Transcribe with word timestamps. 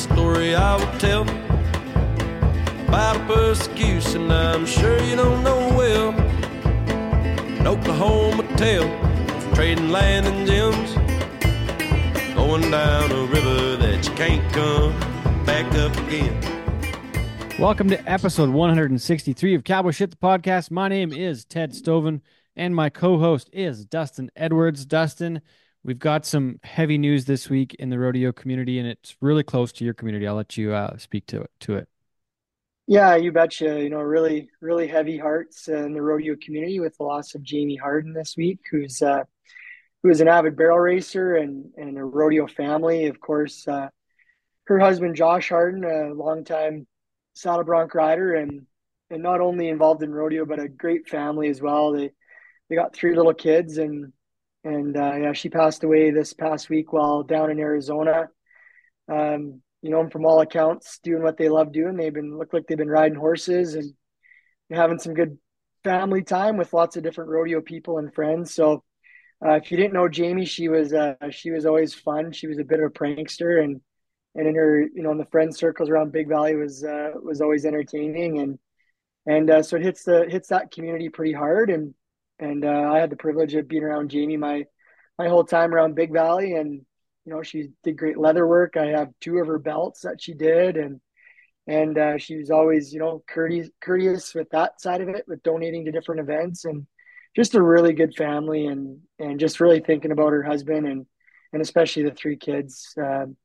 story 0.00 0.54
I 0.54 0.76
will 0.76 0.98
tell 0.98 1.22
about 2.88 3.26
persecution 3.28 4.30
I'm 4.30 4.64
sure 4.64 4.98
you 5.02 5.14
don't 5.14 5.44
know 5.44 5.68
well. 5.76 6.12
An 7.58 7.66
Oklahoma 7.66 8.44
tale 8.56 8.88
trading 9.54 9.90
land 9.90 10.26
and 10.26 10.46
gems, 10.46 10.94
going 12.34 12.70
down 12.70 13.12
a 13.12 13.24
river 13.26 13.76
that 13.76 14.08
you 14.08 14.14
can't 14.14 14.52
come 14.54 15.44
back 15.44 15.70
up 15.74 15.94
again. 16.06 16.40
Welcome 17.58 17.90
to 17.90 18.10
episode 18.10 18.48
163 18.48 19.54
of 19.54 19.64
Cowboy 19.64 19.90
Shit 19.90 20.12
the 20.12 20.16
podcast. 20.16 20.70
My 20.70 20.88
name 20.88 21.12
is 21.12 21.44
Ted 21.44 21.72
Stovin, 21.72 22.22
and 22.56 22.74
my 22.74 22.88
co-host 22.88 23.50
is 23.52 23.84
Dustin 23.84 24.30
Edwards. 24.34 24.86
Dustin, 24.86 25.42
we've 25.84 25.98
got 25.98 26.26
some 26.26 26.60
heavy 26.62 26.98
news 26.98 27.24
this 27.24 27.48
week 27.48 27.74
in 27.74 27.90
the 27.90 27.98
rodeo 27.98 28.32
community, 28.32 28.78
and 28.78 28.88
it's 28.88 29.16
really 29.20 29.42
close 29.42 29.72
to 29.72 29.84
your 29.84 29.94
community. 29.94 30.26
I'll 30.26 30.34
let 30.34 30.56
you 30.56 30.72
uh, 30.72 30.96
speak 30.98 31.26
to 31.26 31.42
it. 31.42 31.50
To 31.60 31.76
it. 31.76 31.88
Yeah, 32.86 33.16
you 33.16 33.32
betcha. 33.32 33.80
You 33.80 33.90
know, 33.90 34.00
really, 34.00 34.50
really 34.60 34.88
heavy 34.88 35.18
hearts 35.18 35.68
in 35.68 35.94
the 35.94 36.02
rodeo 36.02 36.36
community 36.42 36.80
with 36.80 36.96
the 36.96 37.04
loss 37.04 37.34
of 37.34 37.42
Jamie 37.42 37.76
Harden 37.76 38.12
this 38.12 38.36
week, 38.36 38.60
who's 38.70 39.00
uh, 39.00 39.24
who 40.02 40.10
is 40.10 40.20
an 40.20 40.28
avid 40.28 40.56
barrel 40.56 40.78
racer 40.78 41.36
and 41.36 41.70
and 41.76 41.96
a 41.98 42.04
rodeo 42.04 42.46
family. 42.46 43.06
Of 43.06 43.20
course, 43.20 43.66
uh, 43.68 43.88
her 44.64 44.78
husband 44.78 45.16
Josh 45.16 45.48
Harden, 45.48 45.84
a 45.84 46.12
longtime 46.12 46.86
saddle 47.34 47.64
bronc 47.64 47.94
rider 47.94 48.34
and 48.34 48.66
and 49.10 49.22
not 49.22 49.40
only 49.40 49.68
involved 49.68 50.02
in 50.02 50.12
rodeo 50.12 50.44
but 50.44 50.60
a 50.60 50.68
great 50.68 51.08
family 51.08 51.48
as 51.48 51.60
well. 51.60 51.92
They 51.92 52.10
they 52.68 52.76
got 52.76 52.94
three 52.94 53.14
little 53.16 53.34
kids 53.34 53.78
and 53.78 54.12
and 54.64 54.96
uh, 54.96 55.14
yeah, 55.16 55.32
she 55.32 55.48
passed 55.48 55.84
away 55.84 56.10
this 56.10 56.32
past 56.32 56.68
week 56.68 56.92
while 56.92 57.22
down 57.22 57.50
in 57.50 57.58
Arizona. 57.58 58.28
Um, 59.10 59.62
you 59.82 59.90
know, 59.90 60.08
from 60.10 60.26
all 60.26 60.40
accounts, 60.40 60.98
doing 61.02 61.22
what 61.22 61.38
they 61.38 61.48
love 61.48 61.72
doing. 61.72 61.96
They've 61.96 62.12
been 62.12 62.36
look 62.38 62.52
like 62.52 62.66
they've 62.66 62.76
been 62.76 62.90
riding 62.90 63.16
horses 63.16 63.74
and 63.74 63.94
having 64.70 64.98
some 64.98 65.14
good 65.14 65.38
family 65.84 66.22
time 66.22 66.56
with 66.58 66.74
lots 66.74 66.96
of 66.96 67.02
different 67.02 67.30
rodeo 67.30 67.60
people 67.62 67.98
and 67.98 68.14
friends. 68.14 68.54
So, 68.54 68.84
uh, 69.44 69.52
if 69.52 69.70
you 69.70 69.78
didn't 69.78 69.94
know 69.94 70.08
Jamie, 70.08 70.44
she 70.44 70.68
was 70.68 70.92
uh, 70.92 71.14
she 71.30 71.50
was 71.50 71.64
always 71.64 71.94
fun. 71.94 72.32
She 72.32 72.46
was 72.46 72.58
a 72.58 72.64
bit 72.64 72.80
of 72.80 72.86
a 72.86 72.90
prankster 72.90 73.62
and 73.62 73.80
and 74.34 74.46
in 74.46 74.54
her 74.54 74.80
you 74.80 75.02
know 75.02 75.12
in 75.12 75.18
the 75.18 75.26
friend 75.26 75.54
circles 75.54 75.88
around 75.88 76.12
Big 76.12 76.28
Valley 76.28 76.56
was 76.56 76.84
uh, 76.84 77.12
was 77.22 77.40
always 77.40 77.64
entertaining 77.64 78.38
and 78.38 78.58
and 79.26 79.50
uh, 79.50 79.62
so 79.62 79.76
it 79.76 79.82
hits 79.82 80.04
the 80.04 80.26
hits 80.28 80.48
that 80.48 80.70
community 80.70 81.08
pretty 81.08 81.32
hard 81.32 81.70
and 81.70 81.94
and 82.40 82.64
uh, 82.64 82.90
I 82.92 82.98
had 82.98 83.10
the 83.10 83.16
privilege 83.16 83.54
of 83.54 83.68
being 83.68 83.84
around 83.84 84.10
Jamie 84.10 84.36
my 84.36 84.64
my 85.18 85.28
whole 85.28 85.44
time 85.44 85.74
around 85.74 85.94
Big 85.94 86.12
Valley 86.12 86.54
and 86.54 86.80
you 87.24 87.32
know 87.32 87.42
she 87.42 87.68
did 87.84 87.96
great 87.96 88.18
leather 88.18 88.46
work 88.46 88.76
I 88.76 88.86
have 88.86 89.08
two 89.20 89.38
of 89.38 89.46
her 89.46 89.58
belts 89.58 90.00
that 90.02 90.20
she 90.20 90.34
did 90.34 90.76
and 90.76 91.00
and 91.66 91.96
uh, 91.98 92.18
she 92.18 92.36
was 92.36 92.50
always 92.50 92.92
you 92.92 92.98
know 92.98 93.22
courteous 93.28 93.68
courteous 93.80 94.34
with 94.34 94.50
that 94.50 94.80
side 94.80 95.00
of 95.00 95.08
it 95.08 95.24
with 95.28 95.42
donating 95.42 95.84
to 95.84 95.92
different 95.92 96.20
events 96.20 96.64
and 96.64 96.86
just 97.36 97.54
a 97.54 97.62
really 97.62 97.92
good 97.92 98.14
family 98.16 98.66
and 98.66 99.00
and 99.18 99.38
just 99.38 99.60
really 99.60 99.80
thinking 99.80 100.10
about 100.10 100.32
her 100.32 100.42
husband 100.42 100.86
and 100.86 101.06
and 101.52 101.62
especially 101.62 102.02
the 102.02 102.12
three 102.12 102.36
kids 102.36 102.94
um, 102.98 103.36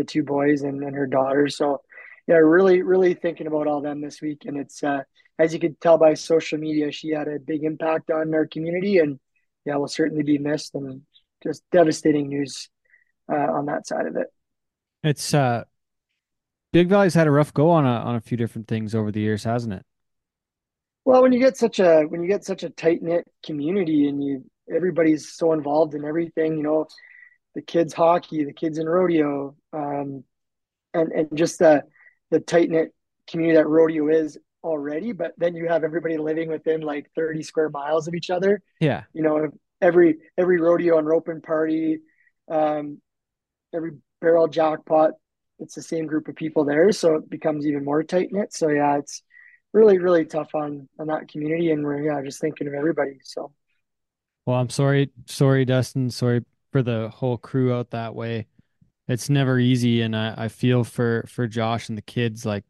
the 0.00 0.04
two 0.04 0.22
boys 0.22 0.62
and, 0.62 0.82
and 0.82 0.96
her 0.96 1.06
daughter. 1.06 1.48
So 1.48 1.82
yeah, 2.26 2.36
really, 2.36 2.82
really 2.82 3.14
thinking 3.14 3.46
about 3.46 3.66
all 3.66 3.80
them 3.80 4.00
this 4.00 4.20
week. 4.20 4.44
And 4.46 4.56
it's 4.56 4.82
uh, 4.82 5.02
as 5.40 5.54
you 5.54 5.58
could 5.58 5.80
tell 5.80 5.96
by 5.96 6.12
social 6.14 6.58
media, 6.58 6.92
she 6.92 7.10
had 7.10 7.26
a 7.26 7.38
big 7.38 7.64
impact 7.64 8.10
on 8.10 8.34
our 8.34 8.46
community, 8.46 8.98
and 8.98 9.18
yeah, 9.64 9.76
will 9.76 9.88
certainly 9.88 10.22
be 10.22 10.36
missed. 10.36 10.74
And 10.74 11.02
just 11.42 11.62
devastating 11.72 12.28
news 12.28 12.68
uh, 13.32 13.36
on 13.36 13.66
that 13.66 13.86
side 13.86 14.06
of 14.06 14.16
it. 14.16 14.26
It's 15.02 15.32
uh, 15.32 15.64
Big 16.72 16.88
Valley's 16.88 17.14
had 17.14 17.26
a 17.26 17.30
rough 17.30 17.54
go 17.54 17.70
on 17.70 17.86
a 17.86 17.88
on 17.88 18.16
a 18.16 18.20
few 18.20 18.36
different 18.36 18.68
things 18.68 18.94
over 18.94 19.10
the 19.10 19.20
years, 19.20 19.44
hasn't 19.44 19.72
it? 19.72 19.84
Well, 21.06 21.22
when 21.22 21.32
you 21.32 21.40
get 21.40 21.56
such 21.56 21.78
a 21.80 22.02
when 22.02 22.22
you 22.22 22.28
get 22.28 22.44
such 22.44 22.62
a 22.62 22.68
tight 22.70 23.02
knit 23.02 23.26
community 23.44 24.08
and 24.08 24.22
you 24.22 24.44
everybody's 24.72 25.32
so 25.32 25.54
involved 25.54 25.94
in 25.94 26.04
everything, 26.04 26.58
you 26.58 26.62
know, 26.62 26.86
the 27.54 27.62
kids 27.62 27.94
hockey, 27.94 28.44
the 28.44 28.52
kids 28.52 28.76
in 28.76 28.86
rodeo, 28.86 29.56
um, 29.72 30.22
and 30.92 31.12
and 31.12 31.28
just 31.34 31.58
the 31.58 31.82
the 32.30 32.40
tight 32.40 32.68
knit 32.68 32.94
community 33.26 33.56
that 33.56 33.66
rodeo 33.66 34.08
is 34.08 34.38
already. 34.62 35.12
But 35.12 35.32
then 35.38 35.54
you 35.54 35.68
have 35.68 35.84
everybody 35.84 36.18
living 36.18 36.48
within 36.48 36.80
like 36.80 37.10
thirty 37.14 37.42
square 37.42 37.70
miles 37.70 38.08
of 38.08 38.14
each 38.14 38.30
other. 38.30 38.62
Yeah, 38.80 39.04
you 39.12 39.22
know 39.22 39.50
every 39.80 40.18
every 40.36 40.60
rodeo 40.60 40.98
and 40.98 41.06
roping 41.06 41.40
party, 41.40 42.00
um, 42.50 43.00
every 43.74 43.92
barrel 44.20 44.48
jackpot. 44.48 45.12
It's 45.58 45.74
the 45.74 45.82
same 45.82 46.06
group 46.06 46.28
of 46.28 46.36
people 46.36 46.64
there, 46.64 46.90
so 46.92 47.16
it 47.16 47.28
becomes 47.28 47.66
even 47.66 47.84
more 47.84 48.02
tight 48.02 48.28
knit. 48.32 48.52
So 48.52 48.68
yeah, 48.68 48.98
it's 48.98 49.22
really 49.72 49.98
really 49.98 50.24
tough 50.24 50.54
on 50.54 50.88
on 50.98 51.08
that 51.08 51.28
community, 51.28 51.70
and 51.70 51.84
we're 51.84 52.02
yeah 52.02 52.22
just 52.24 52.40
thinking 52.40 52.66
of 52.66 52.74
everybody. 52.74 53.18
So. 53.24 53.52
Well, 54.46 54.56
I'm 54.58 54.70
sorry, 54.70 55.10
sorry, 55.26 55.64
Dustin. 55.64 56.10
Sorry 56.10 56.42
for 56.72 56.82
the 56.82 57.10
whole 57.10 57.36
crew 57.36 57.72
out 57.72 57.90
that 57.90 58.14
way. 58.14 58.46
It's 59.06 59.28
never 59.28 59.58
easy, 59.58 60.02
and 60.02 60.16
I, 60.16 60.34
I 60.36 60.48
feel 60.48 60.82
for 60.82 61.24
for 61.28 61.46
Josh 61.46 61.88
and 61.88 61.98
the 61.98 62.02
kids. 62.02 62.46
Like, 62.46 62.64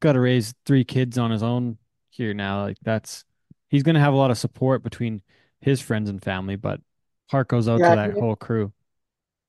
got 0.00 0.12
to 0.12 0.20
raise 0.20 0.54
three 0.66 0.84
kids 0.84 1.18
on 1.18 1.30
his 1.30 1.42
own 1.42 1.78
here 2.08 2.34
now. 2.34 2.62
Like 2.62 2.78
that's 2.82 3.24
he's 3.68 3.82
gonna 3.82 4.00
have 4.00 4.12
a 4.12 4.16
lot 4.16 4.30
of 4.30 4.38
support 4.38 4.82
between 4.82 5.22
his 5.60 5.80
friends 5.80 6.10
and 6.10 6.22
family, 6.22 6.56
but 6.56 6.80
heart 7.30 7.48
goes 7.48 7.68
out 7.68 7.80
yeah, 7.80 7.90
to 7.90 7.96
that 7.96 8.18
whole 8.18 8.36
crew. 8.36 8.72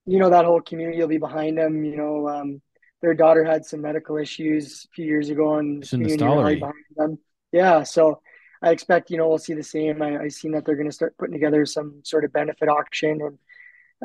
You 0.05 0.19
know 0.19 0.29
that 0.29 0.45
whole 0.45 0.61
community 0.61 0.99
will 0.99 1.07
be 1.07 1.17
behind 1.17 1.57
him. 1.57 1.83
You 1.83 1.95
know, 1.95 2.27
um, 2.27 2.61
their 3.01 3.13
daughter 3.13 3.43
had 3.43 3.65
some 3.65 3.81
medical 3.81 4.17
issues 4.17 4.85
a 4.85 4.93
few 4.93 5.05
years 5.05 5.29
ago, 5.29 5.55
and 5.55 5.83
the 5.83 5.87
community 5.87 6.23
right 6.23 6.59
behind 6.59 6.75
them. 6.95 7.19
Yeah, 7.51 7.83
so 7.83 8.21
I 8.61 8.71
expect, 8.71 9.09
you 9.09 9.17
know, 9.17 9.27
we'll 9.27 9.39
see 9.39 9.53
the 9.53 9.63
same. 9.63 10.01
I, 10.01 10.19
I've 10.19 10.33
seen 10.33 10.51
that 10.51 10.65
they're 10.65 10.75
going 10.75 10.87
to 10.87 10.93
start 10.93 11.17
putting 11.17 11.33
together 11.33 11.65
some 11.65 12.01
sort 12.03 12.23
of 12.23 12.31
benefit 12.31 12.69
auction 12.69 13.21
and 13.21 13.37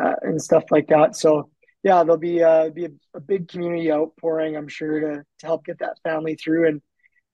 uh, 0.02 0.14
and 0.22 0.40
stuff 0.40 0.64
like 0.70 0.88
that. 0.88 1.16
So 1.16 1.50
yeah, 1.86 2.02
there'll 2.02 2.18
be 2.18 2.42
uh, 2.42 2.70
be 2.70 2.86
a, 2.86 2.90
a, 3.14 3.20
big 3.20 3.46
community 3.46 3.92
outpouring, 3.92 4.56
I'm 4.56 4.66
sure, 4.66 4.98
to 4.98 5.24
to 5.38 5.46
help 5.46 5.64
get 5.64 5.78
that 5.78 6.00
family 6.02 6.34
through. 6.34 6.66
And 6.66 6.82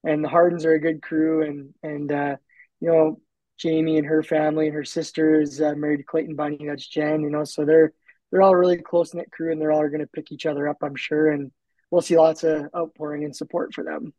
and 0.04 0.22
the 0.22 0.28
Hardens 0.28 0.66
are 0.66 0.74
a 0.74 0.78
good 0.78 1.00
crew, 1.00 1.42
and 1.42 1.72
and 1.82 2.12
uh, 2.12 2.36
you 2.78 2.88
know, 2.88 3.20
Jamie 3.56 3.96
and 3.96 4.06
her 4.06 4.22
family 4.22 4.66
and 4.66 4.74
her 4.74 4.84
sister 4.84 5.40
is 5.40 5.62
uh, 5.62 5.72
married 5.74 5.98
to 5.98 6.02
Clayton 6.02 6.36
Bunny. 6.36 6.66
That's 6.66 6.86
Jen. 6.86 7.22
You 7.22 7.30
know, 7.30 7.44
so 7.44 7.64
they're 7.64 7.94
they're 8.30 8.42
all 8.42 8.54
really 8.54 8.76
close 8.76 9.14
knit 9.14 9.32
crew, 9.32 9.52
and 9.52 9.58
they're 9.58 9.72
all 9.72 9.88
going 9.88 10.00
to 10.00 10.06
pick 10.06 10.30
each 10.30 10.44
other 10.44 10.68
up, 10.68 10.76
I'm 10.82 10.96
sure. 10.96 11.30
And 11.30 11.50
we'll 11.90 12.02
see 12.02 12.18
lots 12.18 12.44
of 12.44 12.66
outpouring 12.76 13.24
and 13.24 13.34
support 13.34 13.72
for 13.72 13.82
them. 13.82 14.12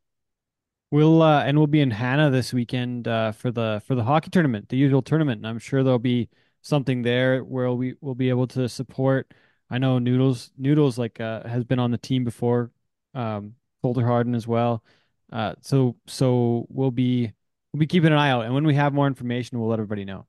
We'll 0.90 1.22
uh, 1.22 1.44
and 1.44 1.60
we'll 1.60 1.68
be 1.68 1.82
in 1.82 1.92
Hanna 1.92 2.32
this 2.32 2.52
weekend 2.52 3.08
uh, 3.08 3.34
for 3.34 3.52
the 3.52 3.84
for 3.86 3.94
the 3.94 4.04
hockey 4.04 4.32
tournament, 4.32 4.70
the 4.70 4.78
usual 4.78 5.04
tournament, 5.04 5.38
and 5.38 5.48
I'm 5.48 5.60
sure 5.60 5.84
there'll 5.84 6.00
be 6.00 6.30
something 6.64 7.04
there 7.04 7.44
where 7.44 7.72
we 7.72 7.94
will 8.02 8.16
be 8.16 8.30
able 8.30 8.48
to 8.48 8.68
support. 8.68 9.32
I 9.70 9.78
know 9.78 10.00
Noodles 10.00 10.52
Noodles 10.58 10.98
like 10.98 11.20
uh, 11.20 11.48
has 11.48 11.64
been 11.64 11.80
on 11.80 11.92
the 11.92 11.98
team 11.98 12.24
before, 12.24 12.72
um, 13.14 13.56
Colter 13.82 14.06
Harden 14.06 14.36
as 14.36 14.48
well. 14.48 14.84
Uh, 15.32 15.56
so 15.62 15.96
so 16.06 16.68
we'll 16.70 16.92
be 16.92 17.32
we'll 17.72 17.80
be 17.80 17.88
keeping 17.88 18.12
an 18.12 18.18
eye 18.18 18.30
out, 18.30 18.46
and 18.46 18.54
when 18.54 18.66
we 18.66 18.76
have 18.76 18.94
more 18.94 19.08
information, 19.08 19.60
we'll 19.60 19.70
let 19.70 19.80
everybody 19.80 20.06
know. 20.06 20.26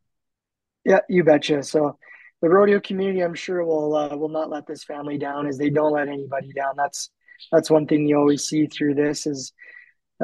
Yeah, 0.85 1.01
you 1.09 1.25
betcha. 1.25 1.63
So 1.63 1.99
the 2.41 2.49
rodeo 2.49 2.81
community, 2.81 3.21
I'm 3.21 3.35
sure, 3.35 3.65
will 3.65 3.95
uh, 3.95 4.17
will 4.17 4.29
not 4.29 4.51
let 4.51 4.67
this 4.67 4.85
family 4.85 5.19
down, 5.19 5.47
as 5.47 5.59
they 5.59 5.71
don't 5.71 5.93
let 5.93 6.09
anybody 6.09 6.53
down. 6.53 6.75
That's 6.77 7.11
that's 7.53 7.71
one 7.71 7.87
thing 7.87 8.07
you 8.07 8.17
always 8.17 8.45
see 8.45 8.67
through 8.67 8.95
this 8.95 9.27
is 9.27 9.53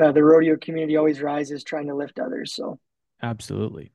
uh, 0.01 0.13
the 0.13 0.23
rodeo 0.23 0.57
community 0.57 0.97
always 0.97 1.21
rises 1.21 1.65
trying 1.65 1.89
to 1.89 1.95
lift 1.95 2.19
others. 2.19 2.55
So 2.55 2.79
absolutely. 3.23 3.93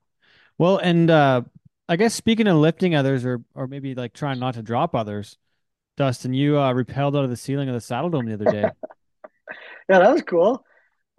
Well, 0.57 0.78
and 0.78 1.10
uh, 1.10 1.42
I 1.88 1.96
guess 1.98 2.14
speaking 2.14 2.48
of 2.48 2.58
lifting 2.58 2.96
others, 2.96 3.26
or 3.26 3.42
or 3.54 3.68
maybe 3.68 3.96
like 3.96 4.14
trying 4.14 4.40
not 4.40 4.56
to 4.56 4.64
drop 4.64 4.96
others, 4.96 5.38
Dustin, 5.98 6.34
you 6.34 6.60
uh, 6.60 6.74
repelled 6.74 7.16
out 7.16 7.24
of 7.24 7.30
the 7.30 7.38
ceiling 7.38 7.70
of 7.70 7.76
the 7.76 7.82
Saddle 7.82 8.10
Dome 8.10 8.26
the 8.26 8.34
other 8.34 8.46
day. 8.46 8.62
yeah, 9.90 10.00
that 10.00 10.12
was 10.12 10.24
cool. 10.24 10.66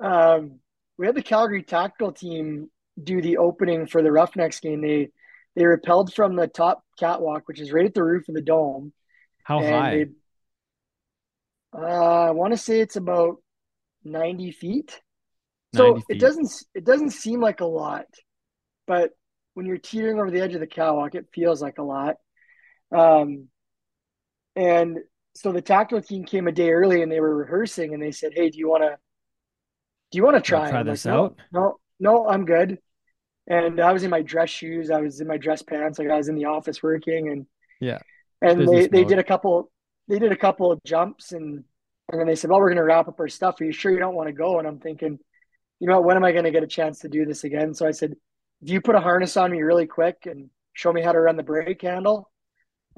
Um, 0.02 0.58
we 0.98 1.06
had 1.06 1.14
the 1.14 1.22
Calgary 1.22 1.62
tactical 1.62 2.12
team 2.12 2.70
do 3.02 3.20
the 3.20 3.38
opening 3.38 3.86
for 3.86 4.02
the 4.02 4.12
Roughnecks 4.12 4.60
game. 4.60 4.80
They 4.80 5.10
they 5.54 5.64
repelled 5.64 6.12
from 6.12 6.36
the 6.36 6.46
top 6.46 6.82
catwalk, 6.98 7.44
which 7.46 7.60
is 7.60 7.72
right 7.72 7.86
at 7.86 7.94
the 7.94 8.04
roof 8.04 8.28
of 8.28 8.34
the 8.34 8.42
dome. 8.42 8.92
How 9.42 9.60
high? 9.60 9.90
They, 9.90 10.06
uh, 11.76 12.26
I 12.28 12.30
want 12.32 12.52
to 12.52 12.58
say 12.58 12.80
it's 12.80 12.96
about 12.96 13.36
90 14.04 14.50
feet. 14.52 15.00
So 15.74 15.96
feet. 15.96 16.04
it 16.08 16.20
doesn't 16.20 16.50
it 16.74 16.84
doesn't 16.84 17.10
seem 17.10 17.40
like 17.40 17.60
a 17.60 17.66
lot, 17.66 18.06
but 18.86 19.10
when 19.56 19.64
you're 19.64 19.78
teetering 19.78 20.20
over 20.20 20.30
the 20.30 20.42
edge 20.42 20.52
of 20.52 20.60
the 20.60 20.66
catwalk, 20.66 21.14
it 21.14 21.28
feels 21.32 21.62
like 21.62 21.78
a 21.78 21.82
lot. 21.82 22.16
Um, 22.94 23.48
and 24.54 24.98
so 25.34 25.50
the 25.50 25.62
tactical 25.62 26.02
team 26.02 26.24
came 26.24 26.46
a 26.46 26.52
day 26.52 26.72
early 26.72 27.00
and 27.00 27.10
they 27.10 27.20
were 27.20 27.34
rehearsing 27.34 27.94
and 27.94 28.02
they 28.02 28.12
said, 28.12 28.32
"Hey, 28.34 28.50
do 28.50 28.58
you 28.58 28.68
want 28.68 28.82
to 28.82 28.98
do 30.10 30.18
you 30.18 30.24
want 30.24 30.36
to 30.36 30.42
try, 30.42 30.68
try 30.68 30.82
this 30.82 31.06
like, 31.06 31.14
out?" 31.14 31.38
No, 31.50 31.60
no, 31.60 31.76
no, 31.98 32.28
I'm 32.28 32.44
good. 32.44 32.78
And 33.46 33.80
I 33.80 33.94
was 33.94 34.02
in 34.02 34.10
my 34.10 34.20
dress 34.20 34.50
shoes, 34.50 34.90
I 34.90 35.00
was 35.00 35.22
in 35.22 35.26
my 35.26 35.38
dress 35.38 35.62
pants, 35.62 35.98
like 35.98 36.10
I 36.10 36.18
was 36.18 36.28
in 36.28 36.34
the 36.34 36.44
office 36.44 36.82
working, 36.82 37.30
and 37.30 37.46
yeah, 37.80 38.00
and 38.42 38.68
they, 38.68 38.88
they 38.88 39.04
did 39.04 39.18
a 39.18 39.24
couple 39.24 39.70
they 40.06 40.18
did 40.18 40.32
a 40.32 40.36
couple 40.36 40.70
of 40.70 40.80
jumps 40.84 41.32
and 41.32 41.64
and 42.10 42.20
then 42.20 42.26
they 42.26 42.36
said, 42.36 42.50
"Well, 42.50 42.60
we're 42.60 42.68
going 42.68 42.76
to 42.76 42.84
wrap 42.84 43.08
up 43.08 43.18
our 43.20 43.28
stuff. 43.28 43.58
Are 43.58 43.64
you 43.64 43.72
sure 43.72 43.90
you 43.90 44.00
don't 44.00 44.14
want 44.14 44.28
to 44.28 44.34
go?" 44.34 44.58
And 44.58 44.68
I'm 44.68 44.80
thinking, 44.80 45.18
you 45.80 45.88
know, 45.88 46.02
when 46.02 46.18
am 46.18 46.24
I 46.24 46.32
going 46.32 46.44
to 46.44 46.50
get 46.50 46.62
a 46.62 46.68
chance 46.68 46.98
to 47.00 47.08
do 47.08 47.24
this 47.24 47.44
again? 47.44 47.72
So 47.72 47.86
I 47.86 47.92
said, 47.92 48.16
if 48.62 48.70
you 48.70 48.80
put 48.80 48.94
a 48.94 49.00
harness 49.00 49.36
on 49.36 49.50
me 49.50 49.62
really 49.62 49.86
quick 49.86 50.26
and 50.26 50.50
show 50.72 50.92
me 50.92 51.02
how 51.02 51.12
to 51.12 51.20
run 51.20 51.36
the 51.36 51.42
brake 51.42 51.82
handle, 51.82 52.30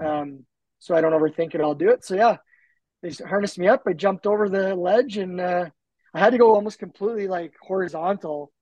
um, 0.03 0.45
so 0.79 0.95
I 0.95 1.01
don't 1.01 1.13
overthink 1.13 1.55
it, 1.55 1.61
I'll 1.61 1.75
do 1.75 1.91
it. 1.91 2.05
So 2.05 2.15
yeah, 2.15 2.37
they 3.03 3.11
harnessed 3.11 3.59
me 3.59 3.69
up. 3.69 3.83
I 3.87 3.93
jumped 3.93 4.27
over 4.27 4.49
the 4.49 4.75
ledge 4.75 5.17
and 5.17 5.41
uh, 5.41 5.67
I 6.15 6.19
had 6.19 6.31
to 6.31 6.39
go 6.39 6.55
almost 6.55 6.79
completely 6.79 7.29
like 7.29 7.55
horizontal 7.61 8.53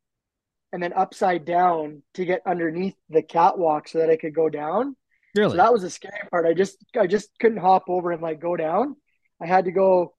and 0.72 0.82
then 0.82 0.92
upside 0.92 1.44
down 1.44 2.02
to 2.14 2.24
get 2.24 2.42
underneath 2.46 2.96
the 3.08 3.22
catwalk 3.22 3.88
so 3.88 3.98
that 3.98 4.10
I 4.10 4.16
could 4.16 4.34
go 4.34 4.48
down. 4.48 4.96
Really? 5.34 5.52
So 5.52 5.56
that 5.58 5.72
was 5.72 5.82
the 5.82 5.90
scary 5.90 6.20
part. 6.30 6.46
I 6.46 6.54
just 6.54 6.76
I 6.98 7.06
just 7.06 7.30
couldn't 7.38 7.58
hop 7.58 7.84
over 7.88 8.10
and 8.10 8.22
like 8.22 8.40
go 8.40 8.56
down. 8.56 8.96
I 9.40 9.46
had 9.46 9.66
to 9.66 9.72
go 9.72 10.14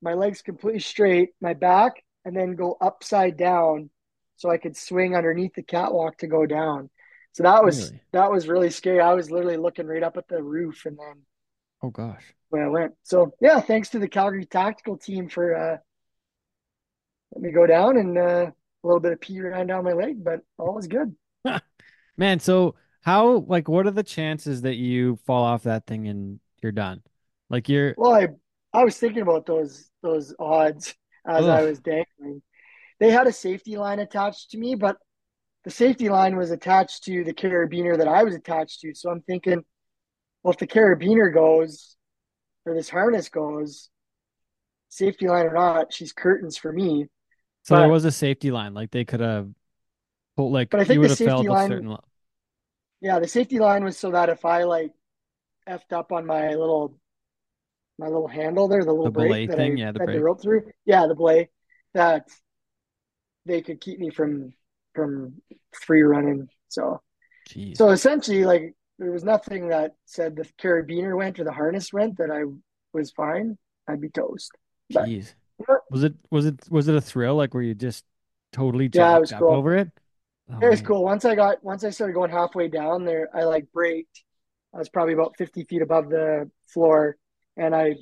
my 0.00 0.14
legs 0.14 0.42
completely 0.42 0.80
straight, 0.80 1.30
my 1.40 1.54
back, 1.54 2.02
and 2.24 2.36
then 2.36 2.56
go 2.56 2.76
upside 2.80 3.36
down 3.36 3.90
so 4.42 4.50
I 4.50 4.58
could 4.58 4.76
swing 4.76 5.16
underneath 5.16 5.54
the 5.54 5.62
catwalk 5.62 6.18
to 6.18 6.26
go 6.26 6.46
down. 6.46 6.90
So 7.32 7.44
that 7.44 7.64
was 7.64 7.92
Really? 7.92 8.02
that 8.12 8.30
was 8.30 8.48
really 8.48 8.70
scary. 8.70 9.00
I 9.00 9.14
was 9.14 9.30
literally 9.30 9.56
looking 9.56 9.86
right 9.86 10.02
up 10.02 10.16
at 10.18 10.28
the 10.28 10.42
roof 10.42 10.84
and 10.86 10.98
then 10.98 11.24
Oh 11.82 11.90
gosh. 11.90 12.34
where 12.50 12.64
I 12.64 12.68
went. 12.68 12.94
So 13.02 13.34
yeah, 13.40 13.60
thanks 13.60 13.90
to 13.90 13.98
the 13.98 14.08
Calgary 14.08 14.44
tactical 14.46 14.96
team 14.96 15.28
for 15.28 15.54
uh 15.56 15.76
let 17.34 17.42
me 17.42 17.50
go 17.50 17.66
down 17.66 17.96
and 17.96 18.18
uh, 18.18 18.50
a 18.50 18.86
little 18.86 19.00
bit 19.00 19.12
of 19.12 19.20
pee 19.20 19.40
ran 19.40 19.66
down 19.66 19.84
my 19.84 19.92
leg, 19.92 20.22
but 20.22 20.40
all 20.58 20.74
was 20.74 20.86
good. 20.86 21.14
Man, 22.16 22.40
so 22.40 22.74
how 23.02 23.38
like 23.48 23.68
what 23.68 23.86
are 23.86 23.90
the 23.90 24.02
chances 24.02 24.62
that 24.62 24.76
you 24.76 25.18
fall 25.26 25.44
off 25.44 25.64
that 25.64 25.86
thing 25.86 26.08
and 26.08 26.40
you're 26.62 26.72
done? 26.72 27.02
Like 27.50 27.68
you're 27.68 27.96
Well, 27.96 28.12
I 28.14 28.28
I 28.72 28.84
was 28.84 28.98
thinking 28.98 29.22
about 29.22 29.46
those 29.46 29.90
those 30.02 30.34
odds 30.38 30.94
as 31.26 31.48
I 31.48 31.62
was 31.62 31.80
dangling. 31.80 32.42
They 33.02 33.10
had 33.10 33.26
a 33.26 33.32
safety 33.32 33.76
line 33.76 33.98
attached 33.98 34.52
to 34.52 34.58
me, 34.58 34.76
but 34.76 34.96
the 35.64 35.72
safety 35.72 36.08
line 36.08 36.36
was 36.36 36.52
attached 36.52 37.02
to 37.06 37.24
the 37.24 37.34
carabiner 37.34 37.98
that 37.98 38.06
I 38.06 38.22
was 38.22 38.36
attached 38.36 38.78
to. 38.82 38.94
So 38.94 39.10
I'm 39.10 39.22
thinking, 39.22 39.64
well, 40.44 40.52
if 40.52 40.58
the 40.58 40.68
carabiner 40.68 41.34
goes 41.34 41.96
or 42.64 42.74
this 42.74 42.88
harness 42.88 43.28
goes, 43.28 43.90
safety 44.88 45.26
line 45.26 45.46
or 45.46 45.52
not, 45.52 45.92
she's 45.92 46.12
curtains 46.12 46.56
for 46.56 46.72
me. 46.72 47.08
so 47.64 47.74
there 47.74 47.88
was 47.88 48.04
a 48.04 48.12
safety 48.12 48.52
line. 48.52 48.72
Like 48.72 48.92
they 48.92 49.04
could 49.04 49.18
have 49.18 49.48
pulled 50.36 50.52
like 50.52 50.70
but 50.70 50.78
I 50.78 50.84
you 50.84 50.86
think 50.86 51.00
would 51.00 51.06
the 51.06 51.08
have 51.08 51.18
safety 51.18 51.30
felt 51.30 51.46
a 51.48 51.50
line, 51.50 51.68
certain 51.70 51.96
yeah, 53.00 53.18
the 53.18 53.26
safety 53.26 53.58
line 53.58 53.82
was 53.82 53.98
so 53.98 54.12
that 54.12 54.28
if 54.28 54.44
I 54.44 54.62
like 54.62 54.92
effed 55.68 55.92
up 55.92 56.12
on 56.12 56.24
my 56.24 56.50
little 56.50 56.96
my 57.98 58.06
little 58.06 58.28
handle 58.28 58.68
there, 58.68 58.84
the 58.84 58.92
little 58.92 59.06
the 59.06 59.10
brake 59.10 59.48
that 59.48 59.56
thing, 59.56 59.72
I 59.72 59.80
yeah, 59.80 59.90
the 59.90 59.98
the 60.06 60.22
rope 60.22 60.40
through, 60.40 60.70
yeah, 60.84 61.08
the 61.08 61.16
belay, 61.16 61.48
that 61.94 62.28
they 63.46 63.62
could 63.62 63.80
keep 63.80 63.98
me 63.98 64.10
from 64.10 64.52
from 64.94 65.40
free 65.72 66.02
running. 66.02 66.48
So 66.68 67.00
Jeez. 67.48 67.76
so 67.76 67.90
essentially, 67.90 68.44
like 68.44 68.74
there 68.98 69.10
was 69.10 69.24
nothing 69.24 69.68
that 69.68 69.92
said 70.06 70.36
the 70.36 70.46
carabiner 70.60 71.16
went 71.16 71.38
or 71.40 71.44
the 71.44 71.52
harness 71.52 71.92
went 71.92 72.18
that 72.18 72.30
I 72.30 72.44
was 72.92 73.10
fine. 73.12 73.58
I'd 73.88 74.00
be 74.00 74.10
toast. 74.10 74.52
But 74.90 75.08
Jeez. 75.08 75.34
Was 75.90 76.04
it 76.04 76.14
was 76.30 76.46
it 76.46 76.70
was 76.70 76.88
it 76.88 76.94
a 76.94 77.00
thrill 77.00 77.36
like 77.36 77.54
were 77.54 77.62
you 77.62 77.74
just 77.74 78.04
totally 78.52 78.90
yeah, 78.92 79.16
it 79.16 79.20
was 79.20 79.32
up 79.32 79.40
cool. 79.40 79.52
over 79.52 79.76
it? 79.76 79.90
Oh 80.50 80.58
It 80.60 80.68
was 80.68 80.80
man. 80.80 80.86
cool. 80.86 81.02
Once 81.04 81.24
I 81.24 81.34
got 81.34 81.62
once 81.62 81.84
I 81.84 81.90
started 81.90 82.14
going 82.14 82.30
halfway 82.30 82.68
down 82.68 83.04
there, 83.04 83.28
I 83.34 83.44
like 83.44 83.70
braked. 83.72 84.24
I 84.74 84.78
was 84.78 84.88
probably 84.88 85.14
about 85.14 85.36
50 85.36 85.64
feet 85.64 85.82
above 85.82 86.08
the 86.08 86.50
floor 86.72 87.16
and 87.56 87.74
I 87.74 87.96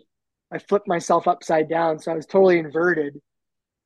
I 0.52 0.58
flipped 0.58 0.88
myself 0.88 1.28
upside 1.28 1.68
down. 1.68 1.98
So 1.98 2.12
I 2.12 2.16
was 2.16 2.26
totally 2.26 2.58
inverted. 2.58 3.20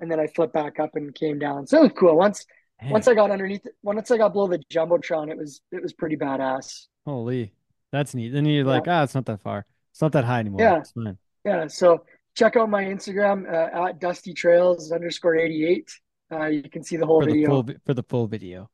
And 0.01 0.11
then 0.11 0.19
I 0.21 0.27
flipped 0.27 0.53
back 0.53 0.79
up 0.81 0.91
and 0.97 1.15
came 1.15 1.39
down. 1.39 1.67
So 1.67 1.79
it 1.79 1.83
was 1.83 1.93
cool. 1.97 2.17
Once 2.17 2.45
once 2.91 3.07
I 3.09 3.15
got 3.15 3.31
underneath 3.31 3.65
once 3.83 4.11
I 4.11 4.19
got 4.19 4.33
below 4.33 4.49
the 4.49 4.59
Jumbotron, 4.73 5.31
it 5.31 5.37
was 5.39 5.61
it 5.73 5.83
was 5.83 5.93
pretty 5.93 6.17
badass. 6.17 6.87
Holy. 7.07 7.53
That's 7.93 8.15
neat. 8.15 8.31
Then 8.31 8.45
you're 8.45 8.65
Yeah. 8.65 8.71
like, 8.71 8.89
ah, 8.89 9.05
it's 9.05 9.15
not 9.15 9.27
that 9.27 9.41
far. 9.41 9.65
It's 9.93 10.03
not 10.03 10.13
that 10.13 10.25
high 10.25 10.41
anymore. 10.41 10.61
Yeah. 10.61 10.79
It's 10.79 10.91
fine. 10.93 11.17
Yeah. 11.45 11.69
So 11.69 12.05
check 12.35 12.57
out 12.57 12.69
my 12.69 12.83
Instagram 12.85 13.47
uh, 13.51 13.89
at 13.89 14.01
Dusty 14.01 14.35
Trails 14.35 14.91
underscore 14.91 15.37
88. 15.37 15.89
Uh, 16.33 16.47
you 16.47 16.63
can 16.69 16.83
see 16.83 16.97
the 16.97 17.07
whole 17.07 17.21
For 17.23 17.31
the 17.31 17.45
full 17.45 17.63
video. 17.63 17.75
vi- 17.75 17.81
for 17.87 17.95
the 17.95 18.03
full 18.03 18.27
video. 18.27 18.69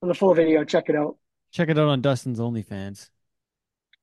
For 0.00 0.06
the 0.06 0.14
full 0.14 0.34
video, 0.34 0.64
check 0.64 0.88
it 0.88 0.96
out. 0.96 1.16
Check 1.52 1.68
it 1.68 1.78
out 1.78 1.88
on 1.88 2.00
Dustin's 2.00 2.38
OnlyFans. 2.40 3.10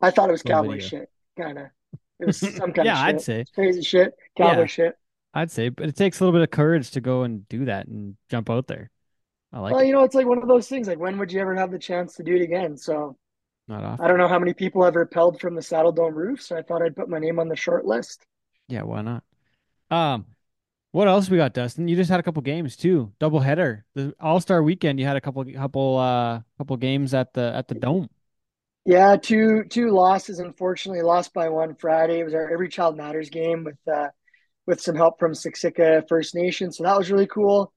I 0.01 0.12
thought 0.12 0.30
it 0.30 0.33
was 0.33 0.44
Full 0.44 0.51
cowboy 0.51 0.74
video. 0.74 0.88
shit. 0.88 1.10
Kind 1.38 1.57
of. 1.57 1.65
It 2.19 2.25
was 2.27 2.38
some 2.38 2.51
kind 2.74 2.80
of 2.80 2.86
Yeah, 2.86 3.01
I'd 3.01 3.19
say. 3.22 3.45
Crazy 3.56 3.81
shit. 3.81 4.13
Cowboy 4.38 4.60
Yeah, 4.62 4.65
shit. 4.68 4.95
I'd 5.33 5.51
say, 5.51 5.69
but 5.69 5.87
it 5.87 5.95
takes 5.95 6.19
a 6.19 6.23
little 6.23 6.37
bit 6.39 6.43
of 6.43 6.51
courage 6.51 6.91
to 6.91 7.01
go 7.01 7.23
and 7.23 7.47
do 7.49 7.65
that 7.65 7.87
and 7.87 8.17
jump 8.29 8.49
out 8.49 8.67
there. 8.67 8.89
I 9.53 9.59
like 9.59 9.71
Well, 9.75 9.81
it. 9.81 9.87
you 9.87 9.93
know, 9.93 10.03
it's 10.03 10.15
like 10.15 10.27
one 10.27 10.41
of 10.41 10.47
those 10.47 10.67
things. 10.67 10.87
Like, 10.87 10.99
when 10.99 11.17
would 11.19 11.31
you 11.31 11.39
ever 11.41 11.55
have 11.55 11.71
the 11.71 11.79
chance 11.79 12.15
to 12.15 12.23
do 12.23 12.35
it 12.35 12.41
again? 12.41 12.77
So 12.77 13.17
Not 13.67 13.99
I 13.99 14.07
don't 14.07 14.17
know 14.19 14.27
how 14.29 14.39
many 14.39 14.53
people 14.53 14.83
have 14.85 14.95
repelled 14.95 15.41
from 15.41 15.55
the 15.55 15.61
Saddle 15.63 15.91
Dome 15.93 16.15
roof. 16.15 16.41
So 16.41 16.57
I 16.57 16.63
thought 16.63 16.81
I'd 16.83 16.95
put 16.95 17.09
my 17.09 17.19
name 17.19 17.39
on 17.39 17.49
the 17.49 17.55
short 17.55 17.85
list. 17.85 18.25
Yeah, 18.67 18.83
why 18.83 19.01
not? 19.01 19.23
Um, 19.91 20.27
what 20.91 21.07
else 21.07 21.29
we 21.29 21.37
got, 21.37 21.53
Dustin? 21.53 21.87
You 21.89 21.95
just 21.95 22.09
had 22.11 22.19
a 22.19 22.23
couple 22.23 22.41
games 22.43 22.75
too. 22.77 23.13
Double 23.19 23.39
header. 23.41 23.85
The 23.95 24.15
All-Star 24.19 24.63
weekend, 24.63 24.99
you 24.99 25.05
had 25.07 25.17
a 25.17 25.21
couple 25.21 25.45
couple 25.45 25.97
uh 25.97 26.41
couple 26.57 26.77
games 26.77 27.13
at 27.13 27.33
the 27.33 27.53
at 27.55 27.67
the 27.69 27.75
Dome. 27.75 28.09
Yeah, 28.85 29.17
two 29.17 29.65
two 29.65 29.91
losses. 29.91 30.39
Unfortunately, 30.39 31.01
lost 31.01 31.33
by 31.33 31.49
one 31.49 31.75
Friday. 31.75 32.19
It 32.19 32.23
was 32.23 32.33
our 32.33 32.49
Every 32.49 32.69
Child 32.69 32.97
Matters 32.97 33.29
game 33.29 33.63
with 33.63 33.77
uh, 33.87 34.09
with 34.69 34.80
some 34.80 34.95
help 34.95 35.18
from 35.18 35.33
Siksika 35.33 36.07
First 36.07 36.36
Nation. 36.36 36.71
So 36.71 36.83
that 36.83 36.95
was 36.95 37.10
really 37.10 37.25
cool. 37.25 37.74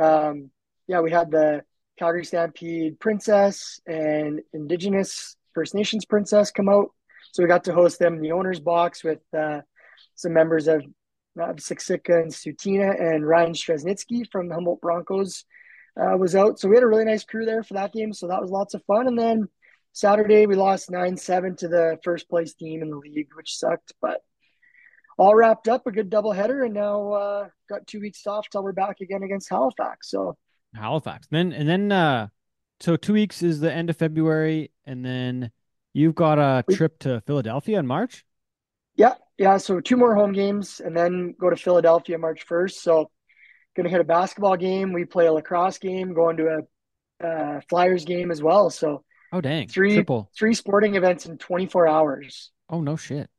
Um, 0.00 0.50
yeah, 0.86 1.00
we 1.00 1.10
had 1.10 1.32
the 1.32 1.64
Calgary 1.98 2.24
Stampede 2.24 3.00
Princess 3.00 3.80
and 3.84 4.40
Indigenous 4.54 5.36
First 5.54 5.74
Nations 5.74 6.04
Princess 6.04 6.52
come 6.52 6.68
out. 6.68 6.90
So 7.32 7.42
we 7.42 7.48
got 7.48 7.64
to 7.64 7.74
host 7.74 7.98
them 7.98 8.14
in 8.14 8.20
the 8.20 8.30
owner's 8.30 8.60
box 8.60 9.02
with 9.02 9.18
uh, 9.36 9.62
some 10.14 10.34
members 10.34 10.68
of 10.68 10.84
Siksika 11.36 12.22
and 12.22 12.30
Tsuut'ina 12.30 12.94
and 13.00 13.26
Ryan 13.26 13.52
Straschnitzki 13.52 14.30
from 14.30 14.48
the 14.48 14.54
Humboldt 14.54 14.80
Broncos 14.80 15.44
uh, 16.00 16.16
was 16.16 16.36
out. 16.36 16.60
So 16.60 16.68
we 16.68 16.76
had 16.76 16.84
a 16.84 16.88
really 16.88 17.04
nice 17.04 17.24
crew 17.24 17.44
there 17.44 17.64
for 17.64 17.74
that 17.74 17.92
game. 17.92 18.12
So 18.12 18.28
that 18.28 18.40
was 18.40 18.52
lots 18.52 18.74
of 18.74 18.84
fun. 18.84 19.08
And 19.08 19.18
then 19.18 19.48
Saturday 19.94 20.46
we 20.46 20.54
lost 20.54 20.90
9-7 20.90 21.56
to 21.58 21.66
the 21.66 21.98
first 22.04 22.30
place 22.30 22.54
team 22.54 22.82
in 22.82 22.90
the 22.90 22.98
league, 22.98 23.30
which 23.34 23.58
sucked, 23.58 23.94
but 24.00 24.20
all 25.18 25.34
wrapped 25.34 25.68
up, 25.68 25.86
a 25.86 25.92
good 25.92 26.10
doubleheader, 26.10 26.64
and 26.64 26.74
now 26.74 27.12
uh, 27.12 27.48
got 27.68 27.86
two 27.86 28.00
weeks 28.00 28.26
off 28.26 28.48
till 28.50 28.62
we're 28.62 28.72
back 28.72 29.00
again 29.00 29.22
against 29.22 29.48
Halifax. 29.48 30.10
So 30.10 30.36
Halifax. 30.74 31.26
Then 31.30 31.52
and 31.52 31.68
then 31.68 31.90
uh 31.92 32.28
so 32.80 32.96
two 32.96 33.14
weeks 33.14 33.42
is 33.42 33.60
the 33.60 33.72
end 33.72 33.88
of 33.88 33.96
February, 33.96 34.70
and 34.84 35.04
then 35.04 35.50
you've 35.94 36.14
got 36.14 36.38
a 36.38 36.62
trip 36.70 36.98
to 37.00 37.22
Philadelphia 37.26 37.78
in 37.78 37.86
March. 37.86 38.24
yeah, 38.96 39.14
yeah. 39.38 39.56
So 39.56 39.80
two 39.80 39.96
more 39.96 40.14
home 40.14 40.32
games, 40.32 40.80
and 40.84 40.94
then 40.94 41.34
go 41.40 41.48
to 41.48 41.56
Philadelphia 41.56 42.18
March 42.18 42.42
first. 42.44 42.82
So 42.82 43.10
gonna 43.74 43.88
hit 43.88 44.00
a 44.00 44.04
basketball 44.04 44.56
game. 44.56 44.92
We 44.92 45.04
play 45.06 45.26
a 45.26 45.32
lacrosse 45.32 45.78
game. 45.78 46.12
Going 46.12 46.36
to 46.36 46.60
a 47.22 47.26
uh, 47.26 47.60
Flyers 47.70 48.04
game 48.04 48.30
as 48.30 48.42
well. 48.42 48.68
So 48.68 49.04
Oh 49.32 49.40
dang. 49.40 49.68
three 49.68 49.94
Triple. 49.94 50.30
three 50.36 50.52
sporting 50.54 50.94
events 50.96 51.24
in 51.24 51.38
24 51.38 51.88
hours. 51.88 52.50
Oh 52.68 52.82
no 52.82 52.96
shit. 52.96 53.30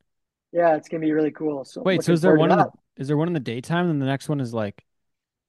Yeah, 0.51 0.75
it's 0.75 0.89
gonna 0.89 1.01
be 1.01 1.11
really 1.11 1.31
cool. 1.31 1.65
So 1.65 1.81
Wait, 1.83 2.03
so 2.03 2.13
is 2.13 2.21
there 2.21 2.35
one 2.35 2.51
in 2.51 2.57
the 2.57 2.71
is 2.97 3.07
there 3.07 3.17
one 3.17 3.27
in 3.27 3.33
the 3.33 3.39
daytime 3.39 3.89
and 3.89 4.01
the 4.01 4.05
next 4.05 4.29
one 4.29 4.39
is 4.39 4.53
like 4.53 4.83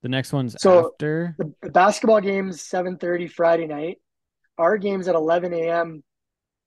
the 0.02 0.08
next 0.08 0.32
one's 0.32 0.60
So 0.60 0.86
after? 0.92 1.34
the, 1.38 1.52
the 1.62 1.70
basketball 1.70 2.20
game's 2.20 2.60
7:30 2.62 3.30
Friday 3.30 3.66
night. 3.66 3.98
Our 4.58 4.76
game's 4.76 5.08
at 5.08 5.14
11 5.14 5.54
a.m. 5.54 6.02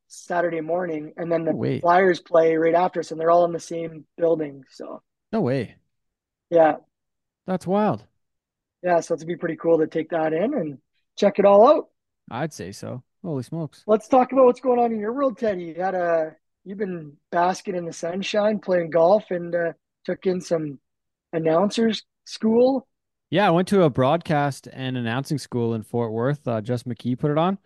Saturday 0.08 0.62
morning, 0.62 1.14
and 1.18 1.32
then 1.32 1.46
the 1.46 1.54
way. 1.56 1.80
Flyers 1.80 2.20
play 2.20 2.56
right 2.56 2.74
after 2.76 3.00
us, 3.00 3.12
and 3.12 3.20
they're 3.20 3.32
all 3.32 3.46
in 3.46 3.52
the 3.54 3.60
same 3.60 4.06
building. 4.18 4.64
So 4.70 5.02
No 5.32 5.42
way. 5.42 5.76
yeah, 6.50 6.78
That's 7.46 7.68
wild. 7.68 8.04
yeah. 8.84 9.00
So 9.02 9.14
it's 9.14 9.24
gonna 9.24 9.34
be 9.34 9.38
pretty 9.38 9.56
cool 9.58 9.80
to 9.80 9.88
take 9.88 10.10
that 10.10 10.34
in 10.34 10.54
and 10.54 10.78
check 11.18 11.40
it 11.40 11.46
all 11.46 11.68
out. 11.68 11.90
I'd 12.30 12.54
say 12.54 12.72
so. 12.72 13.04
Holy 13.24 13.44
smokes. 13.44 13.84
Let's 13.88 14.08
talk 14.08 14.32
about 14.32 14.46
what's 14.46 14.62
going 14.62 14.80
on 14.80 14.92
in 14.92 15.00
your 15.00 15.14
world, 15.14 15.38
Teddy. 15.38 15.64
You 15.66 15.76
had 15.76 15.96
a 15.96 16.36
you've 16.64 16.78
been 16.78 17.14
basking 17.32 17.76
in 17.76 17.86
the 17.86 17.94
sunshine, 17.94 18.60
playing 18.60 18.90
golf, 18.90 19.32
and 19.32 19.54
uh, 19.54 19.74
took 20.06 20.26
in 20.26 20.42
some 20.42 20.80
announcers 21.34 22.04
school. 22.26 22.88
Yeah, 23.30 23.48
I 23.48 23.52
went 23.52 23.68
to 23.70 23.84
a 23.84 23.90
broadcast 23.90 24.68
and 24.72 24.98
announcing 24.98 25.38
school 25.38 25.74
in 25.74 25.84
Fort 25.84 26.12
Worth. 26.12 26.48
Uh, 26.48 26.62
Justin 26.62 26.94
McKee 26.94 27.18
put 27.18 27.32
it 27.32 27.38
on. 27.38 27.58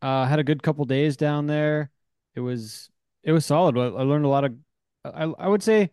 Uh, 0.00 0.24
had 0.24 0.38
a 0.38 0.44
good 0.44 0.62
couple 0.62 0.84
days 0.84 1.16
down 1.16 1.46
there. 1.46 1.90
It 2.34 2.40
was 2.40 2.90
it 3.22 3.32
was 3.32 3.44
solid. 3.44 3.76
I, 3.76 3.86
I 3.86 4.02
learned 4.02 4.24
a 4.24 4.28
lot 4.28 4.44
of. 4.44 4.54
I 5.04 5.24
I 5.24 5.48
would 5.48 5.62
say 5.62 5.90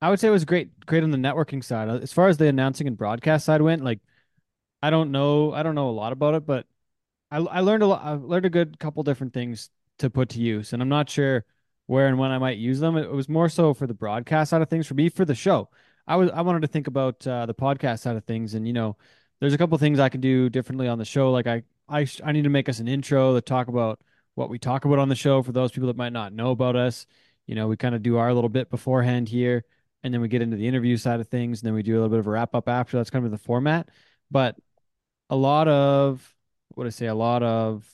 I 0.00 0.10
would 0.10 0.20
say 0.20 0.28
it 0.28 0.32
was 0.32 0.44
great 0.44 0.86
great 0.86 1.02
on 1.02 1.10
the 1.10 1.18
networking 1.18 1.62
side. 1.64 1.88
As 1.88 2.12
far 2.12 2.28
as 2.28 2.36
the 2.36 2.46
announcing 2.46 2.86
and 2.86 2.96
broadcast 2.96 3.44
side 3.44 3.60
went, 3.62 3.82
like 3.84 4.00
I 4.82 4.90
don't 4.90 5.10
know 5.12 5.52
I 5.52 5.62
don't 5.62 5.74
know 5.74 5.90
a 5.90 5.92
lot 5.92 6.12
about 6.12 6.34
it, 6.34 6.46
but 6.46 6.66
I 7.30 7.38
I 7.38 7.60
learned 7.60 7.82
a 7.82 7.86
lot. 7.88 8.02
I 8.04 8.12
learned 8.12 8.46
a 8.46 8.50
good 8.50 8.78
couple 8.78 9.02
different 9.02 9.34
things 9.34 9.70
to 9.98 10.10
put 10.10 10.30
to 10.30 10.40
use, 10.40 10.72
and 10.72 10.82
I'm 10.82 10.88
not 10.88 11.10
sure 11.10 11.44
where 11.86 12.06
and 12.08 12.18
when 12.18 12.30
I 12.30 12.38
might 12.38 12.58
use 12.58 12.80
them. 12.80 12.96
It 12.96 13.10
was 13.10 13.28
more 13.28 13.48
so 13.48 13.74
for 13.74 13.86
the 13.86 13.94
broadcast 13.94 14.50
side 14.50 14.62
of 14.62 14.68
things. 14.68 14.86
For 14.86 14.94
me, 14.94 15.08
for 15.08 15.24
the 15.24 15.34
show, 15.34 15.68
I 16.06 16.16
was 16.16 16.30
I 16.30 16.42
wanted 16.42 16.62
to 16.62 16.68
think 16.68 16.86
about 16.86 17.26
uh, 17.26 17.46
the 17.46 17.54
podcast 17.54 18.00
side 18.00 18.16
of 18.16 18.24
things, 18.24 18.54
and 18.54 18.66
you 18.66 18.72
know, 18.72 18.96
there's 19.40 19.54
a 19.54 19.58
couple 19.58 19.76
things 19.78 19.98
I 19.98 20.08
can 20.08 20.20
do 20.20 20.48
differently 20.50 20.88
on 20.88 20.98
the 20.98 21.04
show. 21.04 21.30
Like 21.30 21.46
I 21.46 21.62
I 21.88 22.06
I 22.24 22.32
need 22.32 22.44
to 22.44 22.50
make 22.50 22.68
us 22.68 22.78
an 22.80 22.88
intro 22.88 23.34
to 23.34 23.40
talk 23.40 23.68
about 23.68 24.00
what 24.34 24.50
we 24.50 24.58
talk 24.58 24.84
about 24.84 24.98
on 24.98 25.08
the 25.08 25.14
show 25.14 25.42
for 25.42 25.52
those 25.52 25.70
people 25.72 25.86
that 25.88 25.96
might 25.96 26.12
not 26.12 26.32
know 26.32 26.50
about 26.50 26.76
us. 26.76 27.06
You 27.46 27.54
know, 27.54 27.68
we 27.68 27.76
kind 27.76 27.94
of 27.94 28.02
do 28.02 28.16
our 28.16 28.32
little 28.32 28.48
bit 28.48 28.70
beforehand 28.70 29.28
here, 29.28 29.64
and 30.02 30.12
then 30.12 30.20
we 30.20 30.28
get 30.28 30.42
into 30.42 30.56
the 30.56 30.66
interview 30.66 30.96
side 30.96 31.20
of 31.20 31.28
things, 31.28 31.60
and 31.60 31.66
then 31.66 31.74
we 31.74 31.82
do 31.82 31.94
a 31.94 31.96
little 31.96 32.10
bit 32.10 32.18
of 32.20 32.26
a 32.26 32.30
wrap 32.30 32.54
up 32.54 32.68
after. 32.68 32.96
That's 32.96 33.10
kind 33.10 33.24
of 33.24 33.30
the 33.30 33.38
format. 33.38 33.88
But 34.30 34.56
a 35.30 35.36
lot 35.36 35.68
of 35.68 36.34
what 36.70 36.86
I 36.86 36.90
say, 36.90 37.06
a 37.06 37.14
lot 37.14 37.42
of 37.42 37.86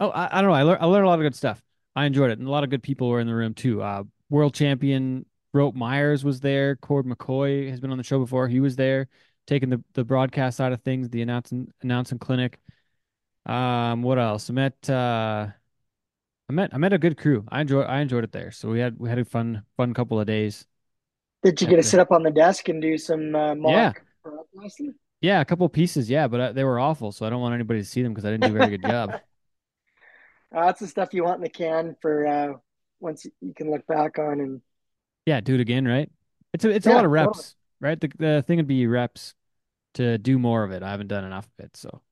oh, 0.00 0.10
I, 0.10 0.38
I 0.38 0.42
don't 0.42 0.50
know. 0.50 0.56
I 0.56 0.62
learned 0.62 0.82
I 0.82 0.86
learned 0.86 1.04
a 1.06 1.08
lot 1.08 1.18
of 1.18 1.24
good 1.24 1.34
stuff. 1.36 1.62
I 1.98 2.04
enjoyed 2.04 2.30
it, 2.30 2.38
and 2.38 2.46
a 2.46 2.50
lot 2.50 2.62
of 2.62 2.70
good 2.70 2.84
people 2.84 3.08
were 3.08 3.18
in 3.18 3.26
the 3.26 3.34
room 3.34 3.54
too. 3.54 3.82
Uh, 3.82 4.04
world 4.30 4.54
champion 4.54 5.26
Rope 5.52 5.74
Myers 5.74 6.24
was 6.24 6.38
there. 6.38 6.76
Cord 6.76 7.06
McCoy 7.06 7.68
has 7.70 7.80
been 7.80 7.90
on 7.90 7.98
the 7.98 8.04
show 8.04 8.20
before. 8.20 8.46
He 8.46 8.60
was 8.60 8.76
there, 8.76 9.08
taking 9.48 9.68
the 9.68 9.82
the 9.94 10.04
broadcast 10.04 10.58
side 10.58 10.70
of 10.72 10.80
things, 10.82 11.08
the 11.08 11.22
announcing 11.22 11.72
announcing 11.82 12.20
clinic. 12.20 12.60
Um, 13.46 14.02
what 14.02 14.16
else? 14.16 14.48
I 14.48 14.52
met 14.52 14.88
uh, 14.88 15.48
I 16.48 16.52
met 16.52 16.70
I 16.72 16.78
met 16.78 16.92
a 16.92 16.98
good 16.98 17.18
crew. 17.18 17.44
I 17.48 17.62
enjoyed 17.62 17.86
I 17.86 18.00
enjoyed 18.00 18.22
it 18.22 18.30
there. 18.30 18.52
So 18.52 18.70
we 18.70 18.78
had 18.78 18.96
we 18.96 19.08
had 19.08 19.18
a 19.18 19.24
fun 19.24 19.64
fun 19.76 19.92
couple 19.92 20.20
of 20.20 20.26
days. 20.28 20.66
Did 21.42 21.60
you 21.60 21.66
get 21.66 21.76
to 21.76 21.82
sit 21.82 21.98
up 21.98 22.12
on 22.12 22.22
the 22.22 22.30
desk 22.30 22.68
and 22.68 22.80
do 22.80 22.96
some 22.96 23.34
uh, 23.34 23.56
mock 23.56 23.72
Yeah. 23.72 23.92
Yeah, 25.20 25.40
a 25.40 25.44
couple 25.44 25.66
of 25.66 25.72
pieces, 25.72 26.08
yeah, 26.08 26.28
but 26.28 26.40
uh, 26.40 26.52
they 26.52 26.62
were 26.62 26.78
awful, 26.78 27.10
so 27.10 27.26
I 27.26 27.30
don't 27.30 27.40
want 27.40 27.52
anybody 27.52 27.80
to 27.80 27.84
see 27.84 28.02
them 28.02 28.14
because 28.14 28.24
I 28.24 28.30
didn't 28.30 28.44
do 28.44 28.54
a 28.54 28.58
very 28.58 28.78
good 28.78 28.82
job. 28.82 29.20
Uh, 30.54 30.66
that's 30.66 30.80
the 30.80 30.86
stuff 30.86 31.12
you 31.12 31.24
want 31.24 31.36
in 31.36 31.42
the 31.42 31.48
can 31.50 31.96
for 32.00 32.26
uh, 32.26 32.52
once 33.00 33.26
you 33.40 33.54
can 33.54 33.70
look 33.70 33.86
back 33.86 34.18
on 34.18 34.40
and 34.40 34.62
Yeah, 35.26 35.40
do 35.40 35.54
it 35.54 35.60
again, 35.60 35.86
right? 35.86 36.10
It's 36.52 36.64
a 36.64 36.70
it's 36.70 36.86
a 36.86 36.90
lot 36.90 37.04
of 37.04 37.10
totally. 37.10 37.10
reps, 37.10 37.54
right? 37.80 38.00
The 38.00 38.08
the 38.18 38.44
thing 38.46 38.56
would 38.56 38.66
be 38.66 38.86
reps 38.86 39.34
to 39.94 40.18
do 40.18 40.38
more 40.38 40.64
of 40.64 40.72
it. 40.72 40.82
I 40.82 40.90
haven't 40.92 41.08
done 41.08 41.24
enough 41.24 41.46
of 41.58 41.66
it, 41.66 41.76
so. 41.76 42.02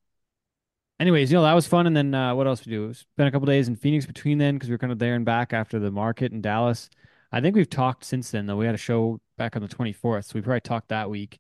Anyways, 0.98 1.30
you 1.30 1.36
know 1.36 1.42
that 1.42 1.52
was 1.52 1.66
fun, 1.66 1.86
and 1.86 1.94
then 1.96 2.14
uh, 2.14 2.34
what 2.34 2.46
else 2.46 2.64
we 2.64 2.70
do? 2.72 2.92
Spent 2.94 3.28
a 3.28 3.30
couple 3.30 3.46
days 3.46 3.68
in 3.68 3.76
Phoenix 3.76 4.06
between 4.06 4.38
then 4.38 4.54
because 4.54 4.68
we 4.70 4.74
were 4.74 4.78
kind 4.78 4.92
of 4.92 4.98
there 4.98 5.14
and 5.14 5.26
back 5.26 5.52
after 5.52 5.78
the 5.78 5.90
market 5.90 6.32
in 6.32 6.40
Dallas. 6.40 6.88
I 7.32 7.40
think 7.40 7.54
we've 7.54 7.68
talked 7.68 8.04
since 8.04 8.30
then 8.30 8.46
though. 8.46 8.56
We 8.56 8.64
had 8.66 8.74
a 8.74 8.78
show 8.78 9.20
back 9.36 9.56
on 9.56 9.62
the 9.62 9.68
24th, 9.68 10.24
so 10.26 10.32
we 10.36 10.40
probably 10.42 10.60
talked 10.62 10.88
that 10.88 11.10
week. 11.10 11.38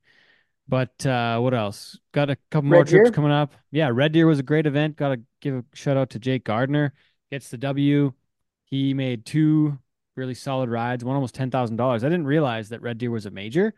But 0.68 1.06
uh, 1.06 1.38
what 1.38 1.54
else? 1.54 1.98
Got 2.12 2.30
a 2.30 2.36
couple 2.50 2.68
more 2.70 2.80
Red 2.80 2.88
trips 2.88 3.10
Deer? 3.10 3.12
coming 3.12 3.30
up. 3.30 3.52
Yeah, 3.70 3.90
Red 3.92 4.12
Deer 4.12 4.26
was 4.26 4.38
a 4.38 4.42
great 4.42 4.66
event. 4.66 4.96
Got 4.96 5.10
to 5.10 5.20
give 5.40 5.54
a 5.54 5.64
shout 5.74 5.96
out 5.96 6.10
to 6.10 6.18
Jake 6.18 6.44
Gardner. 6.44 6.92
Gets 7.30 7.50
the 7.50 7.58
W. 7.58 8.12
He 8.64 8.94
made 8.94 9.24
two 9.24 9.78
really 10.16 10.34
solid 10.34 10.68
rides. 10.68 11.04
One 11.04 11.14
almost 11.14 11.34
ten 11.34 11.50
thousand 11.50 11.76
dollars. 11.76 12.02
I 12.02 12.08
didn't 12.08 12.26
realize 12.26 12.70
that 12.70 12.82
Red 12.82 12.98
Deer 12.98 13.10
was 13.12 13.26
a 13.26 13.30
major, 13.30 13.74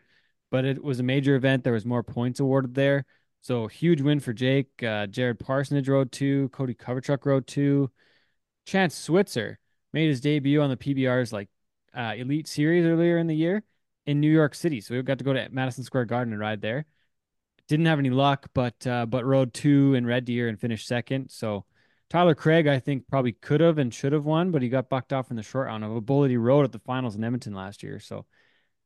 but 0.49 0.65
it 0.65 0.83
was 0.83 0.99
a 0.99 1.03
major 1.03 1.35
event. 1.35 1.63
There 1.63 1.73
was 1.73 1.85
more 1.85 2.01
points 2.03 2.39
awarded 2.39 2.73
there. 2.73 3.05
So 3.41 3.67
huge 3.67 4.01
win 4.01 4.19
for 4.19 4.33
Jake. 4.33 4.81
Uh, 4.81 5.05
Jared 5.07 5.39
Parsonage 5.39 5.87
rode 5.87 6.11
two. 6.11 6.49
Cody 6.49 6.73
Coverchuk 6.73 7.25
rode 7.25 7.45
two. 7.45 7.91
Chance 8.65 8.95
Switzer 8.95 9.59
made 9.93 10.07
his 10.09 10.21
debut 10.21 10.61
on 10.61 10.69
the 10.69 10.77
PBR's 10.77 11.31
like 11.31 11.49
uh, 11.95 12.13
Elite 12.17 12.47
Series 12.47 12.85
earlier 12.85 13.17
in 13.17 13.27
the 13.27 13.35
year 13.35 13.63
in 14.09 14.19
New 14.19 14.31
York 14.31 14.55
City. 14.55 14.81
So 14.81 14.95
we 14.95 15.01
got 15.03 15.19
to 15.19 15.23
go 15.23 15.33
to 15.33 15.47
Madison 15.51 15.83
Square 15.83 16.05
Garden 16.05 16.33
and 16.33 16.41
ride 16.41 16.61
there. 16.61 16.85
Didn't 17.67 17.85
have 17.85 17.99
any 17.99 18.09
luck, 18.09 18.47
but 18.55 18.87
uh, 18.87 19.05
but 19.05 19.23
rode 19.23 19.53
two 19.53 19.93
in 19.93 20.07
Red 20.07 20.25
Deer 20.25 20.47
and 20.47 20.59
finished 20.59 20.87
second. 20.87 21.29
So 21.29 21.65
Tyler 22.09 22.33
Craig, 22.33 22.65
I 22.65 22.79
think, 22.79 23.07
probably 23.07 23.33
could 23.33 23.61
have 23.61 23.77
and 23.77 23.93
should 23.93 24.13
have 24.13 24.25
won, 24.25 24.49
but 24.49 24.63
he 24.63 24.69
got 24.69 24.89
bucked 24.89 25.13
off 25.13 25.29
in 25.29 25.37
the 25.37 25.43
short 25.43 25.67
round 25.67 25.83
of 25.83 25.95
a 25.95 26.01
bullet 26.01 26.31
he 26.31 26.37
rode 26.37 26.65
at 26.65 26.71
the 26.71 26.79
finals 26.79 27.15
in 27.15 27.23
Edmonton 27.23 27.53
last 27.53 27.83
year. 27.83 27.99
So 27.99 28.25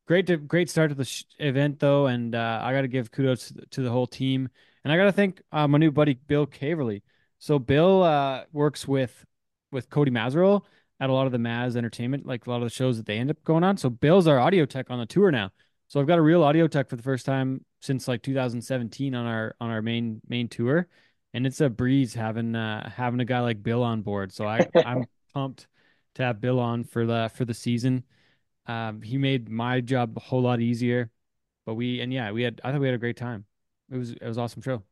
great 0.07 0.27
to 0.27 0.35
great 0.35 0.69
start 0.69 0.89
to 0.89 0.95
the 0.95 1.05
sh- 1.05 1.23
event 1.39 1.79
though, 1.79 2.07
and 2.07 2.35
uh, 2.35 2.59
I 2.61 2.73
got 2.73 2.81
to 2.81 2.89
give 2.89 3.09
kudos 3.09 3.47
to 3.47 3.53
the, 3.53 3.65
to 3.67 3.81
the 3.81 3.91
whole 3.91 4.07
team, 4.07 4.49
and 4.83 4.91
I 4.91 4.97
got 4.97 5.05
to 5.05 5.13
thank 5.13 5.41
uh, 5.53 5.69
my 5.69 5.77
new 5.77 5.91
buddy 5.91 6.15
Bill 6.15 6.45
Caverly. 6.45 7.01
So 7.39 7.59
Bill 7.59 8.03
uh, 8.03 8.43
works 8.51 8.85
with 8.85 9.25
with 9.71 9.89
Cody 9.89 10.11
Mazerol 10.11 10.63
at 10.99 11.09
a 11.09 11.13
lot 11.13 11.25
of 11.25 11.31
the 11.31 11.37
Maz 11.37 11.75
Entertainment, 11.75 12.25
like 12.25 12.45
a 12.45 12.49
lot 12.49 12.57
of 12.57 12.63
the 12.63 12.69
shows 12.69 12.97
that 12.97 13.05
they 13.05 13.17
end 13.17 13.29
up 13.29 13.43
going 13.43 13.63
on. 13.63 13.77
So 13.77 13.89
Bill's 13.89 14.27
our 14.27 14.39
audio 14.39 14.65
tech 14.65 14.89
on 14.89 14.99
the 14.99 15.05
tour 15.05 15.31
now. 15.31 15.51
So 15.87 15.99
I've 15.99 16.07
got 16.07 16.19
a 16.19 16.21
real 16.21 16.43
audio 16.43 16.67
tech 16.67 16.89
for 16.89 16.95
the 16.95 17.03
first 17.03 17.25
time 17.25 17.65
since 17.81 18.07
like 18.07 18.21
2017 18.23 19.13
on 19.13 19.25
our 19.25 19.55
on 19.59 19.69
our 19.69 19.81
main 19.81 20.21
main 20.27 20.47
tour, 20.47 20.87
and 21.33 21.45
it's 21.45 21.61
a 21.61 21.69
breeze 21.69 22.13
having 22.13 22.55
uh, 22.55 22.89
having 22.89 23.19
a 23.19 23.25
guy 23.25 23.41
like 23.41 23.61
Bill 23.61 23.83
on 23.83 24.01
board. 24.01 24.31
So 24.31 24.45
I 24.47 24.65
I'm 24.85 25.05
pumped 25.33 25.67
to 26.15 26.23
have 26.23 26.41
Bill 26.41 26.59
on 26.59 26.83
for 26.83 27.05
the 27.05 27.29
for 27.35 27.45
the 27.45 27.53
season. 27.53 28.03
Um, 28.65 29.01
he 29.01 29.17
made 29.17 29.49
my 29.49 29.81
job 29.81 30.13
a 30.15 30.19
whole 30.21 30.41
lot 30.41 30.61
easier. 30.61 31.11
But 31.65 31.75
we 31.75 32.01
and 32.01 32.11
yeah, 32.11 32.31
we 32.31 32.43
had 32.43 32.59
I 32.63 32.71
thought 32.71 32.81
we 32.81 32.87
had 32.87 32.95
a 32.95 32.99
great 32.99 33.17
time. 33.17 33.45
It 33.91 33.97
was 33.97 34.11
it 34.11 34.23
was 34.23 34.37
an 34.37 34.43
awesome 34.43 34.61
show. 34.61 34.83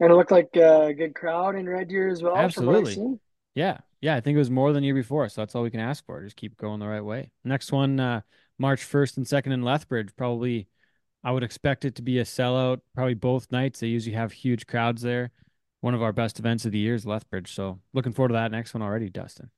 and 0.00 0.10
it 0.10 0.14
looked 0.14 0.30
like 0.30 0.54
a 0.56 0.92
good 0.96 1.14
crowd 1.14 1.56
in 1.56 1.68
Red 1.68 1.88
Deer 1.88 2.08
as 2.08 2.22
well. 2.22 2.36
Absolutely. 2.36 3.18
Yeah, 3.54 3.78
yeah, 4.00 4.16
I 4.16 4.20
think 4.20 4.36
it 4.36 4.38
was 4.38 4.50
more 4.50 4.72
than 4.72 4.82
the 4.82 4.86
year 4.86 4.94
before, 4.94 5.28
so 5.28 5.40
that's 5.40 5.54
all 5.54 5.62
we 5.62 5.70
can 5.70 5.80
ask 5.80 6.04
for. 6.06 6.22
Just 6.22 6.36
keep 6.36 6.56
going 6.56 6.80
the 6.80 6.88
right 6.88 7.04
way. 7.04 7.30
Next 7.44 7.70
one, 7.70 8.00
uh, 8.00 8.22
March 8.58 8.82
first 8.82 9.16
and 9.16 9.26
second 9.28 9.52
in 9.52 9.62
Lethbridge. 9.62 10.10
Probably, 10.16 10.68
I 11.22 11.32
would 11.32 11.42
expect 11.42 11.84
it 11.84 11.94
to 11.96 12.02
be 12.02 12.18
a 12.18 12.24
sellout. 12.24 12.80
Probably 12.94 13.14
both 13.14 13.52
nights. 13.52 13.80
They 13.80 13.88
usually 13.88 14.16
have 14.16 14.32
huge 14.32 14.66
crowds 14.66 15.02
there. 15.02 15.30
One 15.80 15.94
of 15.94 16.02
our 16.02 16.12
best 16.12 16.38
events 16.38 16.64
of 16.64 16.72
the 16.72 16.78
year 16.78 16.94
is 16.94 17.04
Lethbridge. 17.04 17.54
So 17.54 17.80
looking 17.92 18.12
forward 18.12 18.28
to 18.28 18.34
that 18.34 18.52
next 18.52 18.72
one 18.72 18.82
already, 18.82 19.10
Dustin. 19.10 19.50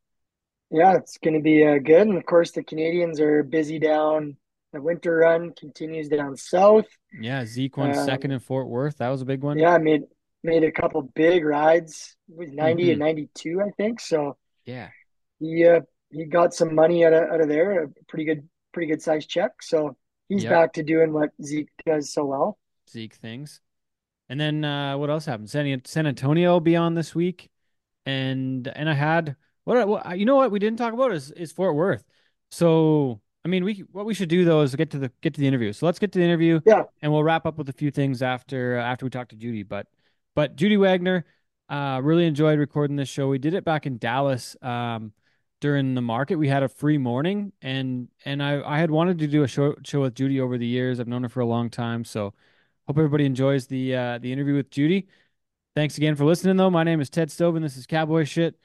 Yeah, 0.71 0.97
it's 0.97 1.19
going 1.19 1.35
to 1.35 1.43
be 1.43 1.65
uh, 1.65 1.79
good. 1.79 2.09
And 2.09 2.17
of 2.17 2.25
course, 2.27 2.51
the 2.51 2.65
Canadians 2.65 3.21
are 3.21 3.43
busy 3.43 3.79
down. 3.79 4.37
The 4.73 4.81
winter 4.81 5.19
run 5.19 5.53
continues 5.57 6.09
down 6.09 6.37
south. 6.37 6.87
Yeah, 7.21 7.45
Zeke 7.45 7.77
won 7.77 7.95
second 7.95 8.33
Um, 8.33 8.35
in 8.37 8.41
Fort 8.41 8.67
Worth. 8.69 8.99
That 8.99 9.11
was 9.11 9.23
a 9.23 9.25
big 9.25 9.43
one. 9.43 9.59
yeah, 9.59 9.75
I 9.75 9.79
made 9.79 10.03
made 10.45 10.63
a 10.63 10.71
couple 10.71 11.03
big 11.03 11.45
rides. 11.45 12.17
It 12.29 12.37
was 12.37 12.53
90 12.53 12.85
Mhm. 12.87 12.91
and 12.93 12.99
92, 13.01 13.61
I 13.61 13.71
think. 13.71 13.99
So 14.01 14.37
Yeah, 14.67 14.91
he 15.41 15.67
uh, 15.67 15.81
he 16.11 16.25
got 16.27 16.55
some 16.55 16.75
money 16.75 17.05
out 17.05 17.13
of 17.13 17.31
out 17.31 17.41
of 17.41 17.49
there, 17.49 17.85
a 17.85 17.89
pretty 18.09 18.25
good 18.25 18.49
pretty 18.73 18.87
good 18.91 19.03
sized 19.03 19.29
check. 19.29 19.63
So 19.63 19.97
he's 20.29 20.45
Yep. 20.45 20.51
back 20.53 20.73
to 20.75 20.83
doing 20.83 21.13
what 21.13 21.31
Zeke 21.43 21.71
does 21.87 22.13
so 22.13 22.25
well. 22.25 22.59
Zeke 22.89 23.15
things. 23.15 23.61
And 24.29 24.39
then 24.41 24.65
uh, 24.65 24.97
what 24.97 25.11
else 25.11 25.27
happened? 25.27 25.51
San, 25.51 25.83
San 25.85 26.07
Antonio 26.07 26.53
will 26.53 26.61
be 26.61 26.77
on 26.77 26.95
this 26.95 27.15
week, 27.15 27.51
and 28.07 28.67
and 28.69 28.89
I 28.89 28.95
had 28.95 29.37
what, 29.65 29.87
what 29.89 30.19
you 30.19 30.25
know 30.25 30.37
what 30.37 30.51
we 30.51 30.59
didn't 30.59 30.79
talk 30.79 30.93
about 30.95 31.13
is 31.13 31.31
is 31.33 31.53
Fort 31.53 31.75
Worth. 31.75 32.05
So 32.51 33.21
I 33.45 33.49
mean, 33.49 33.65
we 33.65 33.85
what 33.93 34.07
we 34.07 34.15
should 34.15 34.31
do 34.31 34.45
though 34.45 34.63
is 34.63 34.75
get 34.77 34.91
to 34.93 34.99
the 34.99 35.13
get 35.21 35.35
to 35.35 35.41
the 35.41 35.47
interview. 35.47 35.73
So 35.73 35.85
let's 35.87 35.99
get 35.99 36.13
to 36.13 36.19
the 36.19 36.25
interview, 36.25 36.61
Yeah. 36.65 36.85
and 37.03 37.13
we'll 37.13 37.23
wrap 37.25 37.45
up 37.45 37.59
with 37.59 37.69
a 37.69 37.73
few 37.75 37.91
things 37.91 38.23
after 38.23 38.77
after 38.77 39.05
we 39.05 39.11
talk 39.11 39.29
to 39.29 39.37
Judy. 39.37 39.63
But 39.63 39.87
but 40.35 40.57
Judy 40.57 40.77
Wagner, 40.77 41.25
uh, 41.69 42.01
really 42.03 42.27
enjoyed 42.27 42.59
recording 42.59 42.97
this 42.97 43.09
show. 43.09 43.29
We 43.29 43.39
did 43.39 43.55
it 43.55 43.65
back 43.65 43.87
in 43.87 43.99
Dallas. 43.99 44.57
Um, 44.63 45.13
during 45.61 45.95
the 45.95 46.03
market, 46.03 46.37
we 46.37 46.49
had 46.49 46.63
a 46.63 46.69
free 46.69 46.99
morning, 46.99 47.53
and 47.63 48.09
and 48.27 48.43
I 48.43 48.61
I 48.63 48.79
had 48.79 48.91
wanted 48.91 49.19
to 49.21 49.27
do 49.27 49.45
a 49.45 49.49
show 49.49 49.75
show 49.83 50.03
with 50.03 50.15
Judy 50.15 50.39
over 50.41 50.59
the 50.59 50.67
years. 50.67 51.01
I've 51.01 51.09
known 51.09 51.23
her 51.23 51.29
for 51.31 51.41
a 51.41 51.47
long 51.47 51.71
time, 51.71 52.05
so 52.05 52.35
hope 52.87 52.99
everybody 52.99 53.25
enjoys 53.25 53.67
the 53.67 53.97
uh, 53.97 54.19
the 54.19 54.31
interview 54.31 54.57
with 54.57 54.71
Judy. 54.71 55.09
Thanks 55.75 55.97
again 55.97 56.17
for 56.17 56.25
listening, 56.25 56.57
though. 56.57 56.71
My 56.71 56.85
name 56.85 57.01
is 57.01 57.09
Ted 57.09 57.31
Stovin. 57.31 57.63
This 57.63 57.79
is 57.79 57.87
Cowboy 57.87 58.25
Shit. 58.25 58.57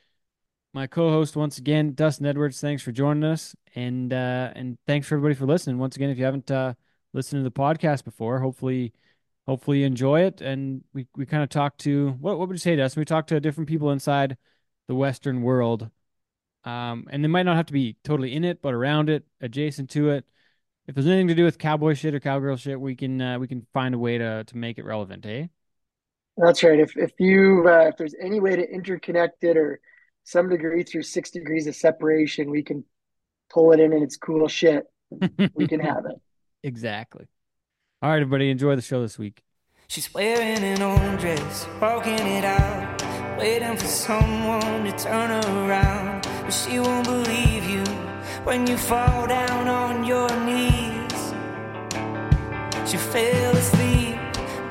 My 0.74 0.88
co-host 0.88 1.36
once 1.36 1.58
again, 1.58 1.94
Dustin 1.94 2.26
Edwards. 2.26 2.60
Thanks 2.60 2.84
for 2.84 2.92
joining 2.92 3.24
us, 3.24 3.56
and 3.76 4.12
uh, 4.12 4.52
and 4.56 4.78
thanks 4.86 5.08
for 5.08 5.16
everybody 5.16 5.36
for 5.36 5.46
listening. 5.46 5.78
Once 5.78 5.96
again, 5.96 6.10
if 6.10 6.18
you 6.18 6.26
haven't 6.26 6.52
uh, 6.52 6.74
listened 7.14 7.40
to 7.40 7.44
the 7.44 7.52
podcast 7.52 8.04
before, 8.04 8.40
hopefully, 8.40 8.94
hopefully 9.48 9.80
you 9.80 9.86
enjoy 9.86 10.22
it. 10.22 10.42
And 10.42 10.84
we 10.94 11.08
we 11.16 11.26
kind 11.26 11.44
of 11.44 11.50
talked 11.50 11.80
to 11.82 12.12
what 12.20 12.38
what 12.38 12.48
would 12.48 12.56
you 12.56 12.60
say, 12.60 12.76
Dustin? 12.76 13.02
We 13.02 13.06
talked 13.06 13.30
to 13.30 13.40
different 13.40 13.68
people 13.68 13.92
inside 13.92 14.38
the 14.88 14.96
Western 14.96 15.42
world, 15.42 15.90
um, 16.64 17.08
and 17.10 17.24
they 17.24 17.28
might 17.28 17.44
not 17.44 17.56
have 17.58 17.68
to 17.68 17.74
be 17.74 17.98
totally 18.04 18.36
in 18.36 18.44
it, 18.44 18.62
but 18.62 18.74
around 18.74 19.10
it, 19.10 19.26
adjacent 19.42 19.90
to 19.92 20.10
it. 20.10 20.26
If 20.88 20.96
there's 20.96 21.08
anything 21.08 21.28
to 21.28 21.36
do 21.36 21.46
with 21.46 21.60
cowboy 21.60 21.94
shit 21.94 22.16
or 22.16 22.20
cowgirl 22.20 22.58
shit, 22.58 22.80
we 22.80 22.96
can 22.96 23.22
uh, 23.22 23.40
we 23.40 23.48
can 23.48 23.66
find 23.74 23.94
a 23.94 24.00
way 24.00 24.18
to 24.18 24.44
to 24.44 24.58
make 24.58 24.78
it 24.78 24.86
relevant, 24.86 25.26
eh? 25.26 25.48
That's 26.38 26.64
right. 26.64 26.80
If 26.80 26.96
if 26.96 27.12
you 27.20 27.66
uh, 27.68 27.90
if 27.90 27.98
there's 27.98 28.16
any 28.20 28.40
way 28.40 28.56
to 28.56 28.68
interconnect 28.68 29.44
it 29.44 29.58
or 29.58 29.80
some 30.24 30.50
degree 30.50 30.84
through 30.84 31.04
six 31.04 31.32
degrees 31.32 31.68
of 31.68 31.76
separation, 31.76 32.50
we 32.50 32.64
can 32.64 32.84
pull 33.52 33.72
it 33.72 33.80
in 33.80 33.94
and 33.94 34.04
it's 34.04 34.18
cool 34.18 34.48
shit. 34.48 34.86
We 35.56 35.68
can 35.68 35.80
have 35.80 36.06
it. 36.06 36.16
Exactly. 36.64 37.26
All 38.02 38.10
right, 38.10 38.22
everybody, 38.22 38.50
enjoy 38.50 38.78
the 38.78 38.82
show 38.82 39.02
this 39.02 39.20
week. 39.20 39.44
She's 39.90 40.14
wearing 40.14 40.64
an 40.64 40.82
old 40.82 41.20
dress, 41.20 41.68
walking 41.82 42.14
it 42.14 42.46
out, 42.46 43.38
waiting 43.38 43.76
for 43.76 43.88
someone 43.88 44.86
to 44.86 44.92
turn 44.94 45.32
around. 45.32 46.26
But 46.44 46.52
she 46.52 46.80
won't 46.80 47.06
believe 47.06 47.66
you 47.70 47.84
when 48.46 48.66
you 48.68 48.78
fall 48.78 49.28
down 49.28 49.68
on 49.68 50.06
your 50.06 50.30
knees. 50.46 51.34
She 52.90 52.96
fell 52.96 53.58
asleep, 53.58 54.16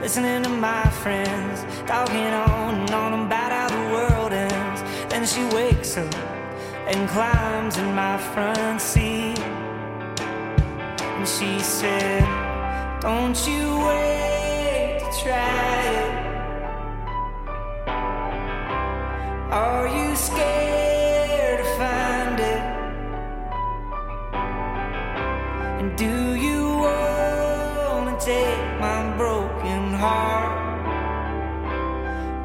listening 0.00 0.44
to 0.44 0.48
my 0.48 0.88
friends, 0.88 1.66
talking 1.86 2.32
on 2.32 2.76
and 2.76 2.90
on 2.92 3.26
about 3.26 3.52
how 3.52 3.68
the 3.68 3.92
world 3.92 4.32
ends. 4.32 4.80
Then 5.10 5.26
she 5.26 5.44
wakes 5.54 5.98
up 5.98 6.14
and 6.86 7.06
climbs 7.10 7.76
in 7.76 7.94
my 7.94 8.16
front 8.16 8.80
seat. 8.80 9.38
And 10.18 11.28
she 11.28 11.58
said, 11.58 12.47
Don't 13.00 13.46
you 13.46 13.78
wait 13.86 14.98
to 14.98 15.22
try 15.22 15.82
it. 15.86 16.10
Are 19.52 19.86
you 19.86 20.16
scared 20.16 21.64
to 21.64 21.70
find 21.78 22.40
it? 22.40 22.62
And 25.78 25.96
do 25.96 26.34
you 26.34 26.66
want 26.78 28.18
to 28.18 28.26
take 28.26 28.80
my 28.80 29.16
broken 29.16 29.92
heart? 29.92 30.58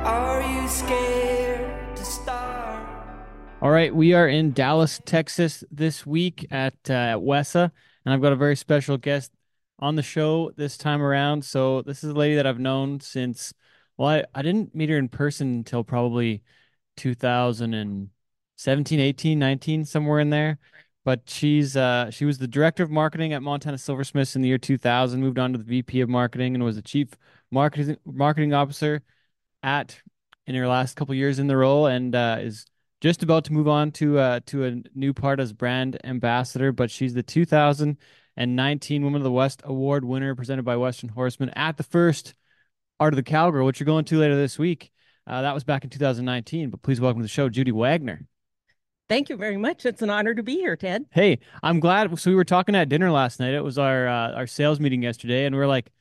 Are 0.05 0.43
you 0.43 0.67
scared 0.67 1.97
to 1.97 2.05
start? 2.05 2.85
All 3.59 3.71
right, 3.71 3.93
we 3.93 4.13
are 4.13 4.27
in 4.27 4.51
Dallas, 4.51 5.01
Texas 5.03 5.63
this 5.71 6.05
week 6.05 6.45
at 6.51 6.75
uh, 6.91 6.93
at 6.93 7.17
WESA, 7.17 7.71
and 8.05 8.13
I've 8.13 8.21
got 8.21 8.33
a 8.33 8.35
very 8.35 8.55
special 8.55 8.97
guest 8.97 9.31
on 9.83 9.95
the 9.95 10.01
show 10.01 10.49
this 10.55 10.77
time 10.77 11.01
around. 11.01 11.43
So 11.43 11.81
this 11.81 12.05
is 12.05 12.11
a 12.11 12.13
lady 12.13 12.35
that 12.35 12.47
I've 12.47 12.59
known 12.59 13.01
since 13.01 13.53
well, 13.97 14.07
I, 14.07 14.23
I 14.33 14.41
didn't 14.41 14.73
meet 14.73 14.89
her 14.89 14.97
in 14.97 15.09
person 15.09 15.55
until 15.55 15.83
probably 15.83 16.41
2017, 16.95 18.99
18, 18.99 19.37
19, 19.37 19.85
somewhere 19.85 20.21
in 20.21 20.29
there. 20.29 20.57
But 21.03 21.29
she's 21.29 21.75
uh 21.75 22.09
she 22.11 22.23
was 22.23 22.37
the 22.37 22.47
director 22.47 22.81
of 22.81 22.91
marketing 22.91 23.33
at 23.33 23.43
Montana 23.43 23.77
Silversmiths 23.77 24.37
in 24.37 24.41
the 24.41 24.47
year 24.47 24.57
2000, 24.57 25.19
moved 25.19 25.37
on 25.37 25.51
to 25.51 25.57
the 25.57 25.65
VP 25.65 25.99
of 25.99 26.07
marketing 26.07 26.55
and 26.55 26.63
was 26.63 26.77
the 26.77 26.81
chief 26.81 27.09
marketing 27.51 27.97
marketing 28.05 28.53
officer 28.53 29.03
at 29.63 30.01
in 30.47 30.55
her 30.55 30.67
last 30.67 30.95
couple 30.95 31.13
years 31.13 31.39
in 31.39 31.47
the 31.47 31.57
role 31.57 31.87
and 31.87 32.15
uh, 32.15 32.37
is 32.39 32.65
just 33.01 33.21
about 33.21 33.43
to 33.45 33.53
move 33.53 33.67
on 33.67 33.91
to 33.91 34.17
uh, 34.17 34.39
to 34.45 34.63
a 34.63 34.81
new 34.95 35.13
part 35.13 35.41
as 35.41 35.51
brand 35.51 35.99
ambassador. 36.05 36.71
But 36.71 36.89
she's 36.89 37.13
the 37.13 37.23
2019 38.35 39.03
Woman 39.03 39.21
of 39.21 39.23
the 39.23 39.31
West 39.31 39.61
Award 39.63 40.03
winner 40.03 40.33
presented 40.33 40.63
by 40.63 40.75
Western 40.75 41.09
Horseman 41.09 41.51
at 41.51 41.77
the 41.77 41.83
first 41.83 42.33
Art 42.99 43.13
of 43.13 43.15
the 43.15 43.23
Cowgirl, 43.23 43.65
which 43.65 43.79
you're 43.79 43.85
going 43.85 44.05
to 44.05 44.17
later 44.17 44.35
this 44.35 44.57
week. 44.57 44.91
Uh, 45.27 45.43
that 45.43 45.53
was 45.53 45.63
back 45.63 45.83
in 45.83 45.91
2019. 45.91 46.71
But 46.71 46.81
please 46.81 46.99
welcome 46.99 47.21
to 47.21 47.23
the 47.23 47.29
show, 47.29 47.47
Judy 47.47 47.71
Wagner. 47.71 48.25
Thank 49.07 49.29
you 49.29 49.37
very 49.37 49.57
much. 49.57 49.85
It's 49.85 50.01
an 50.01 50.09
honor 50.09 50.33
to 50.33 50.41
be 50.41 50.55
here, 50.55 50.75
Ted. 50.75 51.05
Hey, 51.11 51.39
I'm 51.61 51.79
glad. 51.79 52.17
So 52.19 52.31
we 52.31 52.35
were 52.35 52.43
talking 52.43 52.73
at 52.73 52.89
dinner 52.89 53.11
last 53.11 53.39
night. 53.39 53.53
It 53.53 53.63
was 53.63 53.77
our 53.77 54.07
uh, 54.07 54.31
our 54.31 54.47
sales 54.47 54.79
meeting 54.79 55.03
yesterday, 55.03 55.45
and 55.45 55.55
we 55.55 55.61
are 55.61 55.67
like 55.67 55.91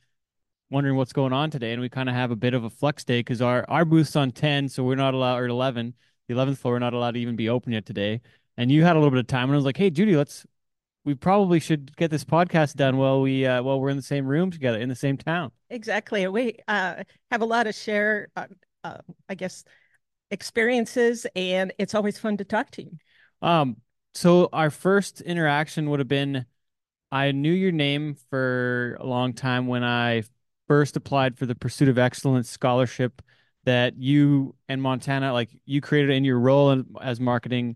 wondering 0.71 0.95
what's 0.95 1.13
going 1.13 1.33
on 1.33 1.51
today. 1.51 1.73
And 1.73 1.81
we 1.81 1.89
kind 1.89 2.09
of 2.09 2.15
have 2.15 2.31
a 2.31 2.35
bit 2.35 2.55
of 2.55 2.63
a 2.63 2.69
flex 2.71 3.03
day 3.03 3.19
because 3.19 3.43
our 3.43 3.63
our 3.69 3.85
booth's 3.85 4.15
on 4.15 4.31
10, 4.31 4.69
so 4.69 4.83
we're 4.83 4.95
not 4.95 5.13
allowed 5.13 5.37
or 5.37 5.45
11. 5.45 5.93
The 6.27 6.33
11th 6.33 6.57
floor, 6.57 6.75
we're 6.75 6.79
not 6.79 6.93
allowed 6.93 7.11
to 7.11 7.19
even 7.19 7.35
be 7.35 7.49
open 7.49 7.73
yet 7.73 7.85
today. 7.85 8.21
And 8.57 8.71
you 8.71 8.83
had 8.83 8.95
a 8.95 8.99
little 8.99 9.11
bit 9.11 9.19
of 9.19 9.27
time, 9.27 9.43
and 9.43 9.53
I 9.53 9.57
was 9.57 9.65
like, 9.65 9.77
"Hey, 9.77 9.91
Judy, 9.91 10.15
let's. 10.15 10.47
We 11.05 11.15
probably 11.15 11.59
should 11.59 11.95
get 11.97 12.11
this 12.11 12.23
podcast 12.23 12.75
done 12.75 12.97
while 12.97 13.21
we 13.21 13.45
uh, 13.45 13.61
while 13.61 13.79
we're 13.79 13.89
in 13.89 13.97
the 13.97 14.03
same 14.03 14.25
room 14.25 14.51
together 14.51 14.79
in 14.79 14.89
the 14.89 14.95
same 14.95 15.17
town." 15.17 15.51
Exactly. 15.69 16.27
We 16.27 16.57
uh, 16.67 17.03
have 17.31 17.41
a 17.41 17.45
lot 17.45 17.67
of 17.67 17.75
share, 17.75 18.29
uh, 18.35 18.47
uh, 18.83 18.97
I 19.27 19.35
guess, 19.35 19.63
experiences, 20.31 21.25
and 21.35 21.73
it's 21.77 21.95
always 21.95 22.17
fun 22.17 22.37
to 22.37 22.45
talk 22.45 22.71
to 22.71 22.83
you. 22.83 22.91
Um, 23.41 23.77
so 24.13 24.49
our 24.53 24.69
first 24.69 25.21
interaction 25.21 25.89
would 25.89 25.99
have 25.99 26.07
been 26.07 26.45
I 27.13 27.31
knew 27.31 27.51
your 27.51 27.71
name 27.71 28.15
for 28.31 28.97
a 28.99 29.05
long 29.05 29.33
time 29.33 29.67
when 29.67 29.83
I 29.83 30.23
first 30.67 30.97
applied 30.97 31.37
for 31.37 31.45
the 31.45 31.53
Pursuit 31.53 31.87
of 31.87 31.99
Excellence 31.99 32.49
scholarship 32.49 33.21
that 33.65 33.95
you 33.97 34.55
and 34.67 34.81
Montana, 34.81 35.31
like 35.31 35.51
you 35.63 35.79
created 35.79 36.09
in 36.09 36.23
your 36.23 36.39
role 36.39 36.83
as 36.99 37.19
marketing, 37.19 37.75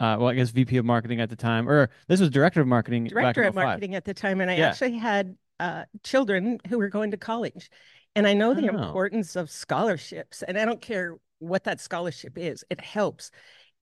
uh, 0.00 0.16
well, 0.18 0.28
I 0.28 0.34
guess 0.34 0.50
VP 0.50 0.78
of 0.78 0.84
marketing 0.84 1.20
at 1.20 1.28
the 1.30 1.36
time, 1.36 1.68
or 1.68 1.90
this 2.08 2.20
was 2.20 2.30
director 2.30 2.60
of 2.60 2.66
marketing. 2.66 3.04
Director 3.04 3.42
of 3.42 3.54
marketing 3.54 3.94
at 3.94 4.04
the 4.04 4.14
time, 4.14 4.40
and 4.40 4.50
I 4.50 4.56
Yeah. 4.56 4.68
actually 4.68 4.98
had 4.98 5.36
uh, 5.60 5.84
children 6.02 6.58
who 6.68 6.78
were 6.78 6.88
going 6.88 7.10
to 7.10 7.18
college, 7.18 7.70
and 8.16 8.26
I 8.26 8.32
know 8.32 8.54
the 8.54 8.68
Oh. 8.70 8.74
importance 8.74 9.36
of 9.36 9.50
scholarships, 9.50 10.42
and 10.42 10.58
I 10.58 10.64
don't 10.64 10.80
care 10.80 11.16
what 11.38 11.64
that 11.64 11.80
scholarship 11.80 12.38
is; 12.38 12.64
it 12.70 12.80
helps. 12.80 13.30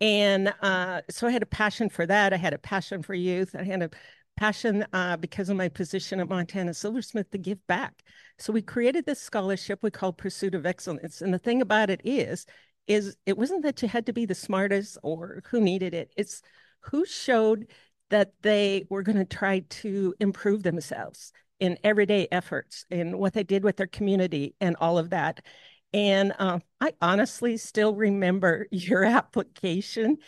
And 0.01 0.53
uh, 0.61 1.03
so 1.11 1.27
I 1.27 1.31
had 1.31 1.43
a 1.43 1.47
passion 1.47 1.89
for 1.89 2.05
that. 2.07 2.33
I 2.33 2.37
had 2.37 2.53
a 2.53 2.59
passion 2.59 3.03
for 3.03 3.15
youth. 3.15 3.55
I 3.59 3.65
had 3.65 3.83
a 3.83 3.91
passion 4.37 4.87
uh, 4.93 5.17
because 5.17 5.49
of 5.49 5.57
my 5.57 5.69
position 5.69 6.21
at 6.21 6.29
Montana 6.29 6.73
Silversmith 6.73 7.31
to 7.31 7.39
give 7.39 7.65
back. 7.67 8.03
So 8.39 8.53
we 8.53 8.63
created 8.63 9.07
this 9.07 9.21
scholarship 9.21 9.83
we 9.83 9.91
call 9.91 10.13
Pursuit 10.13 10.55
of 10.55 10.65
Excellence. 10.67 11.21
And 11.23 11.35
the 11.35 11.39
thing 11.41 11.61
about 11.61 11.91
it 11.91 12.01
is, 12.05 12.47
is 12.89 13.17
it 13.27 13.39
wasn't 13.39 13.63
that 13.63 13.83
you 13.83 13.89
had 13.89 14.07
to 14.07 14.13
be 14.13 14.27
the 14.27 14.35
smartest 14.35 14.99
or 15.03 15.43
who 15.51 15.61
needed 15.61 15.95
it. 15.95 16.13
It's 16.17 16.43
who 16.81 17.05
showed 17.05 17.69
that 18.11 18.33
they 18.43 18.87
were 18.89 19.03
going 19.03 19.19
to 19.19 19.25
try 19.25 19.61
to 19.61 20.15
improve 20.19 20.63
themselves 20.63 21.33
in 21.61 21.79
everyday 21.85 22.29
efforts 22.33 22.87
in 22.91 23.19
what 23.19 23.35
they 23.35 23.43
did 23.43 23.65
with 23.65 23.77
their 23.77 23.87
community 23.87 24.55
and 24.61 24.77
all 24.81 24.99
of 24.99 25.11
that. 25.11 25.45
And 25.93 26.35
uh, 26.39 26.59
I 26.81 26.93
honestly 27.01 27.57
still 27.57 27.95
remember 27.95 28.67
your 28.71 29.05
application, 29.05 30.19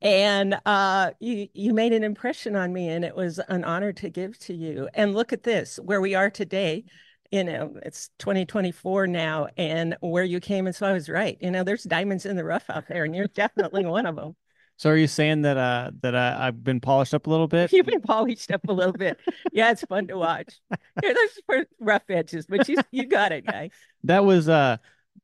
and 0.00 0.58
uh, 0.64 1.10
you 1.20 1.48
you 1.52 1.74
made 1.74 1.92
an 1.92 2.04
impression 2.04 2.56
on 2.56 2.72
me, 2.72 2.88
and 2.88 3.04
it 3.04 3.14
was 3.14 3.38
an 3.38 3.64
honor 3.64 3.92
to 3.94 4.08
give 4.08 4.38
to 4.40 4.54
you. 4.54 4.88
And 4.94 5.14
look 5.14 5.32
at 5.32 5.42
this, 5.42 5.78
where 5.82 6.00
we 6.00 6.14
are 6.14 6.30
today. 6.30 6.84
You 7.30 7.44
know, 7.44 7.74
it's 7.84 8.10
2024 8.18 9.06
now, 9.06 9.48
and 9.56 9.96
where 10.00 10.24
you 10.24 10.40
came, 10.40 10.66
and 10.66 10.74
so 10.74 10.86
I 10.86 10.92
was 10.92 11.08
right. 11.08 11.38
You 11.40 11.50
know, 11.50 11.62
there's 11.62 11.84
diamonds 11.84 12.26
in 12.26 12.36
the 12.36 12.44
rough 12.44 12.68
out 12.68 12.88
there, 12.88 13.04
and 13.04 13.14
you're 13.14 13.28
definitely 13.34 13.86
one 13.86 14.06
of 14.06 14.16
them. 14.16 14.34
So 14.76 14.88
are 14.88 14.96
you 14.96 15.08
saying 15.08 15.42
that 15.42 15.58
uh 15.58 15.90
that 16.00 16.14
uh, 16.14 16.36
I've 16.40 16.64
been 16.64 16.80
polished 16.80 17.12
up 17.12 17.26
a 17.26 17.30
little 17.30 17.46
bit? 17.48 17.70
You've 17.70 17.84
been 17.84 18.00
polished 18.00 18.50
up 18.50 18.66
a 18.66 18.72
little 18.72 18.94
bit. 18.94 19.18
Yeah, 19.52 19.70
it's 19.72 19.84
fun 19.84 20.06
to 20.06 20.16
watch. 20.16 20.58
Yeah, 20.70 21.12
there's 21.12 21.40
for 21.44 21.66
rough 21.78 22.04
edges, 22.08 22.46
but 22.46 22.66
you 22.66 22.78
you 22.90 23.06
got 23.06 23.32
it, 23.32 23.46
guy. 23.46 23.70
That 24.04 24.24
was 24.24 24.48
uh 24.48 24.78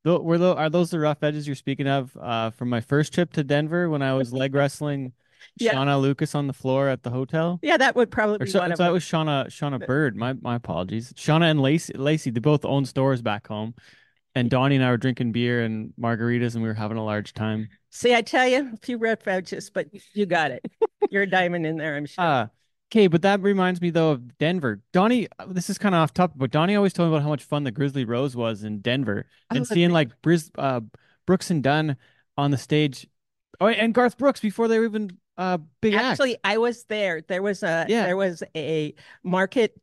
th- 0.04 0.20
were 0.20 0.36
those 0.36 0.56
are 0.56 0.68
those 0.68 0.90
the 0.90 1.00
rough 1.00 1.22
edges 1.22 1.46
you're 1.46 1.56
speaking 1.56 1.88
of 1.88 2.14
uh 2.20 2.50
from 2.50 2.68
my 2.68 2.82
first 2.82 3.14
trip 3.14 3.32
to 3.32 3.42
Denver 3.42 3.88
when 3.88 4.02
I 4.02 4.12
was 4.12 4.30
leg 4.30 4.54
wrestling 4.54 5.14
Yeah. 5.58 5.74
Shauna 5.74 6.00
Lucas 6.00 6.34
on 6.34 6.46
the 6.46 6.52
floor 6.52 6.88
at 6.88 7.02
the 7.02 7.10
hotel? 7.10 7.58
Yeah, 7.62 7.76
that 7.76 7.96
would 7.96 8.10
probably 8.10 8.38
Or 8.40 8.44
be 8.44 8.50
so, 8.50 8.60
one 8.60 8.72
of 8.72 8.78
so 8.78 8.84
that 8.84 8.92
was 8.92 9.02
Shauna 9.04 9.46
Shauna 9.46 9.84
Bird. 9.84 10.16
My 10.16 10.34
my 10.34 10.56
apologies. 10.56 11.12
Shauna 11.14 11.50
and 11.50 11.60
Lacey 11.60 11.94
Lacey, 11.94 12.30
they 12.30 12.40
both 12.40 12.64
own 12.64 12.84
stores 12.84 13.22
back 13.22 13.46
home. 13.48 13.74
And 14.34 14.50
Donnie 14.50 14.76
and 14.76 14.84
I 14.84 14.90
were 14.90 14.98
drinking 14.98 15.32
beer 15.32 15.64
and 15.64 15.94
margaritas 15.98 16.54
and 16.54 16.62
we 16.62 16.68
were 16.68 16.74
having 16.74 16.98
a 16.98 17.04
large 17.04 17.32
time. 17.32 17.70
See, 17.90 18.14
I 18.14 18.20
tell 18.20 18.46
you, 18.46 18.70
a 18.74 18.76
few 18.76 18.98
red 18.98 19.22
edges, 19.26 19.70
but 19.70 19.88
you 20.14 20.26
got 20.26 20.50
it. 20.50 20.64
You're 21.10 21.22
a 21.22 21.26
diamond 21.30 21.64
in 21.66 21.78
there, 21.78 21.96
I'm 21.96 22.04
sure. 22.06 22.24
Uh 22.24 22.46
okay, 22.92 23.06
but 23.06 23.22
that 23.22 23.40
reminds 23.40 23.80
me 23.80 23.90
though 23.90 24.10
of 24.10 24.36
Denver. 24.38 24.82
Donnie, 24.92 25.28
this 25.48 25.70
is 25.70 25.78
kind 25.78 25.94
of 25.94 26.00
off 26.02 26.12
topic, 26.12 26.36
but 26.38 26.50
Donnie 26.50 26.76
always 26.76 26.92
told 26.92 27.08
me 27.10 27.16
about 27.16 27.22
how 27.22 27.30
much 27.30 27.44
fun 27.44 27.64
the 27.64 27.70
Grizzly 27.70 28.04
Rose 28.04 28.36
was 28.36 28.62
in 28.62 28.80
Denver 28.80 29.26
Oh, 29.50 29.56
and 29.56 29.64
the 29.64 29.66
seeing 29.66 29.90
like 29.90 30.20
Briz, 30.22 30.50
uh, 30.58 30.80
Brooks 31.26 31.50
and 31.50 31.62
Dunn 31.62 31.96
on 32.36 32.50
the 32.50 32.58
stage. 32.58 33.08
Oh, 33.60 33.68
and 33.68 33.94
Garth 33.94 34.18
Brooks 34.18 34.40
before 34.40 34.68
they 34.68 34.78
were 34.78 34.84
even 34.84 35.18
uh 35.38 35.58
big. 35.80 35.94
Actually, 35.94 36.36
I 36.44 36.58
was 36.58 36.84
there. 36.84 37.22
There 37.22 37.42
was 37.42 37.62
a 37.62 37.86
Yeah. 37.88 38.06
there 38.06 38.16
was 38.16 38.42
a 38.54 38.94
market 39.22 39.80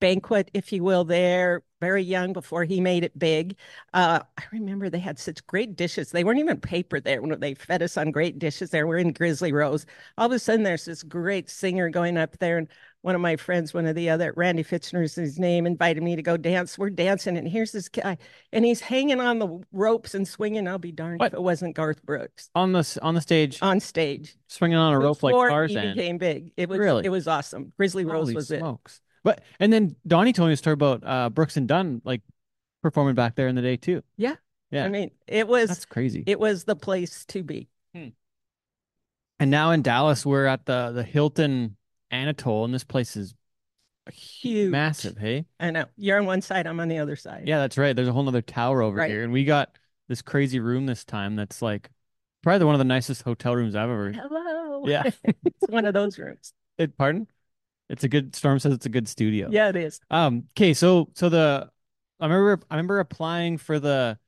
banquet, 0.00 0.50
if 0.52 0.72
you 0.72 0.82
will, 0.84 1.04
there, 1.04 1.62
very 1.80 2.02
young 2.02 2.32
before 2.34 2.64
he 2.64 2.80
made 2.82 3.02
it 3.02 3.18
big. 3.18 3.56
Uh, 3.94 4.20
I 4.36 4.42
remember 4.52 4.90
they 4.90 4.98
had 4.98 5.18
such 5.18 5.46
great 5.46 5.74
dishes. 5.74 6.10
They 6.10 6.22
weren't 6.22 6.38
even 6.38 6.60
paper 6.60 7.00
there 7.00 7.22
when 7.22 7.38
they 7.40 7.54
fed 7.54 7.82
us 7.82 7.96
on 7.96 8.10
great 8.10 8.38
dishes 8.38 8.70
there. 8.70 8.86
We're 8.86 8.98
in 8.98 9.12
Grizzly 9.12 9.52
Rose. 9.52 9.86
All 10.18 10.26
of 10.26 10.32
a 10.32 10.38
sudden, 10.38 10.64
there's 10.64 10.84
this 10.84 11.02
great 11.02 11.48
singer 11.48 11.88
going 11.88 12.18
up 12.18 12.36
there, 12.38 12.58
and 12.58 12.68
one 13.06 13.14
of 13.14 13.20
my 13.20 13.36
friends, 13.36 13.72
one 13.72 13.86
of 13.86 13.94
the 13.94 14.10
other, 14.10 14.32
Randy 14.36 14.64
Fitchner 14.64 15.04
is 15.04 15.14
his 15.14 15.38
name, 15.38 15.64
invited 15.64 16.02
me 16.02 16.16
to 16.16 16.22
go 16.22 16.36
dance. 16.36 16.76
We're 16.76 16.90
dancing, 16.90 17.36
and 17.38 17.46
here's 17.46 17.70
this 17.70 17.88
guy, 17.88 18.18
and 18.52 18.64
he's 18.64 18.80
hanging 18.80 19.20
on 19.20 19.38
the 19.38 19.60
ropes 19.70 20.12
and 20.16 20.26
swinging. 20.26 20.66
I'll 20.66 20.78
be 20.78 20.90
darned 20.90 21.20
What? 21.20 21.28
if 21.28 21.34
it 21.34 21.40
wasn't 21.42 21.76
Garth 21.76 22.02
Brooks 22.02 22.50
on 22.56 22.72
the 22.72 22.98
on 23.02 23.14
the 23.14 23.20
stage, 23.20 23.60
on 23.62 23.78
stage. 23.78 24.36
swinging 24.48 24.76
on 24.76 24.92
a 24.92 24.98
rope 24.98 25.22
like 25.22 25.30
Before 25.32 25.66
he 25.68 25.74
Tarzan. 25.74 25.94
became 25.94 26.18
big. 26.18 26.50
It 26.56 26.68
was 26.68 26.80
Really? 26.80 27.04
it 27.06 27.10
was 27.10 27.28
awesome. 27.28 27.72
Grizzly 27.76 28.04
Rose 28.04 28.24
Holy 28.24 28.34
was 28.34 28.50
it. 28.50 28.58
smokes! 28.58 29.00
But 29.22 29.40
and 29.60 29.72
then 29.72 29.94
Donnie 30.04 30.32
told 30.32 30.48
me 30.48 30.54
a 30.54 30.56
story 30.56 30.74
about 30.74 31.02
uh 31.06 31.30
Brooks 31.30 31.56
and 31.56 31.68
Dunn 31.68 32.02
like 32.04 32.22
performing 32.82 33.14
back 33.14 33.36
there 33.36 33.46
in 33.46 33.54
the 33.54 33.62
day 33.62 33.76
too. 33.76 34.02
Yeah. 34.16 34.34
Yeah. 34.72 34.84
I 34.84 34.88
mean, 34.88 35.12
it 35.28 35.46
was 35.46 35.68
That's 35.68 35.84
crazy. 35.84 36.24
it 36.26 36.40
was 36.40 36.64
the 36.64 36.74
place 36.74 37.24
to 37.26 37.44
be. 37.44 37.68
and 37.94 39.50
now 39.50 39.70
in 39.70 39.82
Dallas, 39.82 40.26
we're 40.26 40.46
at 40.46 40.66
the 40.66 40.90
the 40.92 41.04
Hilton 41.04 41.75
Anatole, 42.10 42.64
and 42.64 42.72
this 42.74 42.84
place 42.84 43.16
is 43.16 43.34
Huge. 44.12 44.70
massive. 44.70 45.16
Hey, 45.18 45.46
I 45.58 45.70
know. 45.70 45.86
You're 45.96 46.18
on 46.18 46.26
one 46.26 46.40
side, 46.40 46.66
I'm 46.66 46.78
on 46.80 46.88
the 46.88 46.98
other 46.98 47.16
side. 47.16 47.44
yeah, 47.46 47.58
that's 47.58 47.76
right. 47.76 47.94
There's 47.94 48.08
a 48.08 48.12
whole 48.12 48.22
nother 48.22 48.42
tower 48.42 48.82
over 48.82 48.96
Right. 48.98 49.10
here, 49.10 49.24
and 49.24 49.32
we 49.32 49.44
got 49.44 49.76
this 50.08 50.22
crazy 50.22 50.60
room 50.60 50.86
this 50.86 51.04
time. 51.04 51.34
That's 51.36 51.60
like 51.60 51.90
probably 52.42 52.64
one 52.64 52.74
of 52.74 52.78
the 52.78 52.84
nicest 52.84 53.22
hotel 53.22 53.56
rooms 53.56 53.74
I've 53.74 53.90
ever. 53.90 54.12
Hello. 54.12 54.86
Yeah. 54.86 55.02
it's 55.24 55.68
one 55.68 55.84
of 55.84 55.94
those 55.94 56.18
rooms. 56.18 56.52
It, 56.78 56.96
pardon? 56.96 57.26
It's 57.88 58.04
a 58.04 58.08
good. 58.08 58.34
Storm 58.36 58.58
says 58.58 58.72
it's 58.72 58.86
a 58.86 58.90
good 58.90 59.08
studio. 59.08 59.48
Yeah, 59.50 59.68
it 59.68 59.76
is. 59.76 60.00
Um. 60.10 60.44
Okay. 60.56 60.74
So 60.74 61.08
so 61.14 61.28
the 61.28 61.70
I 62.20 62.26
remember 62.26 62.64
I 62.70 62.74
remember 62.76 63.00
applying 63.00 63.58
for 63.58 63.78
the 63.80 64.18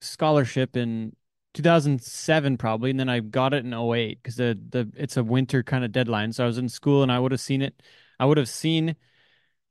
scholarship 0.00 0.76
in 0.76 1.14
2007 1.54 2.56
probably, 2.56 2.90
and 2.90 3.00
then 3.00 3.08
I 3.08 3.20
got 3.20 3.54
it 3.54 3.64
in 3.64 3.74
08 3.74 4.18
because 4.22 4.36
the 4.36 4.58
the 4.68 4.90
it's 4.96 5.16
a 5.16 5.24
winter 5.24 5.62
kind 5.62 5.84
of 5.84 5.92
deadline. 5.92 6.32
So 6.32 6.44
I 6.44 6.46
was 6.46 6.58
in 6.58 6.68
school 6.68 7.02
and 7.02 7.10
I 7.10 7.18
would 7.18 7.32
have 7.32 7.40
seen 7.40 7.62
it. 7.62 7.82
I 8.18 8.26
would 8.26 8.38
have 8.38 8.48
seen 8.48 8.96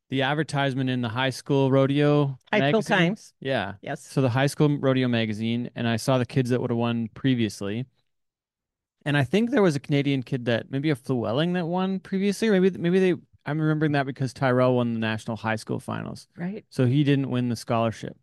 the 0.10 0.24
advertisement 0.24 0.90
in 0.90 1.02
the 1.02 1.10
high 1.10 1.30
school 1.30 1.72
rodeo 1.72 2.38
High 2.52 2.72
School. 2.72 2.82
Times. 2.82 3.34
Yeah. 3.40 3.74
Yes. 3.82 4.02
So 4.02 4.22
the 4.22 4.30
high 4.30 4.48
school 4.48 4.78
rodeo 4.78 5.08
magazine, 5.08 5.70
and 5.76 5.88
I 5.88 5.98
saw 5.98 6.18
the 6.18 6.26
kids 6.26 6.50
that 6.50 6.60
would 6.60 6.72
have 6.72 6.78
won 6.78 7.10
previously. 7.14 7.86
And 9.06 9.16
I 9.16 9.24
think 9.24 9.52
there 9.52 9.62
was 9.62 9.76
a 9.76 9.80
Canadian 9.80 10.24
kid 10.24 10.46
that 10.46 10.70
maybe 10.72 10.90
a 10.90 10.96
Llewellyn 11.08 11.54
that 11.54 11.66
won 11.68 12.00
previously, 12.00 12.50
or 12.50 12.60
maybe 12.60 12.78
maybe 12.78 13.00
they. 13.00 13.16
I'm 13.46 13.60
remembering 13.60 13.94
that 13.94 14.06
because 14.06 14.34
Tyrell 14.34 14.76
won 14.76 14.94
the 14.94 15.00
national 15.00 15.38
high 15.38 15.56
school 15.56 15.80
finals, 15.80 16.28
Right. 16.36 16.66
so 16.70 16.86
he 16.86 17.04
didn't 17.04 17.30
win 17.32 17.50
the 17.50 17.56
scholarship. 17.56 18.18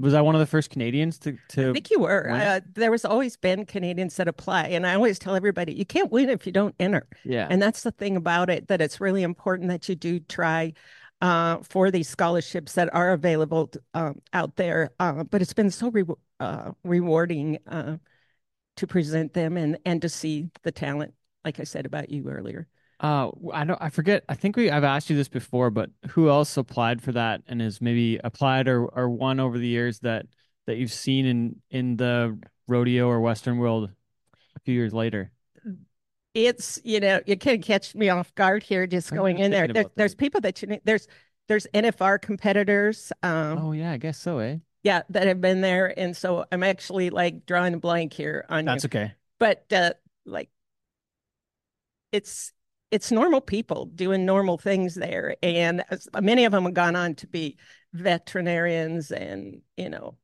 Was 0.00 0.14
I 0.14 0.20
one 0.20 0.34
of 0.34 0.40
the 0.40 0.46
first 0.46 0.70
Canadians 0.70 1.18
to 1.20 1.36
to? 1.50 1.70
I 1.70 1.72
think 1.72 1.90
you 1.90 2.00
were. 2.00 2.30
Uh, 2.30 2.60
there 2.74 2.90
was 2.90 3.04
always 3.04 3.36
been 3.36 3.66
Canadians 3.66 4.16
that 4.16 4.28
apply, 4.28 4.68
and 4.68 4.86
I 4.86 4.94
always 4.94 5.18
tell 5.18 5.34
everybody 5.34 5.72
you 5.72 5.84
can't 5.84 6.10
win 6.10 6.28
if 6.28 6.46
you 6.46 6.52
don't 6.52 6.74
enter. 6.80 7.06
yeah. 7.24 7.46
And 7.50 7.60
that's 7.60 7.82
the 7.82 7.90
thing 7.92 8.16
about 8.16 8.50
it 8.50 8.68
that 8.68 8.80
it's 8.80 9.00
really 9.00 9.22
important 9.22 9.68
that 9.68 9.88
you 9.88 9.94
do 9.94 10.20
try 10.20 10.72
uh, 11.20 11.58
for 11.58 11.90
these 11.90 12.08
scholarships 12.08 12.74
that 12.74 12.92
are 12.94 13.12
available 13.12 13.70
um, 13.94 14.20
out 14.32 14.56
there. 14.56 14.90
Uh, 14.98 15.24
but 15.24 15.42
it's 15.42 15.52
been 15.52 15.70
so 15.70 15.90
re- 15.90 16.04
uh, 16.38 16.72
rewarding 16.84 17.58
uh, 17.66 17.98
to 18.76 18.86
present 18.86 19.34
them 19.34 19.56
and 19.56 19.78
and 19.84 20.02
to 20.02 20.08
see 20.08 20.48
the 20.62 20.72
talent, 20.72 21.14
like 21.44 21.60
I 21.60 21.64
said 21.64 21.86
about 21.86 22.10
you 22.10 22.28
earlier. 22.28 22.68
Uh, 23.00 23.30
I 23.52 23.64
don't. 23.64 23.80
I 23.80 23.88
forget. 23.88 24.24
I 24.28 24.34
think 24.34 24.56
we. 24.56 24.70
I've 24.70 24.84
asked 24.84 25.08
you 25.08 25.16
this 25.16 25.28
before, 25.28 25.70
but 25.70 25.88
who 26.10 26.28
else 26.28 26.56
applied 26.58 27.00
for 27.00 27.12
that 27.12 27.40
and 27.46 27.60
has 27.62 27.80
maybe 27.80 28.20
applied 28.22 28.68
or 28.68 28.84
or 28.84 29.08
won 29.08 29.40
over 29.40 29.56
the 29.58 29.66
years 29.66 30.00
that 30.00 30.26
that 30.66 30.76
you've 30.76 30.92
seen 30.92 31.24
in 31.24 31.56
in 31.70 31.96
the 31.96 32.38
rodeo 32.68 33.08
or 33.08 33.20
Western 33.20 33.56
world 33.56 33.90
a 34.54 34.60
few 34.60 34.74
years 34.74 34.92
later? 34.92 35.32
It's 36.34 36.78
you 36.84 37.00
know 37.00 37.20
you 37.26 37.36
can 37.38 37.62
catch 37.62 37.94
me 37.94 38.10
off 38.10 38.34
guard 38.34 38.62
here 38.62 38.86
just 38.86 39.10
I'm 39.10 39.16
going 39.16 39.38
in 39.38 39.50
there. 39.50 39.66
there 39.66 39.86
there's 39.96 40.14
people 40.14 40.42
that 40.42 40.60
you 40.60 40.68
need. 40.68 40.82
There's 40.84 41.08
there's 41.48 41.66
NFR 41.72 42.20
competitors. 42.20 43.12
Um, 43.22 43.58
Oh 43.58 43.72
yeah, 43.72 43.92
I 43.92 43.96
guess 43.96 44.18
so, 44.18 44.38
eh? 44.38 44.58
yeah, 44.82 45.02
that 45.08 45.26
have 45.26 45.40
been 45.40 45.62
there, 45.62 45.98
and 45.98 46.16
so 46.16 46.44
I'm 46.52 46.62
actually 46.62 47.08
like 47.10 47.46
drawing 47.46 47.74
a 47.74 47.78
blank 47.78 48.12
here 48.12 48.44
on 48.50 48.64
you. 48.64 48.66
That's 48.66 48.84
okay. 48.84 49.12
but 49.38 49.64
uh, 49.72 49.94
like 50.26 50.50
it's 52.12 52.52
it's 52.90 53.10
normal 53.12 53.40
people 53.40 53.86
doing 53.86 54.24
normal 54.26 54.58
things 54.58 54.94
there 54.94 55.36
and 55.42 55.84
as- 55.90 56.08
many 56.20 56.44
of 56.44 56.52
them 56.52 56.64
have 56.64 56.74
gone 56.74 56.96
on 56.96 57.14
to 57.14 57.26
be 57.26 57.56
veterinarians 57.92 59.10
and 59.10 59.60
you 59.76 59.88
know 59.88 60.16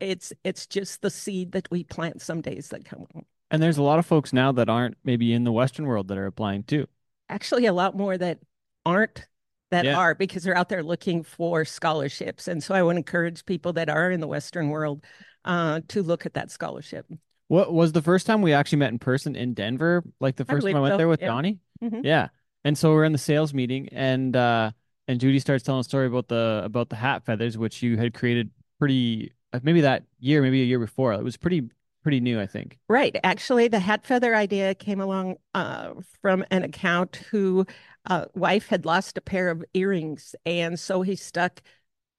it's 0.00 0.32
it's 0.44 0.66
just 0.66 1.02
the 1.02 1.10
seed 1.10 1.52
that 1.52 1.70
we 1.70 1.84
plant 1.84 2.22
some 2.22 2.40
days 2.40 2.68
that 2.70 2.84
come. 2.86 3.06
And 3.50 3.62
there's 3.62 3.78
a 3.78 3.82
lot 3.82 3.98
of 3.98 4.06
folks 4.06 4.32
now 4.32 4.52
that 4.52 4.68
aren't 4.70 4.96
maybe 5.04 5.32
in 5.32 5.44
the 5.44 5.52
Western 5.52 5.84
world 5.86 6.08
that 6.08 6.16
are 6.18 6.26
applying 6.26 6.62
too. 6.62 6.86
actually 7.28 7.66
a 7.66 7.72
lot 7.72 7.96
more 7.96 8.16
that 8.18 8.38
aren't 8.86 9.26
that 9.70 9.84
Yeah. 9.84 9.96
are 9.98 10.14
because 10.14 10.42
they're 10.42 10.56
out 10.56 10.68
there 10.68 10.82
looking 10.82 11.22
for 11.22 11.64
scholarships 11.64 12.48
and 12.48 12.62
so 12.62 12.74
i 12.74 12.82
would 12.82 12.96
encourage 12.96 13.44
people 13.46 13.72
that 13.74 13.88
are 13.88 14.10
in 14.10 14.20
the 14.20 14.26
western 14.26 14.68
world 14.70 15.04
uh, 15.44 15.80
to 15.88 16.02
look 16.02 16.26
at 16.26 16.34
that 16.34 16.50
scholarship 16.50 17.06
What 17.48 17.72
was 17.72 17.92
the 17.92 18.02
first 18.02 18.26
time 18.26 18.42
we 18.42 18.52
actually 18.52 18.78
met 18.78 18.92
in 18.92 18.98
person 18.98 19.34
in 19.36 19.54
Denver? 19.54 20.04
Like 20.20 20.36
the 20.36 20.44
first 20.44 20.66
time 20.66 20.76
I 20.76 20.80
went 20.80 20.92
so, 20.94 20.98
there 20.98 21.08
with 21.08 21.20
yeah. 21.20 21.28
Donnie? 21.28 21.58
Mhm. 21.82 22.04
Yeah. 22.04 22.28
And 22.64 22.76
so 22.76 22.92
we're 22.92 23.04
in 23.04 23.12
the 23.12 23.18
sales 23.18 23.54
meeting 23.54 23.88
and 23.90 24.36
uh 24.36 24.72
and 25.08 25.18
Judy 25.18 25.38
starts 25.40 25.64
telling 25.64 25.80
a 25.80 25.84
story 25.84 26.06
about 26.06 26.28
the 26.28 26.62
about 26.64 26.88
the 26.88 26.96
hat 26.96 27.24
feathers 27.24 27.58
which 27.58 27.82
you 27.82 27.96
had 27.96 28.14
created 28.14 28.50
pretty 28.78 29.32
uh, 29.52 29.60
maybe 29.62 29.80
that 29.80 30.04
year, 30.18 30.42
maybe 30.42 30.62
a 30.62 30.64
year 30.64 30.78
before. 30.78 31.12
It 31.12 31.24
was 31.24 31.36
pretty 31.36 31.68
pretty 32.02 32.20
new, 32.20 32.40
I 32.40 32.46
think. 32.46 32.78
Right. 32.88 33.16
Actually, 33.24 33.68
the 33.68 33.80
hat 33.80 34.06
feather 34.06 34.34
idea 34.34 34.74
came 34.74 35.00
along 35.00 35.36
uh, 35.54 35.94
from 36.22 36.44
an 36.50 36.62
account 36.62 37.16
who 37.30 37.66
uh, 38.06 38.26
wife 38.34 38.68
had 38.68 38.84
lost 38.86 39.18
a 39.18 39.20
pair 39.20 39.48
of 39.48 39.64
earrings, 39.74 40.34
and 40.46 40.78
so 40.78 41.02
he 41.02 41.16
stuck 41.16 41.60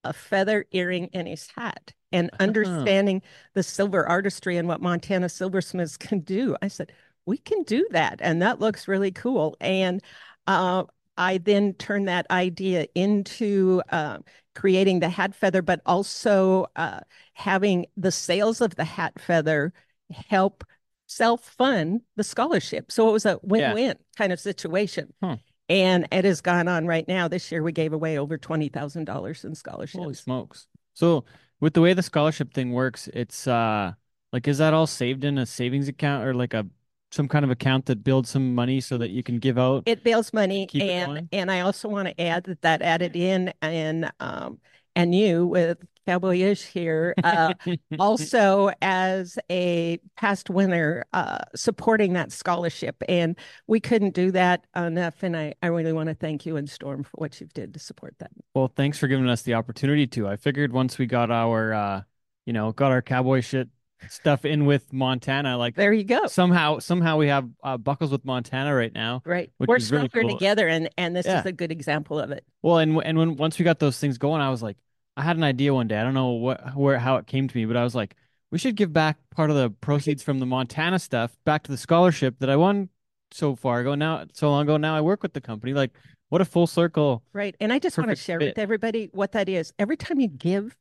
a 0.03 0.13
feather 0.13 0.65
earring 0.71 1.07
in 1.07 1.25
his 1.25 1.47
hat. 1.55 1.93
And 2.13 2.29
understanding 2.39 3.21
the 3.53 3.63
silver 3.63 4.05
artistry 4.07 4.57
and 4.57 4.67
what 4.67 4.81
Montana 4.81 5.29
silversmiths 5.29 5.95
can 5.97 6.19
do, 6.19 6.57
I 6.61 6.67
said, 6.67 6.91
we 7.25 7.37
can 7.37 7.63
do 7.63 7.87
that, 7.91 8.19
and 8.21 8.41
that 8.41 8.59
looks 8.59 8.87
really 8.87 9.11
cool. 9.11 9.55
And 9.61 10.01
uh, 10.47 10.83
I 11.17 11.37
then 11.37 11.73
turned 11.73 12.07
that 12.07 12.25
idea 12.31 12.87
into 12.95 13.81
uh, 13.89 14.19
creating 14.55 14.99
the 14.99 15.09
hat 15.09 15.35
feather, 15.35 15.61
but 15.61 15.81
also 15.85 16.67
uh, 16.75 17.01
having 17.33 17.85
the 17.95 18.11
sales 18.11 18.61
of 18.61 18.75
the 18.75 18.85
hat 18.85 19.19
feather 19.19 19.73
help 20.09 20.63
self-fund 21.07 22.01
the 22.15 22.23
scholarship. 22.23 22.91
So 22.91 23.09
it 23.09 23.11
was 23.11 23.25
a 23.25 23.39
win-win 23.43 23.95
kind 24.17 24.31
of 24.31 24.39
situation. 24.39 25.13
Hmm. 25.21 25.33
And 25.69 26.07
it 26.11 26.25
has 26.25 26.41
gone 26.41 26.67
on 26.67 26.85
right 26.85 27.07
now. 27.07 27.27
This 27.27 27.51
year 27.51 27.63
we 27.63 27.71
gave 27.71 27.93
away 27.93 28.17
over 28.17 28.37
twenty 28.37 28.67
thousand 28.67 29.05
dollars 29.05 29.45
in 29.45 29.55
scholarships. 29.55 30.01
Holy 30.01 30.15
smokes. 30.15 30.67
So 30.93 31.23
with 31.61 31.73
the 31.73 31.81
way 31.81 31.93
the 31.93 32.03
scholarship 32.03 32.53
thing 32.53 32.73
works, 32.73 33.07
it's 33.13 33.47
uh 33.47 33.93
like 34.33 34.47
is 34.49 34.57
that 34.57 34.73
all 34.73 34.87
saved 34.87 35.23
in 35.23 35.37
a 35.37 35.45
savings 35.45 35.87
account 35.87 36.25
or 36.25 36.33
like 36.33 36.53
a 36.53 36.65
some 37.11 37.27
kind 37.27 37.45
of 37.45 37.51
account 37.51 37.85
that 37.87 38.03
builds 38.03 38.29
some 38.29 38.55
money 38.55 38.81
so 38.81 38.97
that 38.97 39.09
you 39.09 39.23
can 39.23 39.39
give 39.39 39.57
out? 39.57 39.83
It 39.85 40.03
builds 40.03 40.33
money, 40.33 40.67
and 40.73 41.27
and 41.31 41.51
I 41.51 41.61
also 41.61 41.89
want 41.89 42.07
to 42.07 42.21
add 42.21 42.45
that 42.45 42.61
that 42.61 42.81
added 42.81 43.15
in 43.15 43.53
and 43.61 44.11
um 44.19 44.59
and 44.95 45.15
you 45.15 45.45
with 45.45 45.77
Cowboyish 46.07 46.65
here 46.65 47.13
uh, 47.23 47.53
also 47.99 48.71
as 48.81 49.37
a 49.51 49.99
past 50.17 50.49
winner 50.49 51.05
uh, 51.13 51.39
supporting 51.55 52.13
that 52.13 52.31
scholarship, 52.31 52.95
and 53.07 53.37
we 53.67 53.79
couldn't 53.79 54.15
do 54.15 54.31
that 54.31 54.65
enough. 54.75 55.23
And 55.23 55.37
I 55.37 55.53
I 55.61 55.67
really 55.67 55.93
want 55.93 56.09
to 56.09 56.15
thank 56.15 56.45
you 56.45 56.57
and 56.57 56.69
Storm 56.69 57.03
for 57.03 57.11
what 57.15 57.39
you've 57.39 57.53
did 57.53 57.73
to 57.73 57.79
support 57.79 58.15
that. 58.19 58.31
Well, 58.55 58.71
thanks 58.75 58.97
for 58.97 59.07
giving 59.07 59.29
us 59.29 59.43
the 59.43 59.53
opportunity 59.53 60.07
to. 60.07 60.27
I 60.27 60.35
figured 60.37 60.73
once 60.73 60.97
we 60.97 61.05
got 61.05 61.29
our 61.29 61.73
uh 61.73 62.01
you 62.45 62.53
know, 62.53 62.71
got 62.71 62.91
our 62.91 63.01
cowboy 63.01 63.41
shit 63.41 63.69
stuff 64.09 64.45
in 64.45 64.65
with 64.65 64.91
Montana, 64.91 65.57
like 65.57 65.75
There 65.75 65.93
you 65.93 66.03
go. 66.03 66.27
somehow 66.27 66.79
somehow 66.79 67.17
we 67.17 67.27
have 67.27 67.49
uh, 67.63 67.77
buckles 67.77 68.11
with 68.11 68.25
Montana 68.25 68.73
right 68.73 68.93
now. 68.93 69.21
Right, 69.25 69.51
we're 69.59 69.77
really 69.89 70.09
cool. 70.09 70.29
together, 70.29 70.67
and 70.67 70.89
and 70.97 71.15
this 71.15 71.25
Yeah. 71.25 71.39
is 71.39 71.45
a 71.45 71.51
good 71.51 71.71
example 71.71 72.19
of 72.19 72.31
it. 72.31 72.45
Well, 72.61 72.77
and 72.79 72.97
and 73.03 73.17
when 73.17 73.35
once 73.35 73.57
we 73.59 73.65
got 73.65 73.79
those 73.79 73.99
things 73.99 74.17
going, 74.17 74.41
I 74.41 74.49
was 74.49 74.61
like, 74.63 74.77
I 75.17 75.23
had 75.23 75.37
an 75.37 75.43
idea 75.43 75.73
one 75.73 75.87
day. 75.87 75.97
I 75.97 76.03
don't 76.03 76.13
know 76.13 76.31
what 76.31 76.75
where 76.75 76.99
how 76.99 77.17
it 77.17 77.27
came 77.27 77.47
to 77.47 77.57
me, 77.57 77.65
but 77.65 77.77
I 77.77 77.83
was 77.83 77.95
like, 77.95 78.15
we 78.51 78.57
should 78.57 78.75
give 78.75 78.91
back 78.93 79.17
part 79.29 79.49
of 79.49 79.55
the 79.55 79.69
proceeds 79.69 80.23
from 80.23 80.39
the 80.39 80.45
Montana 80.45 80.99
stuff 80.99 81.35
back 81.45 81.63
to 81.63 81.71
the 81.71 81.77
scholarship 81.77 82.35
that 82.39 82.49
I 82.49 82.55
won 82.55 82.89
so 83.31 83.55
far 83.55 83.79
ago. 83.79 83.95
Now, 83.95 84.25
so 84.33 84.49
long 84.49 84.63
ago. 84.63 84.77
Now 84.77 84.95
I 84.95 85.01
work 85.01 85.23
with 85.23 85.33
the 85.33 85.41
company. 85.41 85.73
Like, 85.73 85.91
what 86.29 86.41
a 86.41 86.45
full 86.45 86.67
circle. 86.67 87.23
Right. 87.33 87.55
And 87.59 87.71
I 87.71 87.79
just 87.79 87.97
want 87.97 88.09
to 88.09 88.15
share 88.15 88.39
fit. 88.39 88.49
with 88.49 88.59
everybody 88.59 89.09
what 89.13 89.31
that 89.33 89.47
is. 89.47 89.73
Every 89.79 89.95
time 89.97 90.19
you 90.19 90.27
give, 90.27 90.75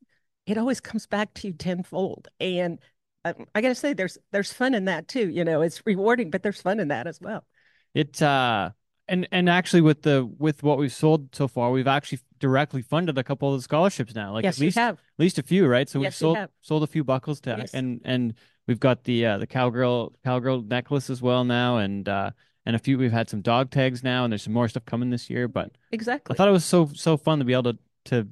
it 0.45 0.57
always 0.57 0.79
comes 0.81 1.07
back 1.07 1.33
to 1.35 1.47
you 1.47 1.53
tenfold. 1.53 2.27
And 2.39 2.79
I 3.23 3.61
got 3.61 3.69
to 3.69 3.75
say, 3.75 3.93
there's 3.93 4.17
there's 4.31 4.51
fun 4.51 4.73
in 4.73 4.85
that 4.85 5.07
too. 5.07 5.29
You 5.29 5.43
know, 5.43 5.61
it's 5.61 5.81
rewarding, 5.85 6.31
but 6.31 6.43
there's 6.43 6.61
fun 6.61 6.79
in 6.79 6.87
that 6.89 7.07
as 7.07 7.19
well. 7.21 7.45
It 7.93 8.21
uh 8.21 8.71
and 9.07 9.27
and 9.31 9.49
actually 9.49 9.81
with 9.81 10.01
the 10.03 10.25
with 10.37 10.63
what 10.63 10.77
we've 10.77 10.93
sold 10.93 11.35
so 11.35 11.47
far, 11.47 11.71
we've 11.71 11.87
actually 11.87 12.19
directly 12.39 12.81
funded 12.81 13.17
a 13.17 13.23
couple 13.23 13.53
of 13.53 13.59
the 13.59 13.63
scholarships 13.63 14.15
now. 14.15 14.33
Like 14.33 14.43
yes, 14.43 14.57
at 14.57 14.61
least 14.61 14.77
have. 14.77 14.95
at 14.95 15.19
least 15.19 15.37
a 15.37 15.43
few, 15.43 15.67
right? 15.67 15.87
So 15.87 15.99
we've 15.99 16.15
sold 16.15 16.37
have. 16.37 16.49
sold 16.61 16.83
a 16.83 16.87
few 16.87 17.03
buckles 17.03 17.41
to 17.41 17.55
Yes. 17.59 17.73
and 17.73 18.01
and 18.05 18.33
we've 18.67 18.79
got 18.79 19.03
the 19.03 19.25
uh 19.25 19.37
the 19.37 19.47
cowgirl 19.47 20.13
cowgirl 20.23 20.61
necklace 20.63 21.09
as 21.09 21.21
well 21.21 21.43
now 21.43 21.77
and 21.77 22.07
uh 22.07 22.31
and 22.65 22.75
a 22.75 22.79
few 22.79 22.97
we've 22.97 23.11
had 23.11 23.29
some 23.29 23.41
dog 23.41 23.71
tags 23.71 24.03
now 24.03 24.23
and 24.23 24.31
there's 24.31 24.43
some 24.43 24.53
more 24.53 24.67
stuff 24.67 24.85
coming 24.85 25.09
this 25.09 25.29
year, 25.29 25.47
but 25.47 25.71
exactly, 25.91 26.33
I 26.33 26.37
thought 26.37 26.47
it 26.47 26.53
was 26.53 26.65
so 26.65 26.89
so 26.93 27.17
fun 27.17 27.39
to 27.39 27.45
be 27.45 27.53
able 27.53 27.73
to 27.73 27.77
to 28.05 28.27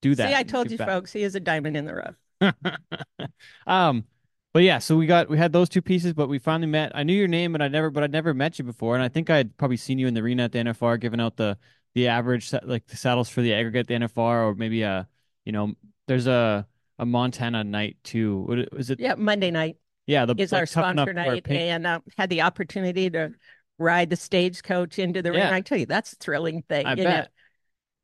do 0.00 0.14
that. 0.14 0.28
See, 0.28 0.34
I 0.34 0.42
told 0.42 0.70
you, 0.70 0.78
back. 0.78 0.88
folks, 0.88 1.12
he 1.12 1.22
is 1.22 1.34
a 1.34 1.40
diamond 1.40 1.76
in 1.76 1.86
the 1.86 1.94
rough. 1.94 2.16
um 3.66 4.04
but 4.52 4.62
yeah, 4.62 4.78
so 4.78 4.96
we 4.96 5.06
got 5.06 5.28
we 5.28 5.38
had 5.38 5.52
those 5.52 5.68
two 5.68 5.82
pieces, 5.82 6.12
but 6.12 6.28
we 6.28 6.38
finally 6.38 6.66
met. 6.68 6.92
I 6.94 7.02
knew 7.02 7.14
your 7.14 7.28
name, 7.28 7.54
and 7.54 7.62
I 7.62 7.68
never, 7.68 7.90
but 7.90 8.02
I'd 8.02 8.12
never 8.12 8.34
met 8.34 8.58
you 8.58 8.64
before, 8.64 8.94
and 8.94 9.02
I 9.02 9.08
think 9.08 9.30
I'd 9.30 9.56
probably 9.56 9.76
seen 9.76 9.98
you 9.98 10.06
in 10.06 10.14
the 10.14 10.20
arena 10.20 10.44
at 10.44 10.52
the 10.52 10.58
NFR, 10.58 10.98
giving 10.98 11.20
out 11.20 11.36
the 11.36 11.56
the 11.94 12.08
average 12.08 12.52
like 12.62 12.86
the 12.86 12.96
saddles 12.96 13.28
for 13.28 13.42
the 13.42 13.54
aggregate 13.54 13.80
at 13.80 13.86
the 13.88 13.94
NFR, 13.94 14.46
or 14.46 14.54
maybe 14.54 14.82
a 14.82 15.08
you 15.44 15.52
know 15.52 15.72
there's 16.06 16.26
a 16.26 16.66
a 16.98 17.06
Montana 17.06 17.64
night 17.64 17.96
too. 18.04 18.42
What 18.42 18.58
is 18.78 18.90
it? 18.90 19.00
Yeah, 19.00 19.14
Monday 19.16 19.50
night 19.50 19.76
Yeah, 20.06 20.26
the 20.26 20.34
is 20.36 20.52
like, 20.52 20.60
our 20.60 20.66
sponsor 20.66 21.12
night, 21.12 21.44
Pink. 21.44 21.58
and 21.58 21.86
um, 21.86 22.02
had 22.18 22.28
the 22.30 22.42
opportunity 22.42 23.08
to 23.10 23.32
ride 23.78 24.10
the 24.10 24.16
stagecoach 24.16 24.98
into 24.98 25.22
the 25.22 25.32
ring. 25.32 25.42
I 25.42 25.62
tell 25.62 25.78
you, 25.78 25.86
that's 25.86 26.12
a 26.12 26.16
thrilling 26.16 26.62
thing. 26.68 26.86
I 26.86 26.94
you 26.94 27.04
know. 27.04 27.24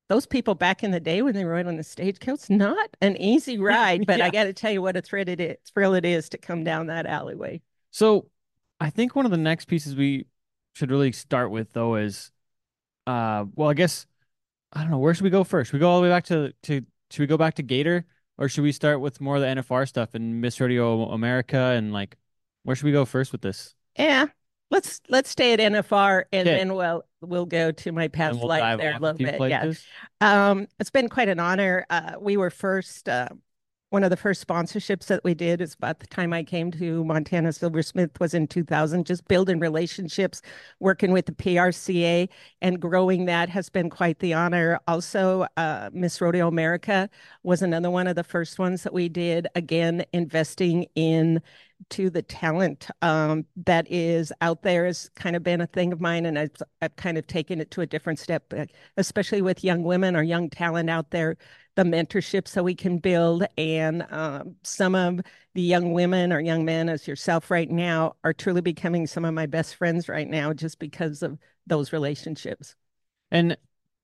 Those 0.09 0.27
people 0.27 0.55
back 0.55 0.83
in 0.83 0.91
the 0.91 1.01
day 1.01 1.23
when 1.23 1.35
they 1.35 1.45
rode 1.45 1.67
on 1.67 1.77
the 1.77 1.83
stagecoach, 1.85 2.49
not 2.51 2.91
an 3.01 3.17
easy 3.19 3.59
ride, 3.59 4.07
but 4.07 4.19
Yeah. 4.19 4.27
I 4.27 4.31
got 4.31 4.45
to 4.45 4.53
tell 4.53 4.71
you 4.71 4.83
what 4.83 4.97
a 4.97 5.03
thrill 5.03 5.29
it 5.29 5.41
is, 5.41 5.57
thrill 5.73 5.95
it 5.95 6.05
is 6.05 6.29
to 6.31 6.39
come 6.39 6.65
down 6.65 6.87
that 6.87 7.07
alleyway. 7.07 7.61
So 7.91 8.29
I 8.81 8.91
think 8.91 9.15
one 9.17 9.25
of 9.25 9.31
the 9.31 9.37
next 9.37 9.67
pieces 9.67 9.97
we 9.97 10.27
should 10.75 10.91
really 10.91 11.13
start 11.13 11.51
with 11.51 11.73
though 11.73 11.97
is 11.97 12.31
uh 13.07 13.45
well 13.55 13.69
I 13.69 13.75
guess 13.75 14.07
I 14.73 14.83
don't 14.83 14.91
know 14.91 14.99
where 14.99 15.15
should 15.15 15.25
we 15.25 15.31
go 15.31 15.45
first? 15.45 15.71
Should 15.71 15.77
we 15.77 15.81
go 15.81 15.91
all 15.91 15.99
the 16.01 16.05
way 16.05 16.11
back 16.11 16.25
to 16.27 16.53
to 16.65 16.83
should 17.11 17.21
we 17.21 17.27
go 17.27 17.39
back 17.39 17.55
to 17.55 17.63
Gator 17.63 18.07
or 18.37 18.49
should 18.49 18.63
we 18.63 18.73
start 18.73 19.01
with 19.01 19.21
more 19.21 19.37
of 19.37 19.43
the 19.43 19.49
NFR 19.49 19.87
stuff 19.87 20.11
and 20.15 20.41
Miss 20.41 20.61
Rodeo 20.61 21.09
America 21.11 21.59
and 21.59 21.93
like 21.93 22.17
where 22.63 22.77
should 22.77 22.85
we 22.87 22.93
go 22.93 23.05
first 23.05 23.33
with 23.33 23.41
this? 23.41 23.75
Yeah, 23.99 24.27
let's 24.71 25.01
let's 25.09 25.31
stay 25.31 25.53
at 25.53 25.61
NFR 25.61 26.25
and 26.33 26.47
Okay. 26.49 26.59
then 26.59 26.75
we'll 26.75 27.05
we'll 27.21 27.47
go 27.47 27.73
to 27.73 27.93
my 27.93 28.09
past 28.09 28.39
we'll 28.39 28.49
life 28.49 28.79
there 28.79 28.97
a 28.97 28.99
little 28.99 29.19
bit. 29.19 29.41
Yeah. 29.51 29.73
Um, 30.21 30.67
it's 30.79 30.91
been 30.91 31.09
quite 31.09 31.29
an 31.29 31.41
honor. 31.41 31.87
Uh, 31.91 32.13
we 32.21 32.37
were 32.37 32.51
first, 32.51 33.09
uh, 33.09 33.29
one 33.91 34.05
of 34.05 34.11
the 34.11 34.17
first 34.19 34.47
sponsorships 34.47 35.07
that 35.07 35.25
we 35.25 35.33
did 35.33 35.63
is 35.63 35.73
about 35.73 35.99
the 36.01 36.07
time 36.07 36.35
I 36.35 36.43
came 36.43 36.71
to 36.73 37.03
Montana 37.07 37.53
Silversmith 37.55 38.21
was 38.21 38.35
in 38.35 38.47
2000, 38.47 39.07
just 39.07 39.27
building 39.29 39.61
relationships, 39.61 40.43
working 40.79 41.11
with 41.11 41.25
the 41.25 41.33
PRCA 41.33 42.29
and 42.61 42.81
growing 42.81 43.25
that 43.25 43.49
has 43.49 43.71
been 43.71 43.89
quite 43.89 44.19
the 44.19 44.35
honor. 44.35 44.79
Also, 44.87 45.47
uh, 45.57 45.89
Miss 45.95 46.21
Rodeo 46.21 46.49
America 46.49 47.09
was 47.43 47.63
another 47.63 47.91
one 47.91 48.07
of 48.07 48.15
the 48.15 48.25
first 48.25 48.59
ones 48.59 48.83
that 48.83 48.93
we 48.93 49.09
did, 49.09 49.49
again, 49.55 50.05
investing 50.13 50.87
in 50.95 51.41
to 51.91 52.11
the 52.11 52.23
talent 52.23 52.89
um, 53.03 53.45
that 53.65 53.87
is 53.91 54.33
out 54.41 54.63
there 54.63 54.87
has 54.87 55.11
kind 55.15 55.37
of 55.37 55.43
been 55.43 55.61
a 55.61 55.67
thing 55.67 55.93
of 55.93 56.01
mine, 56.01 56.27
and 56.27 56.39
I've, 56.39 56.51
I've 56.83 56.97
kind 56.97 57.19
of 57.19 57.27
taken 57.27 57.61
it 57.61 57.71
to 57.73 57.81
a 57.81 57.87
different 57.87 58.19
step, 58.19 58.53
uh, 58.57 58.67
especially 58.97 59.43
with 59.43 59.65
young 59.65 59.83
women 59.83 60.17
or 60.17 60.23
young 60.23 60.51
talent 60.51 60.91
out 60.91 61.11
there, 61.11 61.37
the 61.77 61.85
mentorships 61.85 62.53
that 62.53 62.65
we 62.65 62.75
can 62.75 62.99
build. 62.99 63.45
And 63.57 64.07
um, 64.11 64.57
some 64.63 64.95
of 64.95 65.21
the 65.55 65.63
young 65.63 65.93
women 65.93 66.33
or 66.33 66.41
young 66.41 66.65
men, 66.65 66.89
as 66.89 67.07
yourself 67.07 67.51
right 67.51 67.71
now, 67.71 68.17
are 68.25 68.33
truly 68.33 68.61
becoming 68.61 69.07
some 69.07 69.25
of 69.25 69.35
my 69.35 69.47
best 69.47 69.77
friends 69.77 70.09
right 70.09 70.29
now 70.29 70.53
just 70.53 70.79
because 70.79 71.23
of 71.23 71.39
those 71.67 71.93
relationships. 71.93 72.75
And 73.31 73.57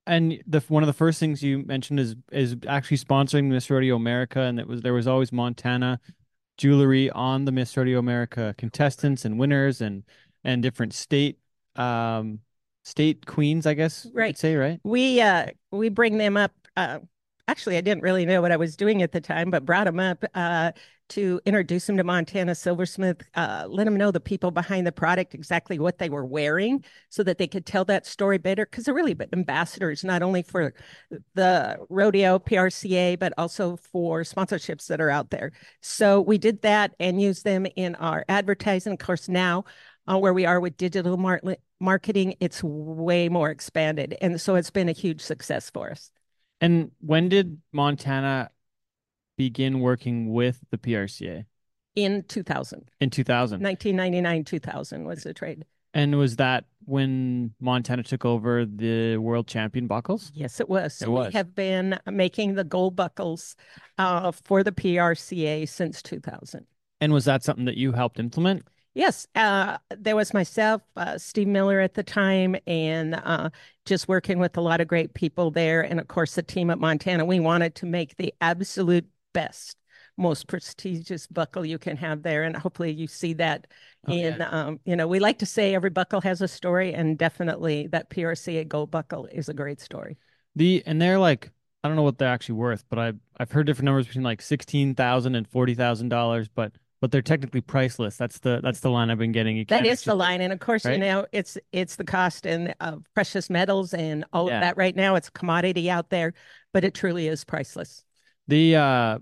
and 0.07 0.39
the 0.45 0.59
one 0.67 0.83
of 0.83 0.87
the 0.87 0.93
first 0.93 1.19
things 1.19 1.41
you 1.41 1.59
mentioned 1.65 1.99
is 1.99 2.15
is 2.31 2.55
actually 2.67 2.97
sponsoring 2.97 3.45
Miss 3.45 3.69
Rodeo 3.69 3.95
America, 3.95 4.39
and 4.39 4.59
it 4.59 4.67
was 4.67 4.81
there 4.81 4.93
was 4.93 5.07
always 5.07 5.31
Montana 5.31 5.99
jewelry 6.57 7.09
on 7.11 7.45
the 7.45 7.51
Miss 7.51 7.75
Rodeo 7.75 7.99
America 7.99 8.55
contestants 8.57 9.25
and 9.25 9.39
winners 9.39 9.81
and 9.81 10.03
and 10.43 10.61
different 10.63 10.93
state 10.93 11.39
um 11.75 12.39
state 12.83 13.25
queens, 13.25 13.65
I 13.65 13.73
guess 13.73 14.11
you 14.15 14.23
could 14.23 14.23
Right. 14.23 14.37
say, 14.37 14.55
right? 14.55 14.81
We 14.83 15.21
uh 15.21 15.47
we 15.71 15.89
bring 15.89 16.17
them 16.17 16.37
up. 16.37 16.51
Uh, 16.77 16.99
actually, 17.47 17.77
I 17.77 17.81
didn't 17.81 18.03
really 18.03 18.25
know 18.25 18.41
what 18.41 18.51
I 18.51 18.57
was 18.57 18.75
doing 18.75 19.01
at 19.01 19.11
the 19.11 19.21
time, 19.21 19.49
but 19.49 19.65
brought 19.65 19.85
them 19.85 19.99
up 19.99 20.23
uh, 20.33 20.71
to 21.09 21.39
introduce 21.45 21.85
them 21.85 21.97
to 21.97 22.03
Montana 22.03 22.55
Silversmith. 22.55 23.23
Uh, 23.35 23.65
let 23.67 23.85
them 23.85 23.95
know 23.95 24.11
the 24.11 24.19
people 24.19 24.51
behind 24.51 24.87
the 24.87 24.91
product, 24.91 25.33
exactly 25.33 25.79
what 25.79 25.97
they 25.97 26.09
were 26.09 26.25
wearing, 26.25 26.83
so 27.09 27.23
that 27.23 27.37
they 27.37 27.47
could 27.47 27.65
tell 27.65 27.85
that 27.85 28.05
story 28.05 28.37
better. 28.37 28.65
Because 28.65 28.85
they're 28.85 28.93
really 28.93 29.15
ambassadors, 29.33 30.03
not 30.03 30.23
only 30.23 30.41
for 30.41 30.73
the 31.35 31.77
rodeo 31.89 32.39
PRCA, 32.39 33.19
but 33.19 33.33
also 33.37 33.77
for 33.77 34.21
sponsorships 34.21 34.87
that 34.87 35.01
are 35.01 35.09
out 35.09 35.29
there. 35.29 35.51
So 35.81 36.21
we 36.21 36.37
did 36.37 36.61
that 36.63 36.95
and 36.99 37.21
used 37.21 37.43
them 37.43 37.65
in 37.75 37.95
our 37.95 38.25
advertising. 38.27 38.93
Of 38.93 38.99
course, 38.99 39.29
now 39.29 39.65
uh, 40.07 40.17
where 40.17 40.33
we 40.33 40.45
are 40.45 40.59
with 40.59 40.77
digital 40.77 41.17
mar- 41.17 41.41
marketing, 41.79 42.35
it's 42.39 42.63
way 42.63 43.29
more 43.29 43.49
expanded. 43.49 44.15
And 44.21 44.39
so 44.39 44.55
it's 44.55 44.71
been 44.71 44.89
a 44.89 44.93
huge 44.93 45.21
success 45.21 45.69
for 45.69 45.91
us. 45.91 46.11
And 46.61 46.91
when 46.99 47.29
did 47.29 47.61
Montana 47.71 48.49
begin 49.37 49.79
working 49.79 50.31
with 50.31 50.59
the 50.71 50.77
PRCA? 50.77 51.45
In 51.95 52.23
2000, 52.23 52.89
In 52.99 53.09
2000. 53.09 53.61
1999, 53.61 54.43
2000 54.43 55.05
was 55.05 55.23
the 55.23 55.33
trade. 55.33 55.65
And 55.93 56.17
was 56.17 56.35
that 56.35 56.65
when 56.83 57.53
Montana 57.61 58.03
took 58.03 58.25
over 58.25 58.65
the 58.65 59.15
world 59.17 59.47
champion 59.47 59.87
buckles? 59.87 60.29
Yes, 60.35 60.59
it 60.59 60.67
was. 60.67 61.01
It 61.01 61.07
was. 61.07 61.27
We 61.27 61.33
have 61.37 61.55
been 61.55 61.97
making 62.05 62.55
the 62.55 62.65
gold 62.65 62.97
buckles 62.97 63.55
uh, 63.97 64.31
for 64.33 64.61
the 64.61 64.73
PRCA 64.73 65.67
since 65.69 66.01
2000. 66.01 66.65
And 66.99 67.13
was 67.13 67.25
that 67.25 67.43
something 67.43 67.65
that 67.65 67.77
you 67.77 67.93
helped 67.93 68.19
implement? 68.19 68.67
Yes, 68.93 69.27
uh, 69.35 69.77
there 69.97 70.15
was 70.15 70.33
myself, 70.33 70.81
uh, 70.95 71.17
Steve 71.17 71.47
Miller 71.47 71.81
at 71.81 71.95
the 71.95 72.03
time, 72.03 72.55
and 72.65 73.15
uh, 73.15 73.49
just 73.85 74.07
working 74.07 74.39
with 74.39 74.55
a 74.55 74.61
lot 74.61 74.79
of 74.79 74.87
great 74.87 75.13
people 75.13 75.51
there. 75.51 75.81
And 75.81 75.99
of 75.99 76.07
course, 76.07 76.35
the 76.35 76.43
team 76.43 76.69
at 76.69 76.79
Montana. 76.79 77.25
We 77.25 77.41
wanted 77.41 77.75
to 77.75 77.85
make 77.85 78.15
the 78.15 78.33
absolute 78.39 79.05
best, 79.35 79.77
most 80.17 80.47
prestigious 80.47 81.27
buckle 81.27 81.65
you 81.65 81.77
can 81.79 81.97
have 81.97 82.23
there. 82.23 82.43
And 82.43 82.57
hopefully, 82.57 82.91
you 82.91 83.07
see 83.07 83.33
that 83.35 83.67
Oh, 84.07 84.13
in, 84.13 84.39
yeah. 84.39 84.49
um, 84.49 84.79
you 84.85 84.95
know, 84.95 85.07
we 85.07 85.19
like 85.19 85.39
to 85.39 85.45
say 85.45 85.75
every 85.75 85.91
buckle 85.91 86.21
has 86.21 86.41
a 86.41 86.47
story, 86.47 86.93
and 86.93 87.17
definitely 87.17 87.87
that 87.87 88.09
PRCA 88.09 88.63
gold 88.65 88.91
buckle 88.91 89.27
is 89.27 89.49
a 89.49 89.53
great 89.53 89.81
story. 89.81 90.17
The 90.55 90.83
and 90.85 91.01
they're 91.01 91.19
like 91.19 91.51
I 91.83 91.87
don't 91.87 91.95
know 91.97 92.03
what 92.03 92.17
they're 92.17 92.29
actually 92.29 92.55
worth, 92.55 92.85
but 92.89 92.99
I've 92.99 93.19
I've 93.37 93.51
heard 93.51 93.67
different 93.67 93.85
numbers 93.85 94.07
between 94.07 94.23
like 94.23 94.41
sixteen 94.41 94.95
thousand 94.95 95.35
and 95.35 95.47
forty 95.47 95.75
thousand 95.75 96.09
dollars, 96.09 96.47
but 96.47 96.73
but 97.01 97.11
they're 97.11 97.21
technically 97.21 97.61
priceless. 97.61 98.17
That's 98.17 98.39
the 98.39 98.61
that's 98.63 98.79
the 98.79 98.89
line 98.89 99.09
I've 99.11 99.17
been 99.19 99.31
getting. 99.33 99.65
That 99.67 99.83
can't 99.85 99.99
the 99.99 100.15
line, 100.15 100.41
and 100.41 100.53
of 100.53 100.59
course, 100.59 100.85
right? 100.85 100.95
you 100.95 101.01
know, 101.01 101.25
it's 101.31 101.57
it's 101.71 101.95
the 101.97 102.05
cost 102.05 102.45
and 102.45 102.73
of 102.79 103.03
precious 103.13 103.49
metals 103.49 103.93
and 103.93 104.25
all 104.31 104.47
Yeah. 104.47 104.57
of 104.57 104.61
that. 104.61 104.77
Right 104.77 104.95
now, 104.95 105.15
it's 105.15 105.27
a 105.27 105.31
commodity 105.31 105.89
out 105.89 106.09
there, 106.09 106.33
but 106.71 106.83
it 106.83 106.93
truly 106.93 107.27
is 107.27 107.43
priceless. 107.43 108.03
The 108.47 108.75
uh 108.75 109.19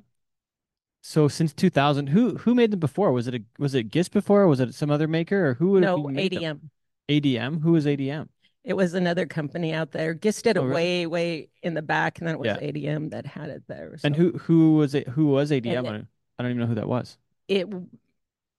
so 1.01 1.27
since 1.27 1.53
two 1.53 1.69
thousand, 1.69 2.07
who 2.07 2.37
who 2.37 2.55
made 2.55 2.71
them 2.71 2.79
before? 2.79 3.11
Was 3.11 3.27
it 3.27 3.35
a 3.35 3.41
was 3.59 3.75
it 3.75 3.83
GIS 3.85 4.09
before? 4.09 4.41
Or 4.43 4.47
was 4.47 4.59
it 4.59 4.73
some 4.73 4.89
other 4.91 5.07
maker 5.07 5.49
or 5.49 5.53
who 5.55 5.71
would 5.71 5.81
No, 5.81 5.97
made 5.97 6.33
them? 6.33 6.43
ADM. 6.43 6.69
ADM? 7.09 7.59
Who 7.61 7.73
was 7.73 7.85
ADM? 7.87 8.29
It 8.63 8.73
was 8.75 8.93
another 8.93 9.25
company 9.25 9.73
out 9.73 9.91
there. 9.91 10.13
GIS 10.13 10.41
did 10.41 10.55
it 10.57 10.61
Oh, 10.61 10.65
really? 10.65 10.73
way, 10.73 11.05
way 11.05 11.49
in 11.61 11.73
the 11.73 11.81
back, 11.81 12.19
and 12.19 12.27
then 12.27 12.35
it 12.35 12.39
was 12.39 12.47
Yeah. 12.47 12.59
ADM 12.61 13.09
that 13.09 13.25
had 13.25 13.49
it 13.49 13.63
there. 13.67 13.97
And 14.03 14.15
who 14.15 14.31
who 14.37 14.75
was 14.75 14.93
it? 14.95 15.07
Who 15.09 15.27
was 15.27 15.51
ADM? 15.51 15.87
And 15.87 15.95
I 15.95 15.97
don't, 15.99 16.07
I 16.39 16.43
don't 16.43 16.51
even 16.51 16.61
know 16.61 16.67
who 16.67 16.75
that 16.75 16.87
was. 16.87 17.17
it 17.47 17.67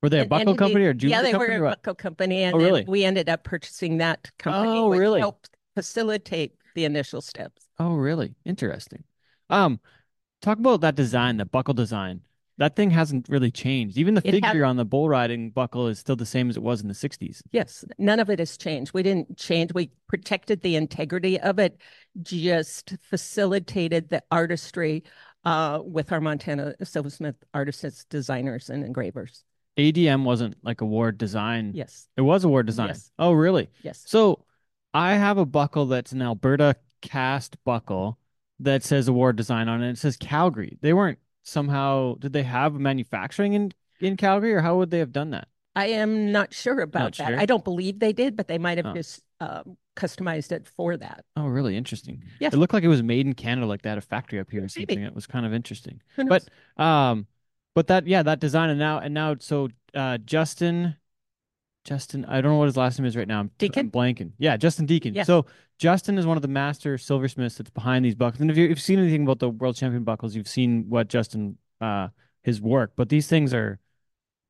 Were 0.02 0.08
they 0.08 0.20
a 0.20 0.24
buckle 0.24 0.52
and 0.52 0.60
it- 0.60 0.60
company 0.60 0.84
or 0.84 0.94
yeah, 1.06 1.22
they 1.22 1.34
were 1.34 1.56
a 1.56 1.60
buckle 1.60 1.94
company, 1.94 2.42
and 2.44 2.54
Oh, 2.54 2.58
really? 2.58 2.88
we 2.88 3.04
ended 3.04 3.28
up 3.28 3.44
purchasing 3.44 3.98
that 3.98 4.30
company, 4.38 4.82
Oh, 4.82 4.88
which 4.88 5.00
really? 5.00 5.20
helped 5.20 5.50
facilitate 5.74 6.56
the 6.74 6.84
initial 6.84 7.20
steps. 7.20 7.68
Oh, 7.78 7.94
really? 7.94 8.34
Interesting. 8.44 9.04
Um, 9.50 9.80
talk 10.44 10.58
about 10.58 10.80
that 10.82 10.94
design, 10.94 11.38
the 11.38 11.44
buckle 11.44 11.74
design. 11.74 12.20
That 12.56 12.76
thing 12.76 12.90
hasn't 12.90 13.28
really 13.28 13.50
changed. 13.50 13.98
Even 13.98 14.14
the 14.14 14.22
It 14.24 14.30
figure 14.30 14.64
on 14.64 14.76
the 14.76 14.84
bull 14.84 15.08
riding 15.08 15.50
buckle 15.50 15.88
is 15.88 15.98
still 15.98 16.14
the 16.14 16.26
same 16.26 16.48
as 16.50 16.56
it 16.56 16.62
was 16.62 16.82
in 16.82 16.88
the 16.88 16.94
60s. 16.94 17.42
Yes, 17.50 17.84
none 17.98 18.20
of 18.20 18.30
it 18.30 18.38
has 18.38 18.56
changed. 18.56 18.94
We 18.94 19.02
didn't 19.02 19.36
change. 19.36 19.74
We 19.74 19.90
protected 20.06 20.62
the 20.62 20.76
integrity 20.76 21.40
of 21.40 21.58
it, 21.58 21.80
just 22.22 22.94
facilitated 23.02 24.08
the 24.08 24.22
artistry 24.30 25.02
uh, 25.44 25.80
with 25.84 26.12
our 26.12 26.20
Montana 26.20 26.74
Silversmith 26.84 27.34
artists, 27.52 28.04
designers, 28.04 28.70
and 28.70 28.84
engravers. 28.84 29.42
ADM 29.76 30.22
wasn't 30.24 30.56
like 30.62 30.80
award 30.80 31.18
design. 31.18 31.72
Yes, 31.74 32.08
It 32.16 32.22
was 32.22 32.44
award 32.44 32.66
design. 32.66 32.88
Yes. 32.88 33.10
Oh, 33.18 33.32
really? 33.32 33.68
yes. 33.82 34.04
So 34.06 34.44
I 34.92 35.14
have 35.14 35.38
a 35.38 35.44
buckle 35.46 35.86
that's 35.86 36.12
an 36.12 36.22
Alberta 36.22 36.76
cast 37.02 37.56
buckle 37.64 38.18
that 38.60 38.82
says 38.82 39.08
award 39.08 39.36
design 39.36 39.68
on 39.68 39.82
it. 39.82 39.90
It 39.90 39.98
says 39.98 40.16
Calgary. 40.16 40.78
They 40.80 40.92
weren't 40.92 41.18
somehow, 41.42 42.14
did 42.18 42.32
they 42.32 42.42
have 42.44 42.74
manufacturing 42.74 43.52
in, 43.54 43.72
in 44.00 44.16
Calgary 44.16 44.54
or 44.54 44.60
how 44.60 44.76
would 44.78 44.90
they 44.90 44.98
have 45.00 45.12
done 45.12 45.30
that? 45.30 45.48
I 45.76 45.86
am 45.88 46.30
not 46.30 46.54
sure 46.54 46.80
about 46.80 47.00
Not 47.00 47.16
that. 47.16 47.28
sure? 47.30 47.40
I 47.40 47.46
don't 47.46 47.64
believe 47.64 47.98
they 47.98 48.12
did, 48.12 48.36
but 48.36 48.46
they 48.48 48.58
might 48.58 48.78
have 48.78 48.86
Oh. 48.86 48.94
just 48.94 49.22
um, 49.40 49.76
customized 49.96 50.52
it 50.52 50.68
for 50.68 50.96
that. 50.96 51.24
Oh, 51.36 51.46
really 51.48 51.76
interesting. 51.76 52.22
Yes. 52.38 52.54
It 52.54 52.58
looked 52.58 52.72
like 52.72 52.84
it 52.84 52.88
was 52.88 53.02
made 53.02 53.26
in 53.26 53.34
Canada, 53.34 53.66
like 53.66 53.82
they 53.82 53.88
had 53.88 53.98
a 53.98 54.02
factory 54.02 54.38
up 54.38 54.50
here 54.50 54.60
or 54.60 54.68
Maybe. 54.76 54.94
something. 54.94 55.02
It 55.02 55.14
was 55.14 55.26
kind 55.26 55.44
of 55.44 55.52
interesting. 55.52 56.00
But 56.16 56.44
um, 56.76 57.26
but 57.74 57.88
that 57.88 58.06
yeah, 58.06 58.22
that 58.22 58.38
design 58.38 58.70
and 58.70 58.78
now 58.78 58.98
and 59.00 59.12
now 59.12 59.34
so 59.40 59.68
uh 59.94 60.18
Justin, 60.18 60.94
Justin, 61.84 62.24
I 62.24 62.40
don't 62.40 62.52
know 62.52 62.58
what 62.58 62.66
his 62.66 62.76
last 62.76 62.98
name 62.98 63.06
is 63.06 63.16
right 63.16 63.28
now. 63.28 63.40
I'm, 63.40 63.50
Deacon? 63.58 63.86
I'm 63.86 63.90
blanking. 63.90 64.32
Yeah, 64.38 64.56
Justin 64.56 64.86
Deacon. 64.86 65.14
Yes. 65.14 65.26
So 65.26 65.46
Justin 65.78 66.16
is 66.18 66.26
one 66.26 66.36
of 66.38 66.42
the 66.42 66.48
master 66.48 66.96
silversmiths 66.96 67.56
that's 67.56 67.70
behind 67.70 68.04
these 68.04 68.14
buckles. 68.14 68.40
And 68.40 68.50
if 68.50 68.56
you- 68.56 68.64
if 68.64 68.70
you've 68.70 68.80
seen 68.80 68.98
anything 68.98 69.22
about 69.24 69.38
the 69.38 69.50
world 69.50 69.76
champion 69.76 70.02
buckles, 70.04 70.34
you've 70.34 70.48
seen 70.48 70.88
what 70.88 71.08
Justin 71.08 71.58
uh 71.80 72.08
his 72.42 72.60
work. 72.60 72.92
But 72.96 73.08
these 73.08 73.26
things 73.26 73.52
are 73.54 73.78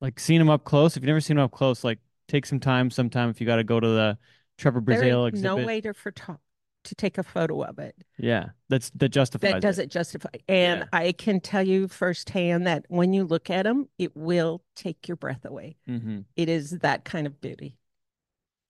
like 0.01 0.19
seeing 0.19 0.39
them 0.39 0.49
up 0.49 0.63
close. 0.63 0.95
If 0.95 1.03
you've 1.03 1.07
never 1.07 1.21
seen 1.21 1.37
them 1.37 1.43
up 1.45 1.51
close, 1.51 1.83
like 1.83 1.99
take 2.27 2.45
some 2.45 2.59
time 2.59 2.89
sometime 2.89 3.29
if 3.29 3.39
you 3.41 3.47
got 3.47 3.55
to 3.57 3.63
go 3.63 3.79
to 3.79 3.87
the 3.87 4.17
Trevor 4.57 4.81
Brazile 4.81 5.27
exhibit. 5.27 5.43
no 5.57 5.65
way 5.65 5.81
to 5.81 5.93
photo- 5.93 6.39
to 6.85 6.95
take 6.95 7.17
a 7.17 7.23
photo 7.23 7.63
of 7.63 7.79
it. 7.79 7.95
Yeah, 8.17 8.49
that's 8.69 8.89
that 8.95 9.09
justifies 9.09 9.51
that 9.51 9.57
it. 9.57 9.61
doesn't 9.61 9.91
justify. 9.91 10.29
And 10.47 10.81
Yeah. 10.81 10.85
I 10.93 11.11
can 11.11 11.39
tell 11.39 11.65
you 11.67 11.87
firsthand 11.87 12.65
that 12.67 12.85
when 12.87 13.13
you 13.13 13.23
look 13.25 13.49
at 13.49 13.63
them, 13.63 13.89
it 13.97 14.15
will 14.15 14.63
take 14.75 15.07
your 15.07 15.17
breath 15.17 15.45
away. 15.45 15.75
hmm 15.87 16.19
It 16.35 16.49
is 16.49 16.71
that 16.71 17.05
kind 17.05 17.27
of 17.27 17.39
beauty. 17.41 17.77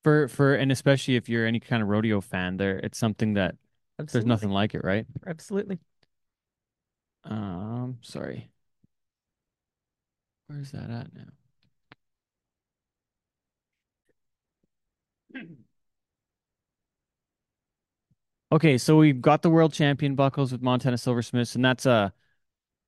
For 0.03 0.27
for 0.27 0.53
and 0.53 0.71
especially 0.71 1.15
if 1.15 1.27
you're 1.29 1.47
any 1.47 1.59
kind 1.59 1.81
of 1.81 1.89
rodeo 1.89 2.21
fan, 2.21 2.57
there 2.57 2.77
it's 2.77 2.97
something 2.97 3.33
that 3.33 3.55
there's 4.11 4.25
nothing 4.25 4.49
like 4.49 4.75
it, 4.75 4.83
right? 4.83 5.05
Absolutely. 5.25 5.79
Um, 7.23 7.97
sorry. 8.01 8.51
Where's 10.47 10.71
that 10.71 10.89
at 10.89 11.13
now? 11.13 11.29
Okay, 18.55 18.77
so 18.77 18.95
we've 18.95 19.19
got 19.21 19.41
the 19.41 19.49
world 19.49 19.73
champion 19.73 20.15
buckles 20.15 20.53
with 20.53 20.61
Montana 20.61 20.97
Silversmiths, 20.97 21.55
and 21.55 21.65
that's 21.65 21.85
a 21.85 22.13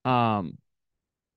um, 0.05 0.57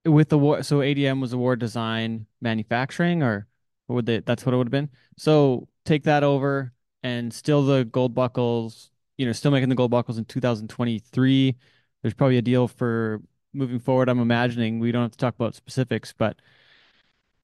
with 0.05 0.31
the 0.31 0.39
war, 0.39 0.63
so 0.63 0.83
ADM 0.83 1.21
was 1.21 1.33
award 1.33 1.61
design 1.61 2.27
manufacturing, 2.41 3.25
or 3.25 3.49
what 3.87 3.97
would 3.97 4.07
they? 4.07 4.21
That's 4.21 4.47
what 4.47 4.55
it 4.55 4.59
would 4.59 4.69
have 4.69 4.73
been. 4.73 4.91
So 5.19 5.69
take 5.85 6.05
that 6.05 6.23
over, 6.25 6.73
and 7.03 7.35
still 7.35 7.65
the 7.67 7.85
gold 7.87 8.15
buckles. 8.15 8.93
You 9.19 9.27
know, 9.27 9.33
still 9.33 9.51
making 9.51 9.69
the 9.71 9.75
gold 9.75 9.91
buckles 9.91 10.19
in 10.19 10.25
2023. 10.27 11.57
There's 12.03 12.15
probably 12.15 12.39
a 12.39 12.43
deal 12.43 12.69
for 12.69 13.23
moving 13.53 13.81
forward. 13.81 14.09
I'm 14.09 14.21
imagining 14.21 14.81
we 14.81 14.93
don't 14.93 15.03
have 15.03 15.13
to 15.13 15.19
talk 15.19 15.35
about 15.35 15.57
specifics, 15.57 16.15
but 16.17 16.41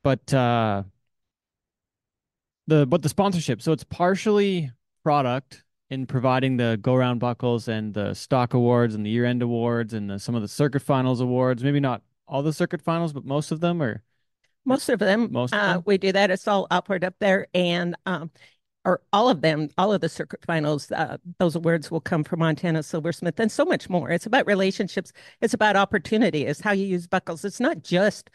but 0.03 0.33
uh, 0.33 0.85
the 2.67 2.87
but 2.87 3.03
the 3.03 3.09
sponsorship. 3.09 3.61
So 3.63 3.73
it's 3.73 3.85
partially 3.85 4.73
product 5.03 5.65
in 5.91 6.07
providing 6.07 6.57
the 6.57 6.79
go 6.81 6.95
round 6.95 7.21
buckles 7.21 7.69
and 7.69 7.95
the 7.95 8.15
stock 8.15 8.55
awards 8.55 8.95
and 8.95 9.07
the 9.07 9.11
year 9.11 9.25
end 9.25 9.43
awards 9.43 9.95
and 9.95 10.11
the, 10.11 10.19
some 10.19 10.35
of 10.35 10.43
the 10.43 10.49
circuit 10.49 10.83
finals 10.83 11.21
awards. 11.21 11.63
Maybe 11.63 11.81
not 11.81 12.03
all 12.27 12.43
the 12.43 12.53
circuit 12.53 12.83
finals, 12.83 13.13
but 13.13 13.25
most 13.25 13.53
of 13.53 13.61
them 13.61 13.83
are. 13.83 14.03
Most 14.65 14.89
of 14.89 14.99
them. 14.99 15.31
Most 15.31 15.55
of 15.55 15.61
uh, 15.61 15.73
them? 15.75 15.83
we 15.87 15.97
do 15.97 16.11
that. 16.13 16.31
It's 16.31 16.49
all 16.49 16.67
upward 16.71 17.05
up 17.05 17.15
there, 17.21 17.47
and 17.55 17.95
um, 18.05 18.33
or 18.85 19.01
all 19.13 19.29
of 19.29 19.41
them, 19.41 19.69
all 19.79 19.93
of 19.93 20.01
the 20.01 20.09
circuit 20.09 20.45
finals. 20.45 20.91
Uh, 20.91 21.19
those 21.39 21.55
awards 21.55 21.89
will 21.89 22.01
come 22.01 22.25
from 22.25 22.41
Montana 22.41 22.83
Silversmith, 22.83 23.39
and 23.39 23.51
so 23.51 23.65
much 23.65 23.89
more. 23.89 24.11
It's 24.11 24.27
about 24.27 24.45
relationships. 24.47 25.13
It's 25.41 25.55
about 25.55 25.77
opportunity. 25.77 26.47
It's 26.47 26.61
how 26.61 26.73
you 26.73 26.85
use 26.85 27.07
buckles. 27.07 27.45
It's 27.45 27.61
not 27.61 27.85
just 27.85 28.29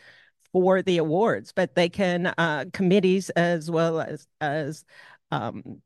for 0.54 0.82
the 0.82 0.98
awards, 1.00 1.52
but 1.52 1.76
they 1.76 1.90
can 1.90 2.28
uh, 2.38 2.66
committees 2.72 3.30
as 3.32 3.70
well 3.70 4.00
as 4.00 4.26
as 4.40 4.86
um, 5.32 5.82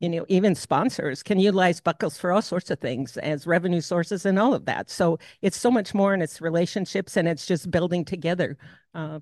you 0.00 0.08
know 0.08 0.24
even 0.28 0.54
sponsors 0.54 1.22
can 1.22 1.38
utilize 1.38 1.80
buckles 1.80 2.18
for 2.18 2.32
all 2.32 2.42
sorts 2.42 2.70
of 2.70 2.78
things 2.78 3.16
as 3.18 3.46
revenue 3.46 3.80
sources 3.80 4.26
and 4.26 4.38
all 4.38 4.54
of 4.54 4.64
that. 4.66 4.90
So 4.90 5.18
it's 5.40 5.56
so 5.56 5.70
much 5.70 5.94
more, 5.94 6.14
and 6.14 6.22
it's 6.22 6.40
relationships, 6.40 7.16
and 7.16 7.28
it's 7.28 7.46
just 7.46 7.70
building 7.70 8.04
together 8.04 8.56
uh, 8.94 9.20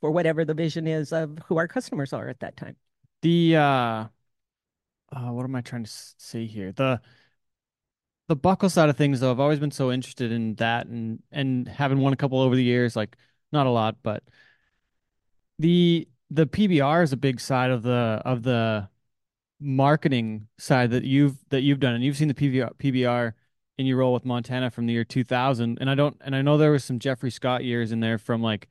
for 0.00 0.10
whatever 0.10 0.44
the 0.44 0.54
vision 0.54 0.86
is 0.86 1.12
of 1.12 1.38
who 1.46 1.56
our 1.58 1.68
customers 1.68 2.12
are 2.12 2.28
at 2.28 2.40
that 2.40 2.56
time. 2.56 2.76
The 3.22 3.56
uh, 3.56 3.60
uh 3.62 5.32
what 5.32 5.44
am 5.44 5.54
I 5.54 5.60
trying 5.60 5.84
to 5.84 5.90
say 6.16 6.46
here? 6.46 6.72
The 6.72 7.00
the 8.28 8.36
buckle 8.36 8.70
side 8.70 8.88
of 8.88 8.96
things, 8.96 9.18
though, 9.18 9.32
I've 9.32 9.40
always 9.40 9.58
been 9.58 9.72
so 9.72 9.90
interested 9.90 10.30
in 10.30 10.54
that, 10.54 10.86
and 10.86 11.20
and 11.32 11.66
having 11.66 11.98
won 11.98 12.12
a 12.12 12.16
couple 12.16 12.40
over 12.40 12.54
the 12.54 12.62
years, 12.62 12.94
like 12.94 13.16
not 13.50 13.66
a 13.66 13.70
lot, 13.70 13.96
but 14.02 14.22
the 15.58 16.08
the 16.30 16.46
PBR 16.46 17.02
is 17.02 17.12
a 17.12 17.16
big 17.16 17.40
side 17.40 17.70
of 17.70 17.82
the 17.82 18.22
of 18.24 18.42
the 18.44 18.88
marketing 19.60 20.48
side 20.58 20.90
that 20.90 21.04
you've 21.04 21.36
that 21.50 21.60
you've 21.62 21.80
done, 21.80 21.94
and 21.94 22.02
you've 22.04 22.16
seen 22.16 22.28
the 22.28 22.34
PBR 22.34 22.70
PBR 22.78 23.32
in 23.78 23.86
your 23.86 23.98
role 23.98 24.12
with 24.12 24.24
Montana 24.24 24.70
from 24.70 24.86
the 24.86 24.92
year 24.92 25.04
2000, 25.04 25.78
and 25.80 25.88
I 25.88 25.94
don't, 25.94 26.16
and 26.20 26.36
I 26.36 26.42
know 26.42 26.58
there 26.58 26.70
was 26.70 26.84
some 26.84 26.98
Jeffrey 26.98 27.30
Scott 27.30 27.64
years 27.64 27.92
in 27.92 28.00
there 28.00 28.18
from 28.18 28.42
like, 28.42 28.68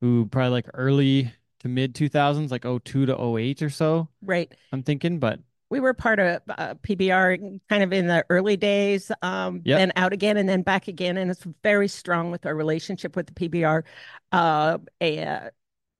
who 0.00 0.26
probably 0.26 0.50
like 0.50 0.66
early 0.74 1.32
to 1.60 1.68
mid 1.68 1.94
2000s, 1.94 2.50
like 2.50 2.62
02 2.62 3.06
to 3.06 3.36
08 3.36 3.62
or 3.62 3.70
so. 3.70 4.08
Right. 4.22 4.52
I'm 4.72 4.84
thinking, 4.84 5.18
but 5.18 5.40
we 5.70 5.80
were 5.80 5.92
part 5.92 6.18
of 6.18 6.40
uh, 6.48 6.74
PBR 6.76 7.60
kind 7.68 7.82
of 7.82 7.92
in 7.92 8.06
the 8.06 8.24
early 8.30 8.56
days, 8.56 9.10
um, 9.22 9.60
Yep. 9.64 9.78
then 9.78 9.92
out 9.96 10.12
again 10.12 10.36
and 10.36 10.48
then 10.48 10.62
back 10.62 10.88
again. 10.88 11.16
And 11.16 11.30
it's 11.30 11.44
very 11.62 11.88
strong 11.88 12.30
with 12.30 12.46
our 12.46 12.54
relationship 12.54 13.16
with 13.16 13.26
the 13.26 13.34
PBR. 13.48 13.82
Uh, 14.32 14.78
a, 15.00 15.24
uh, 15.24 15.50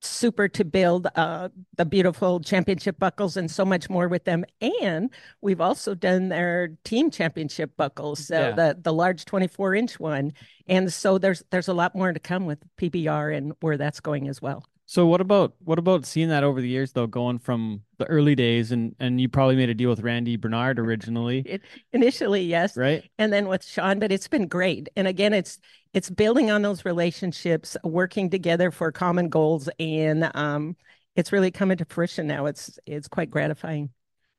super 0.00 0.48
to 0.48 0.64
build 0.64 1.08
uh, 1.16 1.48
the 1.76 1.84
beautiful 1.84 2.40
championship 2.40 2.98
buckles 2.98 3.36
and 3.36 3.50
so 3.50 3.64
much 3.64 3.90
more 3.90 4.08
with 4.08 4.24
them. 4.24 4.44
And 4.60 5.10
we've 5.40 5.60
also 5.60 5.94
done 5.94 6.28
their 6.28 6.68
team 6.84 7.10
championship 7.10 7.76
buckles, 7.76 8.26
so 8.26 8.48
Yeah. 8.48 8.50
the 8.52 8.78
the 8.80 8.92
large 8.92 9.24
24 9.24 9.74
inch 9.74 9.98
one. 10.00 10.32
And 10.68 10.92
so 10.92 11.18
there's 11.18 11.42
there's 11.50 11.68
a 11.68 11.74
lot 11.74 11.94
more 11.94 12.12
to 12.12 12.20
come 12.20 12.46
with 12.46 12.58
PBR 12.76 13.36
and 13.36 13.52
where 13.60 13.76
that's 13.76 14.00
going 14.00 14.28
as 14.28 14.40
well. 14.40 14.64
So 14.90 15.06
what 15.06 15.20
about 15.20 15.54
what 15.58 15.78
about 15.78 16.06
seeing 16.06 16.30
that 16.30 16.42
over 16.44 16.62
the 16.62 16.68
years 16.68 16.92
though, 16.92 17.06
going 17.06 17.38
from 17.40 17.82
the 17.98 18.06
early 18.06 18.34
days 18.34 18.72
and 18.72 18.96
and 18.98 19.20
you 19.20 19.28
probably 19.28 19.54
made 19.54 19.68
a 19.68 19.74
deal 19.74 19.90
with 19.90 20.00
Randy 20.00 20.36
Bernard 20.36 20.78
originally, 20.78 21.40
It, 21.44 21.62
initially, 21.92 22.42
yes. 22.44 22.74
right? 22.74 23.04
and 23.18 23.30
then 23.30 23.48
with 23.48 23.62
Sean, 23.66 23.98
but 23.98 24.10
it's 24.10 24.28
been 24.28 24.48
great. 24.48 24.88
And 24.96 25.06
again, 25.06 25.34
it's 25.34 25.58
it's 25.92 26.08
building 26.08 26.50
on 26.50 26.62
those 26.62 26.86
relationships, 26.86 27.76
working 27.84 28.30
together 28.30 28.70
for 28.70 28.90
common 28.90 29.28
goals, 29.28 29.68
and 29.78 30.30
um, 30.34 30.74
it's 31.16 31.32
really 31.32 31.50
coming 31.50 31.76
to 31.76 31.84
fruition 31.84 32.26
now. 32.26 32.46
It's 32.46 32.78
it's 32.86 33.08
quite 33.08 33.28
gratifying. 33.30 33.90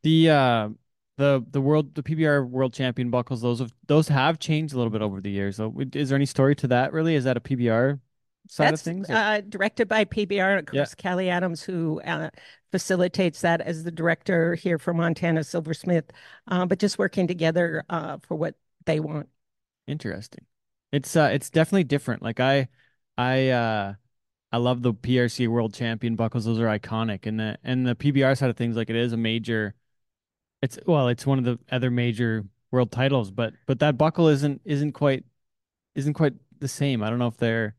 The 0.01 0.29
uh 0.31 0.69
the 1.17 1.45
the 1.51 1.61
world 1.61 1.93
the 1.93 2.01
PBR 2.03 2.43
world 2.49 2.73
champion 2.73 3.09
buckles 3.11 3.41
those 3.41 3.59
have 3.59 3.73
those 3.87 4.07
have 4.07 4.39
changed 4.39 4.73
a 4.73 4.77
little 4.77 4.91
bit 4.91 5.01
over 5.01 5.21
the 5.21 5.29
years. 5.29 5.57
So 5.57 5.75
is 5.93 6.09
there 6.09 6.15
any 6.15 6.25
story 6.25 6.55
to 6.57 6.67
that 6.69 6.91
really? 6.93 7.15
Is 7.15 7.25
that 7.25 7.37
a 7.37 7.41
PBR 7.41 7.99
side 8.49 8.73
That's 8.73 8.81
of 8.81 8.81
things? 8.83 9.09
uh, 9.09 9.41
directed 9.41 9.87
by 9.87 10.03
PBR, 10.03 10.51
and 10.51 10.59
of 10.59 10.65
Yeah. 10.71 10.87
course, 10.87 10.93
Callie 10.93 11.29
Adams, 11.29 11.63
who 11.63 12.01
uh, 12.01 12.29
facilitates 12.71 13.41
that 13.41 13.61
as 13.61 13.83
the 13.83 13.91
director 13.91 14.55
here 14.55 14.77
for 14.77 14.93
Montana 14.93 15.43
Silversmith, 15.45 16.11
uh, 16.47 16.65
but 16.65 16.79
just 16.79 16.97
working 16.99 17.25
together 17.27 17.85
uh, 17.89 18.17
for 18.21 18.35
what 18.35 18.55
they 18.85 18.99
want. 18.99 19.29
Interesting. 19.87 20.45
It's 20.91 21.15
uh 21.15 21.29
it's 21.31 21.49
definitely 21.49 21.83
different. 21.83 22.21
Like 22.23 22.39
I 22.39 22.67
I 23.17 23.49
uh 23.49 23.93
I 24.51 24.57
love 24.57 24.81
the 24.83 24.93
PRC 24.93 25.47
World 25.47 25.73
Champion 25.73 26.15
buckles. 26.15 26.45
Those 26.45 26.59
are 26.59 26.67
iconic. 26.67 27.25
And 27.27 27.39
the 27.39 27.57
and 27.63 27.87
the 27.87 27.95
PBR 27.95 28.35
side 28.35 28.49
of 28.49 28.57
things, 28.57 28.75
like 28.75 28.89
it 28.89 28.95
is 28.95 29.13
a 29.13 29.17
major 29.17 29.75
it's 30.61 30.79
well, 30.87 31.09
it's 31.09 31.25
one 31.25 31.39
of 31.39 31.45
the 31.45 31.59
other 31.71 31.91
major 31.91 32.45
world 32.71 32.91
titles, 32.91 33.31
but 33.31 33.55
but 33.67 33.79
that 33.79 33.97
buckle 33.97 34.27
isn't 34.29 34.61
isn't 34.65 34.93
quite 34.93 35.25
isn't 35.95 36.13
quite 36.15 36.33
the 36.59 36.67
same. 36.69 37.03
I 37.03 37.09
don't 37.09 37.19
know 37.19 37.27
if 37.27 37.37
they're 37.37 37.75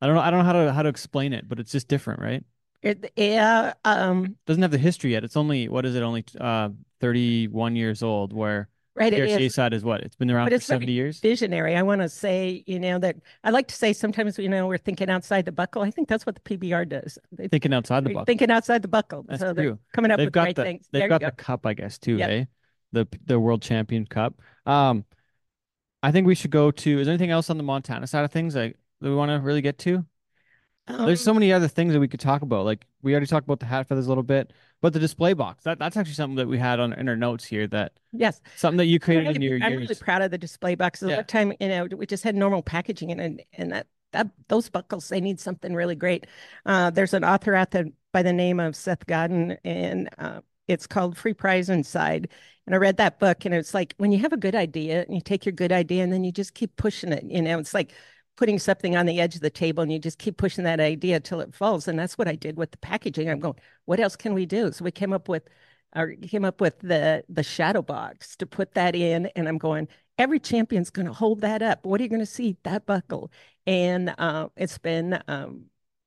I 0.00 0.06
don't 0.06 0.14
know 0.16 0.20
I 0.22 0.30
don't 0.30 0.40
know 0.40 0.44
how 0.44 0.52
to 0.52 0.72
how 0.72 0.82
to 0.82 0.88
explain 0.88 1.32
it, 1.32 1.48
but 1.48 1.58
it's 1.58 1.72
just 1.72 1.88
different, 1.88 2.20
right? 2.20 2.44
It, 2.82 3.12
yeah, 3.16 3.72
um, 3.84 4.36
Doesn't 4.46 4.62
have 4.62 4.70
the 4.70 4.78
history 4.78 5.12
yet. 5.12 5.24
It's 5.24 5.36
only 5.36 5.68
what 5.68 5.84
is 5.86 5.94
it, 5.94 6.02
only 6.02 6.24
uh 6.40 6.68
31 7.00 7.76
years 7.76 8.02
old, 8.02 8.32
where 8.32 8.68
right. 8.94 9.12
Is. 9.12 9.54
side 9.54 9.74
is 9.74 9.84
what? 9.84 10.02
It's 10.02 10.14
been 10.16 10.30
around 10.30 10.50
for 10.50 10.58
70 10.60 10.92
years. 10.92 11.20
visionary. 11.20 11.76
I 11.76 11.82
want 11.82 12.02
to 12.02 12.08
say, 12.08 12.62
you 12.66 12.78
know, 12.78 12.98
that 12.98 13.16
I 13.42 13.50
like 13.50 13.68
to 13.68 13.74
say 13.74 13.92
sometimes, 13.92 14.38
you 14.38 14.48
know, 14.48 14.66
we're 14.66 14.78
thinking 14.78 15.10
outside 15.10 15.44
the 15.46 15.52
buckle. 15.52 15.82
I 15.82 15.90
think 15.90 16.08
that's 16.08 16.26
what 16.26 16.36
the 16.36 16.56
PBR 16.58 16.88
does. 16.88 17.18
They, 17.32 17.48
Thinking 17.48 17.74
outside 17.74 18.04
the 18.04 18.10
buckle. 18.10 18.24
thinking 18.26 18.50
outside 18.50 18.82
the 18.82 18.88
buckle. 18.88 19.24
That's 19.28 19.40
so 19.40 19.52
true. 19.52 19.78
coming 19.92 20.10
up 20.10 20.18
they've 20.18 20.26
with 20.26 20.32
got 20.34 20.44
great 20.44 20.56
the 20.56 20.62
things. 20.62 20.88
they've 20.92 21.00
there 21.00 21.08
got 21.08 21.22
you 21.22 21.26
the 21.28 21.32
cup, 21.32 21.66
I 21.66 21.74
guess, 21.74 21.98
too, 21.98 22.16
Yep. 22.16 22.30
eh? 22.30 22.44
The 22.92 23.08
the 23.26 23.40
world 23.40 23.62
champion 23.62 24.06
cup. 24.06 24.34
Um, 24.64 25.04
I 26.02 26.12
think 26.12 26.26
we 26.26 26.34
should 26.34 26.50
go 26.52 26.70
to. 26.70 27.00
Is 27.00 27.06
there 27.06 27.12
anything 27.12 27.30
else 27.30 27.50
on 27.50 27.56
the 27.56 27.64
Montana 27.64 28.06
side 28.06 28.24
of 28.24 28.30
things 28.30 28.54
like 28.54 28.76
that 29.00 29.08
we 29.08 29.14
want 29.14 29.30
to 29.30 29.36
really 29.40 29.62
get 29.62 29.78
to? 29.80 30.04
There's 31.04 31.20
so 31.22 31.32
Um, 31.32 31.36
many 31.36 31.52
other 31.52 31.68
things 31.68 31.92
that 31.92 32.00
we 32.00 32.08
could 32.08 32.20
talk 32.20 32.42
about. 32.42 32.64
Like 32.64 32.86
we 33.02 33.12
already 33.12 33.26
talked 33.26 33.46
about 33.46 33.60
the 33.60 33.66
hat 33.66 33.88
feathers 33.88 34.06
a 34.06 34.08
little 34.08 34.22
bit, 34.22 34.52
but 34.80 34.92
the 34.92 34.98
display 35.00 35.32
box 35.34 35.64
that 35.64 35.78
that's 35.78 35.96
actually 35.96 36.14
something 36.14 36.36
that 36.36 36.48
we 36.48 36.58
had 36.58 36.80
on 36.80 36.92
in 36.92 37.08
our 37.08 37.16
notes 37.16 37.44
here. 37.44 37.66
That 37.66 37.92
yes. 38.12 38.40
something 38.54 38.78
that 38.78 38.86
you 38.86 38.98
created 39.00 39.36
in 39.36 39.42
your 39.42 39.58
I'm 39.60 39.72
years. 39.72 39.80
really 39.80 39.94
proud 39.96 40.22
of 40.22 40.30
the 40.30 40.38
display 40.38 40.74
box. 40.74 41.02
A 41.02 41.10
Yeah. 41.10 41.22
time, 41.22 41.52
you 41.60 41.68
know, 41.68 41.86
we 41.96 42.06
just 42.06 42.24
had 42.24 42.34
normal 42.34 42.62
packaging 42.62 43.10
and 43.12 43.20
and, 43.20 43.42
and 43.52 43.72
that 43.72 43.86
that 44.12 44.28
those 44.48 44.68
buckles 44.70 45.08
they 45.08 45.20
need 45.20 45.40
something 45.40 45.74
really 45.74 45.96
great. 45.96 46.26
Uh, 46.64 46.90
there's 46.90 47.14
an 47.14 47.24
author 47.24 47.54
out 47.54 47.70
there 47.72 47.86
by 48.12 48.22
the 48.22 48.32
name 48.32 48.60
of 48.60 48.76
Seth 48.76 49.06
Godin, 49.06 49.58
and 49.64 50.08
uh, 50.18 50.40
it's 50.68 50.86
called 50.86 51.16
Free 51.18 51.34
Prize 51.34 51.68
Inside. 51.68 52.28
And 52.66 52.74
I 52.74 52.78
read 52.78 52.96
that 52.96 53.18
book, 53.20 53.44
and 53.44 53.54
it's 53.54 53.74
like 53.74 53.94
when 53.98 54.12
you 54.12 54.18
have 54.20 54.32
a 54.32 54.36
good 54.36 54.54
idea 54.54 55.02
and 55.04 55.14
you 55.14 55.20
take 55.20 55.44
your 55.46 55.52
good 55.52 55.72
idea 55.72 56.02
and 56.02 56.12
then 56.12 56.24
you 56.24 56.32
just 56.32 56.54
keep 56.54 56.74
pushing 56.76 57.12
it. 57.12 57.24
You 57.24 57.42
know, 57.42 57.58
it's 57.58 57.74
like 57.74 57.92
putting 58.36 58.58
something 58.58 58.96
on 58.96 59.06
the 59.06 59.20
edge 59.20 59.34
of 59.34 59.40
the 59.40 59.50
table 59.50 59.82
and 59.82 59.92
you 59.92 59.98
just 59.98 60.18
keep 60.18 60.36
pushing 60.36 60.64
that 60.64 60.80
idea 60.80 61.20
till 61.20 61.40
it 61.40 61.54
falls. 61.54 61.88
And 61.88 61.98
that's 61.98 62.18
what 62.18 62.28
I 62.28 62.34
did 62.34 62.56
with 62.56 62.70
the 62.70 62.78
packaging. 62.78 63.28
I'm 63.30 63.40
going, 63.40 63.56
what 63.86 64.00
else 64.00 64.16
can 64.16 64.34
we 64.34 64.46
do? 64.46 64.72
So 64.72 64.84
we 64.84 64.90
came 64.90 65.12
up 65.12 65.28
with 65.28 65.48
or 65.94 66.14
came 66.14 66.44
up 66.44 66.60
with 66.60 66.78
the 66.80 67.24
the 67.28 67.42
shadow 67.42 67.80
box 67.80 68.36
to 68.36 68.46
put 68.46 68.74
that 68.74 68.94
in. 68.94 69.26
And 69.36 69.48
i'm 69.48 69.58
going 69.58 69.88
every 70.18 70.40
champion's 70.40 70.90
going 70.90 71.06
to 71.06 71.12
hold 71.12 71.40
that 71.42 71.62
up. 71.62 71.84
What 71.84 72.00
are 72.00 72.04
you 72.04 72.08
going 72.08 72.20
to 72.20 72.26
see? 72.26 72.56
That 72.64 72.86
buckle. 72.86 73.30
And 73.66 74.14
uh, 74.18 74.48
it's 74.56 74.78
been 74.78 75.20
um, 75.28 75.66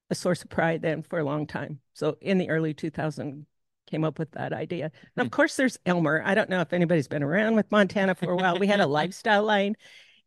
a 0.09 0.15
source 0.15 0.43
of 0.43 0.49
pride 0.49 0.81
then 0.81 1.03
for 1.03 1.19
a 1.19 1.23
long 1.23 1.45
time. 1.47 1.79
So 1.93 2.17
in 2.21 2.37
the 2.37 2.49
early 2.49 2.73
2000 2.73 3.45
came 3.87 4.03
up 4.03 4.19
with 4.19 4.31
that 4.31 4.53
idea. 4.53 4.91
And 5.15 5.25
of 5.25 5.31
course 5.31 5.55
there's 5.55 5.77
elmer. 5.85 6.21
I 6.25 6.35
don't 6.35 6.49
know 6.49 6.61
if 6.61 6.73
anybody's 6.73 7.07
been 7.07 7.23
around 7.23 7.55
with 7.55 7.71
montana 7.71 8.15
for 8.15 8.31
a 8.31 8.35
while. 8.35 8.57
We 8.57 8.67
had 8.67 8.79
a 8.79 8.87
lifestyle 8.99 9.43
line 9.43 9.75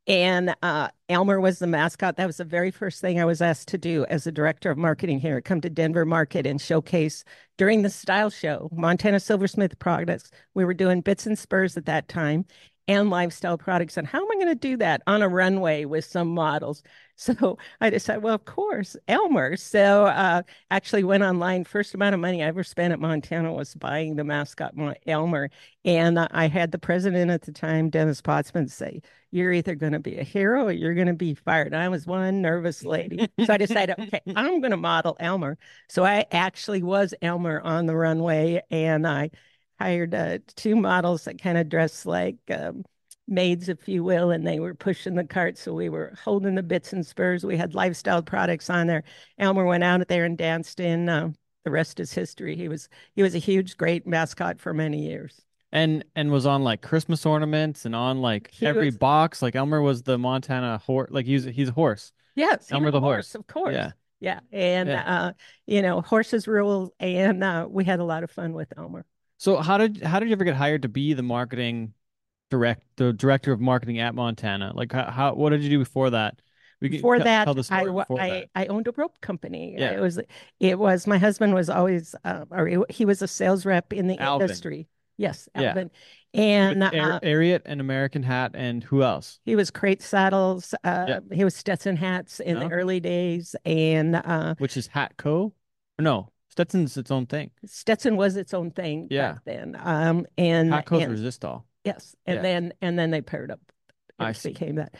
and 0.07 0.55
uh, 0.62 0.88
Elmer 1.09 1.40
was 1.40 1.59
the 1.59 1.66
mascot. 1.66 2.16
That 2.16 2.26
was 2.26 2.38
the 2.38 2.44
very 2.44 2.70
first 2.70 3.00
thing 3.00 3.20
I 3.20 3.24
was 3.24 3.40
asked 3.40 3.68
to 3.68 3.78
do 3.78 4.05
as 4.07 4.24
the 4.24 4.32
director 4.32 4.70
of 4.70 4.78
marketing 4.78 5.20
here. 5.20 5.40
Come 5.40 5.61
to 5.61 5.70
Denver 5.70 6.05
Market 6.05 6.46
and 6.46 6.61
showcase 6.61 7.24
during 7.57 7.82
the 7.82 7.90
style 7.90 8.30
show 8.30 8.68
Montana 8.72 9.20
Silversmith 9.20 9.78
products. 9.78 10.30
We 10.55 10.64
were 10.64 10.74
doing 10.74 11.03
bits 11.03 11.26
and 11.26 11.38
spurs 11.38 11.76
at 11.76 11.86
that 11.86 12.09
time 12.09 12.46
and 12.88 13.11
lifestyle 13.11 13.57
products. 13.59 13.96
And 13.96 14.07
how 14.07 14.18
am 14.18 14.30
I 14.32 14.34
going 14.34 14.48
to 14.48 14.55
do 14.55 14.76
that 14.78 15.03
on 15.07 15.22
a 15.22 15.28
runway 15.28 15.84
with 15.84 16.05
some 16.05 16.28
models? 16.28 16.82
So 17.22 17.56
I 17.80 17.90
decided, 17.90 18.24
well, 18.24 18.34
of 18.34 18.44
course, 18.44 18.96
Elmer. 19.06 19.56
So 19.56 20.06
uh, 20.06 20.42
actually 20.72 21.04
went 21.04 21.22
online. 21.22 21.62
First 21.62 21.94
amount 21.94 22.14
of 22.14 22.20
money 22.20 22.42
I 22.42 22.48
ever 22.48 22.64
spent 22.64 22.92
at 22.92 22.98
Montana 22.98 23.52
was 23.52 23.76
buying 23.76 24.16
the 24.16 24.24
mascot 24.24 24.74
Elmer. 25.06 25.48
And 25.84 26.18
uh, 26.18 26.26
I 26.32 26.48
had 26.48 26.72
the 26.72 26.80
president 26.80 27.30
at 27.30 27.42
the 27.42 27.52
time, 27.52 27.90
Dennis 27.90 28.20
Potsman, 28.20 28.66
say, 28.66 29.02
you're 29.30 29.52
either 29.52 29.76
going 29.76 29.92
to 29.92 30.00
be 30.00 30.18
a 30.18 30.24
hero 30.24 30.66
or 30.66 30.72
you're 30.72 30.94
going 30.94 31.06
to 31.06 31.12
be 31.12 31.34
fired. 31.34 31.68
And 31.68 31.82
I 31.82 31.88
was 31.88 32.06
one 32.06 32.42
nervous 32.42 32.84
lady. 32.84 33.28
so 33.46 33.52
I 33.52 33.56
decided, 33.56 33.98
okay, 34.00 34.20
I'm 34.34 34.60
going 34.60 34.72
to 34.72 34.76
model 34.76 35.16
Elmer. 35.20 35.58
So 35.88 36.04
I 36.04 36.26
actually 36.32 36.82
was 36.82 37.14
Elmer 37.22 37.60
on 37.60 37.86
the 37.86 37.94
runway 37.94 38.62
and 38.68 39.06
I 39.06 39.30
hired 39.78 40.14
uh, 40.14 40.38
two 40.56 40.74
models 40.74 41.24
that 41.24 41.40
kind 41.40 41.56
of 41.56 41.68
dressed 41.68 42.04
like 42.04 42.36
um, 42.50 42.84
maids, 43.28 43.68
if 43.68 43.88
you 43.88 44.04
will, 44.04 44.30
and 44.30 44.46
they 44.46 44.60
were 44.60 44.74
pushing 44.74 45.14
the 45.14 45.24
cart. 45.24 45.58
So 45.58 45.72
we 45.72 45.88
were 45.88 46.14
holding 46.22 46.54
the 46.54 46.62
bits 46.62 46.92
and 46.92 47.06
spurs. 47.06 47.44
We 47.44 47.56
had 47.56 47.74
lifestyle 47.74 48.22
products 48.22 48.68
on 48.70 48.86
there. 48.86 49.04
Elmer 49.38 49.64
went 49.64 49.84
out 49.84 50.06
there 50.08 50.24
and 50.24 50.36
danced 50.36 50.80
in. 50.80 51.08
Uh, 51.08 51.32
the 51.64 51.70
rest 51.70 52.00
is 52.00 52.12
history. 52.12 52.56
He 52.56 52.68
was 52.68 52.88
he 53.14 53.22
was 53.22 53.34
a 53.34 53.38
huge, 53.38 53.76
great 53.76 54.06
mascot 54.06 54.60
for 54.60 54.74
many 54.74 55.06
years. 55.06 55.40
And 55.70 56.04
and 56.16 56.30
was 56.30 56.44
on 56.44 56.64
like 56.64 56.82
Christmas 56.82 57.24
ornaments 57.24 57.84
and 57.86 57.94
on 57.94 58.20
like 58.20 58.50
he 58.50 58.66
every 58.66 58.86
was, 58.86 58.98
box. 58.98 59.42
Like 59.42 59.56
Elmer 59.56 59.80
was 59.80 60.02
the 60.02 60.18
Montana 60.18 60.78
horse. 60.78 61.10
Like 61.10 61.26
he's 61.26 61.44
he's 61.44 61.68
a 61.68 61.72
horse. 61.72 62.12
Yes, 62.34 62.70
Elmer 62.72 62.90
the 62.90 63.00
horse. 63.00 63.32
horse. 63.32 63.34
of 63.34 63.46
course. 63.46 63.74
Yeah. 63.74 63.92
Yeah, 64.20 64.38
and 64.52 64.88
yeah. 64.88 65.02
Uh, 65.02 65.32
you 65.66 65.82
know, 65.82 66.00
horses 66.00 66.46
rule, 66.46 66.94
and 67.00 67.42
uh, 67.42 67.66
we 67.68 67.82
had 67.84 67.98
a 67.98 68.04
lot 68.04 68.22
of 68.22 68.30
fun 68.30 68.52
with 68.52 68.72
Elmer. 68.78 69.04
So 69.38 69.56
how 69.56 69.78
did 69.78 70.00
how 70.00 70.20
did 70.20 70.28
you 70.28 70.32
ever 70.32 70.44
get 70.44 70.54
hired 70.54 70.82
to 70.82 70.88
be 70.88 71.12
the 71.14 71.24
marketing 71.24 71.94
direct 72.53 72.82
the 72.96 73.14
director 73.14 73.50
of 73.50 73.61
marketing 73.61 73.98
at 73.98 74.14
Montana? 74.14 74.72
Like 74.74 74.92
how, 74.92 75.11
how 75.11 75.34
what 75.34 75.50
did 75.50 75.62
you 75.62 75.70
do 75.70 75.78
before 75.78 76.11
that? 76.11 76.40
We 76.82 76.90
before 76.90 77.18
that, 77.18 77.48
I, 77.48 77.53
before 77.55 78.20
I, 78.20 78.28
that. 78.28 78.48
I 78.55 78.66
owned 78.66 78.88
a 78.88 78.92
rope 78.92 79.20
company. 79.20 79.76
Yeah. 79.78 79.92
It 79.92 80.00
was 80.00 80.20
it 80.61 80.78
was 80.78 81.07
my 81.07 81.16
husband 81.16 81.55
was 81.55 81.70
always 81.70 82.14
uh, 82.24 82.44
or 82.50 82.84
he 82.90 83.05
was 83.07 83.22
a 83.22 83.28
sales 83.28 83.64
rep 83.64 83.92
in 83.92 84.07
the 84.07 84.18
Alvin. 84.18 84.44
industry. 84.44 84.88
Yes, 85.16 85.48
Alvin. 85.55 85.90
Yeah. 86.34 86.42
And 86.42 86.82
uh, 86.82 87.20
Ariat 87.22 87.62
and 87.66 87.80
American 87.80 88.22
Hat 88.22 88.53
and 88.55 88.82
who 88.82 89.03
else? 89.03 89.38
He 89.44 89.55
was 89.55 89.70
Crate 89.70 90.03
Saddles. 90.03 90.74
Uh, 90.82 91.05
yeah. 91.09 91.20
He 91.30 91.44
was 91.44 91.55
Stetson 91.55 91.96
Hats 91.96 92.40
in 92.40 92.59
the 92.59 92.68
early 92.68 93.00
days, 93.00 93.55
and 93.64 94.16
uh, 94.16 94.55
which 94.59 94.76
is 94.76 94.88
Hatco. 94.88 95.53
No, 95.98 96.32
Stetson's 96.48 96.98
its 96.98 97.11
own 97.11 97.24
thing. 97.24 97.50
Stetson 97.64 98.16
was 98.16 98.36
its 98.36 98.53
own 98.53 98.72
thing 98.72 99.09
yeah. 99.11 99.32
back 99.32 99.44
then. 99.44 99.76
Um, 99.80 100.26
and 100.36 100.70
Hatco's 100.70 101.20
Resistol. 101.20 101.62
Yes, 101.85 102.14
and 102.26 102.37
yeah. 102.37 102.43
then 102.43 102.72
and 102.80 102.99
then 102.99 103.11
they 103.11 103.20
paired 103.20 103.51
up. 103.51 103.61
It 104.20 104.24
I 104.24 104.33
became 104.33 104.76
that, 104.76 104.95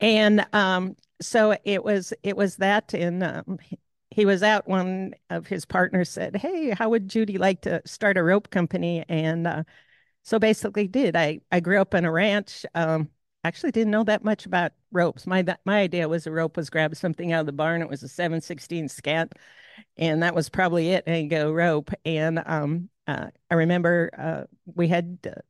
and 0.00 0.46
um, 0.52 0.96
so 1.20 1.56
it 1.64 1.82
was 1.82 2.12
it 2.22 2.36
was 2.36 2.56
that. 2.56 2.94
And 2.94 3.22
um, 3.22 3.58
he 4.10 4.24
was 4.24 4.42
out. 4.42 4.68
One 4.68 5.14
of 5.30 5.46
his 5.46 5.64
partners 5.64 6.10
said, 6.10 6.36
"Hey, 6.36 6.70
how 6.70 6.90
would 6.90 7.08
Judy 7.08 7.38
like 7.38 7.62
to 7.62 7.82
start 7.86 8.18
a 8.18 8.22
rope 8.22 8.50
company?" 8.50 9.04
And 9.08 9.46
uh, 9.46 9.64
so 10.22 10.38
basically, 10.38 10.88
did 10.88 11.16
I? 11.16 11.40
I 11.50 11.60
grew 11.60 11.80
up 11.80 11.94
on 11.94 12.04
a 12.04 12.12
ranch. 12.12 12.64
Um, 12.74 13.10
actually 13.44 13.70
didn't 13.70 13.90
know 13.90 14.04
that 14.04 14.24
much 14.24 14.46
about 14.46 14.72
ropes. 14.92 15.26
My 15.26 15.42
that 15.42 15.60
my 15.64 15.80
idea 15.80 16.08
was 16.08 16.26
a 16.26 16.30
rope 16.30 16.56
was 16.56 16.70
grab 16.70 16.94
something 16.96 17.32
out 17.32 17.40
of 17.40 17.46
the 17.46 17.52
barn. 17.52 17.82
It 17.82 17.88
was 17.88 18.02
a 18.02 18.08
seven 18.08 18.40
sixteen 18.40 18.88
scant, 18.88 19.32
and 19.96 20.22
that 20.22 20.34
was 20.34 20.48
probably 20.48 20.90
it. 20.90 21.04
And 21.06 21.30
go 21.30 21.52
rope. 21.52 21.90
And 22.04 22.42
um, 22.46 22.90
uh, 23.06 23.28
I 23.50 23.54
remember 23.54 24.10
uh, 24.16 24.44
we 24.74 24.88
had 24.88 25.18
uh, 25.26 25.40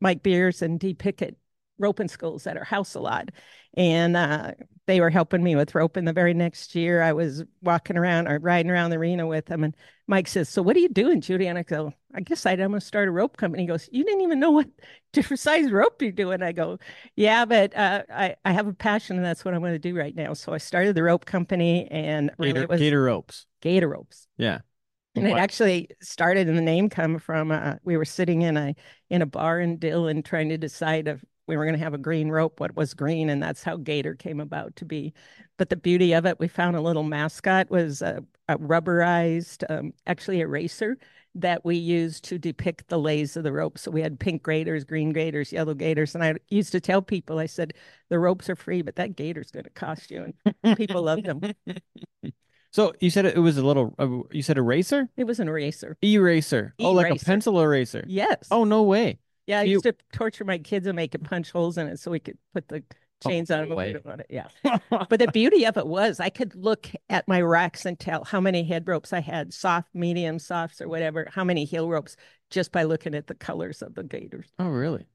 Mike 0.00 0.22
Beers 0.22 0.62
and 0.62 0.78
Dee 0.78 0.94
Pickett 0.94 1.36
roping 1.78 2.08
schools 2.08 2.46
at 2.46 2.56
our 2.56 2.64
house 2.64 2.94
a 2.94 3.00
lot. 3.00 3.30
And 3.74 4.16
uh, 4.16 4.52
they 4.86 5.00
were 5.00 5.10
helping 5.10 5.42
me 5.42 5.54
with 5.54 5.74
roping. 5.74 6.04
The 6.04 6.12
very 6.12 6.34
next 6.34 6.74
year, 6.74 7.02
I 7.02 7.12
was 7.12 7.44
walking 7.62 7.96
around 7.96 8.26
or 8.26 8.38
riding 8.38 8.70
around 8.70 8.90
the 8.90 8.96
arena 8.96 9.26
with 9.26 9.46
them. 9.46 9.62
And 9.62 9.76
Mike 10.06 10.26
says, 10.26 10.48
So 10.48 10.62
what 10.62 10.74
are 10.76 10.80
you 10.80 10.88
doing, 10.88 11.20
Judy? 11.20 11.46
And 11.46 11.58
I 11.58 11.62
go, 11.62 11.92
I 12.14 12.20
guess 12.20 12.46
I'm 12.46 12.56
going 12.56 12.72
to 12.72 12.80
start 12.80 13.06
a 13.06 13.12
rope 13.12 13.36
company. 13.36 13.62
He 13.62 13.68
goes, 13.68 13.88
You 13.92 14.04
didn't 14.04 14.22
even 14.22 14.40
know 14.40 14.50
what 14.50 14.68
different 15.12 15.40
size 15.40 15.70
rope 15.70 16.00
you're 16.02 16.10
doing. 16.10 16.42
I 16.42 16.52
go, 16.52 16.78
Yeah, 17.14 17.44
but 17.44 17.76
uh, 17.76 18.02
I, 18.12 18.36
I 18.44 18.52
have 18.52 18.66
a 18.66 18.72
passion 18.72 19.16
and 19.16 19.24
that's 19.24 19.44
what 19.44 19.54
I'm 19.54 19.60
going 19.60 19.74
to 19.74 19.78
do 19.78 19.94
right 19.94 20.14
now. 20.14 20.32
So 20.32 20.52
I 20.52 20.58
started 20.58 20.96
the 20.96 21.02
rope 21.02 21.26
company 21.26 21.86
and 21.90 22.32
really 22.38 22.54
Gator, 22.54 22.62
it 22.64 22.68
was 22.70 22.80
Gator 22.80 23.02
Ropes. 23.02 23.46
Gator 23.60 23.88
Ropes. 23.88 24.26
Yeah. 24.38 24.60
And 25.18 25.28
it 25.28 25.36
actually 25.36 25.88
started, 26.00 26.48
and 26.48 26.56
the 26.56 26.62
name 26.62 26.88
come 26.88 27.18
from 27.18 27.50
uh, 27.50 27.74
we 27.84 27.96
were 27.96 28.04
sitting 28.04 28.42
in 28.42 28.56
a 28.56 28.74
in 29.10 29.22
a 29.22 29.26
bar 29.26 29.60
in 29.60 29.78
Dillon 29.78 30.22
trying 30.22 30.48
to 30.50 30.58
decide 30.58 31.08
if 31.08 31.24
we 31.48 31.56
were 31.56 31.64
going 31.64 31.76
to 31.76 31.82
have 31.82 31.94
a 31.94 31.98
green 31.98 32.28
rope, 32.28 32.60
what 32.60 32.76
was 32.76 32.94
green, 32.94 33.30
and 33.30 33.42
that's 33.42 33.62
how 33.62 33.76
Gator 33.76 34.14
came 34.14 34.38
about 34.38 34.76
to 34.76 34.84
be. 34.84 35.14
But 35.56 35.70
the 35.70 35.76
beauty 35.76 36.12
of 36.12 36.26
it, 36.26 36.38
we 36.38 36.46
found 36.46 36.76
a 36.76 36.80
little 36.80 37.02
mascot 37.02 37.70
was 37.70 38.02
a, 38.02 38.22
a 38.48 38.58
rubberized, 38.58 39.64
um, 39.70 39.94
actually 40.06 40.40
eraser 40.40 40.98
that 41.34 41.64
we 41.64 41.76
used 41.76 42.24
to 42.24 42.38
depict 42.38 42.88
the 42.88 42.98
lays 42.98 43.36
of 43.36 43.44
the 43.44 43.52
rope. 43.52 43.78
So 43.78 43.90
we 43.90 44.02
had 44.02 44.20
pink 44.20 44.44
gators, 44.44 44.84
green 44.84 45.10
gators, 45.10 45.52
yellow 45.52 45.74
gators, 45.74 46.14
and 46.14 46.22
I 46.22 46.34
used 46.48 46.72
to 46.72 46.80
tell 46.80 47.00
people, 47.00 47.38
I 47.38 47.46
said, 47.46 47.72
the 48.10 48.18
ropes 48.18 48.50
are 48.50 48.56
free, 48.56 48.82
but 48.82 48.96
that 48.96 49.16
gator's 49.16 49.50
going 49.50 49.64
to 49.64 49.70
cost 49.70 50.10
you, 50.10 50.32
and 50.62 50.76
people 50.76 51.02
loved 51.02 51.24
them. 51.24 51.40
So 52.78 52.92
you 53.00 53.10
said 53.10 53.26
it 53.26 53.36
was 53.40 53.58
a 53.58 53.66
little. 53.66 53.92
Uh, 53.98 54.22
you 54.30 54.40
said 54.40 54.56
eraser. 54.56 55.08
It 55.16 55.24
was 55.24 55.40
an 55.40 55.48
eraser. 55.48 55.96
Eraser. 56.00 56.76
Oh, 56.78 56.92
like 56.92 57.10
a 57.10 57.24
pencil 57.24 57.60
eraser. 57.60 58.04
Yes. 58.06 58.46
Oh 58.52 58.62
no 58.62 58.84
way. 58.84 59.18
Yeah, 59.48 59.58
I 59.58 59.62
you... 59.64 59.72
used 59.72 59.82
to 59.82 59.96
torture 60.12 60.44
my 60.44 60.58
kids 60.58 60.86
and 60.86 60.94
make 60.94 61.12
it 61.12 61.24
punch 61.24 61.50
holes 61.50 61.76
in 61.76 61.88
it 61.88 61.98
so 61.98 62.12
we 62.12 62.20
could 62.20 62.38
put 62.54 62.68
the 62.68 62.84
oh, 63.24 63.28
chains 63.28 63.50
on, 63.50 63.72
it. 63.72 64.26
Yeah. 64.30 64.46
but 64.90 65.18
the 65.18 65.26
beauty 65.32 65.66
of 65.66 65.76
it 65.76 65.88
was 65.88 66.20
I 66.20 66.28
could 66.28 66.54
look 66.54 66.88
at 67.10 67.26
my 67.26 67.40
racks 67.40 67.84
and 67.84 67.98
tell 67.98 68.22
how 68.22 68.40
many 68.40 68.62
head 68.62 68.86
ropes 68.86 69.12
I 69.12 69.22
had, 69.22 69.52
soft, 69.52 69.88
medium, 69.92 70.38
softs, 70.38 70.80
or 70.80 70.86
whatever, 70.86 71.26
how 71.32 71.42
many 71.42 71.64
heel 71.64 71.88
ropes, 71.88 72.14
just 72.48 72.70
by 72.70 72.84
looking 72.84 73.12
at 73.12 73.26
the 73.26 73.34
colors 73.34 73.82
of 73.82 73.96
the 73.96 74.04
gators. 74.04 74.52
Oh, 74.60 74.68
really? 74.68 75.08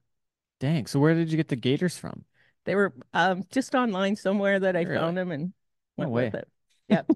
Dang. 0.60 0.86
So 0.86 1.00
where 1.00 1.16
did 1.16 1.32
you 1.32 1.38
get 1.38 1.48
the 1.48 1.56
gators 1.56 1.98
from? 1.98 2.26
They 2.66 2.76
were 2.76 2.94
um, 3.14 3.46
just 3.52 3.74
online 3.74 4.18
somewhere 4.18 4.60
that 4.60 4.76
I 4.76 4.82
really? 4.82 4.98
found 4.98 5.16
them 5.16 5.32
and 5.32 5.54
went 5.96 6.12
no 6.12 6.16
way. 6.16 6.26
with 6.26 6.36
it. 6.36 6.50
Yep. 6.90 7.10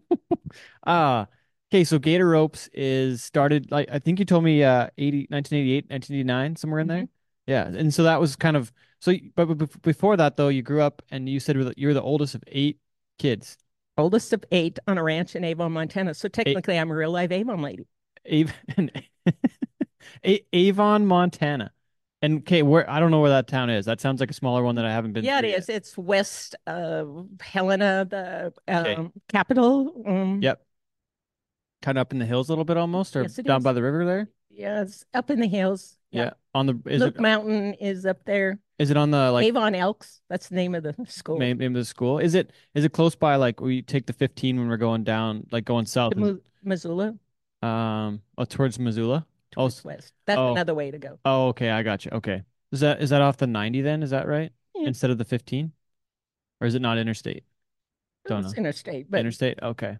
uh 0.86 1.26
okay, 1.72 1.84
so 1.84 1.99
Gator 1.99 2.28
Ropes 2.28 2.70
is 2.74 3.24
started 3.24 3.72
like 3.72 3.89
I 3.91 3.99
think 3.99 4.20
you 4.20 4.26
told 4.26 4.43
me 4.43 4.63
uh 4.63 4.89
80 4.97 5.28
1988, 5.30 5.89
1989 5.89 6.55
somewhere 6.55 6.80
in 6.80 6.88
there. 6.88 6.97
Mm-hmm. 7.03 7.05
Yeah. 7.47 7.68
And 7.68 7.93
so 7.93 8.03
that 8.03 8.20
was 8.20 8.36
kind 8.36 8.57
of 8.57 8.72
so 8.99 9.13
but, 9.36 9.45
but 9.57 9.82
before 9.82 10.18
that 10.18 10.38
though, 10.38 10.49
you 10.49 10.61
grew 10.61 10.82
up 10.82 11.01
and 11.11 11.30
you 11.30 11.39
said 11.39 11.55
you 11.78 11.88
were 11.88 11.93
the 11.93 12.01
oldest 12.01 12.36
of 12.36 12.43
8 12.47 12.78
kids. 13.20 13.57
Oldest 13.97 14.34
of 14.34 14.43
8 14.51 14.80
on 14.88 14.97
a 14.97 15.03
ranch 15.03 15.36
in 15.36 15.43
Avon, 15.43 15.72
Montana. 15.72 16.13
So 16.13 16.28
technically 16.28 16.78
i 16.78 16.82
I'm 16.82 16.91
a 16.91 16.95
real 16.95 17.11
live 17.11 17.32
Avon 17.32 17.61
lady. 17.61 17.88
Avon 18.26 18.91
Avon, 20.53 21.05
Montana. 21.05 21.72
And 22.22 22.43
Kate, 22.43 22.63
where 22.63 22.89
I 22.89 22.99
don't 22.99 23.11
know 23.11 23.20
where 23.20 23.30
that 23.30 23.47
town 23.47 23.70
is. 23.70 23.86
That 23.86 24.01
sounds 24.01 24.20
like 24.20 24.32
a 24.32 24.34
smaller 24.34 24.63
one 24.63 24.76
that 24.76 24.86
I 24.86 24.91
haven't 24.91 25.13
been. 25.13 25.24
Yeah, 25.24 25.39
it 25.39 25.45
is. 25.45 25.70
yet. 25.70 25.78
It's 25.78 25.97
west 25.97 26.55
of 26.65 27.28
Helena, 27.39 28.07
the 28.09 28.53
um, 28.68 28.86
okay. 28.86 29.09
capital. 29.28 30.03
Um, 30.05 30.39
yep. 30.41 30.65
Kind 31.84 31.99
of 31.99 32.01
up 32.01 32.13
in 32.13 32.20
the 32.20 32.26
hills 32.26 32.49
a 32.49 32.51
little 32.53 32.65
bit, 32.65 32.76
almost, 32.76 33.15
or 33.15 33.22
yes, 33.22 33.36
down 33.36 33.59
is. 33.59 33.63
by 33.63 33.74
the 33.74 33.84
river 33.84 34.03
there. 34.03 34.30
Yeah, 34.49 34.82
it's 34.82 35.05
up 35.13 35.30
in 35.30 35.39
the 35.39 35.47
hills. 35.47 35.95
Yeah, 36.09 36.24
yeah. 36.24 36.32
on 36.55 36.65
the 36.65 36.80
is 36.88 37.01
Luke 37.01 37.15
it, 37.15 37.22
Mountain 37.22 37.76
is 37.76 38.03
up 38.07 38.26
there. 38.26 38.57
Is 38.80 38.89
it 38.89 38.97
on 38.97 39.11
the 39.11 39.32
like 39.32 39.45
Avon 39.45 39.76
Elks? 39.76 40.22
That's 40.28 40.49
the 40.49 40.55
name 40.55 40.74
of 40.74 40.82
the 40.82 40.95
school. 41.07 41.38
Name, 41.38 41.59
name 41.59 41.76
of 41.76 41.82
the 41.82 41.86
school. 41.86 42.18
Is 42.18 42.34
it 42.34 42.51
is 42.74 42.84
it 42.84 42.93
close 42.93 43.15
by? 43.15 43.36
Like 43.36 43.61
we 43.61 43.84
take 43.84 44.07
the 44.07 44.13
fifteen 44.13 44.57
when 44.57 44.70
we're 44.70 44.78
going 44.78 45.03
down, 45.03 45.45
like 45.51 45.65
going 45.65 45.86
south. 45.86 46.13
And, 46.13 46.39
Missoula. 46.63 47.13
Um, 47.61 48.22
oh, 48.38 48.45
towards 48.45 48.80
Missoula 48.80 49.26
oh, 49.58 49.70
west. 49.84 50.14
That's 50.26 50.38
oh. 50.38 50.51
another 50.51 50.74
way 50.74 50.91
to 50.91 50.97
go. 50.97 51.20
Oh, 51.26 51.47
okay, 51.49 51.70
I 51.70 51.84
got 51.84 52.05
you. 52.05 52.12
Okay, 52.14 52.43
is 52.72 52.80
that 52.82 53.01
is 53.01 53.10
that 53.10 53.22
off 53.22 53.38
the 53.38 53.47
ninety 53.47 53.82
then? 53.82 54.03
Is 54.03 54.12
that 54.12 54.28
right? 54.28 54.51
Yeah. 54.76 54.88
Instead 54.88 55.10
of 55.10 55.18
the 55.18 55.26
fifteen, 55.26 55.72
or 56.62 56.68
is 56.68 56.76
it 56.76 56.82
not 56.82 56.97
interstate? 56.97 57.43
Don't 58.28 58.45
it's 58.45 58.53
know. 58.53 58.60
Interstate, 58.60 59.10
but 59.10 59.20
interstate. 59.20 59.60
Okay, 59.62 59.97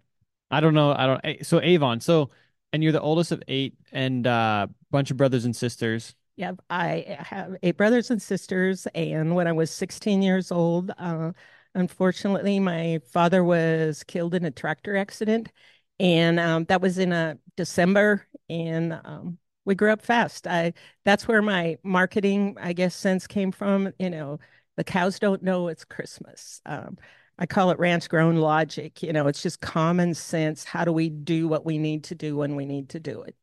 I 0.50 0.60
don't 0.60 0.74
know. 0.74 0.92
I 0.92 1.06
don't. 1.06 1.20
Eh, 1.24 1.36
so 1.42 1.60
Avon. 1.60 2.00
So, 2.00 2.30
and 2.72 2.82
you're 2.82 2.92
the 2.92 3.00
oldest 3.00 3.32
of 3.32 3.42
eight, 3.48 3.74
and 3.92 4.26
a 4.26 4.30
uh, 4.30 4.66
bunch 4.90 5.10
of 5.10 5.16
brothers 5.16 5.44
and 5.44 5.54
sisters. 5.54 6.14
Yeah, 6.36 6.52
I 6.70 7.16
have 7.18 7.56
eight 7.64 7.76
brothers 7.76 8.12
and 8.12 8.22
sisters, 8.22 8.86
and 8.94 9.34
when 9.34 9.48
I 9.48 9.52
was 9.52 9.72
16 9.72 10.22
years 10.22 10.52
old, 10.52 10.92
uh, 10.96 11.32
unfortunately, 11.74 12.60
my 12.60 13.00
father 13.10 13.42
was 13.42 14.04
killed 14.04 14.36
in 14.36 14.44
a 14.44 14.50
tractor 14.52 14.96
accident, 14.96 15.50
and 15.98 16.38
um, 16.38 16.64
that 16.66 16.80
was 16.80 16.98
in 16.98 17.10
a 17.12 17.38
December, 17.56 18.24
and 18.48 18.92
um, 19.04 19.38
we 19.68 19.74
grew 19.74 19.92
up 19.92 20.00
fast. 20.00 20.46
I 20.46 20.72
that's 21.04 21.28
where 21.28 21.42
my 21.42 21.76
marketing, 21.84 22.56
I 22.58 22.72
guess, 22.72 22.94
sense 22.94 23.26
came 23.26 23.52
from. 23.52 23.92
You 23.98 24.08
know, 24.08 24.40
the 24.78 24.82
cows 24.82 25.18
don't 25.18 25.42
know 25.42 25.68
it's 25.68 25.84
Christmas. 25.84 26.62
Um, 26.64 26.96
I 27.38 27.44
call 27.44 27.70
it 27.70 27.78
ranch 27.78 28.08
grown 28.08 28.36
logic. 28.36 29.02
You 29.02 29.12
know, 29.12 29.26
it's 29.28 29.42
just 29.42 29.60
common 29.60 30.14
sense. 30.14 30.64
How 30.64 30.86
do 30.86 30.92
we 30.92 31.10
do 31.10 31.46
what 31.48 31.66
we 31.66 31.76
need 31.76 32.04
to 32.04 32.14
do 32.14 32.34
when 32.34 32.56
we 32.56 32.64
need 32.64 32.88
to 32.88 32.98
do 32.98 33.20
it? 33.22 33.36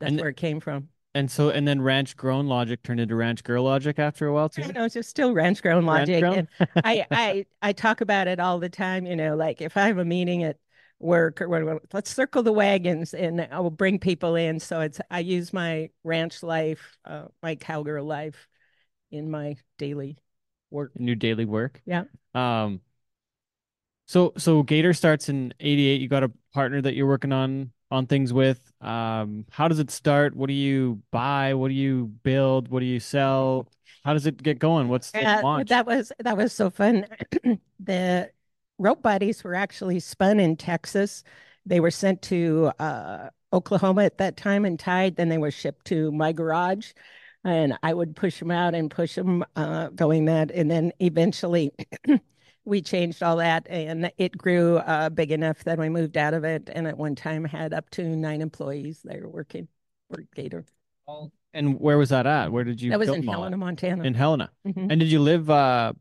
That's 0.00 0.10
and, 0.10 0.20
where 0.20 0.30
it 0.30 0.36
came 0.36 0.58
from. 0.58 0.88
And 1.14 1.30
so, 1.30 1.48
and 1.48 1.66
then 1.66 1.80
Ranch 1.80 2.16
Grown 2.16 2.48
Logic 2.48 2.82
turned 2.82 2.98
into 2.98 3.14
Ranch 3.14 3.44
Girl 3.44 3.62
Logic 3.62 3.96
after 4.00 4.26
a 4.26 4.34
while 4.34 4.48
too. 4.48 4.70
Know, 4.72 4.84
it's 4.84 4.94
just 4.94 5.08
still 5.08 5.32
ranch 5.32 5.62
grown 5.62 5.86
Ranch 5.86 6.08
logic. 6.08 6.20
grown? 6.20 6.48
And 6.58 6.68
I, 6.84 7.06
I, 7.12 7.46
I 7.62 7.72
talk 7.72 8.00
about 8.00 8.26
it 8.26 8.40
all 8.40 8.58
the 8.58 8.68
time. 8.68 9.06
You 9.06 9.14
know, 9.14 9.36
like 9.36 9.60
if 9.60 9.76
I 9.76 9.86
have 9.86 9.98
a 9.98 10.04
meeting 10.04 10.42
at 10.42 10.56
work 11.04 11.40
or 11.40 11.48
whatever, 11.48 11.80
let's 11.92 12.10
circle 12.14 12.42
the 12.42 12.52
wagons 12.52 13.14
and 13.14 13.40
I 13.50 13.60
will 13.60 13.70
bring 13.70 13.98
people 13.98 14.34
in. 14.34 14.58
So 14.58 14.80
it's, 14.80 15.00
I 15.10 15.20
use 15.20 15.52
my 15.52 15.90
ranch 16.02 16.42
life, 16.42 16.96
uh, 17.04 17.26
my 17.42 17.54
cowgirl 17.56 18.04
life 18.04 18.48
in 19.10 19.30
my 19.30 19.56
daily 19.78 20.16
work. 20.70 20.92
New 20.98 21.14
daily 21.14 21.44
work. 21.44 21.80
Yeah. 21.86 22.04
Um. 22.34 22.80
So 24.06 24.32
so 24.36 24.62
Gator 24.62 24.92
starts 24.92 25.28
in 25.28 25.54
'88. 25.60 26.00
You 26.00 26.08
got 26.08 26.24
a 26.24 26.32
partner 26.52 26.80
that 26.82 26.94
you're 26.94 27.06
working 27.06 27.32
on 27.32 27.72
on 27.90 28.06
things 28.06 28.32
with. 28.32 28.72
Um. 28.80 29.46
How 29.50 29.68
does 29.68 29.78
it 29.78 29.90
start? 29.90 30.34
What 30.36 30.48
do 30.48 30.54
you 30.54 31.02
buy? 31.10 31.54
What 31.54 31.68
do 31.68 31.74
you 31.74 32.06
build? 32.22 32.68
What 32.68 32.80
do 32.80 32.86
you 32.86 33.00
sell? 33.00 33.68
How 34.04 34.12
does 34.12 34.26
it 34.26 34.42
get 34.42 34.58
going? 34.58 34.88
What's 34.88 35.10
the 35.12 35.24
Uh, 35.26 35.42
launch? 35.42 35.68
that 35.68 35.86
was 35.86 36.12
that 36.18 36.36
was 36.36 36.52
so 36.52 36.70
fun. 36.70 37.06
the 37.80 38.30
rope 38.78 39.02
bodies 39.02 39.44
were 39.44 39.54
actually 39.54 40.00
spun 40.00 40.40
in 40.40 40.56
Texas. 40.56 41.22
They 41.66 41.80
were 41.80 41.90
sent 41.90 42.22
to 42.22 42.72
uh, 42.78 43.30
Oklahoma 43.52 44.04
at 44.04 44.18
that 44.18 44.36
time 44.36 44.64
and 44.64 44.78
tied. 44.78 45.16
Then 45.16 45.28
they 45.28 45.38
were 45.38 45.50
shipped 45.50 45.86
to 45.86 46.12
my 46.12 46.32
garage, 46.32 46.92
and 47.44 47.78
I 47.82 47.94
would 47.94 48.16
push 48.16 48.38
them 48.38 48.50
out 48.50 48.74
and 48.74 48.90
push 48.90 49.14
them, 49.14 49.44
uh, 49.56 49.88
going 49.88 50.26
that. 50.26 50.50
And 50.50 50.70
then 50.70 50.92
eventually, 51.00 51.72
we 52.64 52.82
changed 52.82 53.22
all 53.22 53.36
that, 53.36 53.66
and 53.68 54.10
it 54.18 54.36
grew 54.36 54.78
uh, 54.78 55.08
big 55.10 55.30
enough 55.30 55.64
that 55.64 55.78
we 55.78 55.88
moved 55.88 56.16
out 56.16 56.34
of 56.34 56.44
it. 56.44 56.68
And 56.72 56.86
at 56.86 56.98
one 56.98 57.14
time, 57.14 57.44
had 57.44 57.72
up 57.72 57.88
to 57.90 58.04
nine 58.04 58.42
employees 58.42 59.00
there 59.04 59.28
working 59.28 59.68
for 60.10 60.22
Gator. 60.34 60.64
and 61.54 61.78
where 61.80 61.96
was 61.96 62.08
that 62.10 62.26
at? 62.26 62.50
Where 62.52 62.64
did 62.64 62.82
you 62.82 62.90
That 62.90 62.98
was 62.98 63.08
in 63.08 63.22
Helena, 63.22 63.56
at? 63.56 63.58
Montana. 63.58 64.04
In 64.04 64.14
Helena. 64.14 64.50
Mhm. 64.66 64.90
And 64.90 65.00
did 65.00 65.10
you 65.10 65.20
live? 65.20 65.48
Uh, 65.48 65.92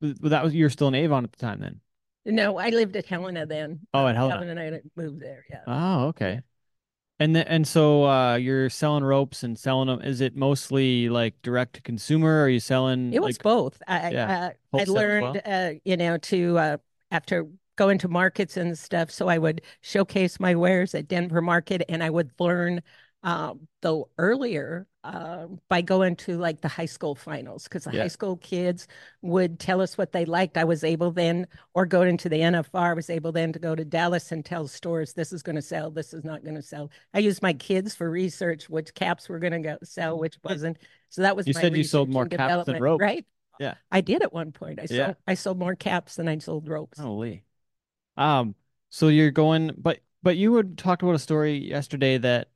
that 0.00 0.42
was 0.42 0.54
you 0.54 0.64
were 0.64 0.70
still 0.70 0.88
in 0.88 0.94
Avon 0.94 1.24
at 1.24 1.32
the 1.32 1.38
time 1.38 1.60
then. 1.60 1.80
No, 2.24 2.56
I 2.58 2.70
lived 2.70 2.96
at 2.96 3.06
Helena 3.06 3.46
then. 3.46 3.80
Oh, 3.94 4.04
Uh, 4.04 4.08
at 4.08 4.16
Helena. 4.16 4.34
Calvin 4.34 4.48
and 4.58 4.60
I 4.60 4.80
moved 4.96 5.20
there. 5.20 5.44
Yeah. 5.50 5.62
Oh, 5.66 6.06
okay. 6.08 6.40
And 7.18 7.36
then, 7.36 7.46
and 7.46 7.68
so 7.68 8.04
uh, 8.08 8.34
you're 8.36 8.68
selling 8.68 9.04
ropes 9.04 9.42
and 9.44 9.58
selling 9.58 9.86
them. 9.88 10.00
Is 10.02 10.20
it 10.20 10.34
mostly 10.34 11.08
like 11.08 11.40
direct 11.42 11.74
to 11.74 11.82
consumer? 11.82 12.40
Or 12.40 12.44
are 12.44 12.48
you 12.48 12.60
selling 12.60 13.12
It 13.12 13.20
was 13.20 13.36
like 13.36 13.44
both. 13.44 13.80
I 13.86 14.10
yeah, 14.10 14.50
uh, 14.74 14.78
I 14.80 14.84
learned, 14.84 15.40
uh, 15.44 15.70
you 15.84 15.96
know, 15.96 16.16
to 16.18 16.58
uh, 16.58 16.76
after 17.10 17.46
going 17.76 17.98
to 17.98 18.08
markets 18.08 18.56
and 18.56 18.76
stuff. 18.78 19.10
So 19.10 19.28
I 19.28 19.38
would 19.38 19.62
showcase 19.82 20.40
my 20.40 20.54
wares 20.54 20.94
at 20.94 21.08
Denver 21.08 21.40
Market, 21.42 21.82
and 21.88 22.02
I 22.02 22.10
would 22.10 22.30
learn, 22.40 22.82
um, 23.22 23.68
though 23.82 24.08
earlier, 24.18 24.86
uh, 25.04 25.46
by 25.68 25.80
going 25.80 26.16
to 26.16 26.38
like 26.38 26.60
the 26.60 26.68
high 26.68 26.86
school 26.86 27.14
finals 27.14 27.64
because 27.64 27.84
the 27.84 27.90
Yeah. 27.92 28.02
high 28.02 28.08
school 28.08 28.36
kids 28.36 28.86
would 29.20 29.58
tell 29.58 29.80
us 29.80 29.96
what 29.98 30.12
they 30.12 30.24
liked. 30.24 30.56
I 30.56 30.64
was 30.64 30.84
able 30.84 31.10
then, 31.12 31.46
or 31.74 31.86
go 31.86 32.02
into 32.02 32.28
the 32.28 32.42
NFR, 32.42 32.90
I 32.90 32.94
was 32.94 33.10
able 33.10 33.32
then 33.32 33.52
to 33.52 33.58
go 33.58 33.74
to 33.74 33.84
Dallas 33.84 34.32
and 34.32 34.44
tell 34.44 34.66
stores 34.68 35.12
this 35.12 35.32
is 35.32 35.42
going 35.42 35.56
to 35.56 35.62
sell, 35.62 35.90
this 35.90 36.14
is 36.14 36.24
not 36.24 36.42
going 36.42 36.56
to 36.56 36.62
sell. 36.62 36.90
I 37.14 37.18
used 37.20 37.42
my 37.42 37.52
kids 37.52 37.94
for 37.94 38.10
research, 38.10 38.68
which 38.68 38.94
caps 38.94 39.28
were 39.28 39.38
going 39.38 39.52
to 39.52 39.60
go 39.60 39.78
sell, 39.82 40.18
which 40.18 40.36
wasn't. 40.42 40.78
So 41.08 41.22
that 41.22 41.36
was 41.36 41.46
You 41.46 41.52
said 41.52 41.76
you 41.76 41.84
sold 41.84 42.08
more 42.10 42.24
caps 42.26 42.38
than 42.38 42.48
development, 42.48 42.82
rope. 42.82 43.00
right? 43.00 43.26
Yeah. 43.58 43.74
I 43.90 44.00
did 44.00 44.22
at 44.22 44.32
one 44.32 44.52
point. 44.52 44.80
I 44.80 44.86
sold 44.86 44.98
Yeah. 44.98 45.14
I 45.26 45.34
sold 45.34 45.58
more 45.58 45.74
caps 45.76 46.16
than 46.16 46.28
I 46.28 46.38
sold 46.38 46.68
ropes. 46.68 46.98
Holy. 46.98 47.44
Um, 48.16 48.54
so 48.90 49.08
you're 49.08 49.30
going, 49.30 49.72
but 49.76 50.00
but 50.22 50.36
you 50.36 50.54
had 50.56 50.78
talked 50.78 51.02
about 51.02 51.14
a 51.14 51.18
story 51.18 51.56
yesterday 51.58 52.18
that 52.18 52.48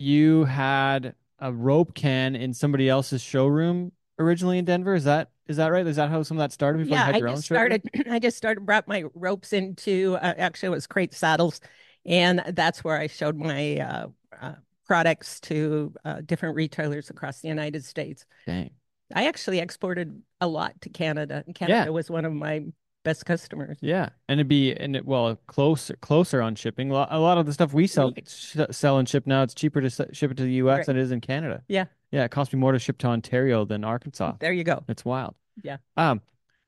you 0.00 0.44
had 0.44 1.14
a 1.38 1.52
rope 1.52 1.94
can 1.94 2.34
in 2.34 2.54
somebody 2.54 2.88
else's 2.88 3.20
showroom 3.20 3.92
originally 4.18 4.58
in 4.58 4.64
Denver. 4.64 4.94
Is 4.94 5.04
that 5.04 5.30
is 5.46 5.58
that 5.58 5.68
right? 5.68 5.86
Is 5.86 5.96
that 5.96 6.08
how 6.08 6.22
some 6.22 6.38
of 6.38 6.40
that 6.40 6.52
started 6.52 6.86
Yeah, 6.86 7.06
I 7.06 7.20
just 7.20 7.44
started. 7.44 7.82
I 8.10 8.18
just 8.18 8.36
started 8.36 8.64
brought 8.64 8.88
my 8.88 9.04
ropes 9.14 9.52
into. 9.52 10.16
Uh, 10.20 10.34
actually, 10.38 10.68
it 10.68 10.70
was 10.70 10.86
Crate 10.86 11.12
Saddles, 11.12 11.60
and 12.06 12.42
that's 12.48 12.82
where 12.82 12.96
I 12.96 13.08
showed 13.08 13.36
my 13.36 13.76
uh, 13.76 14.06
uh, 14.40 14.54
products 14.86 15.38
to 15.40 15.92
uh, 16.04 16.22
different 16.24 16.56
retailers 16.56 17.10
across 17.10 17.40
the 17.40 17.48
United 17.48 17.84
States. 17.84 18.24
Dang. 18.46 18.70
I 19.14 19.26
actually 19.26 19.58
exported 19.58 20.22
a 20.40 20.46
lot 20.46 20.80
to 20.82 20.88
Canada, 20.88 21.42
and 21.44 21.54
Canada 21.54 21.92
was 21.92 22.10
one 22.10 22.24
of 22.24 22.32
my 22.32 22.64
best 23.02 23.24
customers. 23.26 23.78
Yeah, 23.80 24.10
and 24.28 24.40
it'd 24.40 24.48
be 24.48 24.72
and 24.74 24.96
it, 24.96 25.04
well 25.04 25.36
closer 25.46 25.96
closer 25.96 26.40
on 26.42 26.54
shipping. 26.54 26.90
A 26.90 26.94
lot, 26.94 27.38
of 27.38 27.46
the 27.46 27.52
stuff 27.52 27.72
we 27.72 27.86
sell 27.86 28.12
Right. 28.12 28.28
sh 28.28 28.56
sell 28.70 28.98
and 28.98 29.08
ship 29.08 29.26
now. 29.26 29.42
It's 29.42 29.54
cheaper 29.54 29.80
to 29.80 29.86
s- 29.86 30.00
ship 30.12 30.30
it 30.30 30.36
to 30.38 30.42
the 30.42 30.52
U.S. 30.54 30.78
Right. 30.78 30.86
than 30.86 30.96
it 30.98 31.02
is 31.02 31.10
in 31.12 31.20
Canada. 31.20 31.62
Yeah. 31.68 31.86
Yeah, 32.10 32.24
it 32.24 32.30
costs 32.30 32.52
me 32.52 32.58
more 32.58 32.72
to 32.72 32.78
ship 32.78 32.98
to 32.98 33.06
Ontario 33.06 33.64
than 33.64 33.84
Arkansas. 33.84 34.32
There 34.40 34.52
you 34.52 34.64
go. 34.64 34.82
It's 34.88 35.04
wild. 35.04 35.34
Yeah. 35.62 35.76
Um, 35.96 36.20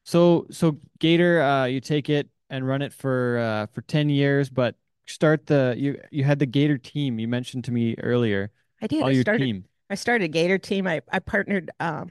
so 0.05 0.47
so 0.51 0.79
Gator, 0.99 1.43
uh, 1.43 1.65
you 1.67 1.81
take 1.81 2.09
it 2.09 2.29
and 2.51 2.67
run 2.67 2.83
it 2.83 2.93
for 2.93 3.39
uh 3.39 3.67
for 3.73 3.83
ten 3.83 4.09
years, 4.09 4.49
but 4.51 4.77
start 5.07 5.47
the 5.47 5.75
you 5.77 6.01
you 6.11 6.25
had 6.25 6.39
the 6.39 6.47
Gator 6.47 6.79
team 6.79 7.19
you 7.19 7.29
mentioned 7.29 7.65
to 7.65 7.73
me 7.73 7.95
earlier. 7.99 8.51
I 8.81 8.87
did. 8.87 9.03
All 9.03 9.09
I 9.09 9.13
your 9.13 9.23
started. 9.23 9.45
team. 9.45 9.65
I 9.91 9.95
started 9.95 10.29
Gator 10.29 10.59
team. 10.59 10.87
I 10.87 11.03
I 11.13 11.19
partnered 11.19 11.71
um, 11.81 12.11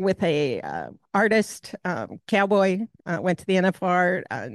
with 0.00 0.22
a 0.22 0.60
uh, 0.62 0.90
artist, 1.14 1.74
um, 1.84 2.20
cowboy. 2.26 2.86
Uh, 3.06 3.18
went 3.20 3.38
to 3.40 3.46
the 3.46 3.56
NFR, 3.56 4.24
uh, 4.30 4.48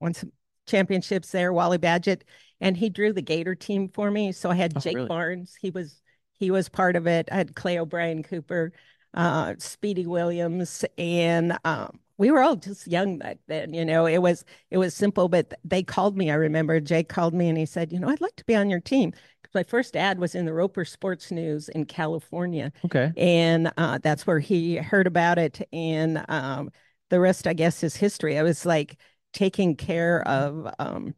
won 0.00 0.14
some 0.14 0.32
championships 0.66 1.30
there. 1.30 1.52
Wally 1.52 1.78
Badgett, 1.78 2.22
and 2.60 2.76
he 2.76 2.90
drew 2.90 3.12
the 3.12 3.22
Gator 3.22 3.54
team 3.54 3.88
for 3.88 4.10
me. 4.10 4.32
So 4.32 4.50
I 4.50 4.54
had 4.56 4.74
Oh, 4.74 4.80
Jake 4.80 4.94
really? 4.94 5.08
Barnes. 5.08 5.56
He 5.60 5.70
was 5.70 6.00
he 6.38 6.50
was 6.50 6.68
part 6.68 6.96
of 6.96 7.06
it. 7.06 7.28
I 7.32 7.36
had 7.36 7.54
Clay 7.56 7.78
O'Brien 7.78 8.22
Cooper, 8.22 8.72
uh, 9.14 9.54
Speedy 9.58 10.06
Williams, 10.06 10.84
and 10.96 11.58
um, 11.64 11.98
we 12.16 12.30
were 12.30 12.40
all 12.40 12.56
just 12.56 12.86
young 12.86 13.18
back 13.18 13.38
then. 13.46 13.74
You 13.74 13.84
know, 13.84 14.06
it 14.06 14.18
was 14.18 14.44
it 14.70 14.78
was 14.78 14.94
simple, 14.94 15.28
but 15.28 15.54
they 15.64 15.82
called 15.82 16.16
me. 16.16 16.30
I 16.30 16.34
remember 16.34 16.80
Jake 16.80 17.08
called 17.08 17.34
me 17.34 17.48
and 17.48 17.58
he 17.58 17.66
said, 17.66 17.92
"You 17.92 18.00
know, 18.00 18.08
I'd 18.08 18.20
like 18.20 18.36
to 18.36 18.44
be 18.44 18.54
on 18.56 18.70
your 18.70 18.80
team." 18.80 19.12
My 19.54 19.62
first 19.62 19.96
ad 19.96 20.18
was 20.18 20.34
in 20.34 20.44
the 20.44 20.52
Roper 20.52 20.84
Sports 20.84 21.30
News 21.30 21.68
in 21.68 21.86
California, 21.86 22.72
Okay. 22.84 23.12
and 23.16 23.72
uh, 23.76 23.98
that's 24.02 24.26
where 24.26 24.40
he 24.40 24.76
heard 24.76 25.06
about 25.06 25.38
it. 25.38 25.66
And 25.72 26.24
um, 26.28 26.70
the 27.10 27.20
rest, 27.20 27.46
I 27.46 27.54
guess, 27.54 27.82
is 27.82 27.96
history. 27.96 28.38
I 28.38 28.42
was 28.42 28.66
like 28.66 28.98
taking 29.32 29.76
care 29.76 30.26
of 30.28 30.72
um, 30.78 31.14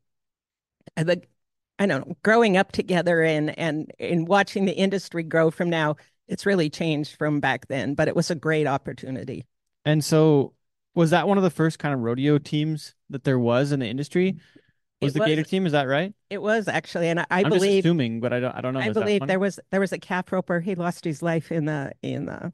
the, 0.97 1.23
I 1.79 1.87
don't 1.87 2.09
know, 2.09 2.17
growing 2.23 2.57
up 2.57 2.73
together 2.73 3.23
and 3.23 3.59
and 3.59 3.91
and 3.99 4.29
watching 4.29 4.65
the 4.65 4.77
industry 4.77 5.23
grow 5.23 5.51
from 5.51 5.71
now. 5.71 5.97
It's 6.29 6.47
really 6.47 6.71
changed 6.71 7.17
from 7.17 7.41
back 7.41 7.67
then, 7.67 7.95
but 7.95 8.07
it 8.07 8.15
was 8.15 8.31
a 8.31 8.37
great 8.37 8.67
opportunity. 8.67 9.47
And 9.85 10.05
so 10.05 10.55
was 10.95 11.11
that 11.11 11.27
one 11.27 11.39
of 11.39 11.45
the 11.45 11.51
first 11.51 11.79
kind 11.79 11.95
of 11.95 12.01
rodeo 12.01 12.39
teams 12.39 12.95
that 13.09 13.25
there 13.25 13.39
was 13.39 13.73
in 13.73 13.81
the 13.81 13.87
industry? 13.87 14.37
Was 15.03 15.15
the 15.15 15.21
Gator 15.21 15.43
team? 15.43 15.67
Is 15.67 15.73
that 15.73 15.85
right? 15.85 16.13
It 16.29 16.43
was 16.43 16.69
actually, 16.69 17.09
and 17.09 17.21
I, 17.21 17.27
I 17.31 17.39
I'm 17.41 17.45
just 17.45 17.57
believe 17.57 17.85
assuming, 17.85 18.21
but 18.21 18.33
I 18.33 18.41
don't 18.41 18.55
I 18.55 18.61
don't 18.61 18.75
know. 18.75 18.81
I 18.81 18.91
believe 18.91 19.27
there 19.27 19.39
was 19.39 19.59
there 19.71 19.81
was 19.81 19.93
a 19.93 19.99
calf 19.99 20.31
roper. 20.33 20.61
He 20.61 20.75
lost 20.75 21.05
his 21.05 21.23
life 21.23 21.51
in 21.51 21.65
the 21.65 21.93
in 22.03 22.27
the 22.27 22.53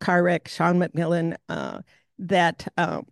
car 0.00 0.22
wreck. 0.22 0.48
Shawn 0.48 0.78
McMullan, 0.78 1.36
uh, 1.48 1.80
that 2.20 2.66
um, 2.76 3.06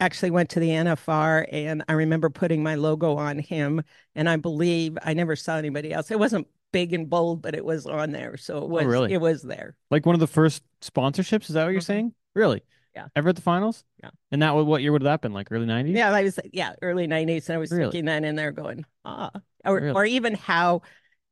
actually 0.00 0.30
went 0.30 0.50
to 0.50 0.60
the 0.60 0.70
NFR, 0.70 1.46
and 1.50 1.84
I 1.88 1.92
remember 1.94 2.30
putting 2.30 2.62
my 2.62 2.76
logo 2.76 3.16
on 3.16 3.38
him. 3.38 3.82
And 4.14 4.28
I 4.28 4.36
believe 4.36 4.96
I 5.02 5.14
never 5.14 5.36
saw 5.36 5.56
anybody 5.56 5.92
else. 5.92 6.10
It 6.10 6.18
wasn't 6.18 6.46
big 6.72 6.92
and 6.92 7.08
bold, 7.08 7.42
but 7.42 7.54
it 7.54 7.64
was 7.64 7.86
on 7.86 8.12
there, 8.12 8.36
so 8.36 8.58
it 8.58 8.68
was 8.68 8.84
Oh, 8.84 8.88
really? 8.88 9.12
it 9.14 9.20
was 9.20 9.42
there. 9.42 9.76
Like 9.90 10.06
one 10.06 10.14
of 10.14 10.20
the 10.20 10.26
first 10.26 10.62
sponsorships? 10.82 11.48
Is 11.48 11.54
that 11.54 11.64
what 11.64 11.72
you're 11.72 11.80
Mhm. 11.80 11.84
saying? 11.84 12.14
Really? 12.34 12.62
Yeah. 12.94 13.06
Ever 13.14 13.30
at 13.30 13.36
the 13.36 13.42
finals? 13.42 13.84
Yeah. 14.02 14.10
And 14.30 14.42
that 14.42 14.52
what 14.52 14.82
year 14.82 14.92
would 14.92 15.02
that 15.02 15.10
have 15.10 15.20
been? 15.20 15.32
Like 15.32 15.48
early 15.50 15.66
90s? 15.66 15.96
Yeah, 15.96 16.12
I 16.12 16.22
was 16.22 16.38
yeah 16.52 16.74
early 16.82 17.06
nineties, 17.06 17.48
and 17.48 17.56
I 17.56 17.58
was 17.58 17.70
Really? 17.70 17.84
thinking 17.84 18.04
that 18.06 18.24
in 18.24 18.36
there, 18.36 18.52
going 18.52 18.84
ah, 19.04 19.30
or 19.64 19.80
Really? 19.80 19.92
or 19.92 20.04
even 20.04 20.34
how 20.34 20.82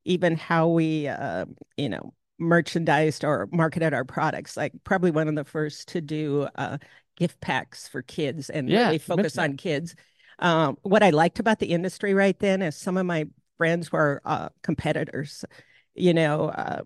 even 0.05 0.37
how 0.37 0.69
we 0.69 1.09
uh, 1.09 1.47
you 1.77 1.89
know 1.89 2.15
merchandised 2.39 3.25
or 3.25 3.49
marketed 3.53 3.95
our 3.95 4.05
products. 4.05 4.57
Like 4.57 4.73
probably 4.85 5.11
one 5.11 5.29
of 5.29 5.35
the 5.35 5.45
first 5.45 5.89
to 5.89 6.01
do 6.01 6.49
uh, 6.57 6.79
gift 7.17 7.41
packs 7.41 7.89
for 7.89 8.03
kids 8.03 8.51
and 8.51 8.69
Yeah, 8.69 8.87
really 8.89 8.99
focus 8.99 9.39
on 9.39 9.57
kids. 9.57 9.95
Um, 10.39 10.77
what 10.83 11.03
I 11.03 11.11
liked 11.11 11.39
about 11.39 11.59
the 11.59 11.67
industry 11.67 12.13
right 12.15 12.39
then 12.39 12.61
is 12.63 12.77
some 12.77 12.97
of 12.99 13.07
my 13.07 13.27
friends 13.57 13.91
were 13.91 14.21
uh, 14.25 14.51
competitors. 14.63 15.45
You 15.95 16.13
know, 16.13 16.49
uh, 16.51 16.83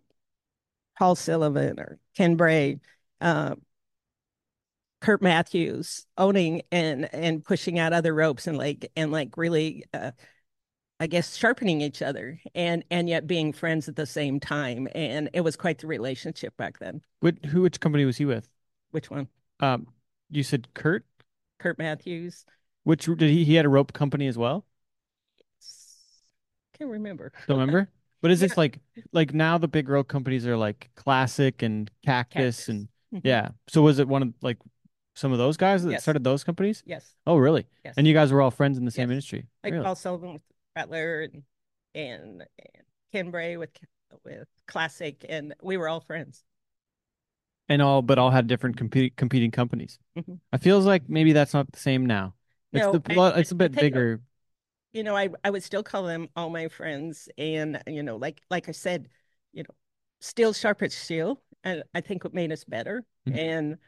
Paul 0.99 1.17
Sullivan 1.17 1.81
or 1.81 1.99
Ken 2.17 2.37
Bray. 2.37 2.79
Uh, 3.21 3.57
Kurt 5.01 5.23
Matthews 5.23 6.07
owning 6.19 6.63
and 6.71 7.13
and 7.15 7.45
pushing 7.45 7.79
out 7.79 7.93
other 7.93 8.15
ropes 8.15 8.47
and 8.47 8.59
like 8.59 8.91
and 8.97 9.11
like 9.11 9.37
really 9.37 9.85
uh, 9.95 10.11
I 10.99 11.07
guess 11.07 11.37
sharpening 11.37 11.81
each 11.81 12.03
other 12.03 12.39
and 12.55 12.85
and 12.91 13.09
yet 13.09 13.27
being 13.27 13.53
friends 13.53 13.89
at 13.89 13.97
the 13.97 14.07
same 14.07 14.41
time 14.41 14.89
and 14.95 15.31
it 15.33 15.41
was 15.41 15.57
quite 15.57 15.79
the 15.79 15.87
relationship 15.87 16.57
back 16.57 16.79
then. 16.79 17.01
Which, 17.21 17.39
who 17.47 17.63
which 17.63 17.81
company 17.81 18.05
was 18.05 18.19
he 18.19 18.27
with? 18.27 18.49
Which 18.91 19.11
one? 19.11 19.29
Um 19.61 19.87
you 20.29 20.43
said 20.43 20.69
Kurt? 20.75 21.05
Kurt 21.59 21.79
Matthews? 21.79 22.45
Which 22.85 23.07
did 23.07 23.21
he 23.31 23.45
he 23.45 23.55
had 23.55 23.65
a 23.65 23.71
rope 23.71 23.93
company 23.93 24.27
as 24.27 24.37
well? 24.37 24.67
Can't 26.79 26.91
remember. 26.91 27.33
Don't 27.47 27.59
remember? 27.59 27.89
But 28.23 28.31
is 28.31 28.41
this 28.41 28.57
like 28.57 28.81
like 29.13 29.33
now 29.33 29.57
the 29.59 29.69
big 29.69 29.89
rope 29.89 30.09
companies 30.09 30.47
are 30.47 30.57
like 30.57 30.91
Classic 30.95 31.63
and 31.63 31.91
Cactus, 32.05 32.57
Cactus. 32.57 32.69
and 32.69 32.89
Mhm. 33.13 33.21
yeah. 33.25 33.49
So 33.69 33.83
was 33.83 33.99
it 33.99 34.07
one 34.09 34.23
of 34.23 34.35
like 34.41 34.59
some 35.21 35.33
of 35.33 35.39
those 35.39 35.57
guys 35.59 35.85
that 35.85 35.91
Yes. 35.93 36.03
started 36.03 36.25
those 36.25 36.43
companies? 36.43 36.83
Yes. 36.87 37.15
Oh, 37.27 37.37
really? 37.37 37.67
Yes. 37.85 37.95
And 37.97 38.07
you 38.07 38.15
guys 38.15 38.33
were 38.33 38.41
all 38.41 38.51
friends 38.51 38.79
in 38.79 38.85
the 38.87 38.91
same 38.91 39.11
Yes. 39.11 39.15
industry? 39.17 39.47
like 39.63 39.73
Really? 39.75 39.85
Paul 39.85 39.95
Sullivan 39.95 40.33
with 40.33 40.43
Rattler 40.75 41.23
and 41.23 41.43
and, 41.95 42.41
and 42.43 42.85
Ken 43.13 43.31
Bray 43.31 43.57
with 43.57 43.71
with 44.25 44.49
Classic, 44.67 45.25
and 45.29 45.55
we 45.63 45.77
were 45.77 45.89
all 45.89 46.01
friends. 46.01 46.45
and 47.69 47.81
all 47.83 48.03
but 48.03 48.19
all 48.19 48.31
had 48.31 48.47
different 48.49 48.77
competing 48.77 49.13
competing 49.17 49.51
companies. 49.51 49.99
Mhm. 50.17 50.41
I 50.53 50.57
feels 50.59 50.87
like 50.87 51.09
maybe 51.09 51.33
that's 51.33 51.55
not 51.55 51.71
the 51.71 51.79
same 51.79 52.05
now. 52.07 52.35
It's 52.73 52.81
No, 52.85 52.93
the 52.93 53.21
I- 53.21 53.39
it's 53.41 53.53
a 53.53 53.55
I- 53.55 53.57
I 53.57 53.59
bit 53.59 53.73
tell 53.75 53.85
you- 53.85 53.91
bigger. 53.91 54.21
You 54.93 55.05
know, 55.05 55.17
I 55.17 55.29
I 55.45 55.51
would 55.51 55.63
still 55.63 55.83
call 55.85 56.03
them 56.05 56.29
all 56.35 56.51
my 56.51 56.67
friends, 56.69 57.29
and 57.39 57.81
you 57.87 58.03
know, 58.03 58.17
like 58.17 58.43
like 58.51 58.69
I 58.69 58.73
said, 58.73 59.09
you 59.53 59.63
know, 59.65 59.75
steel 60.21 60.53
sharp 60.53 60.83
as 60.83 60.95
steel, 60.95 61.43
and 61.63 61.85
I 61.95 62.01
think 62.01 62.25
what 62.25 62.35
made 62.35 62.51
us 62.51 62.65
better, 62.65 63.05
Mhm. 63.29 63.37
and 63.39 63.79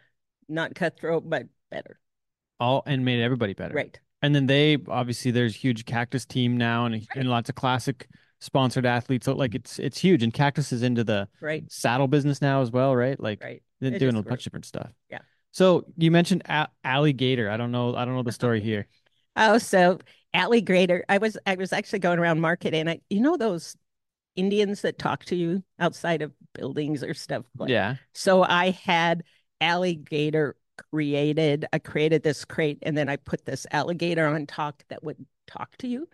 not 0.49 0.75
cutthroat, 0.75 1.29
but 1.29 1.47
better. 1.71 1.99
All 2.61 2.83
and 2.87 3.05
made 3.05 3.23
everybody 3.23 3.55
better. 3.55 3.75
Right. 3.75 3.99
And 4.23 4.35
then 4.35 4.47
they 4.47 4.79
obviously 4.89 5.31
there's 5.31 5.55
huge 5.57 5.85
Cactus 5.85 6.25
team 6.25 6.57
now 6.57 6.85
and 6.87 7.07
and 7.17 7.29
lots 7.29 7.49
of 7.49 7.55
classic 7.57 8.09
sponsored 8.41 8.87
athletes. 8.87 9.25
So 9.27 9.35
like 9.35 9.55
it's 9.55 9.79
it's 9.79 9.99
huge. 9.99 10.23
And 10.23 10.33
Cactus 10.33 10.73
is 10.73 10.83
into 10.83 11.03
the 11.05 11.29
Right. 11.41 11.65
saddle 11.71 12.07
business 12.09 12.41
now 12.41 12.63
as 12.63 12.71
well, 12.71 12.95
right? 12.95 13.19
Like 13.19 13.43
Right. 13.43 13.63
they're 13.81 13.95
It 13.95 13.99
doing 13.99 14.17
a 14.17 14.23
bunch 14.23 14.41
of 14.43 14.45
different 14.45 14.67
stuff. 14.67 14.91
Yeah. 15.11 15.21
So 15.51 15.85
you 15.97 16.11
mentioned 16.11 16.43
a- 16.47 16.69
alligator. 16.85 17.51
I 17.51 17.57
don't 17.57 17.73
know. 17.73 17.95
I 17.97 18.05
don't 18.05 18.15
know 18.15 18.23
the 18.23 18.33
story 18.33 18.61
here. 18.71 18.87
Oh, 19.35 19.59
so 19.59 19.99
alligator. 20.35 21.05
I 21.09 21.19
was 21.19 21.37
I 21.47 21.57
was 21.57 21.73
actually 21.73 21.99
going 22.01 22.19
around 22.19 22.41
market 22.41 22.75
and 22.75 22.89
I 22.89 23.01
you 23.11 23.21
know 23.21 23.37
those 23.37 23.77
Indians 24.37 24.83
that 24.83 24.99
talk 24.99 25.25
to 25.27 25.37
you 25.37 25.63
outside 25.79 26.23
of 26.23 26.33
buildings 26.55 27.03
or 27.03 27.13
stuff 27.13 27.45
like 27.59 27.71
Yeah. 27.71 27.97
So 28.15 28.43
I 28.43 28.71
had 28.71 29.25
alligator 29.63 30.57
created. 30.91 31.67
I 31.73 31.79
created 31.79 32.23
this 32.23 32.45
crate 32.45 32.79
and 32.83 32.97
then 32.97 33.09
I 33.09 33.17
put 33.17 33.45
this 33.45 33.67
alligator 33.71 34.27
on 34.27 34.47
top 34.47 34.83
that 34.89 35.05
would 35.05 35.25
talk 35.47 35.77
to 35.79 35.89
you. 35.89 36.09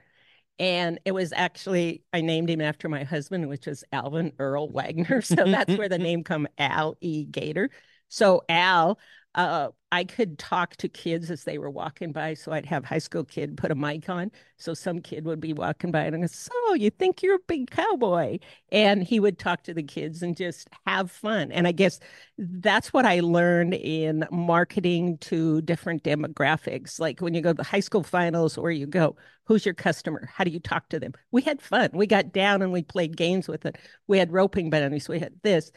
And 0.58 0.98
it 1.04 1.12
was 1.12 1.32
actually 1.32 2.02
I 2.12 2.20
named 2.20 2.50
him 2.50 2.60
after 2.60 2.88
my 2.88 3.04
husband, 3.04 3.48
which 3.48 3.66
is 3.66 3.84
Alvin 3.92 4.32
Earl 4.38 4.70
Wagner. 4.70 5.22
So 5.22 5.36
that's 5.36 5.76
where 5.76 5.88
the 5.88 5.98
name 5.98 6.24
come 6.24 6.48
Al 6.58 6.96
E 7.00 7.24
Gator. 7.24 7.70
So 8.08 8.42
Al, 8.48 8.98
uh, 9.34 9.68
I 9.92 10.04
could 10.04 10.38
talk 10.38 10.76
to 10.76 10.88
kids 10.88 11.30
as 11.30 11.44
they 11.44 11.58
were 11.58 11.70
walking 11.70 12.12
by. 12.12 12.34
So 12.34 12.52
I'd 12.52 12.66
have 12.66 12.84
high 12.84 12.98
school 12.98 13.24
kid 13.24 13.56
put 13.56 13.70
a 13.70 13.74
mic 13.74 14.08
on. 14.08 14.30
So 14.56 14.74
some 14.74 15.00
kid 15.00 15.24
would 15.24 15.40
be 15.40 15.52
walking 15.52 15.90
by 15.90 16.02
and 16.04 16.16
I 16.16 16.18
go, 16.20 16.26
So 16.26 16.74
you 16.74 16.90
think 16.90 17.22
you're 17.22 17.36
a 17.36 17.40
big 17.46 17.70
cowboy? 17.70 18.38
And 18.72 19.02
he 19.02 19.20
would 19.20 19.38
talk 19.38 19.62
to 19.64 19.74
the 19.74 19.82
kids 19.82 20.22
and 20.22 20.36
just 20.36 20.68
have 20.86 21.10
fun. 21.10 21.52
And 21.52 21.66
I 21.68 21.72
guess 21.72 22.00
that's 22.36 22.92
what 22.92 23.06
I 23.06 23.20
learned 23.20 23.74
in 23.74 24.26
marketing 24.30 25.18
to 25.18 25.62
different 25.62 26.02
demographics. 26.02 26.98
Like 26.98 27.20
when 27.20 27.34
you 27.34 27.40
go 27.40 27.50
to 27.50 27.54
the 27.54 27.62
high 27.62 27.80
school 27.80 28.02
finals 28.02 28.58
or 28.58 28.70
you 28.70 28.86
go, 28.86 29.16
who's 29.44 29.64
your 29.64 29.74
customer? 29.74 30.28
How 30.32 30.44
do 30.44 30.50
you 30.50 30.60
talk 30.60 30.88
to 30.90 31.00
them? 31.00 31.12
We 31.30 31.42
had 31.42 31.62
fun. 31.62 31.90
We 31.94 32.06
got 32.06 32.32
down 32.32 32.60
and 32.62 32.72
we 32.72 32.82
played 32.82 33.16
games 33.16 33.48
with 33.48 33.64
it. 33.66 33.76
We 34.06 34.18
had 34.18 34.32
roping 34.32 34.70
bunnies. 34.70 35.08
We 35.08 35.18
had 35.20 35.34
this. 35.42 35.70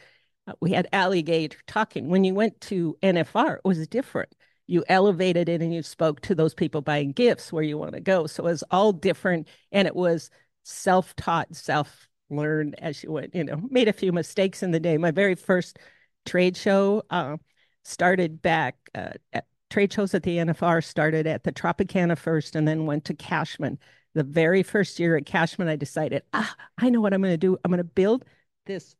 Uh, 0.46 0.52
we 0.60 0.72
had 0.72 0.88
alligator 0.92 1.58
talking. 1.66 2.08
When 2.08 2.24
you 2.24 2.34
went 2.34 2.60
to 2.62 2.96
NFR, 3.02 3.56
it 3.56 3.64
was 3.64 3.86
different. 3.86 4.34
You 4.66 4.84
elevated 4.88 5.48
it 5.48 5.60
and 5.60 5.74
you 5.74 5.82
spoke 5.82 6.20
to 6.22 6.34
those 6.34 6.54
people 6.54 6.80
buying 6.80 7.12
gifts 7.12 7.52
where 7.52 7.62
you 7.62 7.78
want 7.78 7.92
to 7.92 8.00
go. 8.00 8.26
So 8.26 8.44
it 8.44 8.50
was 8.50 8.64
all 8.70 8.92
different 8.92 9.48
and 9.70 9.86
it 9.86 9.94
was 9.94 10.30
self 10.64 11.14
taught, 11.16 11.54
self 11.54 12.08
learned 12.30 12.76
as 12.78 13.02
you 13.02 13.12
went, 13.12 13.34
you 13.34 13.44
know, 13.44 13.60
made 13.70 13.88
a 13.88 13.92
few 13.92 14.12
mistakes 14.12 14.62
in 14.62 14.70
the 14.70 14.80
day. 14.80 14.96
My 14.96 15.10
very 15.10 15.34
first 15.34 15.78
trade 16.24 16.56
show 16.56 17.02
uh, 17.10 17.36
started 17.84 18.40
back 18.42 18.76
uh, 18.94 19.10
at 19.32 19.46
trade 19.70 19.92
shows 19.92 20.14
at 20.14 20.22
the 20.22 20.36
NFR, 20.36 20.84
started 20.84 21.26
at 21.26 21.44
the 21.44 21.52
Tropicana 21.52 22.16
first 22.16 22.56
and 22.56 22.66
then 22.66 22.86
went 22.86 23.04
to 23.06 23.14
Cashman. 23.14 23.78
The 24.14 24.22
very 24.22 24.62
first 24.62 24.98
year 25.00 25.16
at 25.16 25.26
Cashman, 25.26 25.68
I 25.68 25.76
decided, 25.76 26.22
ah, 26.34 26.54
I 26.78 26.90
know 26.90 27.00
what 27.00 27.14
I'm 27.14 27.22
going 27.22 27.32
to 27.32 27.38
do. 27.38 27.56
I'm 27.64 27.70
going 27.70 27.78
to 27.78 27.84
build 27.84 28.24
this 28.66 28.94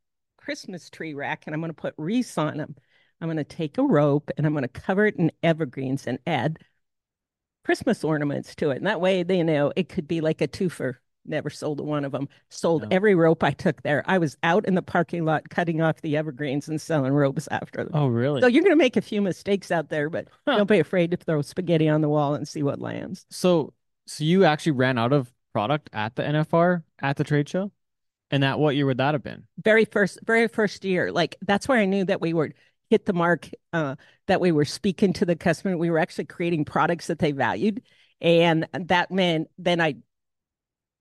Christmas 0.44 0.90
tree 0.90 1.14
rack 1.14 1.44
and 1.46 1.54
I'm 1.54 1.60
going 1.60 1.70
to 1.70 1.74
put 1.80 1.94
wreaths 1.96 2.36
on 2.36 2.56
them. 2.56 2.74
I'm 3.20 3.28
going 3.28 3.36
to 3.36 3.44
take 3.44 3.78
a 3.78 3.82
rope 3.82 4.30
and 4.36 4.44
I'm 4.44 4.52
going 4.52 4.62
to 4.62 4.68
cover 4.68 5.06
it 5.06 5.16
in 5.16 5.30
evergreens 5.42 6.06
and 6.06 6.18
add 6.26 6.58
Christmas 7.64 8.02
ornaments 8.02 8.54
to 8.56 8.70
it. 8.70 8.78
And 8.78 8.86
that 8.86 9.00
way, 9.00 9.24
you 9.28 9.44
know, 9.44 9.72
it 9.76 9.88
could 9.88 10.08
be 10.08 10.20
like 10.20 10.40
a 10.40 10.48
twofer. 10.48 10.94
Never 11.24 11.50
sold 11.50 11.80
one 11.80 12.04
of 12.04 12.10
them. 12.10 12.28
Sold 12.48 12.82
No. 12.82 12.88
every 12.90 13.14
rope 13.14 13.44
I 13.44 13.52
took 13.52 13.82
there. 13.82 14.02
I 14.06 14.18
was 14.18 14.36
out 14.42 14.66
in 14.66 14.74
the 14.74 14.82
parking 14.82 15.24
lot 15.24 15.48
cutting 15.48 15.80
off 15.80 16.00
the 16.00 16.16
evergreens 16.16 16.68
and 16.68 16.80
selling 16.80 17.12
ropes 17.12 17.46
after 17.52 17.84
them. 17.84 17.92
Oh, 17.94 18.08
really? 18.08 18.40
So 18.40 18.48
you're 18.48 18.64
going 18.64 18.72
to 18.72 18.76
make 18.84 18.96
a 18.96 19.02
few 19.02 19.22
mistakes 19.22 19.70
out 19.70 19.88
there, 19.88 20.10
but 20.10 20.26
Huh. 20.48 20.56
don't 20.56 20.68
be 20.68 20.80
afraid 20.80 21.12
to 21.12 21.16
throw 21.16 21.40
spaghetti 21.42 21.88
on 21.88 22.00
the 22.00 22.08
wall 22.08 22.34
and 22.34 22.48
see 22.48 22.64
what 22.64 22.80
lands. 22.80 23.24
So, 23.30 23.72
so 24.08 24.24
you 24.24 24.44
actually 24.44 24.72
ran 24.72 24.98
out 24.98 25.12
of 25.12 25.32
product 25.52 25.90
at 25.92 26.16
the 26.16 26.24
NFR 26.24 26.82
at 27.00 27.16
the 27.16 27.22
trade 27.22 27.48
show, 27.48 27.70
and 28.32 28.42
that 28.42 28.58
what 28.58 28.74
year 28.74 28.86
would 28.86 28.98
that 28.98 29.14
have 29.14 29.22
been? 29.22 29.44
very 29.62 29.84
first 29.84 30.18
very 30.26 30.48
first 30.48 30.84
year 30.84 31.12
like 31.12 31.36
that's 31.42 31.68
where 31.68 31.78
i 31.78 31.84
knew 31.84 32.04
that 32.04 32.20
we 32.20 32.32
would 32.32 32.54
hit 32.90 33.06
the 33.06 33.12
mark 33.12 33.48
uh, 33.72 33.94
that 34.26 34.40
we 34.40 34.50
were 34.52 34.64
speaking 34.64 35.12
to 35.12 35.24
the 35.24 35.36
customer 35.36 35.76
we 35.76 35.90
were 35.90 35.98
actually 35.98 36.24
creating 36.24 36.64
products 36.64 37.06
that 37.06 37.18
they 37.20 37.32
valued 37.32 37.80
and 38.20 38.66
that 38.72 39.10
meant 39.10 39.48
then 39.58 39.80
i 39.80 39.94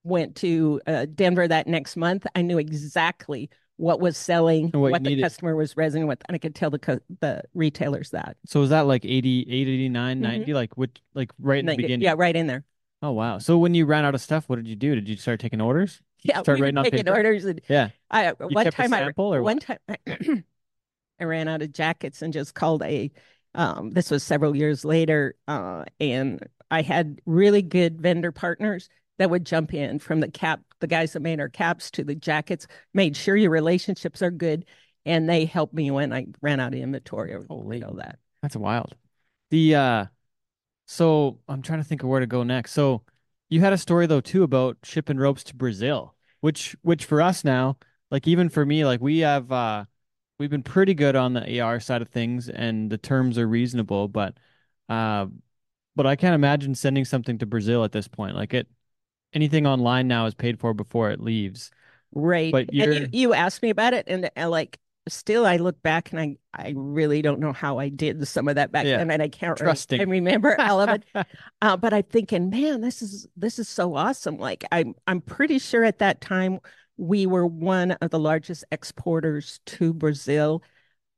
went 0.04 0.36
to 0.36 0.82
uh, 0.88 1.06
denver 1.14 1.48
that 1.48 1.68
next 1.68 1.96
month 1.96 2.26
i 2.36 2.42
knew 2.42 2.58
exactly 2.58 3.50
what 3.78 4.00
was 4.00 4.16
selling 4.18 4.70
And 4.74 4.82
what 4.82 4.92
what, 4.92 5.04
the 5.04 5.22
customer 5.22 5.56
was 5.56 5.76
resonating 5.76 6.08
with 6.08 6.22
and 6.28 6.36
i 6.36 6.38
could 6.38 6.54
tell 6.56 6.70
the 6.70 6.80
cu- 6.80 7.00
the 7.20 7.44
retailers 7.54 8.12
that 8.12 8.38
So 8.46 8.60
was 8.60 8.70
that 8.70 8.82
like 8.82 9.06
88, 9.06 9.68
89, 9.68 10.18
Mhm. 10.18 10.22
90? 10.22 10.54
Like 10.54 10.78
which, 10.78 10.98
like 11.14 11.32
right 11.40 11.60
in 11.60 11.66
the 11.66 11.76
beginning? 11.76 12.02
yeah 12.02 12.14
right 12.18 12.36
in 12.36 12.48
there 12.48 12.64
Oh, 13.04 13.14
wow. 13.14 13.40
So 13.40 13.58
when 13.58 13.74
you 13.74 13.88
ran 13.88 14.06
out 14.06 14.14
of 14.14 14.22
stuff, 14.22 14.48
what 14.48 14.58
did 14.58 14.68
you 14.68 14.76
do? 14.76 14.94
Did 14.94 15.10
you 15.10 15.16
start 15.16 15.40
taking 15.40 15.60
orders? 15.60 16.04
yeah 16.24 16.41
Start 16.41 16.59
we 16.59 16.61
writing 16.61 16.84
taking 16.84 17.07
paper? 17.07 17.13
orders 17.13 17.45
and 17.45 17.61
Yeah. 17.67 17.89
I 18.09 18.32
one 18.32 18.69
time 18.69 18.93
I 18.93 19.13
or 19.34 19.41
one 19.41 19.55
what? 19.55 19.59
time 19.59 19.80
I 21.19 21.24
ran 21.24 21.47
out 21.47 21.61
of 21.61 21.74
jackets 21.74 22.22
and 22.22 22.34
just 22.34 22.53
called 22.55 22.84
a 22.84 23.11
um 23.55 23.91
this 23.91 24.09
was 24.11 24.24
several 24.24 24.55
years 24.55 24.86
later 24.86 25.36
uh 25.47 25.86
and 25.99 26.45
I 26.69 26.82
had 26.82 27.19
really 27.26 27.61
good 27.61 28.01
vendor 28.01 28.32
partners 28.32 28.89
that 29.17 29.30
would 29.30 29.45
jump 29.45 29.74
in 29.74 29.99
from 29.99 30.19
the 30.22 30.32
cap 30.32 30.61
the 30.80 30.88
guys 30.88 31.13
that 31.13 31.22
made 31.22 31.39
our 31.39 31.49
caps 31.49 31.91
to 31.91 32.03
the 32.03 32.15
jackets 32.15 32.67
made 32.93 33.15
sure 33.15 33.36
your 33.36 33.51
relationships 33.51 34.22
are 34.22 34.32
good 34.32 34.65
and 35.05 35.30
they 35.30 35.45
helped 35.45 35.74
me 35.74 35.91
when 35.91 36.13
I 36.13 36.28
ran 36.41 36.59
out 36.59 36.74
of 36.74 36.80
inventory 36.80 37.34
or 37.34 37.45
Holy. 37.49 37.84
all 37.84 37.95
that. 37.95 38.19
That's 38.41 38.55
wild. 38.55 38.95
The 39.51 39.76
uh 39.76 40.05
so 40.88 41.39
I'm 41.49 41.61
trying 41.61 41.80
to 41.80 41.86
think 41.86 42.03
of 42.03 42.09
where 42.09 42.19
to 42.22 42.28
go 42.28 42.43
next. 42.43 42.74
So 42.74 43.03
you 43.52 43.60
had 43.60 43.74
a 43.74 43.78
story 43.78 44.08
though 44.08 44.22
too 44.22 44.43
about 44.43 44.78
shipping 44.84 45.18
ropes 45.18 45.43
to 45.45 45.56
Brazil, 45.56 46.16
which 46.39 46.76
which 46.82 47.06
for 47.06 47.22
us 47.22 47.43
now, 47.43 47.78
like 48.10 48.28
even 48.28 48.49
for 48.49 48.66
me, 48.66 48.86
like 48.86 49.02
we 49.02 49.20
have 49.20 49.52
uh 49.52 49.86
we've 50.39 50.49
been 50.49 50.64
pretty 50.64 50.95
good 50.95 51.16
on 51.16 51.34
the 51.34 51.60
AR 51.60 51.80
side 51.80 52.02
of 52.02 52.10
things 52.10 52.49
and 52.49 52.89
the 52.91 52.97
terms 52.97 53.38
are 53.38 53.47
reasonable, 53.47 54.08
but 54.08 54.38
uh 54.89 55.28
but 55.95 56.08
I 56.08 56.16
can't 56.16 56.36
imagine 56.36 56.74
sending 56.74 57.06
something 57.06 57.38
to 57.39 57.45
Brazil 57.45 57.84
at 57.84 57.91
this 57.91 58.08
point. 58.08 58.36
Like 58.36 58.54
it 58.56 58.68
anything 59.34 59.68
online 59.68 60.08
now 60.08 60.26
is 60.26 60.34
paid 60.34 60.60
for 60.60 60.74
before 60.74 61.12
it 61.12 61.20
leaves. 61.20 61.72
Right. 62.14 62.52
But 62.52 62.70
and 62.70 62.76
you, 62.76 63.10
you're- 63.12 63.38
asked 63.38 63.62
me 63.62 63.70
about 63.70 63.93
it, 63.93 64.06
and 64.08 64.30
uh, 64.36 64.49
like, 64.49 64.80
still, 65.08 65.45
I 65.45 65.58
look 65.58 65.82
back 65.82 66.12
and 66.12 66.20
I, 66.20 66.38
I 66.54 66.74
really 66.76 67.22
don't 67.22 67.39
know 67.39 67.54
how 67.54 67.80
I 67.80 67.89
did 67.89 68.28
some 68.28 68.47
of 68.47 68.56
that 68.56 68.72
back 68.72 68.86
Yeah. 68.86 68.97
then, 68.97 69.12
and 69.12 69.22
I 69.22 69.28
can't 69.30 69.60
re- 69.60 69.66
Trusting. 69.66 69.99
I 69.99 70.04
remember 70.04 70.60
all 70.60 70.80
of 70.82 70.89
it. 70.89 71.04
Uh, 71.62 71.78
but 71.78 71.93
I'm 71.93 72.04
thinking, 72.04 72.49
man, 72.49 72.82
this 72.82 73.02
is 73.04 73.28
this 73.38 73.60
is 73.60 73.70
so 73.70 73.95
awesome. 73.95 74.38
Like, 74.38 74.64
I'm 74.72 74.95
I'm 75.08 75.22
pretty 75.22 75.60
sure 75.60 75.84
at 75.84 75.99
that 75.99 76.22
time 76.22 76.60
we 76.97 77.26
were 77.28 77.45
one 77.45 77.91
of 77.91 78.10
the 78.10 78.20
largest 78.20 78.64
exporters 78.72 79.60
to 79.68 79.93
Brazil. 79.93 80.64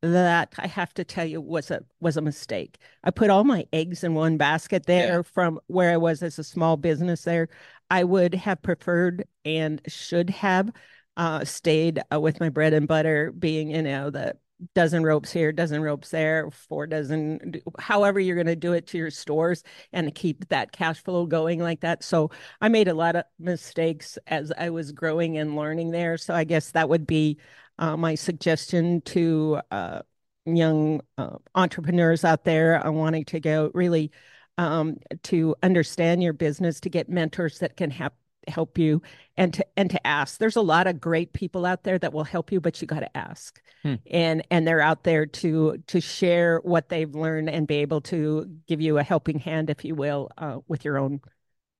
That 0.01 0.53
I 0.57 0.67
have 0.67 0.93
to 0.95 1.05
tell 1.05 1.23
you 1.25 1.39
was 1.39 1.71
a 1.71 1.81
was 2.01 2.17
a 2.17 2.21
mistake. 2.21 2.77
I 3.05 3.11
put 3.11 3.29
all 3.29 3.45
my 3.45 3.65
eggs 3.71 4.03
in 4.03 4.15
one 4.15 4.35
basket 4.35 4.85
there 4.85 5.23
from 5.23 5.61
where 5.67 5.91
I 5.93 5.97
was 5.97 6.21
as 6.21 6.37
a 6.37 6.43
small 6.43 6.75
business 6.75 7.23
there. 7.23 7.47
I 7.89 8.03
would 8.03 8.33
have 8.35 8.61
preferred 8.61 9.23
and 9.45 9.81
should 9.87 10.29
have 10.31 10.69
uh, 11.17 11.45
stayed 11.45 12.01
uh, 12.13 12.19
with 12.19 12.39
my 12.39 12.49
bread 12.49 12.73
and 12.73 12.87
butter, 12.87 13.31
being 13.31 13.71
you 13.71 13.81
know 13.81 14.09
the 14.09 14.35
dozen 14.75 15.03
ropes 15.03 15.31
here, 15.31 15.51
dozen 15.51 15.81
ropes 15.81 16.09
there, 16.09 16.49
four 16.51 16.87
dozen, 16.87 17.55
however 17.79 18.19
you're 18.19 18.35
going 18.35 18.47
to 18.47 18.55
do 18.55 18.73
it 18.73 18.87
to 18.87 18.97
your 18.97 19.11
stores 19.11 19.63
and 19.91 20.15
keep 20.15 20.47
that 20.49 20.71
cash 20.71 21.03
flow 21.03 21.25
going 21.25 21.59
like 21.59 21.81
that. 21.81 22.03
So 22.03 22.31
I 22.61 22.69
made 22.69 22.87
a 22.87 22.93
lot 22.93 23.15
of 23.15 23.25
mistakes 23.39 24.17
as 24.27 24.51
I 24.57 24.69
was 24.69 24.91
growing 24.91 25.37
and 25.37 25.55
learning 25.55 25.91
there. 25.91 26.17
So 26.17 26.33
I 26.33 26.43
guess 26.43 26.71
that 26.71 26.89
would 26.89 27.05
be 27.05 27.39
uh, 27.77 27.97
my 27.97 28.15
suggestion 28.15 29.01
to 29.01 29.59
uh, 29.71 30.01
young 30.45 31.01
uh, 31.17 31.37
entrepreneurs 31.55 32.23
out 32.23 32.43
there 32.43 32.85
uh, 32.85 32.91
wanting 32.91 33.25
to 33.25 33.39
go 33.39 33.71
really 33.73 34.11
um, 34.57 34.97
to 35.23 35.55
understand 35.63 36.21
your 36.21 36.33
business, 36.33 36.79
to 36.81 36.89
get 36.89 37.09
mentors 37.09 37.59
that 37.59 37.75
can 37.75 37.89
help 37.89 38.13
help 38.47 38.77
you 38.77 39.01
and 39.37 39.53
to 39.53 39.65
and 39.77 39.89
to 39.89 40.07
ask. 40.07 40.37
There's 40.37 40.55
a 40.55 40.61
lot 40.61 40.87
of 40.87 40.99
great 40.99 41.33
people 41.33 41.65
out 41.65 41.83
there 41.83 41.97
that 41.99 42.13
will 42.13 42.23
help 42.23 42.51
you 42.51 42.59
but 42.59 42.81
you 42.81 42.87
got 42.87 43.01
to 43.01 43.17
ask. 43.17 43.61
Hmm. 43.83 43.95
and 44.09 44.43
and 44.49 44.65
they're 44.65 44.81
out 44.81 45.03
there 45.03 45.25
to 45.25 45.77
to 45.87 45.99
share 45.99 46.59
what 46.59 46.87
they've 46.89 47.13
learned 47.13 47.49
and 47.49 47.67
be 47.67 47.77
able 47.77 48.01
to 48.01 48.49
give 48.67 48.79
you 48.79 48.97
a 48.97 49.03
helping 49.03 49.39
hand 49.39 49.69
if 49.69 49.83
you 49.83 49.93
will 49.93 50.29
uh, 50.37 50.59
with 50.67 50.85
your 50.85 50.97
own 50.97 51.19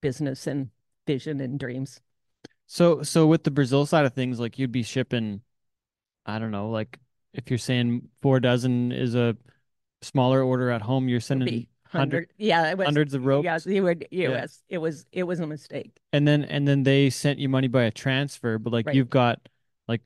business 0.02 0.48
and 0.48 0.70
vision 1.08 1.40
and 1.40 1.60
dreams. 1.60 2.02
So 2.68 3.04
so 3.04 3.28
with 3.28 3.44
the 3.44 3.52
Brazil 3.52 3.86
side 3.86 4.06
of 4.06 4.14
things, 4.14 4.40
like 4.40 4.60
you'd 4.60 4.72
be 4.72 4.84
shipping, 4.84 5.42
I 6.26 6.40
don't 6.40 6.52
know, 6.52 6.70
like 6.70 7.00
if 7.34 7.50
you're 7.50 7.58
saying 7.58 8.10
four 8.22 8.40
dozen 8.40 8.92
is 8.92 9.16
a 9.16 9.38
smaller 10.02 10.44
order 10.44 10.70
at 10.72 10.82
home, 10.82 11.08
you're 11.08 11.20
sending 11.20 11.68
hundred, 12.00 12.28
yeah 12.38 12.70
it 12.72 12.78
was 12.78 12.86
hundreds 12.86 13.14
of 13.14 13.26
ropes, 13.26 13.46
yes 13.46 13.66
you 13.66 13.84
would 13.84 14.08
Yeah. 14.12 14.46
it 14.70 14.78
was 14.80 15.06
it 15.12 15.24
was 15.24 15.40
a 15.40 15.48
mistake 15.48 16.00
and 16.12 16.28
then 16.28 16.44
and 16.44 16.68
then 16.68 16.84
they 16.84 17.10
sent 17.10 17.40
you 17.40 17.48
money 17.50 17.68
by 17.68 17.84
a 17.84 17.92
transfer, 17.92 18.58
but 18.58 18.74
like 18.74 18.88
Right. 18.88 18.96
you've 18.96 19.10
got 19.10 19.48
like 19.88 20.02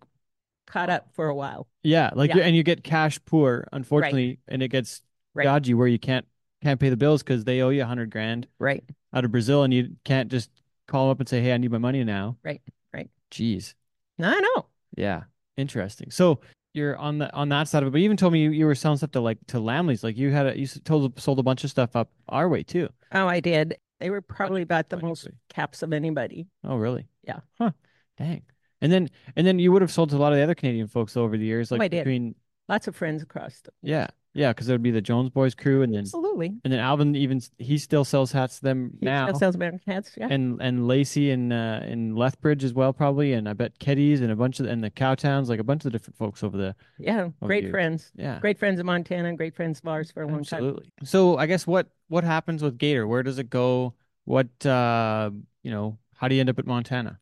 caught 0.68 0.90
up 0.90 1.10
for 1.14 1.28
a 1.28 1.36
while 1.36 1.68
yeah, 1.84 2.10
like 2.14 2.34
Yeah. 2.34 2.44
and 2.44 2.56
you 2.56 2.64
get 2.64 2.84
cash 2.84 3.18
poor, 3.26 3.66
unfortunately, 3.72 4.40
and 4.48 4.62
it 4.62 4.68
gets 4.68 5.02
Right. 5.34 5.46
dodgy 5.46 5.74
where 5.74 5.88
you 5.88 6.00
can't 6.00 6.26
can't 6.62 6.80
pay 6.80 6.90
the 6.90 6.98
bills 6.98 7.24
because 7.24 7.46
they 7.46 7.62
owe 7.62 7.70
you 7.70 7.84
a 7.84 7.86
hundred 7.86 8.10
grand 8.10 8.48
right 8.60 8.84
out 9.14 9.24
of 9.24 9.32
Brazil, 9.32 9.64
and 9.64 9.74
you 9.74 9.96
can't 10.04 10.30
just 10.30 10.50
call 10.88 11.06
them 11.06 11.12
up 11.12 11.20
and 11.20 11.30
say, 11.30 11.42
hey, 11.42 11.54
I 11.54 11.58
need 11.58 11.72
my 11.72 11.78
money 11.78 12.04
now. 12.04 12.38
Right, 12.44 12.62
right. 12.94 13.10
Jeez. 13.32 13.74
i 14.20 14.40
know 14.40 14.66
Yeah, 14.98 15.24
interesting. 15.56 16.12
So 16.12 16.40
you're 16.74 16.95
on 16.97 17.18
the 17.18 17.34
on 17.34 17.49
that 17.49 17.68
side 17.68 17.84
of 17.84 17.88
it, 17.88 17.91
but 17.91 17.99
you 17.99 18.05
even 18.05 18.18
told 18.18 18.34
me 18.34 18.41
you, 18.43 18.51
you 18.51 18.65
were 18.65 18.76
selling 18.76 18.97
stuff 18.97 19.11
to 19.11 19.20
like 19.22 19.38
to 19.47 19.59
Lammle's. 19.59 20.03
Like 20.03 20.18
you 20.18 20.32
had 20.32 20.47
a, 20.47 20.59
you 20.59 20.68
told 20.68 21.20
sold 21.20 21.39
a 21.39 21.43
bunch 21.43 21.63
of 21.63 21.70
stuff 21.70 21.95
up 21.95 22.09
our 22.30 22.47
way 22.49 22.63
too. 22.63 22.89
oh 23.13 23.28
i 23.28 23.39
did 23.39 23.78
they 23.99 24.09
were 24.11 24.22
probably 24.22 24.61
about 24.61 24.89
the 24.89 24.97
What 24.97 25.01
do 25.01 25.07
you 25.07 25.09
most 25.09 25.28
caps 25.49 25.82
of 25.82 25.91
anybody 25.93 26.47
Oh, 26.63 26.76
really? 26.76 27.07
Yeah. 27.24 27.39
Huh. 27.57 27.72
Dang. 28.18 28.43
And 28.82 28.91
then 28.91 29.09
and 29.36 29.47
then 29.47 29.57
you 29.59 29.72
would 29.72 29.82
have 29.82 29.91
sold 29.91 30.11
to 30.11 30.18
a 30.18 30.20
lot 30.20 30.34
of 30.34 30.38
the 30.38 30.43
other 30.43 30.53
Canadian 30.55 30.88
folks 30.88 31.18
over 31.18 31.36
the 31.38 31.45
years, 31.45 31.72
oh, 31.72 31.76
like 31.76 31.82
Oh, 31.82 31.86
I 31.86 31.88
did. 31.88 32.03
between 32.03 32.36
lots 32.70 32.88
of 32.88 32.95
friends 32.95 33.24
across 33.24 33.59
the 33.61 33.72
yeah 33.82 34.07
yeah, 34.34 34.52
because 34.52 34.70
it 34.70 34.72
would 34.72 34.84
be 34.84 34.92
the 34.92 35.02
Jones 35.02 35.30
Boys 35.30 35.56
crew, 35.56 35.82
and 35.82 35.94
then 35.94 36.02
absolutely 36.02 36.48
and 36.64 36.72
then 36.74 36.80
Alvin 36.80 37.16
even 37.16 37.42
he 37.58 37.78
still 37.78 38.06
sells 38.06 38.32
hats 38.32 38.58
to 38.58 38.64
them 38.64 38.92
He 39.00 39.06
now. 39.06 39.28
still 39.28 39.40
sells 39.40 39.56
American 39.56 39.82
hats. 39.88 40.12
Yeah. 40.18 40.28
and 40.30 40.62
and 40.62 40.88
Lacey 40.88 41.32
and 41.32 41.52
uh, 41.52 41.82
in 41.86 42.16
Lethbridge 42.16 42.64
as 42.64 42.74
well 42.74 42.94
probably, 42.94 43.34
and 43.34 43.50
I 43.50 43.54
bet 43.54 43.80
Keddies 43.80 44.22
and 44.22 44.32
a 44.32 44.36
bunch 44.36 44.60
of 44.60 44.68
and 44.68 44.84
the 44.84 44.92
Cowtowns, 44.92 45.48
like 45.50 45.60
a 45.60 45.64
bunch 45.64 45.86
of 45.86 45.92
different 45.92 46.18
folks 46.18 46.44
over 46.44 46.58
there. 46.58 46.76
yeah. 47.00 47.22
over 47.24 47.34
Great 47.48 47.64
years. 47.64 47.72
friends. 47.72 48.12
yeah. 48.16 48.40
Great 48.40 48.60
friends 48.60 48.80
in 48.80 48.86
Montana 48.86 49.30
and 49.30 49.38
great 49.38 49.56
friends 49.56 49.80
of 49.80 49.88
ours 49.88 50.12
for 50.12 50.22
a 50.24 50.28
long 50.28 50.44
time. 50.44 50.58
Absolutely. 50.60 50.92
So 51.04 51.38
I 51.38 51.46
guess 51.48 51.66
what 51.66 51.88
what 52.10 52.24
happens 52.24 52.62
with 52.62 52.78
Gator? 52.78 53.08
Where 53.08 53.24
does 53.24 53.40
it 53.40 53.50
go? 53.50 53.94
What 54.26 54.66
uh 54.66 55.32
you 55.64 55.72
know, 55.72 55.98
how 56.16 56.28
do 56.28 56.36
you 56.36 56.42
end 56.42 56.50
up 56.50 56.60
at 56.60 56.68
Montana? 56.68 57.20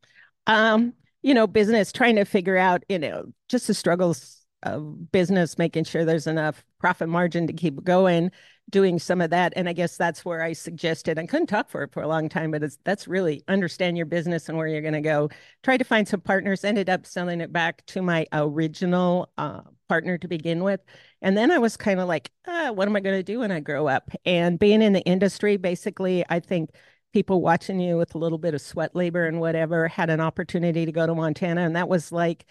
Um, 0.47 0.93
you 1.23 1.33
know, 1.33 1.47
business, 1.47 1.91
trying 1.91 2.17
to 2.17 2.25
figure 2.25 2.57
out, 2.57 2.83
you 2.87 2.99
know, 2.99 3.25
just 3.49 3.65
the 3.65 3.73
struggles 3.73 4.44
of 4.65 5.11
business, 5.11 5.57
making 5.57 5.85
sure 5.85 6.03
there's 6.03 6.27
enough 6.27 6.65
profit 6.79 7.07
margin 7.07 7.47
to 7.47 7.53
keep 7.53 7.83
going, 7.83 8.31
doing 8.69 8.99
some 8.99 9.21
of 9.21 9.29
that. 9.29 9.53
And 9.55 9.69
I 9.69 9.73
guess 9.73 9.95
that's 9.95 10.25
where 10.25 10.41
I 10.41 10.53
suggested, 10.53 11.17
I 11.17 11.25
couldn't 11.25 11.47
talk 11.47 11.69
for 11.69 11.83
it 11.83 11.93
for 11.93 12.01
a 12.01 12.07
long 12.07 12.29
time, 12.29 12.51
but 12.51 12.63
it's 12.63 12.77
that's 12.83 13.07
really 13.07 13.43
understand 13.47 13.95
your 13.95 14.05
business 14.05 14.49
and 14.49 14.57
where 14.57 14.67
you're 14.67 14.81
going 14.81 14.93
to 14.93 15.01
go. 15.01 15.29
Try 15.63 15.77
to 15.77 15.83
find 15.83 16.07
some 16.07 16.21
partners, 16.21 16.63
ended 16.63 16.89
up 16.89 17.05
selling 17.05 17.41
it 17.41 17.53
back 17.53 17.85
to 17.87 18.01
my 18.01 18.25
original 18.33 19.31
uh, 19.37 19.61
partner 19.87 20.17
to 20.17 20.27
begin 20.27 20.63
with. 20.63 20.81
And 21.21 21.37
then 21.37 21.51
I 21.51 21.59
was 21.59 21.77
kind 21.77 21.99
of 21.99 22.07
like, 22.07 22.31
ah, 22.47 22.71
what 22.71 22.87
am 22.87 22.95
I 22.95 22.99
going 22.99 23.17
to 23.17 23.23
do 23.23 23.39
when 23.39 23.51
I 23.51 23.59
grow 23.59 23.87
up? 23.87 24.09
And 24.25 24.59
being 24.59 24.81
in 24.81 24.93
the 24.93 25.01
industry, 25.01 25.57
basically, 25.57 26.25
I 26.29 26.39
think 26.39 26.71
people 27.13 27.41
watching 27.41 27.79
you 27.79 27.97
with 27.97 28.13
a 28.15 28.17
little 28.17 28.37
bit 28.37 28.53
of 28.53 28.61
sweat 28.61 28.95
labor 28.95 29.25
and 29.25 29.39
whatever 29.39 29.87
had 29.87 30.09
an 30.09 30.19
opportunity 30.19 30.85
to 30.85 30.91
go 30.91 31.07
to 31.07 31.15
Montana. 31.15 31.61
And 31.61 31.75
that 31.75 31.87
was 31.87 32.11
like, 32.11 32.45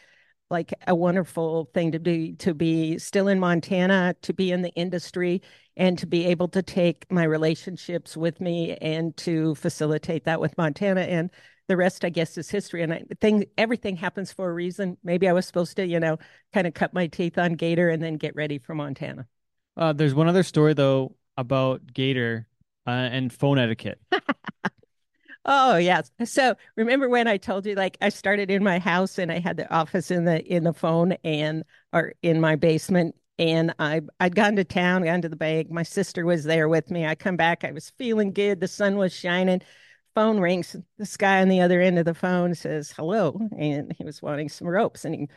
like 0.50 0.72
a 0.86 0.94
wonderful 0.94 1.70
thing 1.74 1.92
to 1.92 1.98
do 1.98 2.34
to 2.36 2.54
be 2.54 2.98
still 2.98 3.28
in 3.28 3.40
Montana, 3.40 4.14
to 4.22 4.32
be 4.32 4.52
in 4.52 4.62
the 4.62 4.72
industry, 4.74 5.42
and 5.76 5.98
to 5.98 6.06
be 6.06 6.26
able 6.26 6.48
to 6.48 6.62
take 6.62 7.06
my 7.10 7.24
relationships 7.24 8.16
with 8.16 8.40
me 8.40 8.76
and 8.76 9.16
to 9.18 9.54
facilitate 9.56 10.24
that 10.24 10.40
with 10.40 10.56
Montana. 10.56 11.02
And 11.02 11.30
the 11.66 11.76
rest, 11.76 12.04
I 12.04 12.10
guess, 12.10 12.36
is 12.36 12.50
history. 12.50 12.82
And 12.82 12.92
I 12.92 13.04
think 13.20 13.46
everything 13.56 13.96
happens 13.96 14.32
for 14.32 14.50
a 14.50 14.52
reason. 14.52 14.98
Maybe 15.02 15.28
I 15.28 15.32
was 15.32 15.46
supposed 15.46 15.76
to, 15.76 15.86
you 15.86 15.98
know, 15.98 16.18
kind 16.52 16.66
of 16.66 16.74
cut 16.74 16.92
my 16.92 17.06
teeth 17.06 17.38
on 17.38 17.54
Gator 17.54 17.88
and 17.88 18.02
then 18.02 18.16
get 18.16 18.36
ready 18.36 18.58
for 18.58 18.74
Montana. 18.74 19.26
Uh 19.76 19.92
there's 19.92 20.14
one 20.14 20.28
other 20.28 20.44
story 20.44 20.74
though 20.74 21.16
about 21.36 21.80
Gator 21.92 22.46
uh, 22.86 22.90
and 22.90 23.32
phone 23.32 23.58
etiquette. 23.58 24.00
Oh 25.46 25.76
yes. 25.76 26.10
So 26.24 26.54
remember 26.76 27.08
when 27.08 27.28
I 27.28 27.36
told 27.36 27.66
you 27.66 27.74
like 27.74 27.98
I 28.00 28.08
started 28.08 28.50
in 28.50 28.64
my 28.64 28.78
house 28.78 29.18
and 29.18 29.30
I 29.30 29.40
had 29.40 29.56
the 29.58 29.72
office 29.72 30.10
in 30.10 30.24
the 30.24 30.42
in 30.42 30.64
the 30.64 30.72
phone 30.72 31.12
and 31.22 31.64
or 31.92 32.14
in 32.22 32.40
my 32.40 32.56
basement 32.56 33.14
and 33.38 33.74
I 33.78 34.00
I'd 34.20 34.34
gone 34.34 34.56
to 34.56 34.64
town, 34.64 35.04
gone 35.04 35.20
to 35.22 35.28
the 35.28 35.36
bank. 35.36 35.70
My 35.70 35.82
sister 35.82 36.24
was 36.24 36.44
there 36.44 36.68
with 36.68 36.90
me. 36.90 37.04
I 37.06 37.14
come 37.14 37.36
back, 37.36 37.64
I 37.64 37.72
was 37.72 37.90
feeling 37.90 38.32
good. 38.32 38.60
The 38.60 38.68
sun 38.68 38.96
was 38.96 39.12
shining. 39.12 39.60
Phone 40.14 40.38
rings. 40.40 40.76
This 40.96 41.16
guy 41.16 41.42
on 41.42 41.48
the 41.48 41.60
other 41.60 41.80
end 41.80 41.98
of 41.98 42.04
the 42.04 42.14
phone 42.14 42.54
says 42.54 42.92
hello, 42.92 43.40
and 43.58 43.92
he 43.98 44.04
was 44.04 44.22
wanting 44.22 44.48
some 44.48 44.68
ropes. 44.68 45.04
And 45.04 45.14
he, 45.14 45.28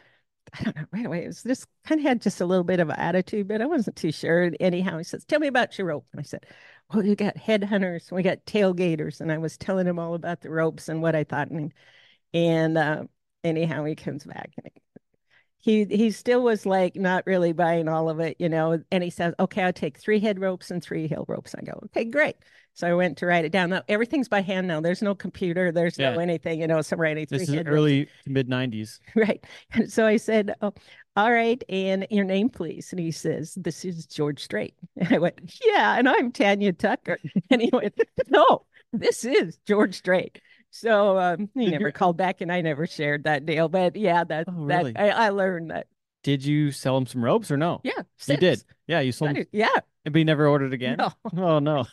I 0.54 0.64
don't 0.64 0.76
know, 0.76 0.86
right 0.92 1.06
away, 1.06 1.24
it 1.24 1.28
was 1.28 1.44
just 1.44 1.68
kind 1.86 2.00
of 2.00 2.06
had 2.06 2.22
just 2.22 2.42
a 2.42 2.46
little 2.46 2.64
bit 2.64 2.80
of 2.80 2.90
attitude, 2.92 3.48
but 3.48 3.62
I 3.62 3.66
wasn't 3.66 3.96
too 3.98 4.12
sure. 4.12 4.52
Anyhow, 4.60 4.98
he 4.98 5.04
says, 5.04 5.26
"Tell 5.26 5.40
me 5.40 5.48
about 5.48 5.78
your 5.78 5.88
rope." 5.88 6.08
And 6.14 6.20
I 6.20 6.24
said, 6.24 6.46
well, 6.94 7.06
you 7.06 7.16
got 7.16 7.36
headhunters, 7.36 8.12
we 8.12 8.24
got 8.24 8.46
tailgaters, 8.46 9.22
and 9.22 9.32
I 9.32 9.38
was 9.38 9.58
telling 9.58 9.88
him 9.88 10.00
all 10.00 10.14
about 10.14 10.42
the 10.42 10.50
ropes 10.50 10.90
and 10.90 11.02
what 11.02 11.16
I 11.16 11.24
thought. 11.24 11.50
And 11.50 11.74
and 12.34 12.78
uh, 12.78 13.04
anyhow, 13.44 13.86
he 13.86 13.96
comes 13.96 14.24
back 14.24 14.52
and 14.58 14.72
he 15.60 15.86
he 15.86 16.12
still 16.12 16.44
was 16.44 16.66
like 16.66 16.96
not 16.96 17.26
really 17.26 17.52
buying 17.52 17.88
all 17.90 18.10
of 18.10 18.20
it, 18.20 18.38
you 18.40 18.48
know. 18.48 18.82
And 18.92 19.04
he 19.04 19.10
says, 19.10 19.34
"Okay, 19.40 19.64
I'll 19.64 19.74
take 19.74 19.98
three 19.98 20.20
head 20.20 20.40
ropes 20.40 20.72
and 20.72 20.82
three 20.82 21.08
heel 21.08 21.26
ropes." 21.28 21.56
I 21.56 21.62
go, 21.62 21.80
"Okay, 21.86 22.06
great." 22.06 22.38
So 22.74 22.88
I 22.88 22.94
went 22.94 23.18
to 23.18 23.26
write 23.26 23.44
it 23.44 23.52
down. 23.52 23.72
Now 23.72 23.82
everything's 23.90 24.30
by 24.30 24.42
hand 24.42 24.68
now. 24.68 24.80
There's 24.82 25.02
no 25.02 25.16
computer. 25.16 25.72
There's 25.72 25.98
no 25.98 26.20
anything, 26.20 26.62
you 26.62 26.68
know. 26.68 26.80
So 26.82 26.96
I'm 26.96 27.02
writing 27.02 27.26
three 27.26 27.40
This 27.40 27.50
is 27.50 27.56
head 27.56 27.68
early 27.68 28.08
mid 28.28 28.48
90s. 28.48 29.00
Right. 29.16 29.44
And 29.74 29.92
so 29.92 30.06
I 30.06 30.18
said, 30.18 30.54
oh, 30.62 30.74
all 31.18 31.32
right. 31.32 31.62
And 31.68 32.08
your 32.10 32.24
name, 32.24 32.48
please. 32.50 32.92
And 32.94 33.00
he 33.00 33.12
says, 33.12 33.56
this 33.56 33.84
is 33.84 34.06
George 34.06 34.42
Strait. 34.44 34.76
And 34.98 35.12
I 35.14 35.18
went, 35.18 35.42
yeah. 35.66 35.98
And 35.98 36.08
I'm 36.08 36.32
Tanya 36.32 36.72
Tucker. 36.74 37.18
And 37.50 37.62
he 37.62 37.70
went, 37.74 38.00
no, 38.30 38.66
this 38.94 39.26
is 39.26 39.58
George 39.68 39.96
Strait. 39.96 40.40
So 40.70 41.18
um, 41.18 41.50
he 41.56 41.66
Did 41.66 41.72
never 41.72 41.88
you- 41.88 41.92
called 41.94 42.18
back 42.18 42.42
and 42.42 42.52
I 42.52 42.62
never 42.62 42.86
shared 42.88 43.24
that 43.26 43.46
deal. 43.46 43.68
But 43.68 43.96
yeah, 43.96 44.24
that, 44.26 44.46
Oh, 44.48 44.68
that? 44.68 44.94
I, 44.96 45.10
I 45.10 45.30
learned 45.30 45.72
that. 45.72 45.88
Did 46.24 46.46
you 46.46 46.72
sell 46.72 46.98
him 46.98 47.06
some 47.06 47.24
ropes 47.24 47.50
or 47.52 47.58
no? 47.58 47.82
Yeah. 47.84 48.02
You 48.28 48.38
did. 48.38 48.64
Yeah, 48.86 49.00
you 49.00 49.12
sold 49.12 49.36
him, 49.38 49.46
Yeah. 49.52 49.70
but 50.04 50.16
he 50.16 50.24
never 50.24 50.48
ordered 50.48 50.74
again. 50.74 50.98
No, 51.00 51.12
Oh 51.38 51.60
no. 51.60 51.86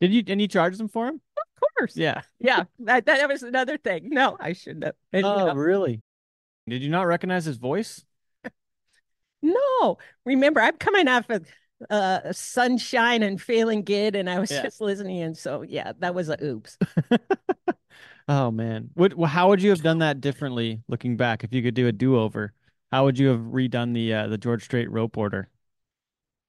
Did 0.00 0.12
you 0.12 0.22
and 0.28 0.40
you 0.40 0.48
charge 0.48 0.76
them 0.76 0.88
for 0.88 1.06
him? 1.08 1.20
of 1.38 1.74
course. 1.78 1.96
Yeah. 1.96 2.20
Yeah. 2.38 2.64
That, 2.80 3.06
that 3.06 3.28
was 3.28 3.42
another 3.42 3.78
thing. 3.78 4.10
No, 4.10 4.36
I 4.38 4.52
shouldn't 4.52 4.84
have. 4.84 4.94
And, 5.12 5.24
you 5.24 5.32
Oh, 5.32 5.46
know, 5.46 5.54
really? 5.54 6.02
Did 6.68 6.82
you 6.82 6.88
not 6.90 7.06
recognize 7.06 7.44
his 7.44 7.56
voice? 7.56 8.04
No, 9.42 9.98
remember, 10.24 10.60
I'm 10.60 10.76
coming 10.76 11.08
off 11.08 11.28
of 11.30 11.46
uh, 11.90 12.32
sunshine 12.32 13.22
and 13.22 13.40
feeling 13.40 13.84
good, 13.84 14.16
and 14.16 14.28
I 14.30 14.38
was 14.40 14.50
Yeah. 14.50 14.60
just 14.60 14.80
listening. 14.80 15.20
And 15.22 15.36
so, 15.36 15.62
yeah, 15.62 15.92
that 16.00 16.14
was 16.14 16.28
a 16.28 16.42
oops. 16.42 16.78
Oh 18.28 18.50
man. 18.50 18.90
Well, 18.96 19.28
how 19.28 19.48
would 19.48 19.62
you 19.62 19.70
have 19.70 19.82
done 19.82 19.98
that 19.98 20.20
differently 20.20 20.82
looking 20.88 21.16
back 21.16 21.44
if 21.44 21.52
you 21.52 21.62
could 21.62 21.74
do 21.74 21.86
a 21.86 21.92
do-over? 21.92 22.52
How 22.90 23.04
would 23.04 23.18
you 23.18 23.28
have 23.28 23.40
redone 23.40 23.94
the 23.94 24.12
uh, 24.14 24.26
the 24.28 24.38
George 24.38 24.64
Strait 24.64 24.90
rope 24.90 25.16
order? 25.16 25.48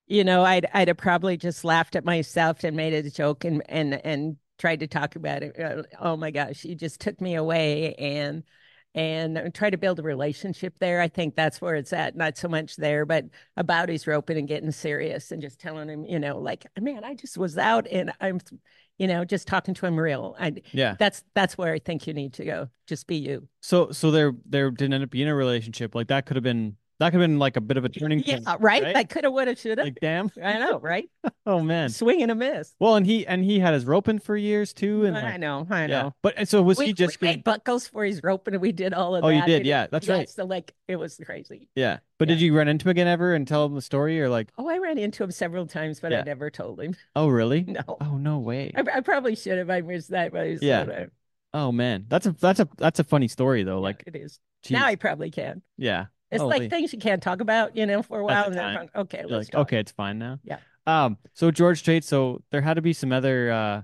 You 0.07 0.23
know, 0.23 0.43
I'd 0.43 0.67
I'd 0.73 0.87
have 0.87 0.97
probably 0.97 1.35
just 1.37 1.63
laughed 1.65 1.95
at 1.95 2.05
myself 2.05 2.63
and 2.63 2.75
made 2.77 2.93
it 2.93 3.05
a 3.05 3.11
joke 3.11 3.43
and 3.43 3.61
and 3.69 3.93
and 4.05 4.37
tried 4.57 4.79
to 4.79 4.87
talk 4.87 5.15
about 5.15 5.43
it. 5.43 5.59
Uh, 5.59 5.83
oh 5.99 6.15
my 6.17 6.31
gosh, 6.31 6.63
you 6.63 6.75
just 6.75 7.01
took 7.01 7.19
me 7.21 7.35
away, 7.35 7.93
and 7.95 8.43
and 8.97 9.53
try 9.53 9.69
to 9.69 9.77
build 9.77 9.99
a 9.99 10.03
relationship 10.03 10.79
there. 10.79 10.99
I 10.99 11.07
think 11.07 11.35
that's 11.35 11.61
where 11.61 11.75
it's 11.75 11.93
at. 11.93 12.15
Not 12.15 12.35
so 12.35 12.47
much 12.47 12.75
there, 12.77 13.05
but 13.05 13.25
about 13.55 13.89
his 13.89 14.07
roping 14.07 14.37
and 14.37 14.47
getting 14.47 14.71
serious 14.71 15.31
and 15.31 15.41
just 15.41 15.59
telling 15.59 15.87
him, 15.87 16.03
you 16.05 16.17
know, 16.19 16.39
like, 16.39 16.65
man, 16.79 17.03
I 17.03 17.13
just 17.13 17.37
was 17.37 17.57
out 17.57 17.87
and 17.91 18.11
I'm, 18.19 18.39
you 18.97 19.07
know, 19.07 19.23
just 19.23 19.47
talking 19.47 19.75
to 19.75 19.85
him 19.85 19.99
real. 19.99 20.35
I 20.39 20.53
Yeah. 20.71 20.95
that's 20.97 21.23
that's 21.35 21.57
where 21.59 21.73
I 21.73 21.79
think 21.79 22.07
you 22.07 22.13
need 22.13 22.33
to 22.33 22.45
go. 22.45 22.69
Just 22.87 23.05
be 23.05 23.17
you. 23.17 23.47
So 23.61 23.91
so 23.91 24.09
there 24.09 24.33
there 24.45 24.71
didn't 24.71 24.93
end 24.95 25.03
up 25.03 25.11
being 25.11 25.27
a 25.27 25.35
relationship. 25.35 25.93
Like 25.93 26.07
that 26.07 26.25
could 26.25 26.35
have 26.35 26.43
been 26.43 26.77
that 26.99 27.11
could 27.11 27.21
have 27.21 27.29
been 27.29 27.37
like 27.39 27.57
a 27.57 27.61
bit 27.61 27.77
of 27.77 27.85
a 27.85 27.89
turning 27.89 28.23
Yeah, 28.25 28.39
point. 28.45 28.61
right. 28.61 28.83
right? 28.83 28.95
I 28.95 29.03
could 29.03 29.23
have, 29.23 29.33
would 29.33 29.47
have, 29.47 29.59
should 29.59 29.77
have. 29.77 29.85
Like 29.87 29.99
damn. 30.01 30.31
I 30.43 30.59
know, 30.59 30.79
right? 30.79 31.09
Oh 31.45 31.61
man. 31.61 31.89
Swing 31.89 32.21
and 32.21 32.29
a 32.31 32.35
miss. 32.35 32.75
Well, 32.77 32.95
and 32.95 33.05
he 33.05 33.25
and 33.25 33.41
he 33.43 33.59
had 33.59 33.73
his 33.73 33.85
roping 33.85 34.19
for 34.19 34.35
years 34.35 34.73
too, 34.73 35.05
and 35.05 35.17
I 35.17 35.37
know, 35.37 35.65
I 35.69 35.81
yeah. 35.81 35.87
know. 35.87 36.13
But 36.21 36.45
so 36.47 36.61
was 36.61 36.77
we, 36.77 36.87
he 36.87 36.93
just 36.93 37.21
we 37.21 37.27
getting- 37.27 37.37
made 37.39 37.43
buckles 37.45 37.87
for 37.87 38.03
his 38.03 38.21
roping, 38.21 38.53
and 38.53 38.61
we 38.61 38.73
did 38.73 38.93
all 38.93 39.15
of 39.15 39.23
Oh, 39.23 39.27
that. 39.29 39.33
Oh, 39.33 39.37
you 39.39 39.45
did? 39.45 39.65
Yeah, 39.65 39.87
that's 39.89 40.09
right. 40.09 40.27
So 40.29 40.43
like, 40.43 40.73
it 40.89 40.97
was 40.97 41.19
crazy. 41.25 41.69
yeah. 41.75 41.99
But 42.17 42.27
did 42.27 42.41
you 42.41 42.53
run 42.57 42.67
into 42.67 42.87
him 42.87 42.91
again 42.91 43.07
ever 43.07 43.33
and 43.35 43.47
tell 43.47 43.63
him 43.65 43.75
the 43.75 43.81
story 43.81 44.19
or 44.21 44.27
like, 44.27 44.49
Oh, 44.57 44.67
I 44.67 44.79
ran 44.79 44.97
into 44.97 45.23
him 45.23 45.31
several 45.31 45.67
times, 45.67 45.99
but 46.01 46.11
Yeah. 46.11 46.19
I 46.19 46.23
never 46.23 46.49
told 46.49 46.81
him. 46.81 46.95
oh 47.15 47.27
really? 47.29 47.63
No, 47.67 47.81
Oh 48.01 48.17
no 48.17 48.39
way. 48.39 48.73
I, 48.75 48.83
I 48.95 48.99
probably 49.01 49.35
should 49.35 49.57
have. 49.57 49.69
I 49.69 49.81
missed 49.81 50.09
that, 50.09 50.31
but 50.33 50.47
it's 50.47 50.61
Yeah. 50.63 50.83
sort 50.85 50.97
of- 50.97 51.11
Oh 51.53 51.71
man, 51.71 52.05
that's 52.09 52.25
a 52.25 52.31
that's 52.33 52.59
a 52.59 52.67
that's 52.77 52.99
a 52.99 53.03
funny 53.05 53.27
story 53.29 53.63
though. 53.63 53.75
yeah, 53.77 53.83
Like, 53.83 54.03
it 54.05 54.15
is. 54.17 54.39
geez. 54.63 54.71
Now 54.77 54.85
I 54.85 54.95
probably 54.95 55.31
can. 55.31 55.61
yeah. 55.77 56.07
It's 56.31 56.41
Holy. 56.41 56.59
like 56.59 56.69
things 56.69 56.91
you 56.91 56.99
can't 56.99 57.23
talk 57.23 57.41
about, 57.41 57.75
you 57.77 57.85
know, 57.85 58.01
for 58.01 58.19
a 58.19 58.23
while. 58.23 58.45
And 58.45 58.55
then, 58.55 58.89
okay, 58.95 59.23
let's 59.25 59.53
like, 59.53 59.55
okay, 59.55 59.79
it's 59.79 59.91
fine 59.91 60.19
now. 60.19 60.39
Yeah. 60.43 60.57
Um. 60.85 61.17
So 61.33 61.51
George 61.51 61.79
Strait. 61.79 62.03
So 62.03 62.41
there 62.51 62.61
had 62.61 62.75
to 62.75 62.81
be 62.81 62.93
some 62.93 63.11
other 63.11 63.51
uh 63.51 63.81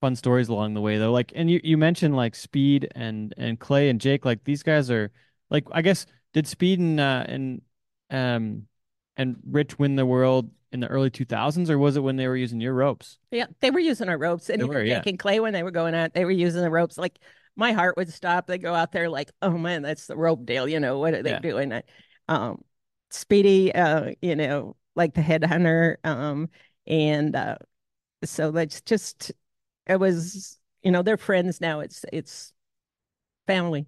fun 0.00 0.16
stories 0.16 0.48
along 0.48 0.74
the 0.74 0.80
way 0.80 0.98
though. 0.98 1.12
Like, 1.12 1.32
and 1.34 1.50
you 1.50 1.60
you 1.62 1.76
mentioned 1.76 2.16
like 2.16 2.34
Speed 2.34 2.88
and 2.94 3.34
and 3.36 3.58
Clay 3.58 3.88
and 3.88 4.00
Jake. 4.00 4.24
Like 4.24 4.44
these 4.44 4.62
guys 4.62 4.90
are 4.90 5.10
like 5.50 5.64
I 5.72 5.82
guess 5.82 6.06
did 6.32 6.46
Speed 6.46 6.80
and 6.80 7.00
uh 7.00 7.24
and 7.26 7.62
um 8.10 8.66
and 9.16 9.36
Rich 9.50 9.78
win 9.78 9.96
the 9.96 10.06
world 10.06 10.50
in 10.72 10.80
the 10.80 10.88
early 10.88 11.10
2000s 11.10 11.70
or 11.70 11.78
was 11.78 11.96
it 11.96 12.00
when 12.00 12.16
they 12.16 12.28
were 12.28 12.36
using 12.36 12.60
your 12.60 12.74
ropes? 12.74 13.18
Yeah, 13.30 13.46
they 13.60 13.70
were 13.70 13.80
using 13.80 14.08
our 14.08 14.18
ropes, 14.18 14.50
and 14.50 14.60
They 14.60 14.66
were, 14.66 14.82
yeah. 14.82 15.02
And 15.04 15.18
Clay 15.18 15.40
when 15.40 15.52
they 15.52 15.62
were 15.62 15.70
going 15.70 15.94
out, 15.94 16.12
they 16.12 16.24
were 16.24 16.30
using 16.30 16.60
the 16.60 16.70
ropes. 16.70 16.98
Like 16.98 17.18
my 17.56 17.72
heart 17.72 17.96
would 17.96 18.12
stop. 18.12 18.46
They 18.46 18.58
go 18.58 18.74
out 18.74 18.92
there 18.92 19.08
like, 19.08 19.30
oh 19.42 19.56
man, 19.56 19.82
that's 19.82 20.06
the 20.06 20.16
rope 20.16 20.44
deal. 20.46 20.68
You 20.68 20.78
know 20.80 20.98
what 20.98 21.14
are 21.14 21.22
they 21.22 21.30
Yeah. 21.30 21.38
doing? 21.40 21.72
I- 21.72 21.82
Um, 22.28 22.62
Speedy, 23.10 23.72
uh, 23.74 24.12
you 24.20 24.34
know, 24.36 24.76
like 24.96 25.14
the 25.14 25.20
headhunter, 25.22 25.96
um, 26.04 26.48
and 26.86 27.34
uh, 27.36 27.56
so 28.24 28.50
that's 28.50 28.80
just 28.82 29.32
it 29.86 29.98
was. 29.98 30.58
You 30.82 30.92
know, 30.92 31.02
they're 31.02 31.16
friends 31.16 31.60
now. 31.60 31.80
It's 31.80 32.04
it's 32.12 32.52
family. 33.46 33.86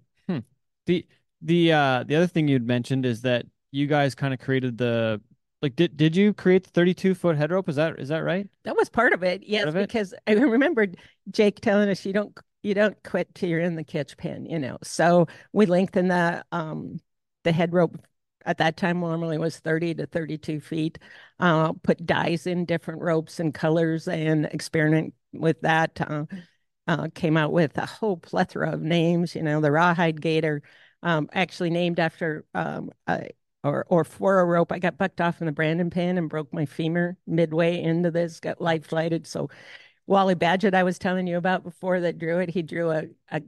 The 0.85 1.05
the 1.41 1.71
uh 1.71 2.03
the 2.07 2.15
other 2.15 2.27
thing 2.27 2.47
you'd 2.47 2.65
mentioned 2.65 3.05
is 3.05 3.21
that 3.21 3.45
you 3.71 3.85
guys 3.87 4.15
kind 4.15 4.33
of 4.33 4.39
created 4.39 4.77
the 4.77 5.21
like 5.61 5.75
did 5.75 5.95
did 5.95 6.15
you 6.15 6.33
create 6.33 6.63
the 6.63 6.71
32 6.71 7.13
foot 7.13 7.37
head 7.37 7.51
rope? 7.51 7.69
Is 7.69 7.75
that 7.75 7.99
is 7.99 8.09
that 8.09 8.19
right? 8.23 8.47
That 8.63 8.75
was 8.75 8.89
part 8.89 9.13
of 9.13 9.21
it, 9.23 9.43
yes, 9.43 9.65
of 9.67 9.75
it? 9.75 9.87
because 9.87 10.13
I 10.25 10.33
remembered 10.33 10.97
Jake 11.29 11.59
telling 11.61 11.89
us 11.89 12.05
you 12.05 12.13
don't 12.13 12.35
you 12.63 12.73
don't 12.73 13.01
quit 13.03 13.33
till 13.35 13.49
you're 13.49 13.59
in 13.59 13.75
the 13.75 13.83
catch 13.83 14.17
pen, 14.17 14.45
you 14.45 14.59
know. 14.59 14.77
So 14.83 15.27
we 15.53 15.65
lengthened 15.65 16.11
the 16.11 16.43
um 16.51 16.99
the 17.43 17.51
head 17.51 17.73
rope 17.73 17.97
at 18.45 18.57
that 18.57 18.77
time 18.77 18.99
normally 18.99 19.37
was 19.37 19.59
30 19.59 19.95
to 19.95 20.05
32 20.05 20.59
feet. 20.59 20.97
Uh, 21.39 21.73
put 21.73 22.05
dyes 22.05 22.47
in 22.47 22.65
different 22.65 23.01
ropes 23.01 23.39
and 23.39 23.53
colors 23.53 24.07
and 24.07 24.45
experiment 24.45 25.13
with 25.33 25.61
that. 25.61 25.99
Uh, 26.01 26.25
uh, 26.87 27.07
came 27.13 27.37
out 27.37 27.51
with 27.51 27.77
a 27.77 27.85
whole 27.85 28.17
plethora 28.17 28.71
of 28.71 28.81
names, 28.81 29.35
you 29.35 29.43
know, 29.43 29.61
the 29.61 29.71
rawhide 29.71 30.19
gator, 30.19 30.63
um, 31.03 31.29
actually 31.33 31.69
named 31.69 31.99
after 31.99 32.45
um, 32.55 32.89
a, 33.07 33.29
or 33.63 33.85
or 33.89 34.03
for 34.03 34.39
a 34.39 34.45
rope. 34.45 34.71
I 34.71 34.79
got 34.79 34.97
bucked 34.97 35.21
off 35.21 35.39
in 35.39 35.45
the 35.45 35.51
Brandon 35.51 35.91
pin 35.91 36.17
and 36.17 36.29
broke 36.29 36.51
my 36.51 36.65
femur 36.65 37.15
midway 37.27 37.79
into 37.79 38.09
this, 38.09 38.39
got 38.39 38.59
life 38.59 38.87
flighted. 38.87 39.27
So 39.27 39.49
Wally 40.09 40.33
Badgett, 40.33 40.73
I 40.73 40.81
was 40.81 40.97
telling 40.97 41.27
you 41.27 41.37
about 41.37 41.63
before 41.63 41.99
that 41.99 42.17
drew 42.17 42.39
it, 42.39 42.49
he 42.49 42.63
drew 42.63 42.89
a, 42.89 43.03
a 43.31 43.43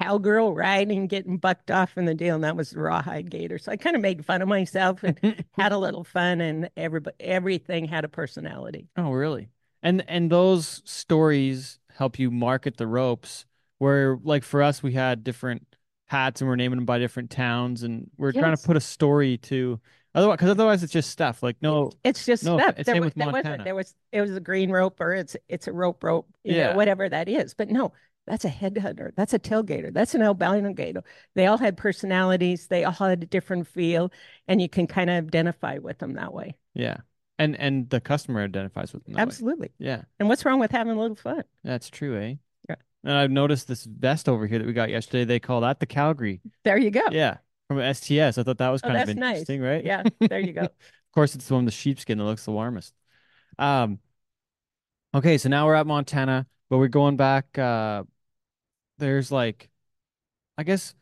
cowgirl 0.00 0.52
riding, 0.52 1.06
getting 1.06 1.36
bucked 1.36 1.70
off 1.70 1.96
in 1.96 2.06
the 2.06 2.14
deal, 2.14 2.34
and 2.34 2.42
that 2.42 2.56
was 2.56 2.70
the 2.70 2.80
rawhide 2.80 3.30
gator. 3.30 3.56
So 3.56 3.70
I 3.70 3.76
kind 3.76 3.94
of 3.94 4.02
made 4.02 4.26
fun 4.26 4.42
of 4.42 4.48
myself 4.48 5.04
and 5.04 5.16
had 5.56 5.70
a 5.70 5.78
little 5.78 6.02
fun, 6.02 6.40
and 6.40 6.68
everybody 6.76 7.14
everything 7.20 7.84
had 7.84 8.04
a 8.04 8.08
personality. 8.08 8.88
Oh, 8.96 9.12
really? 9.12 9.50
And 9.80 10.04
and 10.08 10.28
those 10.28 10.82
stories 10.84 11.78
help 11.96 12.18
you 12.18 12.32
market 12.32 12.78
the 12.78 12.88
ropes. 12.88 13.46
Where 13.78 14.18
like 14.24 14.42
for 14.42 14.60
us, 14.60 14.82
we 14.82 14.94
had 14.94 15.22
different 15.22 15.76
hats 16.06 16.40
and 16.40 16.48
we're 16.48 16.56
naming 16.56 16.78
them 16.78 16.84
by 16.84 16.98
different 16.98 17.30
towns, 17.30 17.84
and 17.84 18.10
we're 18.16 18.32
trying 18.32 18.56
to 18.56 18.66
put 18.66 18.76
a 18.76 18.80
story 18.80 19.38
to. 19.38 19.80
Otherwise, 20.14 20.36
because 20.36 20.50
otherwise 20.50 20.82
it's 20.82 20.92
just 20.92 21.10
stuff. 21.10 21.42
Like 21.42 21.56
no, 21.62 21.90
It's 22.04 22.26
just 22.26 22.44
No, 22.44 22.58
stuff. 22.58 22.74
it's 22.78 22.86
There 22.86 22.94
same 22.96 23.00
was, 23.00 23.06
with 23.14 23.14
there. 23.14 23.32
Montana. 23.32 23.64
There 23.64 23.74
was 23.74 23.94
it 24.12 24.20
was 24.20 24.34
a 24.36 24.40
green 24.40 24.70
rope 24.70 25.00
or 25.00 25.14
it's 25.14 25.36
it's 25.48 25.68
a 25.68 25.72
rope 25.72 26.02
rope, 26.04 26.28
you 26.44 26.54
Yeah. 26.56 26.70
know, 26.70 26.76
whatever 26.76 27.08
that 27.08 27.28
is. 27.28 27.54
But 27.54 27.70
no, 27.70 27.92
that's 28.26 28.44
a 28.44 28.50
headhunter. 28.50 29.12
That's 29.16 29.32
a 29.34 29.38
tailgater. 29.38 29.92
That's 29.92 30.14
an 30.14 30.22
albino 30.22 30.72
gator. 30.74 31.02
They 31.34 31.46
all 31.46 31.58
had 31.58 31.76
personalities. 31.76 32.66
They 32.68 32.84
all 32.84 32.92
had 32.92 33.22
a 33.22 33.26
different 33.26 33.66
feel, 33.68 34.12
and 34.46 34.60
you 34.60 34.68
can 34.68 34.86
kind 34.86 35.08
of 35.10 35.24
identify 35.26 35.78
with 35.78 35.98
them 35.98 36.14
that 36.14 36.32
way. 36.34 36.56
yeah, 36.74 36.98
and 37.38 37.56
and 37.58 37.88
the 37.90 38.00
customer 38.00 38.42
identifies 38.44 38.92
with 38.92 39.04
them. 39.04 39.14
that 39.14 39.18
way. 39.18 39.22
Absolutely. 39.22 39.70
Yeah, 39.78 40.02
And 40.20 40.28
what's 40.28 40.44
wrong 40.44 40.60
with 40.60 40.70
having 40.70 40.92
a 40.96 41.00
little 41.00 41.16
fun? 41.16 41.42
that's 41.64 41.88
true, 41.90 42.16
eh? 42.20 42.34
Yeah. 42.68 42.76
And 43.02 43.14
I've 43.14 43.30
noticed 43.32 43.66
this 43.66 43.84
vest 43.84 44.28
over 44.28 44.46
here 44.46 44.58
that 44.58 44.66
we 44.66 44.72
got 44.74 44.90
yesterday. 44.90 45.24
They 45.24 45.40
call 45.40 45.62
that 45.62 45.80
the 45.80 45.86
Calgary. 45.86 46.40
There 46.64 46.76
you 46.78 46.90
go. 46.90 47.02
Yeah, 47.10 47.38
from 47.68 47.80
STS. 47.80 48.38
I 48.38 48.42
thought 48.42 48.58
that 48.58 48.68
was 48.70 48.82
Oh, 48.82 48.88
kind 48.88 48.96
of 48.98 49.06
that's 49.06 49.16
nice. 49.16 49.38
interesting, 49.38 49.60
right? 49.62 49.84
Yeah, 49.84 50.02
there 50.28 50.40
you 50.40 50.52
go. 50.52 50.62
Of 50.62 50.70
course, 51.14 51.34
it's 51.34 51.46
the 51.48 51.54
one 51.54 51.64
with 51.64 51.74
the 51.74 51.78
sheepskin 51.78 52.18
that 52.18 52.24
looks 52.24 52.44
the 52.44 52.52
warmest. 52.52 52.94
Um, 53.58 53.98
okay, 55.14 55.38
so 55.38 55.48
now 55.48 55.66
we're 55.66 55.74
at 55.74 55.86
Montana, 55.86 56.46
but 56.68 56.78
we're 56.78 56.88
going 56.88 57.16
back. 57.16 57.56
Uh, 57.58 58.04
there's 58.98 59.30
like, 59.32 59.68
I 60.58 60.62
guess, 60.62 60.94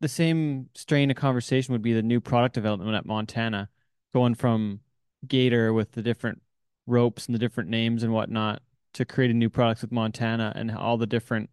the 0.00 0.08
same 0.08 0.68
strain 0.74 1.10
of 1.10 1.16
conversation 1.16 1.72
would 1.72 1.82
be 1.82 1.92
the 1.92 2.02
new 2.02 2.20
product 2.20 2.54
development 2.54 2.94
at 2.96 3.06
Montana, 3.06 3.68
going 4.14 4.34
from 4.34 4.80
Gator 5.26 5.72
with 5.72 5.92
the 5.92 6.02
different 6.02 6.42
ropes 6.86 7.26
and 7.26 7.34
the 7.34 7.38
different 7.38 7.70
names 7.70 8.02
and 8.02 8.12
whatnot 8.12 8.62
to 8.94 9.04
creating 9.04 9.38
new 9.38 9.50
products 9.50 9.82
with 9.82 9.92
Montana 9.92 10.52
and 10.56 10.70
all 10.72 10.96
the 10.96 11.06
different 11.06 11.50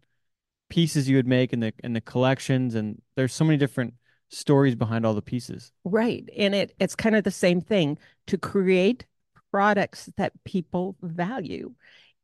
pieces 0.68 1.08
you 1.08 1.16
would 1.16 1.26
make 1.26 1.52
and 1.52 1.62
the 1.62 1.72
and 1.84 1.94
the 1.96 2.00
collections 2.00 2.74
and 2.74 3.00
there's 3.16 3.32
so 3.34 3.44
many 3.44 3.56
different 3.56 3.94
stories 4.28 4.74
behind 4.74 5.06
all 5.06 5.14
the 5.14 5.22
pieces. 5.22 5.72
Right. 5.84 6.28
And 6.36 6.54
it 6.54 6.74
it's 6.78 6.94
kind 6.94 7.16
of 7.16 7.24
the 7.24 7.30
same 7.30 7.60
thing 7.60 7.98
to 8.26 8.38
create 8.38 9.06
products 9.50 10.10
that 10.16 10.32
people 10.44 10.96
value. 11.02 11.74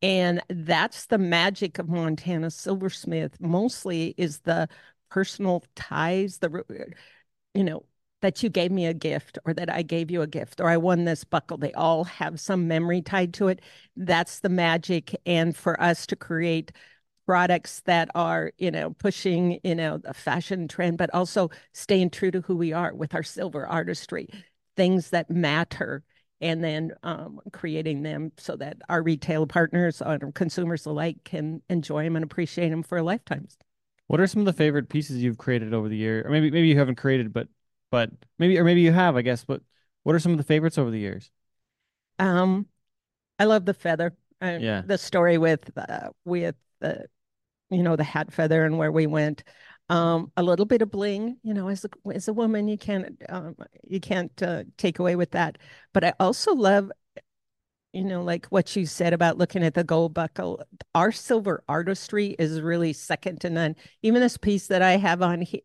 And 0.03 0.43
that's 0.49 1.07
the 1.07 1.19
magic 1.19 1.79
of 1.79 1.89
Montana 1.89 2.51
Silversmith 2.51 3.41
mostly 3.41 4.15
is 4.17 4.41
the 4.41 4.69
personal 5.11 5.63
ties, 5.77 6.39
the 6.39 6.65
you 7.55 7.63
know, 7.63 7.85
that 8.23 8.43
you 8.43 8.49
gave 8.49 8.71
me 8.73 8.87
a 8.87 8.95
gift 8.95 9.39
or 9.45 9.53
that 9.53 9.71
I 9.71 9.83
gave 9.83 10.11
you 10.11 10.23
a 10.23 10.27
gift 10.27 10.61
or 10.61 10.69
I 10.69 10.77
won 10.77 11.05
this 11.05 11.25
buckle. 11.25 11.59
They 11.59 11.73
all 11.73 12.05
have 12.05 12.41
some 12.41 12.69
memory 12.69 13.03
tied 13.03 13.35
to 13.35 13.49
it. 13.49 13.61
That's 13.97 14.41
the 14.41 14.49
magic. 14.49 15.15
And 15.27 15.57
for 15.57 15.81
us 15.81 16.07
to 16.07 16.17
create 16.17 16.73
products 17.33 17.81
that 17.87 18.11
are, 18.15 18.53
you 18.59 18.71
know, 18.71 18.91
pushing, 18.91 19.59
you 19.65 19.75
know, 19.75 19.97
the 19.97 20.13
fashion 20.13 20.69
trend, 20.69 20.99
but 20.99 21.09
also 21.15 21.49
staying 21.73 22.11
true 22.11 22.31
to 22.31 22.43
who 22.43 22.55
we 22.55 22.75
are 22.75 22.93
with 22.95 23.15
our 23.15 23.23
silver 23.23 23.67
artistry, 23.67 24.29
things 24.77 25.09
that 25.09 25.31
matter, 25.31 26.05
and 26.43 26.63
then 26.63 26.93
um, 27.03 27.41
creating 27.51 28.03
them 28.03 28.33
so 28.37 28.55
that 28.57 28.77
our 28.91 29.03
retail 29.03 29.47
partners 29.47 30.03
and 30.03 30.35
consumers 30.35 30.85
alike 30.85 31.17
can 31.25 31.63
enjoy 31.71 32.05
them 32.05 32.17
and 32.17 32.23
appreciate 32.23 32.69
them 32.69 32.83
for 32.83 33.01
lifetimes. 33.01 33.57
What 34.09 34.21
are 34.21 34.27
some 34.27 34.41
of 34.41 34.45
the 34.47 34.53
favorite 34.53 34.91
pieces 34.91 35.23
you've 35.23 35.39
created 35.39 35.73
over 35.73 35.89
the 35.89 35.97
year? 35.97 36.23
Or 36.27 36.31
maybe 36.31 36.51
maybe 36.51 36.69
you 36.69 36.77
haven't 36.77 36.97
created, 36.97 37.33
but 37.33 37.49
but 37.91 38.11
maybe 38.39 38.59
or 38.59 38.65
maybe 38.65 38.83
you 38.83 38.93
have, 38.93 39.17
I 39.17 39.23
guess. 39.23 39.43
But 39.43 39.63
what 40.03 40.15
are 40.15 40.19
some 40.19 40.33
of 40.33 40.39
the 40.39 40.45
favorites 40.45 40.77
over 40.77 40.91
the 40.91 40.99
years? 40.99 41.31
Um, 42.19 42.67
I 43.39 43.45
love 43.45 43.65
the 43.65 43.75
feather. 43.75 44.15
Uh, 44.41 44.59
Yeah. 44.61 44.83
The 44.85 44.99
story 44.99 45.39
with 45.39 45.71
uh, 45.77 46.11
with 46.25 46.57
the, 46.81 47.07
you 47.73 47.83
know, 47.83 47.97
the 47.97 48.05
hat 48.05 48.33
feather 48.33 48.65
and 48.65 48.79
where 48.79 48.93
we 48.93 49.07
went. 49.07 49.45
Um, 49.89 50.33
a 50.37 50.43
little 50.43 50.65
bit 50.65 50.81
of 50.81 50.91
bling, 50.91 51.39
you 51.43 51.53
know, 51.53 51.69
as 51.69 51.85
a 51.85 51.89
as 52.15 52.29
a 52.29 52.33
woman, 52.33 52.69
you 52.69 52.79
can't 52.79 53.21
um, 53.29 53.57
you 53.87 54.01
can't 54.01 54.33
uh, 54.43 54.65
take 54.79 54.99
away 54.99 55.17
with 55.17 55.33
that. 55.33 55.59
But 55.93 56.05
I 56.05 56.15
also 56.21 56.55
love, 56.55 56.91
you 57.93 58.05
know, 58.05 58.23
like 58.23 58.47
what 58.47 58.75
you 58.75 58.87
said 58.87 59.13
about 59.13 59.39
looking 59.39 59.63
at 59.65 59.75
the 59.75 59.85
gold 59.85 60.15
buckle. 60.15 60.63
Our 60.95 61.13
silver 61.13 61.63
artistry 61.69 62.37
is 62.39 62.61
really 62.61 62.93
second 62.93 63.41
to 63.43 63.51
none. 63.51 63.77
Even 64.03 64.23
this 64.23 64.39
piece 64.39 64.69
that 64.69 64.83
I 64.83 64.93
have 64.97 65.21
on 65.21 65.43
here, 65.43 65.61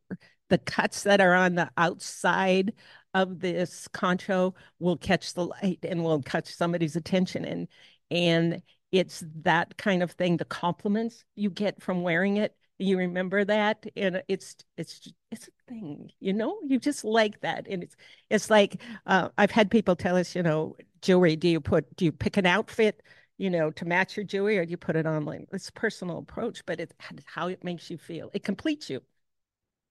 the 0.50 0.58
cuts 0.58 1.04
that 1.04 1.22
are 1.22 1.34
on 1.34 1.56
the 1.56 1.70
outside 1.78 2.74
of 3.14 3.40
this 3.40 3.88
concho 3.88 4.54
will 4.80 4.98
catch 4.98 5.34
the 5.34 5.46
light 5.46 5.80
and 5.84 6.04
will 6.04 6.22
catch 6.22 6.54
somebody's 6.54 6.96
attention 6.96 7.46
and 7.46 7.68
and 8.10 8.62
it's 8.92 9.24
that 9.44 9.78
kind 9.78 10.02
of 10.02 10.12
thing 10.12 10.38
the 10.38 10.46
compliments 10.46 11.26
you 11.36 11.50
get 11.50 11.82
from 11.82 12.02
wearing 12.04 12.38
it 12.38 12.56
you 12.80 12.98
remember 12.98 13.44
that 13.44 13.86
and 13.96 14.22
it's 14.28 14.56
it's 14.78 15.12
it's 15.32 15.48
a 15.48 15.52
thing 15.68 16.12
you 16.20 16.32
know? 16.32 16.60
You 16.64 16.80
just 16.80 17.04
like 17.04 17.42
that 17.42 17.68
and 17.68 17.84
it's 17.84 17.96
it's 18.30 18.50
like 18.50 18.82
uh, 19.08 19.30
i've 19.38 19.52
had 19.52 19.72
people 19.72 19.96
tell 19.96 20.16
us 20.16 20.36
you 20.36 20.44
know 20.44 20.76
jewelry 21.02 21.36
do 21.36 21.48
you 21.48 21.60
put 21.60 21.96
do 21.96 22.06
you 22.06 22.12
pick 22.12 22.38
an 22.38 22.46
outfit 22.46 23.02
you 23.38 23.50
know 23.50 23.72
to 23.72 23.86
match 23.86 24.18
your 24.18 24.26
jewelry 24.26 24.58
or 24.58 24.66
do 24.66 24.72
you 24.72 24.78
put 24.78 24.96
it 24.96 25.06
on 25.06 25.26
like 25.26 25.48
it's 25.54 25.70
a 25.70 25.74
personal 25.74 26.20
approach 26.20 26.66
but 26.66 26.80
it's 26.80 26.94
how 27.26 27.48
it 27.48 27.64
makes 27.64 27.90
you 27.90 27.98
feel. 27.98 28.30
It 28.34 28.44
completes 28.44 28.90
you. 28.90 29.02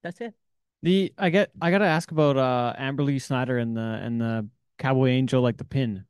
That's 0.03 0.21
it. 0.21 0.35
The 0.83 1.13
I 1.17 1.31
get 1.31 1.51
I 1.61 1.71
gotta 1.71 1.87
ask 1.87 2.11
about 2.11 2.37
uh 2.37 2.75
Amberly 2.79 3.21
Snyder 3.21 3.59
and 3.59 3.77
the 3.77 3.81
and 3.81 4.21
the 4.21 4.49
Cowboy 4.79 5.09
Angel 5.09 5.43
like 5.43 5.57
the 5.57 5.65
pin. 5.65 6.05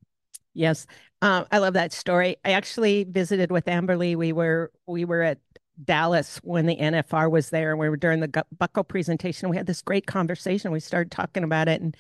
Yes, 0.54 0.86
uh, 1.26 1.44
I 1.50 1.58
love 1.58 1.74
that 1.74 1.92
story. 1.92 2.36
I 2.44 2.52
actually 2.52 3.02
visited 3.02 3.50
with 3.50 3.64
Amberly. 3.64 4.14
We 4.14 4.32
were 4.32 4.70
we 4.86 5.04
were 5.04 5.22
at 5.22 5.40
Dallas 5.82 6.38
when 6.44 6.66
the 6.66 6.76
NFR 6.78 7.28
was 7.28 7.50
there, 7.50 7.72
and 7.72 7.80
we 7.80 7.88
were 7.88 7.96
during 7.96 8.20
the 8.20 8.44
buckle 8.56 8.84
presentation. 8.84 9.48
We 9.48 9.56
had 9.56 9.66
this 9.66 9.82
great 9.82 10.06
conversation. 10.06 10.70
We 10.70 10.78
started 10.78 11.10
talking 11.10 11.42
about 11.42 11.66
it, 11.66 11.80
and 11.80 11.96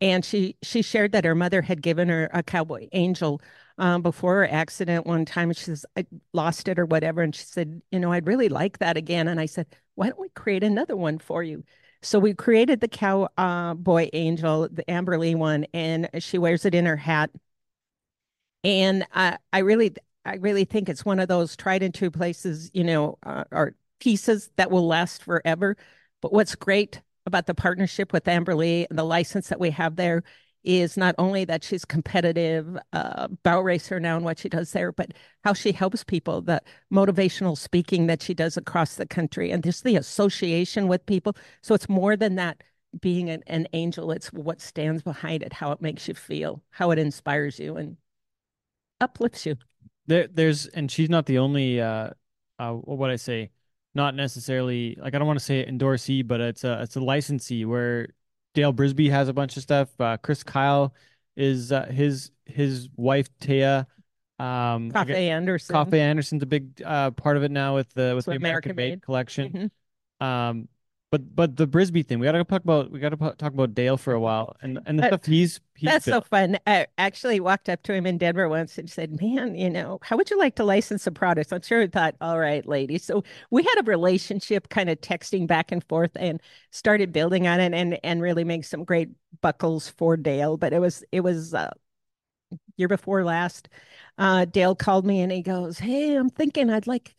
and 0.00 0.24
she 0.24 0.56
she 0.64 0.82
shared 0.82 1.12
that 1.12 1.24
her 1.24 1.36
mother 1.36 1.62
had 1.62 1.82
given 1.82 2.08
her 2.08 2.28
a 2.32 2.42
cowboy 2.42 2.88
angel 2.90 3.40
um, 3.78 4.02
before 4.02 4.38
her 4.38 4.48
accident 4.50 5.06
one 5.06 5.24
time. 5.24 5.52
She 5.52 5.64
says 5.66 5.86
I 5.96 6.04
lost 6.32 6.66
it 6.66 6.76
or 6.76 6.84
whatever, 6.86 7.22
and 7.22 7.32
she 7.32 7.44
said, 7.44 7.80
you 7.92 8.00
know, 8.00 8.10
I'd 8.10 8.26
really 8.26 8.48
like 8.48 8.78
that 8.78 8.96
again. 8.96 9.28
And 9.28 9.38
I 9.38 9.46
said, 9.46 9.68
why 9.94 10.08
don't 10.08 10.18
we 10.18 10.30
create 10.30 10.64
another 10.64 10.96
one 10.96 11.20
for 11.20 11.44
you? 11.44 11.62
So 12.02 12.18
we 12.18 12.34
created 12.34 12.80
the 12.80 12.88
cowboy 12.88 14.06
uh, 14.06 14.10
angel, 14.12 14.68
the 14.70 14.84
Amberly 14.88 15.36
one, 15.36 15.64
and 15.72 16.10
she 16.18 16.38
wears 16.38 16.64
it 16.64 16.74
in 16.74 16.86
her 16.86 16.96
hat. 16.96 17.30
And 18.64 19.06
I, 19.12 19.36
I 19.52 19.58
really, 19.60 19.94
I 20.24 20.36
really 20.36 20.64
think 20.64 20.88
it's 20.88 21.04
one 21.04 21.20
of 21.20 21.28
those 21.28 21.54
tried 21.56 21.82
and 21.82 21.94
true 21.94 22.10
places, 22.10 22.70
you 22.74 22.82
know, 22.82 23.18
uh, 23.24 23.44
or 23.52 23.74
pieces 24.00 24.50
that 24.56 24.70
will 24.70 24.86
last 24.86 25.22
forever. 25.22 25.76
But 26.22 26.32
what's 26.32 26.54
great 26.54 27.02
about 27.26 27.46
the 27.46 27.54
partnership 27.54 28.12
with 28.12 28.24
Amberly 28.24 28.86
and 28.88 28.98
the 28.98 29.04
license 29.04 29.48
that 29.48 29.60
we 29.60 29.70
have 29.70 29.96
there 29.96 30.22
is 30.62 30.96
not 30.96 31.14
only 31.18 31.44
that 31.44 31.62
she's 31.62 31.84
competitive 31.84 32.78
uh, 32.94 33.28
bow 33.42 33.60
racer 33.60 34.00
now 34.00 34.16
and 34.16 34.24
what 34.24 34.38
she 34.38 34.48
does 34.48 34.72
there, 34.72 34.92
but 34.92 35.12
how 35.42 35.52
she 35.52 35.72
helps 35.72 36.02
people, 36.02 36.40
the 36.40 36.62
motivational 36.92 37.56
speaking 37.56 38.06
that 38.06 38.22
she 38.22 38.32
does 38.32 38.56
across 38.56 38.94
the 38.94 39.06
country, 39.06 39.50
and 39.50 39.62
just 39.62 39.84
the 39.84 39.96
association 39.96 40.88
with 40.88 41.04
people. 41.04 41.36
So 41.60 41.74
it's 41.74 41.88
more 41.88 42.16
than 42.16 42.36
that 42.36 42.62
being 43.00 43.28
an, 43.28 43.42
an 43.46 43.68
angel, 43.74 44.10
it's 44.10 44.32
what 44.32 44.60
stands 44.62 45.02
behind 45.02 45.42
it, 45.42 45.52
how 45.52 45.70
it 45.72 45.82
makes 45.82 46.08
you 46.08 46.14
feel, 46.14 46.62
how 46.70 46.90
it 46.92 46.98
inspires 46.98 47.58
you 47.58 47.76
and 47.76 47.98
uplifts 49.00 49.46
you. 49.46 49.56
There, 50.06 50.26
there's, 50.26 50.66
and 50.66 50.90
she's 50.90 51.08
not 51.08 51.26
the 51.26 51.38
only, 51.38 51.80
uh, 51.80 52.10
uh, 52.58 52.72
what 52.72 53.10
I 53.10 53.16
say, 53.16 53.50
not 53.94 54.14
necessarily 54.14 54.96
like 55.00 55.14
I 55.14 55.18
don't 55.18 55.26
want 55.26 55.38
to 55.38 55.44
say 55.44 55.64
endorsee, 55.64 56.26
but 56.26 56.40
it's 56.40 56.64
a 56.64 56.82
it's 56.82 56.96
a 56.96 57.00
licensee 57.00 57.64
where 57.64 58.08
Dale 58.52 58.72
Brisby 58.72 59.10
has 59.10 59.28
a 59.28 59.32
bunch 59.32 59.56
of 59.56 59.62
stuff. 59.62 59.88
Uh, 60.00 60.16
Chris 60.16 60.42
Kyle 60.42 60.94
is 61.36 61.72
uh, 61.72 61.86
his 61.86 62.30
his 62.44 62.88
wife 62.96 63.28
Taya. 63.38 63.86
Um, 64.38 64.90
Coffee 64.90 65.14
Anderson. 65.14 65.72
Coffee 65.72 66.00
Anderson's 66.00 66.42
a 66.42 66.46
big 66.46 66.82
uh, 66.84 67.12
part 67.12 67.36
of 67.36 67.44
it 67.44 67.52
now 67.52 67.76
with 67.76 67.92
the 67.94 68.14
with 68.16 68.24
the 68.24 68.32
American, 68.32 68.72
American 68.72 68.76
Made, 68.76 68.90
Made 68.90 69.02
collection. 69.02 69.52
Mm-hmm. 70.20 70.26
Um, 70.26 70.68
but 71.14 71.36
but 71.36 71.56
the 71.56 71.66
Brisby 71.68 72.04
thing, 72.06 72.18
we 72.18 72.26
got 72.26 72.32
to 72.32 72.42
talk 72.44 72.64
about 72.64 72.90
we 72.90 72.98
got 72.98 73.10
to 73.10 73.16
talk 73.16 73.52
about 73.52 73.74
Dale 73.74 73.96
for 73.96 74.12
a 74.14 74.20
while 74.20 74.56
and 74.62 74.80
and 74.86 74.98
the 74.98 75.02
that, 75.02 75.08
stuff 75.10 75.26
he's, 75.26 75.60
he's 75.76 75.92
that's 75.92 76.04
built. 76.04 76.18
so 76.24 76.28
fun. 76.28 76.58
I 76.66 76.86
actually 76.98 77.40
walked 77.40 77.68
up 77.68 77.82
to 77.84 77.92
him 77.94 78.06
in 78.06 78.18
Denver 78.18 78.48
once 78.48 78.78
and 78.78 78.90
said, 78.90 79.20
"Man, 79.20 79.54
you 79.54 79.70
know, 79.70 79.98
how 80.02 80.16
would 80.16 80.30
you 80.30 80.38
like 80.38 80.56
to 80.56 80.64
license 80.64 81.06
a 81.06 81.12
product?" 81.12 81.52
I'm 81.52 81.62
sure 81.62 81.82
he 81.82 81.86
thought, 81.88 82.16
"All 82.20 82.38
right, 82.38 82.66
lady." 82.66 82.98
So 82.98 83.22
we 83.50 83.62
had 83.62 83.80
a 83.80 83.84
relationship, 83.84 84.70
kind 84.70 84.90
of 84.90 85.00
texting 85.00 85.46
back 85.46 85.72
and 85.72 85.84
forth, 85.84 86.12
and 86.16 86.40
started 86.70 87.12
building 87.12 87.46
on 87.46 87.60
it, 87.60 87.74
and 87.74 87.98
and 88.02 88.22
really 88.22 88.44
make 88.44 88.64
some 88.64 88.84
great 88.84 89.10
buckles 89.42 89.88
for 89.90 90.16
Dale. 90.16 90.56
But 90.56 90.72
it 90.72 90.80
was 90.80 91.04
it 91.12 91.20
was 91.20 91.54
uh, 91.54 91.70
year 92.76 92.88
before 92.88 93.24
last. 93.24 93.68
Uh, 94.18 94.44
Dale 94.44 94.74
called 94.74 95.06
me 95.06 95.20
and 95.22 95.32
he 95.32 95.42
goes, 95.42 95.78
"Hey, 95.78 96.14
I'm 96.16 96.30
thinking 96.30 96.70
I'd 96.70 96.86
like." 96.86 97.14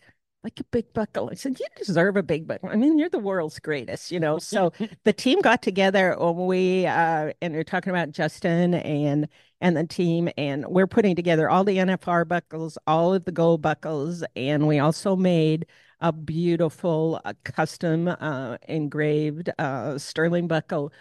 Like 0.45 0.59
a 0.59 0.63
big 0.65 0.93
buckle. 0.93 1.29
I 1.31 1.35
said, 1.35 1.59
You 1.59 1.65
deserve 1.75 2.15
a 2.15 2.23
big 2.23 2.47
buckle. 2.47 2.69
I 2.69 2.75
mean, 2.75 2.97
you're 2.99 3.09
the 3.09 3.19
world's 3.19 3.59
greatest, 3.59 4.11
you 4.11 4.19
know. 4.19 4.37
So 4.37 4.71
the 5.03 5.11
team 5.11 5.41
got 5.41 5.61
together 5.61 6.11
and 6.13 6.37
we 6.47 6.85
uh 6.85 7.33
and 7.41 7.53
we're 7.53 7.63
talking 7.63 7.89
about 7.89 8.11
Justin 8.11 8.75
and 8.75 9.27
and 9.59 9.75
the 9.75 9.85
team 9.85 10.29
and 10.37 10.65
we're 10.67 10.87
putting 10.87 11.15
together 11.15 11.49
all 11.49 11.63
the 11.63 11.77
NFR 11.77 12.27
buckles, 12.27 12.77
all 12.87 13.13
of 13.13 13.25
the 13.25 13.31
gold 13.31 13.61
buckles, 13.61 14.23
and 14.35 14.67
we 14.67 14.79
also 14.79 15.15
made 15.15 15.65
a 16.01 16.11
beautiful 16.11 17.21
uh, 17.25 17.33
custom 17.43 18.07
uh, 18.07 18.57
engraved 18.67 19.49
uh, 19.57 19.97
sterling 19.97 20.47
buckle 20.47 20.91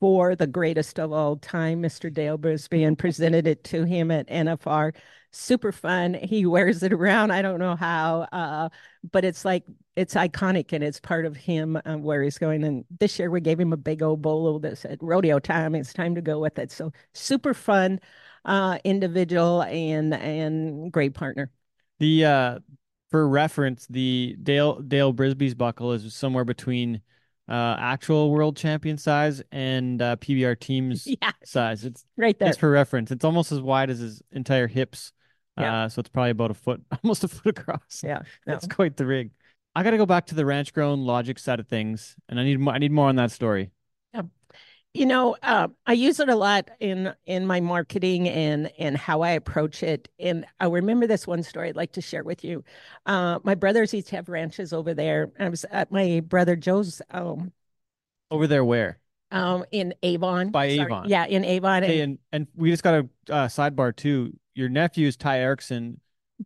for 0.00 0.34
the 0.34 0.46
greatest 0.46 0.98
of 0.98 1.12
all 1.12 1.36
time, 1.36 1.82
Mr. 1.82 2.12
Dale 2.12 2.38
Brisby, 2.38 2.86
and 2.86 2.98
presented 2.98 3.46
it 3.46 3.64
to 3.64 3.84
him 3.84 4.10
at 4.10 4.26
NFR 4.28 4.94
super 5.30 5.72
fun. 5.72 6.14
He 6.14 6.46
wears 6.46 6.82
it 6.82 6.92
around. 6.92 7.30
I 7.30 7.42
don't 7.42 7.58
know 7.58 7.76
how, 7.76 8.26
uh, 8.32 8.68
but 9.10 9.24
it's 9.24 9.44
like 9.44 9.64
it's 9.96 10.14
iconic 10.14 10.72
and 10.72 10.84
it's 10.84 11.00
part 11.00 11.26
of 11.26 11.36
him 11.36 11.80
uh, 11.84 11.96
where 11.96 12.22
he's 12.22 12.38
going. 12.38 12.64
And 12.64 12.84
this 13.00 13.18
year 13.18 13.30
we 13.30 13.40
gave 13.40 13.58
him 13.58 13.72
a 13.72 13.76
big 13.76 14.02
old 14.02 14.22
bolo 14.22 14.58
that 14.60 14.78
said 14.78 14.98
rodeo 15.00 15.38
time. 15.38 15.74
It's 15.74 15.92
time 15.92 16.14
to 16.14 16.22
go 16.22 16.38
with 16.38 16.58
it. 16.58 16.70
So 16.70 16.92
super 17.14 17.54
fun 17.54 18.00
uh, 18.44 18.78
individual 18.84 19.62
and 19.62 20.14
and 20.14 20.92
great 20.92 21.14
partner. 21.14 21.50
The 21.98 22.24
uh, 22.24 22.58
for 23.10 23.28
reference, 23.28 23.86
the 23.88 24.36
Dale 24.42 24.80
Dale 24.80 25.12
Brisby's 25.12 25.54
buckle 25.54 25.92
is 25.92 26.14
somewhere 26.14 26.44
between 26.44 27.00
uh, 27.48 27.76
actual 27.78 28.30
world 28.30 28.56
champion 28.56 28.98
size 28.98 29.42
and 29.50 30.02
uh, 30.02 30.16
PBR 30.16 30.58
team's 30.58 31.06
yeah. 31.22 31.32
size. 31.44 31.84
It's 31.84 32.04
right 32.16 32.38
there. 32.38 32.48
It's 32.48 32.58
for 32.58 32.70
reference. 32.70 33.10
It's 33.10 33.24
almost 33.24 33.52
as 33.52 33.60
wide 33.60 33.90
as 33.90 34.00
his 34.00 34.22
entire 34.32 34.66
hips. 34.66 35.12
Yeah. 35.58 35.84
Uh, 35.84 35.88
so 35.88 36.00
it's 36.00 36.08
probably 36.08 36.30
about 36.30 36.50
a 36.50 36.54
foot, 36.54 36.82
almost 37.02 37.24
a 37.24 37.28
foot 37.28 37.58
across. 37.58 38.02
Yeah. 38.04 38.20
No. 38.46 38.52
That's 38.52 38.66
quite 38.66 38.96
the 38.96 39.06
rig. 39.06 39.30
I 39.74 39.82
got 39.82 39.90
to 39.90 39.96
go 39.96 40.06
back 40.06 40.26
to 40.26 40.34
the 40.34 40.44
ranch 40.44 40.72
grown 40.72 41.04
logic 41.04 41.38
side 41.38 41.60
of 41.60 41.68
things, 41.68 42.16
and 42.28 42.38
I 42.38 42.44
need 42.44 42.58
more. 42.58 42.74
I 42.74 42.78
need 42.78 42.92
more 42.92 43.08
on 43.08 43.16
that 43.16 43.30
story. 43.30 43.70
You 44.94 45.06
know, 45.06 45.36
uh, 45.42 45.68
I 45.86 45.92
use 45.92 46.18
it 46.18 46.28
a 46.28 46.34
lot 46.34 46.70
in 46.80 47.14
in 47.26 47.46
my 47.46 47.60
marketing 47.60 48.28
and 48.28 48.70
and 48.78 48.96
how 48.96 49.20
I 49.20 49.30
approach 49.30 49.82
it. 49.82 50.08
And 50.18 50.46
I 50.58 50.66
remember 50.66 51.06
this 51.06 51.26
one 51.26 51.42
story 51.42 51.68
I'd 51.68 51.76
like 51.76 51.92
to 51.92 52.00
share 52.00 52.24
with 52.24 52.42
you. 52.42 52.64
Uh, 53.06 53.38
my 53.44 53.54
brothers 53.54 53.94
each 53.94 54.10
have 54.10 54.28
ranches 54.28 54.72
over 54.72 54.94
there. 54.94 55.30
I 55.38 55.48
was 55.48 55.64
at 55.70 55.92
my 55.92 56.20
brother 56.20 56.56
Joe's. 56.56 57.02
Um, 57.10 57.52
over 58.30 58.46
there, 58.46 58.64
where? 58.64 58.98
Um, 59.30 59.64
in 59.70 59.94
Avon. 60.02 60.50
By 60.50 60.74
Sorry. 60.74 60.86
Avon. 60.86 61.08
Yeah, 61.08 61.26
in 61.26 61.44
Avon. 61.44 61.82
Hey, 61.82 62.00
and, 62.00 62.18
and 62.32 62.46
we 62.56 62.70
just 62.70 62.82
got 62.82 62.94
a 62.94 63.32
uh, 63.32 63.48
sidebar 63.48 63.94
too 63.94 64.32
your 64.58 64.68
nephew's 64.68 65.16
Ty 65.16 65.38
Erickson. 65.38 66.00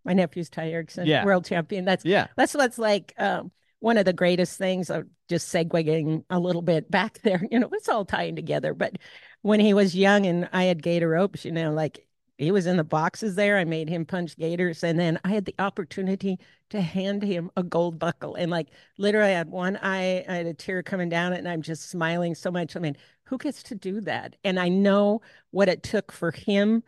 My 0.05 0.13
nephew's 0.13 0.51
Ty 0.51 0.71
Erickson, 0.71 1.07
yeah. 1.07 1.25
world 1.25 1.47
champion. 1.47 1.87
That's 1.87 2.05
yeah. 2.05 2.27
That's 2.37 2.55
what's 2.55 2.79
like 2.79 3.15
um, 3.19 3.51
one 3.83 3.99
of 3.99 4.05
the 4.05 4.13
greatest 4.13 4.59
things. 4.59 4.91
Of 4.91 5.07
just 5.29 5.53
segueing 5.53 6.25
a 6.31 6.39
little 6.39 6.63
bit 6.63 6.91
back 6.91 7.21
there. 7.23 7.43
You 7.51 7.59
know, 7.59 7.71
it's 7.73 7.89
all 7.89 8.05
tying 8.05 8.37
together. 8.37 8.75
But 8.75 8.97
when 9.43 9.61
he 9.61 9.75
was 9.75 9.95
young 9.95 10.27
and 10.27 10.49
I 10.53 10.65
had 10.65 10.83
gator 10.83 11.09
ropes, 11.09 11.45
you 11.45 11.53
know, 11.53 11.73
like 11.73 12.07
he 12.39 12.51
was 12.51 12.67
in 12.67 12.77
the 12.77 12.85
boxes 12.85 13.35
there. 13.35 13.59
I 13.59 13.65
made 13.65 13.89
him 13.89 14.05
punch 14.05 14.37
gators, 14.37 14.83
and 14.83 14.99
then 14.99 15.19
I 15.25 15.31
had 15.31 15.45
the 15.45 15.55
opportunity 15.59 16.39
to 16.71 16.81
hand 16.81 17.23
him 17.23 17.51
a 17.57 17.63
gold 17.63 17.99
buckle. 17.99 18.35
And 18.35 18.51
like 18.51 18.69
literally, 18.99 19.33
I 19.33 19.39
had 19.39 19.49
one 19.51 19.77
eye, 19.83 20.25
I 20.29 20.35
had 20.35 20.47
a 20.47 20.55
tear 20.55 20.83
coming 20.83 21.09
down 21.09 21.33
it, 21.33 21.39
and 21.39 21.49
I'm 21.49 21.63
just 21.63 21.89
smiling 21.91 22.35
so 22.35 22.51
much. 22.51 22.77
I 22.77 22.81
mean, 22.81 22.97
who 23.25 23.39
gets 23.39 23.63
to 23.65 23.75
do 23.75 24.01
that? 24.03 24.37
And 24.45 24.59
I 24.59 24.69
know 24.69 25.23
what 25.51 25.69
it 25.69 25.83
took 25.83 26.13
for 26.13 26.31
him 26.31 26.83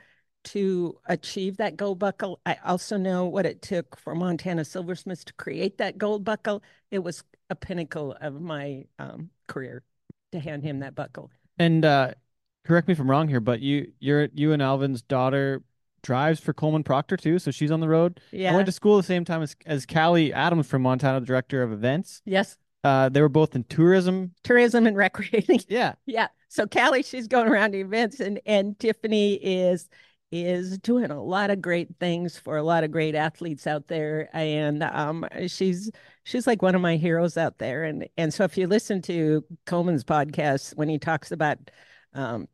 to 0.44 0.98
achieve 1.06 1.56
that 1.56 1.76
gold 1.76 1.98
buckle. 1.98 2.40
I 2.46 2.56
also 2.64 2.96
know 2.96 3.26
what 3.26 3.46
it 3.46 3.62
took 3.62 3.98
for 3.98 4.14
Montana 4.14 4.64
Silversmiths 4.64 5.24
to 5.24 5.32
create 5.34 5.78
that 5.78 5.98
gold 5.98 6.24
buckle. 6.24 6.62
It 6.90 7.00
was 7.00 7.24
a 7.50 7.54
pinnacle 7.54 8.16
of 8.20 8.40
my 8.40 8.84
um, 8.98 9.30
career 9.46 9.82
to 10.32 10.40
hand 10.40 10.62
him 10.62 10.80
that 10.80 10.94
buckle. 10.94 11.30
And 11.58 11.84
uh, 11.84 12.12
correct 12.64 12.88
me 12.88 12.92
if 12.92 13.00
I'm 13.00 13.10
wrong 13.10 13.28
here, 13.28 13.40
but 13.40 13.60
you, 13.60 13.92
you're 14.00 14.28
you 14.34 14.52
and 14.52 14.62
Alvin's 14.62 15.02
daughter 15.02 15.62
drives 16.02 16.38
for 16.38 16.52
Coleman 16.52 16.84
Proctor 16.84 17.16
too, 17.16 17.38
so 17.38 17.50
she's 17.50 17.70
on 17.70 17.80
the 17.80 17.88
road. 17.88 18.20
Yeah, 18.30 18.52
I 18.52 18.54
went 18.54 18.66
to 18.66 18.72
school 18.72 18.96
the 18.96 19.02
same 19.02 19.24
time 19.24 19.42
as 19.42 19.56
as 19.66 19.86
Callie 19.86 20.32
Adams 20.32 20.66
from 20.66 20.82
Montana, 20.82 21.20
director 21.20 21.62
of 21.62 21.72
events. 21.72 22.22
Yes. 22.24 22.56
Uh, 22.84 23.08
they 23.08 23.22
were 23.22 23.30
both 23.30 23.56
in 23.56 23.64
tourism, 23.64 24.32
tourism 24.44 24.86
and 24.86 24.96
recreating. 24.96 25.60
Yeah, 25.68 25.94
yeah. 26.04 26.28
So 26.48 26.66
Callie, 26.66 27.02
she's 27.02 27.26
going 27.26 27.48
around 27.48 27.74
events, 27.74 28.20
and 28.20 28.40
and 28.46 28.78
Tiffany 28.78 29.34
is 29.34 29.88
is 30.42 30.78
doing 30.78 31.10
a 31.10 31.22
lot 31.22 31.50
of 31.50 31.62
great 31.62 31.88
things 32.00 32.36
for 32.36 32.56
a 32.56 32.62
lot 32.62 32.84
of 32.84 32.90
great 32.90 33.14
athletes 33.14 33.66
out 33.66 33.86
there 33.86 34.28
and 34.32 34.82
um, 34.82 35.24
she's 35.46 35.90
she's 36.24 36.46
like 36.46 36.62
one 36.62 36.74
of 36.74 36.80
my 36.80 36.96
heroes 36.96 37.36
out 37.36 37.58
there 37.58 37.84
and 37.84 38.08
and 38.16 38.34
so 38.34 38.44
if 38.44 38.58
you 38.58 38.66
listen 38.66 39.00
to 39.02 39.44
Coleman's 39.66 40.04
podcast 40.04 40.76
when 40.76 40.88
he 40.88 40.98
talks 40.98 41.30
about 41.30 41.58
um, 42.14 42.48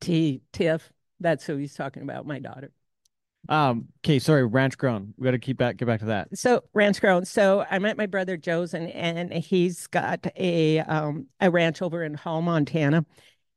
T 0.00 0.42
Tiff 0.52 0.92
that's 1.20 1.44
who 1.44 1.56
he's 1.56 1.74
talking 1.74 2.02
about 2.02 2.26
my 2.26 2.38
daughter. 2.38 2.70
Um 3.48 3.88
okay 4.04 4.18
sorry 4.18 4.44
ranch 4.44 4.76
grown. 4.76 5.14
We 5.16 5.24
got 5.24 5.30
to 5.30 5.38
keep 5.38 5.56
back 5.56 5.78
get 5.78 5.86
back 5.86 6.00
to 6.00 6.06
that. 6.06 6.36
So 6.36 6.62
ranch 6.74 7.00
grown. 7.00 7.24
So 7.24 7.64
i 7.70 7.78
met 7.78 7.96
my 7.96 8.06
brother 8.06 8.36
joe's 8.36 8.74
and 8.74 8.90
and 8.90 9.32
he's 9.32 9.86
got 9.86 10.26
a 10.36 10.80
um 10.80 11.26
a 11.40 11.50
ranch 11.50 11.80
over 11.80 12.04
in 12.04 12.14
hall 12.14 12.42
montana 12.42 13.06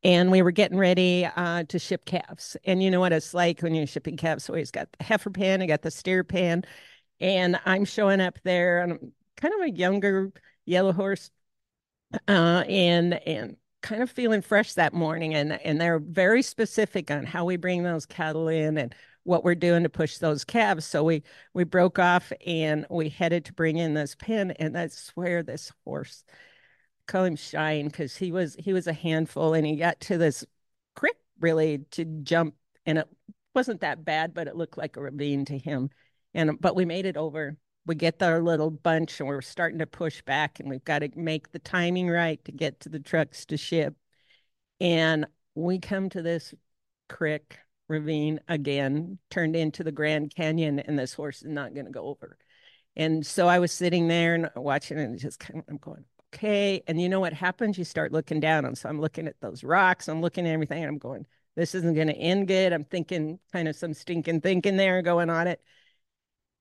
and 0.04 0.32
we 0.32 0.42
were 0.42 0.52
getting 0.52 0.78
ready 0.78 1.26
uh, 1.26 1.64
to 1.64 1.80
ship 1.80 2.06
calves. 2.06 2.58
And 2.66 2.84
you 2.84 2.92
know 2.92 3.00
what 3.00 3.14
it's 3.14 3.34
like 3.34 3.62
when 3.62 3.74
you're 3.74 3.88
shipping 3.88 4.18
calves. 4.18 4.44
So 4.44 4.54
he's 4.54 4.72
got 4.72 4.90
the 4.98 5.04
heifer 5.04 5.30
pan, 5.30 5.62
I 5.62 5.66
got 5.66 5.82
the 5.82 5.92
steer 5.92 6.24
pan, 6.24 6.64
and 7.20 7.60
I'm 7.66 7.86
showing 7.86 8.22
up 8.22 8.40
there, 8.44 8.82
and 8.82 8.94
I'm 8.94 9.14
kind 9.38 9.54
of 9.54 9.62
a 9.62 9.72
younger 9.72 10.32
yellow 10.66 10.94
horse 10.94 11.32
uh, 12.28 12.64
and 12.68 13.14
and 13.28 13.58
kind 13.82 14.02
of 14.02 14.10
feeling 14.10 14.42
fresh 14.42 14.74
that 14.74 14.94
morning. 14.94 15.34
And 15.34 15.54
and 15.54 15.80
they're 15.80 16.00
very 16.00 16.42
specific 16.42 17.12
on 17.12 17.26
how 17.26 17.46
we 17.46 17.58
bring 17.58 17.84
those 17.84 18.06
cattle 18.06 18.48
in 18.48 18.78
and 18.78 18.96
what 19.24 19.44
we're 19.44 19.56
doing 19.56 19.84
to 19.84 19.90
push 19.90 20.18
those 20.18 20.44
calves. 20.44 20.86
So 20.86 21.04
we 21.04 21.24
we 21.54 21.64
broke 21.64 22.00
off 22.00 22.32
and 22.46 22.86
we 22.90 23.10
headed 23.10 23.46
to 23.46 23.54
bring 23.54 23.78
in 23.78 23.94
this 23.94 24.16
pen. 24.16 24.52
And 24.52 24.78
I 24.78 24.88
swear 24.88 25.44
this 25.44 25.72
horse, 25.86 26.24
call 27.08 27.26
him 27.26 27.36
Shine, 27.36 27.88
because 27.88 28.16
he 28.18 28.32
was 28.32 28.56
he 28.60 28.74
was 28.74 28.88
a 28.88 28.94
handful, 28.94 29.54
and 29.54 29.66
he 29.66 29.76
got 29.76 30.00
to 30.02 30.18
this 30.18 30.46
creek 30.96 31.16
really 31.40 31.80
to 31.92 32.06
jump, 32.06 32.56
and 32.86 32.98
it 32.98 33.08
wasn't 33.56 33.82
that 33.82 34.06
bad, 34.06 34.34
but 34.34 34.48
it 34.48 34.56
looked 34.56 34.78
like 34.78 34.98
a 34.98 35.02
ravine 35.02 35.46
to 35.46 35.58
him. 35.58 35.90
And 36.34 36.60
but 36.60 36.76
we 36.76 36.86
made 36.86 37.06
it 37.06 37.18
over. 37.18 37.58
We 37.86 37.96
get 37.96 38.24
our 38.24 38.42
little 38.42 38.72
bunch, 38.72 39.20
and 39.20 39.28
we're 39.28 39.42
starting 39.42 39.80
to 39.80 39.86
push 39.86 40.22
back, 40.22 40.60
and 40.60 40.70
we've 40.70 40.86
got 40.86 41.00
to 41.00 41.10
make 41.16 41.52
the 41.52 41.60
timing 41.60 42.10
right 42.10 42.44
to 42.46 42.52
get 42.52 42.80
to 42.82 42.90
the 42.90 43.00
trucks 43.00 43.46
to 43.48 43.58
ship. 43.58 43.96
And 44.80 45.28
we 45.56 45.80
come 45.80 46.10
to 46.10 46.22
this 46.22 46.54
creek 47.10 47.58
ravine 47.90 48.40
again, 48.48 49.20
turned 49.30 49.56
into 49.56 49.84
the 49.84 49.92
Grand 49.92 50.34
Canyon, 50.34 50.80
and 50.80 50.98
this 50.98 51.14
horse 51.14 51.42
is 51.42 51.50
not 51.50 51.74
going 51.74 51.86
to 51.86 51.92
go 51.92 52.06
over. 52.06 52.38
And 52.96 53.26
so 53.26 53.48
I 53.48 53.60
was 53.60 53.72
sitting 53.72 54.08
there 54.08 54.36
and 54.36 54.50
watching 54.56 54.98
and 54.98 55.20
just 55.20 55.40
kind 55.40 55.60
of, 55.60 55.66
I'm 55.68 55.78
going, 55.78 56.06
okay. 56.34 56.82
And 56.88 57.00
you 57.02 57.10
know 57.10 57.20
what 57.20 57.34
happens? 57.34 57.78
You 57.78 57.84
start 57.84 58.12
looking 58.12 58.40
down. 58.40 58.66
And 58.66 58.78
so 58.78 58.90
I'm 58.90 59.00
looking 59.00 59.28
at 59.28 59.40
those 59.40 59.64
rocks, 59.64 60.08
I'm 60.08 60.22
looking 60.22 60.48
at 60.48 60.54
everything, 60.54 60.84
and 60.84 60.90
I'm 60.90 60.98
going, 60.98 61.26
this 61.56 61.76
isn't 61.76 61.94
going 61.94 62.08
to 62.08 62.16
end 62.16 62.48
good. 62.48 62.74
I'm 62.74 62.86
thinking 62.86 63.40
kind 63.52 63.68
of 63.68 63.76
some 63.76 63.94
stinking 63.94 64.42
thinking 64.42 64.78
there 64.78 65.02
going 65.02 65.30
on 65.30 65.48
it. 65.48 65.62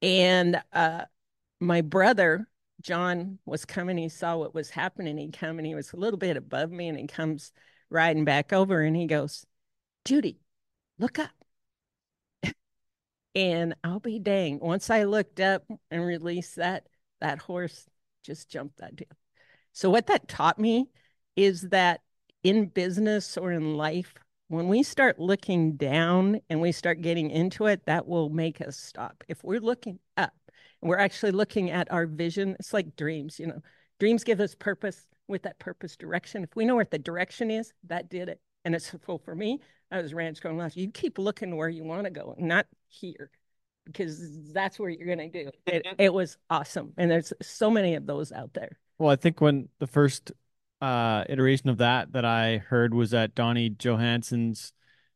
And 0.02 0.60
uh, 0.72 1.04
my 1.60 1.80
brother, 1.80 2.48
John, 2.82 3.38
was 3.46 3.64
coming. 3.64 3.96
He 3.96 4.08
saw 4.08 4.36
what 4.36 4.54
was 4.54 4.70
happening. 4.70 5.16
He 5.16 5.30
come 5.30 5.58
and 5.58 5.66
he 5.66 5.74
was 5.74 5.92
a 5.92 5.96
little 5.96 6.18
bit 6.18 6.36
above 6.36 6.70
me 6.70 6.88
and 6.88 6.98
he 6.98 7.06
comes 7.06 7.52
riding 7.88 8.24
back 8.24 8.52
over 8.52 8.82
and 8.82 8.96
he 8.96 9.06
goes, 9.06 9.46
Judy, 10.04 10.40
look 10.98 11.18
up. 11.18 11.30
and 13.34 13.74
I'll 13.82 14.00
be 14.00 14.18
dang. 14.18 14.58
Once 14.60 14.90
I 14.90 15.04
looked 15.04 15.40
up 15.40 15.64
and 15.90 16.04
released 16.04 16.56
that, 16.56 16.86
that 17.20 17.38
horse 17.38 17.86
just 18.22 18.50
jumped 18.50 18.78
that 18.78 18.96
deal. 18.96 19.08
So 19.72 19.90
what 19.90 20.06
that 20.06 20.28
taught 20.28 20.58
me 20.58 20.88
is 21.36 21.62
that 21.70 22.00
in 22.42 22.66
business 22.66 23.36
or 23.36 23.52
in 23.52 23.74
life, 23.74 24.14
when 24.48 24.68
we 24.68 24.82
start 24.82 25.18
looking 25.18 25.76
down 25.76 26.40
and 26.50 26.60
we 26.60 26.72
start 26.72 27.00
getting 27.00 27.30
into 27.30 27.66
it, 27.66 27.86
that 27.86 28.06
will 28.06 28.28
make 28.28 28.60
us 28.60 28.76
stop. 28.76 29.24
If 29.28 29.42
we're 29.42 29.60
looking 29.60 29.98
up 30.16 30.34
and 30.80 30.90
we're 30.90 30.98
actually 30.98 31.32
looking 31.32 31.70
at 31.70 31.90
our 31.90 32.06
vision, 32.06 32.56
it's 32.58 32.74
like 32.74 32.96
dreams, 32.96 33.40
you 33.40 33.46
know, 33.46 33.60
dreams 33.98 34.24
give 34.24 34.40
us 34.40 34.54
purpose 34.54 35.06
with 35.26 35.42
that 35.44 35.58
purpose 35.58 35.96
direction. 35.96 36.42
If 36.42 36.54
we 36.54 36.66
know 36.66 36.74
what 36.74 36.90
the 36.90 36.98
direction 36.98 37.50
is, 37.50 37.72
that 37.84 38.10
did 38.10 38.28
it. 38.28 38.40
And 38.64 38.74
it's 38.74 38.90
full 38.90 39.18
for 39.18 39.34
me. 39.34 39.60
I 39.90 40.02
was 40.02 40.12
ranch 40.12 40.40
going 40.40 40.56
last. 40.58 40.76
You 40.76 40.90
keep 40.90 41.18
looking 41.18 41.56
where 41.56 41.68
you 41.68 41.84
want 41.84 42.04
to 42.04 42.10
go, 42.10 42.34
not 42.38 42.66
here, 42.88 43.30
because 43.84 44.52
that's 44.52 44.78
where 44.78 44.90
you're 44.90 45.06
going 45.06 45.30
to 45.30 45.44
do. 45.44 45.50
It, 45.66 45.84
mm-hmm. 45.84 45.94
it 45.98 46.12
was 46.12 46.36
awesome. 46.50 46.92
And 46.96 47.10
there's 47.10 47.32
so 47.40 47.70
many 47.70 47.94
of 47.94 48.06
those 48.06 48.32
out 48.32 48.52
there. 48.52 48.78
Well, 48.98 49.10
I 49.10 49.16
think 49.16 49.40
when 49.40 49.68
the 49.78 49.86
first 49.86 50.32
uh, 50.80 51.24
iteration 51.28 51.68
of 51.68 51.78
that 51.78 52.12
that 52.12 52.24
I 52.24 52.58
heard 52.58 52.92
was 52.92 53.14
at 53.14 53.34
Donnie 53.34 53.70
Johansson's 53.70 54.72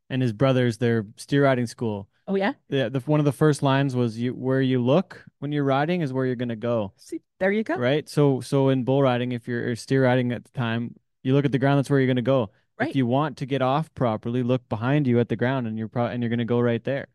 and 0.09 0.22
his 0.22 0.33
brothers 0.33 0.79
their 0.79 1.07
steer 1.16 1.45
riding 1.45 1.66
school. 1.66 2.09
Oh 2.29 2.35
yeah. 2.35 2.55
Yeah, 2.68 2.89
the, 2.89 3.01
one 3.01 3.20
of 3.20 3.24
the 3.27 3.33
first 3.33 3.62
lines 3.62 3.95
was 3.95 4.18
you 4.18 4.33
where 4.33 4.61
you 4.61 4.83
look 4.83 5.24
when 5.39 5.53
you're 5.53 5.64
riding 5.64 6.01
is 6.01 6.12
where 6.12 6.27
you're 6.27 6.37
going 6.37 6.49
to 6.49 6.57
go. 6.57 6.93
See, 6.97 7.20
there 7.39 7.53
you 7.53 7.62
go. 7.62 7.77
Right? 7.77 8.09
So 8.09 8.41
so 8.41 8.68
in 8.68 8.85
bull 8.85 9.03
riding 9.03 9.33
if 9.33 9.47
you're 9.49 9.77
steer 9.77 10.05
riding 10.05 10.33
at 10.33 10.45
the 10.45 10.51
time, 10.51 10.97
you 11.22 11.35
look 11.35 11.45
at 11.45 11.53
the 11.53 11.59
ground 11.59 11.79
that's 11.79 11.91
where 11.91 12.01
you're 12.01 12.07
going 12.07 12.16
to 12.16 12.22
go. 12.22 12.51
Right. 12.79 12.91
If 12.91 12.97
you 12.97 13.07
want 13.07 13.39
to 13.39 13.47
get 13.47 13.62
off 13.62 13.93
properly, 13.95 14.43
look 14.43 14.68
behind 14.68 15.07
you 15.07 15.18
at 15.18 15.29
the 15.29 15.37
ground 15.37 15.66
and 15.66 15.79
you're 15.79 15.89
pro- 15.89 16.07
and 16.07 16.22
you're 16.22 16.31
going 16.31 16.39
to 16.41 16.45
go 16.45 16.61
right 16.61 16.83
there. 16.85 17.07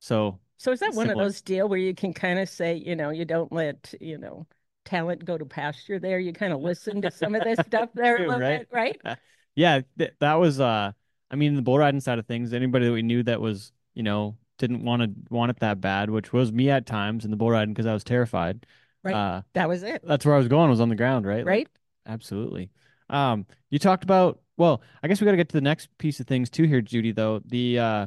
So 0.00 0.40
So 0.56 0.72
is 0.72 0.80
that 0.80 0.94
one 0.94 1.10
of 1.10 1.16
those 1.16 1.40
deal 1.42 1.68
where 1.68 1.78
you 1.78 1.94
can 1.94 2.12
kind 2.12 2.38
of 2.38 2.48
say, 2.48 2.74
you 2.74 2.96
know, 2.96 3.10
you 3.10 3.24
don't 3.24 3.52
let, 3.52 3.94
you 4.00 4.18
know, 4.18 4.46
talent 4.84 5.24
go 5.24 5.38
to 5.38 5.44
pasture 5.44 5.98
there. 5.98 6.18
You 6.18 6.32
kind 6.32 6.52
of 6.52 6.60
listen 6.62 7.02
to 7.02 7.10
some 7.10 7.34
of 7.34 7.42
this 7.44 7.60
stuff 7.60 7.90
there 7.94 8.18
a 8.18 8.24
little 8.24 8.40
right? 8.40 8.60
bit, 8.60 8.68
right? 8.72 9.00
yeah, 9.54 9.80
th- 9.98 10.14
that 10.20 10.34
was 10.34 10.60
uh 10.60 10.92
I 11.30 11.36
mean 11.36 11.54
the 11.54 11.62
bull 11.62 11.78
riding 11.78 12.00
side 12.00 12.18
of 12.18 12.26
things, 12.26 12.52
anybody 12.52 12.86
that 12.86 12.92
we 12.92 13.02
knew 13.02 13.22
that 13.24 13.40
was, 13.40 13.72
you 13.94 14.02
know, 14.02 14.36
didn't 14.58 14.84
want 14.84 15.02
to 15.02 15.10
want 15.32 15.50
it 15.50 15.60
that 15.60 15.80
bad, 15.80 16.10
which 16.10 16.32
was 16.32 16.52
me 16.52 16.70
at 16.70 16.86
times 16.86 17.24
in 17.24 17.30
the 17.30 17.36
bull 17.36 17.50
riding 17.50 17.72
because 17.74 17.86
I 17.86 17.94
was 17.94 18.04
terrified. 18.04 18.66
Right. 19.02 19.16
Uh 19.16 19.42
That 19.54 19.68
was 19.68 19.82
it. 19.82 20.02
that's 20.04 20.24
where 20.26 20.34
I 20.34 20.38
was 20.38 20.48
going 20.48 20.70
was 20.70 20.80
on 20.80 20.88
the 20.88 20.96
ground, 20.96 21.26
right? 21.26 21.46
Like, 21.46 21.46
Right? 21.46 21.68
absolutely. 22.06 22.70
Um 23.08 23.46
you 23.70 23.78
talked 23.78 24.04
about 24.04 24.40
well, 24.56 24.82
I 25.02 25.08
guess 25.08 25.20
we 25.20 25.24
got 25.24 25.30
to 25.30 25.38
get 25.38 25.48
to 25.50 25.56
the 25.56 25.62
next 25.62 25.88
piece 25.96 26.20
of 26.20 26.26
things 26.26 26.50
too 26.50 26.64
here, 26.64 26.82
Judy, 26.82 27.12
though. 27.12 27.40
The 27.46 27.78
uh 27.78 28.06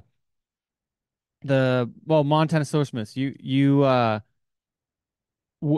the 1.42 1.92
well, 2.06 2.24
Montana 2.24 2.66
Silversmiths. 2.66 3.18
You 3.18 3.36
you 3.40 3.84
uh 3.84 4.20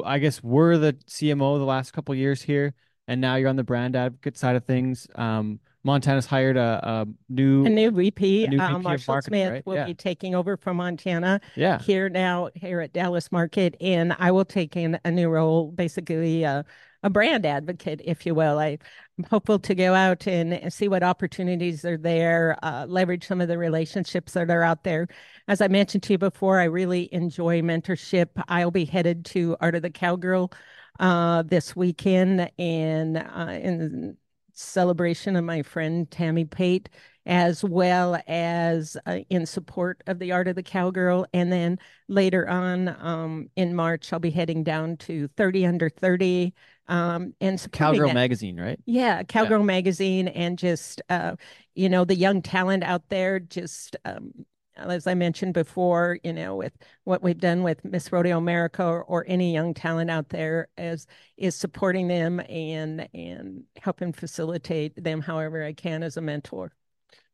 I 0.06 0.20
guess 0.20 0.42
were 0.44 0.78
the 0.78 0.94
CMO 1.08 1.58
the 1.58 1.66
last 1.66 1.92
couple 1.92 2.16
years 2.16 2.42
here, 2.42 2.74
and 3.08 3.22
now 3.22 3.36
you're 3.36 3.50
on 3.50 3.56
the 3.56 3.64
brand 3.64 3.96
advocate 3.96 4.38
side 4.38 4.56
of 4.56 4.66
things. 4.66 5.08
Um, 5.16 5.60
Montana's 5.84 6.26
hired 6.26 6.58
a, 6.58 6.80
a 6.84 7.08
new 7.30 7.64
A 7.66 7.70
new 7.70 7.92
VP, 7.92 8.46
a 8.46 8.50
new 8.50 8.60
uh, 8.60 8.70
VP 8.70 8.82
Marshall 8.82 9.22
Smith, 9.22 9.52
right? 9.52 9.66
will 9.68 9.76
Yeah. 9.76 9.86
be 9.86 9.94
taking 9.94 10.34
over 10.34 10.58
from 10.58 10.78
Montana 10.78 11.40
yeah. 11.56 11.78
here 11.80 12.10
now 12.10 12.50
here 12.56 12.82
at 12.82 12.92
Dallas 12.92 13.32
Market, 13.32 13.76
and 13.80 14.16
I 14.18 14.32
will 14.32 14.46
take 14.46 14.76
in 14.76 15.00
a 15.06 15.12
new 15.12 15.30
role, 15.30 15.72
basically 15.72 16.44
uh, 16.44 16.64
a 17.06 17.10
brand 17.10 17.46
advocate, 17.46 18.02
if 18.04 18.26
you 18.26 18.34
will. 18.34 18.58
I, 18.58 18.80
I'm 19.20 19.26
hopeful 19.30 19.60
to 19.60 19.76
go 19.76 19.94
out 19.94 20.26
and, 20.26 20.52
and 20.52 20.74
see 20.74 20.88
what 20.88 21.04
opportunities 21.04 21.86
are 21.86 21.98
there, 21.98 22.58
uh, 22.64 22.88
leverage 22.90 23.28
some 23.28 23.40
of 23.40 23.48
the 23.48 23.60
relationships 23.60 24.34
that 24.34 24.50
are 24.50 24.64
out 24.64 24.84
there. 24.84 25.08
As 25.48 25.62
I 25.62 25.68
mentioned 25.68 26.02
to 26.04 26.14
you 26.14 26.18
before, 26.18 26.60
I 26.60 26.64
really 26.64 27.08
enjoy 27.14 27.62
mentorship. 27.62 28.30
I'll 28.48 28.72
be 28.72 28.86
headed 28.86 29.24
to 29.26 29.56
Art 29.62 29.76
of 29.76 29.84
the 29.84 29.92
Cowgirl 29.92 30.52
uh, 31.00 31.44
this 31.44 31.76
weekend, 31.76 32.50
and 32.58 33.18
uh, 33.18 33.52
in 33.52 34.18
celebration 34.54 35.36
of 35.36 35.44
my 35.44 35.62
friend 35.62 36.10
Tammy 36.10 36.46
Pate 36.46 36.90
as 37.28 37.64
well 37.64 38.22
as 38.28 38.98
uh, 39.08 39.20
in 39.30 39.46
support 39.46 40.02
of 40.06 40.20
the 40.20 40.32
Art 40.32 40.48
of 40.48 40.56
the 40.56 40.64
Cowgirl. 40.64 41.26
And 41.34 41.52
then 41.52 41.80
later 42.08 42.48
on 42.48 42.90
um, 43.00 43.50
in 43.56 43.76
March, 43.76 44.14
I'll 44.14 44.20
be 44.20 44.30
heading 44.30 44.64
down 44.64 44.98
to 44.98 45.28
30 45.30 45.66
Under 45.66 45.90
30 45.90 46.54
um, 46.88 47.34
and 47.42 47.66
Cowgirl 47.72 48.12
it. 48.12 48.14
magazine, 48.14 48.60
right? 48.60 48.80
Yeah, 48.86 49.24
Cowgirl 49.24 49.64
Magazine, 49.64 50.28
and 50.28 50.58
just 50.58 51.02
uh, 51.10 51.36
you 51.74 51.90
know 51.90 52.06
the 52.06 52.16
young 52.16 52.42
talent 52.42 52.84
out 52.84 53.10
there. 53.10 53.40
Just 53.40 53.96
um, 54.06 54.46
as 54.78 55.08
I 55.08 55.14
mentioned 55.14 55.54
before, 55.54 56.20
you 56.24 56.34
know, 56.34 56.56
with 56.56 56.74
what 57.06 57.24
we've 57.24 57.40
done 57.40 57.64
with 57.64 57.84
Miss 57.86 58.12
Rodeo 58.12 58.38
America 58.38 58.84
or, 58.84 59.04
or 59.04 59.26
any 59.28 59.54
young 59.54 59.74
talent 59.74 60.12
out 60.12 60.30
there, 60.30 60.68
as 60.78 61.08
is 61.38 61.56
supporting 61.56 62.08
them 62.08 62.40
and 62.50 63.08
and 63.14 63.64
helping 63.82 64.14
facilitate 64.14 65.02
them 65.02 65.22
however 65.22 65.64
I 65.64 65.74
can 65.74 66.04
as 66.04 66.18
a 66.18 66.22
mentor. 66.22 66.72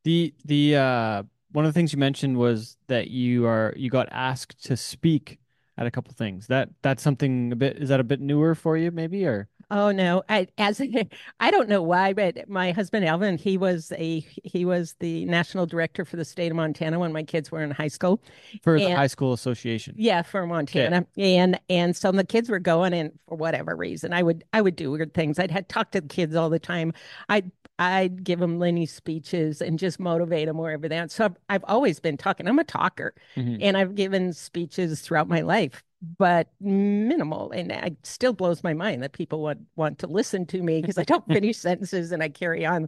The 0.04 0.34
the 0.45 0.76
uh 0.78 1.24
one 1.52 1.66
of 1.66 1.74
the 1.74 1.78
things 1.78 1.91
you 1.91 1.99
mentioned 1.99 2.38
was 2.38 2.78
that 2.88 3.10
you 3.10 3.45
are 3.45 3.74
you 3.76 3.89
got 3.89 4.08
asked 4.12 4.64
to 4.66 4.78
speak 4.78 5.39
at 5.82 5.88
a 5.88 5.92
couple 5.92 6.14
things. 6.14 6.48
That 6.48 6.70
that's 6.84 7.04
something 7.04 7.52
a 7.52 7.56
bit 7.56 7.78
is 7.78 7.90
that 7.90 8.00
a 8.00 8.04
bit 8.04 8.22
newer 8.22 8.56
for 8.56 8.78
you 8.78 8.92
maybe 8.92 9.26
or 9.26 9.50
Oh 9.74 9.92
no, 9.92 10.22
I 10.28 10.48
as 10.58 10.82
I 11.40 11.50
don't 11.50 11.70
know 11.70 11.82
why, 11.82 12.12
but 12.12 12.50
my 12.50 12.72
husband 12.74 13.06
Alvin, 13.06 13.38
he 13.38 13.58
was 13.58 13.94
a 13.94 14.20
he 14.44 14.66
was 14.66 14.96
the 15.00 15.24
national 15.26 15.66
director 15.66 16.04
for 16.04 16.18
the 16.18 16.26
state 16.26 16.52
of 16.52 16.58
Montana 16.58 17.00
when 17.00 17.14
my 17.14 17.24
kids 17.24 17.52
were 17.52 17.64
in 17.64 17.72
high 17.72 17.88
school. 17.88 18.22
for 18.64 18.78
the 18.78 18.89
high 18.92 19.08
school 19.08 19.32
association? 19.32 19.96
Yeah, 19.98 20.24
for 20.24 20.46
Montana, 20.46 21.08
and 21.18 21.58
and 21.70 21.96
so 21.96 22.12
the 22.12 22.26
kids 22.26 22.50
were 22.50 22.60
going, 22.60 22.93
and 22.93 23.18
for 23.28 23.36
whatever 23.38 23.74
reason, 23.76 24.12
I 24.12 24.24
would 24.24 24.43
I 24.52 24.60
would 24.62 24.76
do 24.76 24.92
weird 24.92 25.14
things. 25.14 25.39
I'd 25.39 25.52
had 25.52 25.70
talk 25.70 25.92
to 25.92 26.02
the 26.02 26.08
kids 26.08 26.36
all 26.36 26.50
the 26.50 26.60
time. 26.60 26.92
I'd 27.30 27.50
I'd 27.80 28.24
give 28.26 28.39
them 28.39 28.60
Lenny 28.60 28.86
speeches 28.86 29.62
and 29.62 29.80
just 29.80 30.00
motivate 30.00 30.48
them 30.48 30.58
wherever 30.58 30.88
they 30.89 31.00
are. 31.00 31.08
So 31.08 31.26
I've, 31.26 31.36
I've 31.50 31.64
always 31.68 32.00
been 32.00 32.18
talking. 32.18 32.48
I'm 32.48 32.60
a 32.60 32.64
talker, 32.66 33.14
Mhm. 33.38 33.58
and 33.62 33.78
I've 33.78 33.96
given 33.96 34.34
speeches 34.34 35.02
throughout 35.02 35.28
my 35.30 35.42
life, 35.42 35.84
but 36.18 36.48
minimal. 36.60 37.52
And 37.52 37.72
it 37.72 37.98
still 38.04 38.34
blows 38.34 38.64
my 38.64 38.74
mind 38.74 39.04
that 39.04 39.14
people 39.14 39.42
want 39.42 39.60
want 39.76 40.00
to 40.00 40.08
listen 40.08 40.46
to 40.48 40.62
me 40.62 40.82
because 40.82 40.98
I 40.98 41.04
don't 41.04 41.26
finish 41.28 41.58
sentences 41.58 42.12
and 42.12 42.24
I 42.24 42.30
carry 42.30 42.66
on 42.66 42.88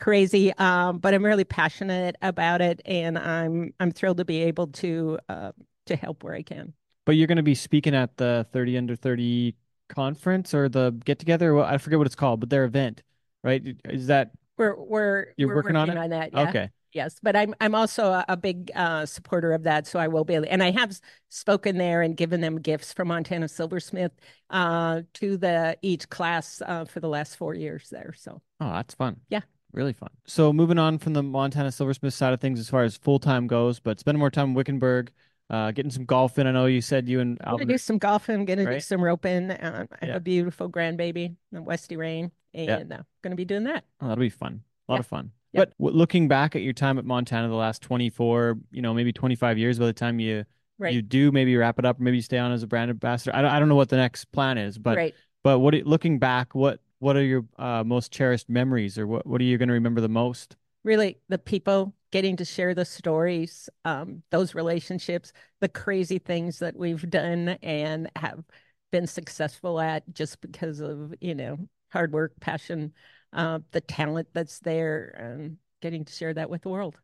crazy. 0.00 0.52
Um, 0.54 0.98
but 0.98 1.14
I'm 1.14 1.24
really 1.24 1.44
passionate 1.44 2.16
about 2.22 2.60
it, 2.60 2.80
and 2.84 3.18
I'm 3.18 3.72
I'm 3.80 3.90
thrilled 3.90 4.18
to 4.18 4.24
be 4.24 4.42
able 4.42 4.68
to 4.68 5.18
uh, 5.28 5.52
to 5.86 5.96
help 5.96 6.24
where 6.24 6.34
I 6.34 6.42
can. 6.42 6.72
But 7.04 7.12
you're 7.12 7.26
going 7.26 7.36
to 7.36 7.42
be 7.42 7.54
speaking 7.54 7.94
at 7.94 8.16
the 8.16 8.46
30 8.52 8.78
under 8.78 8.96
30 8.96 9.56
conference 9.88 10.54
or 10.54 10.68
the 10.68 10.96
get 11.04 11.18
together. 11.18 11.54
Well, 11.54 11.64
I 11.64 11.78
forget 11.78 11.98
what 11.98 12.06
it's 12.06 12.16
called, 12.16 12.40
but 12.40 12.50
their 12.50 12.64
event, 12.64 13.02
right? 13.42 13.62
Is 13.84 14.06
that 14.06 14.30
We're 14.56 14.76
we're 14.76 15.26
You're 15.36 15.48
we're 15.48 15.56
working 15.56 15.76
on 15.76 15.90
it? 15.90 16.10
that. 16.10 16.32
Yeah. 16.32 16.48
okay? 16.48 16.70
Yes, 16.92 17.16
but 17.22 17.34
I'm 17.34 17.54
I'm 17.60 17.74
also 17.74 18.04
a, 18.12 18.24
a 18.28 18.36
big 18.36 18.70
uh, 18.74 19.06
supporter 19.06 19.52
of 19.52 19.62
that, 19.62 19.86
so 19.86 19.98
I 19.98 20.08
will 20.08 20.24
be. 20.24 20.34
And 20.34 20.62
I 20.62 20.70
have 20.72 20.98
spoken 21.30 21.78
there 21.78 22.02
and 22.02 22.16
given 22.16 22.40
them 22.42 22.60
gifts 22.60 22.92
from 22.92 23.08
Montana 23.08 23.48
Silversmith 23.48 24.12
uh, 24.50 25.02
to 25.14 25.36
the 25.38 25.76
each 25.82 26.08
class 26.10 26.60
uh, 26.66 26.84
for 26.84 27.00
the 27.00 27.08
last 27.08 27.36
four 27.36 27.54
years 27.54 27.88
there. 27.90 28.12
So 28.16 28.42
Oh, 28.60 28.72
that's 28.72 28.94
fun. 28.94 29.20
Yeah. 29.30 29.40
Really 29.72 29.94
fun. 29.94 30.10
So 30.26 30.52
moving 30.52 30.78
on 30.78 30.98
from 30.98 31.14
the 31.14 31.22
Montana 31.22 31.72
Silversmith 31.72 32.12
side 32.12 32.34
of 32.34 32.40
things 32.40 32.60
as 32.60 32.68
far 32.68 32.84
as 32.84 32.98
full 32.98 33.18
time 33.18 33.46
goes, 33.46 33.80
but 33.80 33.98
spending 33.98 34.18
more 34.18 34.30
time 34.30 34.48
in 34.50 34.54
Wickenburg, 34.54 35.10
uh, 35.48 35.70
getting 35.70 35.90
some 35.90 36.04
golf 36.04 36.38
in. 36.38 36.46
I 36.46 36.52
know 36.52 36.66
you 36.66 36.82
said 36.82 37.08
you 37.08 37.20
and 37.20 37.38
I'm 37.42 37.52
gonna 37.52 37.64
do 37.64 37.78
some 37.78 37.96
golfing. 37.96 38.34
I'm 38.34 38.44
gonna 38.44 38.66
do 38.70 38.80
some 38.80 39.00
roping. 39.02 39.50
Um, 39.50 39.88
I 40.02 40.06
have 40.06 40.16
a 40.16 40.20
beautiful 40.20 40.68
grandbaby, 40.68 41.36
a 41.54 41.62
Westy 41.62 41.96
Rain, 41.96 42.32
Yeah. 42.52 42.76
and 42.80 42.92
uh, 42.92 43.02
gonna 43.22 43.34
be 43.34 43.46
doing 43.46 43.64
that. 43.64 43.84
Oh, 44.02 44.08
that'll 44.08 44.20
be 44.20 44.28
fun. 44.28 44.62
A 44.88 44.92
lot 44.92 44.96
Yeah. 44.96 45.00
of 45.00 45.06
fun. 45.06 45.30
But 45.54 45.76
w- 45.78 45.96
looking 45.96 46.28
back 46.28 46.56
at 46.56 46.62
your 46.62 46.72
time 46.72 46.98
at 46.98 47.04
Montana 47.04 47.48
the 47.48 47.54
last 47.54 47.82
24, 47.82 48.58
you 48.70 48.82
know, 48.82 48.94
maybe 48.94 49.12
25 49.12 49.58
years 49.58 49.78
by 49.78 49.86
the 49.86 49.92
time 49.92 50.20
you 50.20 50.44
Right. 50.78 50.94
you 50.94 51.02
do 51.02 51.30
maybe 51.30 51.56
wrap 51.56 51.78
it 51.78 51.84
up 51.84 52.00
or 52.00 52.02
maybe 52.02 52.16
you 52.16 52.22
stay 52.22 52.38
on 52.38 52.50
as 52.50 52.62
a 52.64 52.66
brand 52.66 52.90
ambassador. 52.90 53.36
I 53.36 53.42
don't, 53.42 53.50
I 53.52 53.60
don't 53.60 53.68
know 53.68 53.76
what 53.76 53.88
the 53.88 53.96
next 53.96 54.24
plan 54.32 54.58
is, 54.58 54.78
but 54.78 54.96
right. 54.96 55.14
but 55.44 55.60
what 55.60 55.74
looking 55.74 56.18
back, 56.18 56.54
what 56.54 56.80
what 56.98 57.16
are 57.16 57.22
your 57.22 57.44
uh, 57.58 57.84
most 57.84 58.10
cherished 58.10 58.48
memories 58.48 58.98
or 58.98 59.06
what 59.06 59.26
what 59.26 59.40
are 59.40 59.44
you 59.44 59.58
going 59.58 59.68
to 59.68 59.74
remember 59.74 60.00
the 60.00 60.08
most? 60.08 60.56
really 60.84 61.18
the 61.28 61.38
people 61.38 61.94
getting 62.10 62.36
to 62.36 62.44
share 62.44 62.74
the 62.74 62.84
stories, 62.84 63.68
um, 63.84 64.22
those 64.30 64.54
relationships, 64.54 65.32
the 65.60 65.68
crazy 65.68 66.18
things 66.18 66.58
that 66.58 66.76
we've 66.76 67.08
done 67.08 67.50
and 67.62 68.10
have 68.16 68.44
been 68.90 69.06
successful 69.06 69.80
at 69.80 70.02
just 70.12 70.40
because 70.40 70.80
of, 70.80 71.14
you 71.20 71.34
know, 71.34 71.56
hard 71.92 72.12
work, 72.12 72.32
passion, 72.40 72.92
uh, 73.32 73.60
the 73.72 73.80
talent 73.80 74.28
that's 74.32 74.60
there, 74.60 75.14
and 75.18 75.58
getting 75.80 76.04
to 76.04 76.12
share 76.12 76.34
that 76.34 76.50
with 76.50 76.62
the 76.62 76.68
world. 76.68 76.98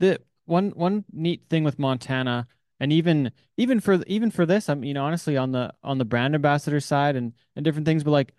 the 0.00 0.18
one 0.46 0.70
one 0.70 1.04
neat 1.12 1.42
thing 1.48 1.62
with 1.64 1.78
Montana 1.78 2.46
and 2.80 2.92
even 2.92 3.30
even 3.56 3.78
for 3.78 4.02
even 4.06 4.30
for 4.30 4.44
this 4.44 4.68
I'm 4.68 4.82
you 4.82 4.92
know 4.94 5.04
honestly 5.04 5.36
on 5.36 5.52
the 5.52 5.72
on 5.84 5.98
the 5.98 6.04
brand 6.04 6.34
ambassador 6.34 6.80
side 6.80 7.14
and 7.14 7.32
and 7.54 7.64
different 7.64 7.86
things 7.86 8.02
but 8.02 8.10
like 8.10 8.32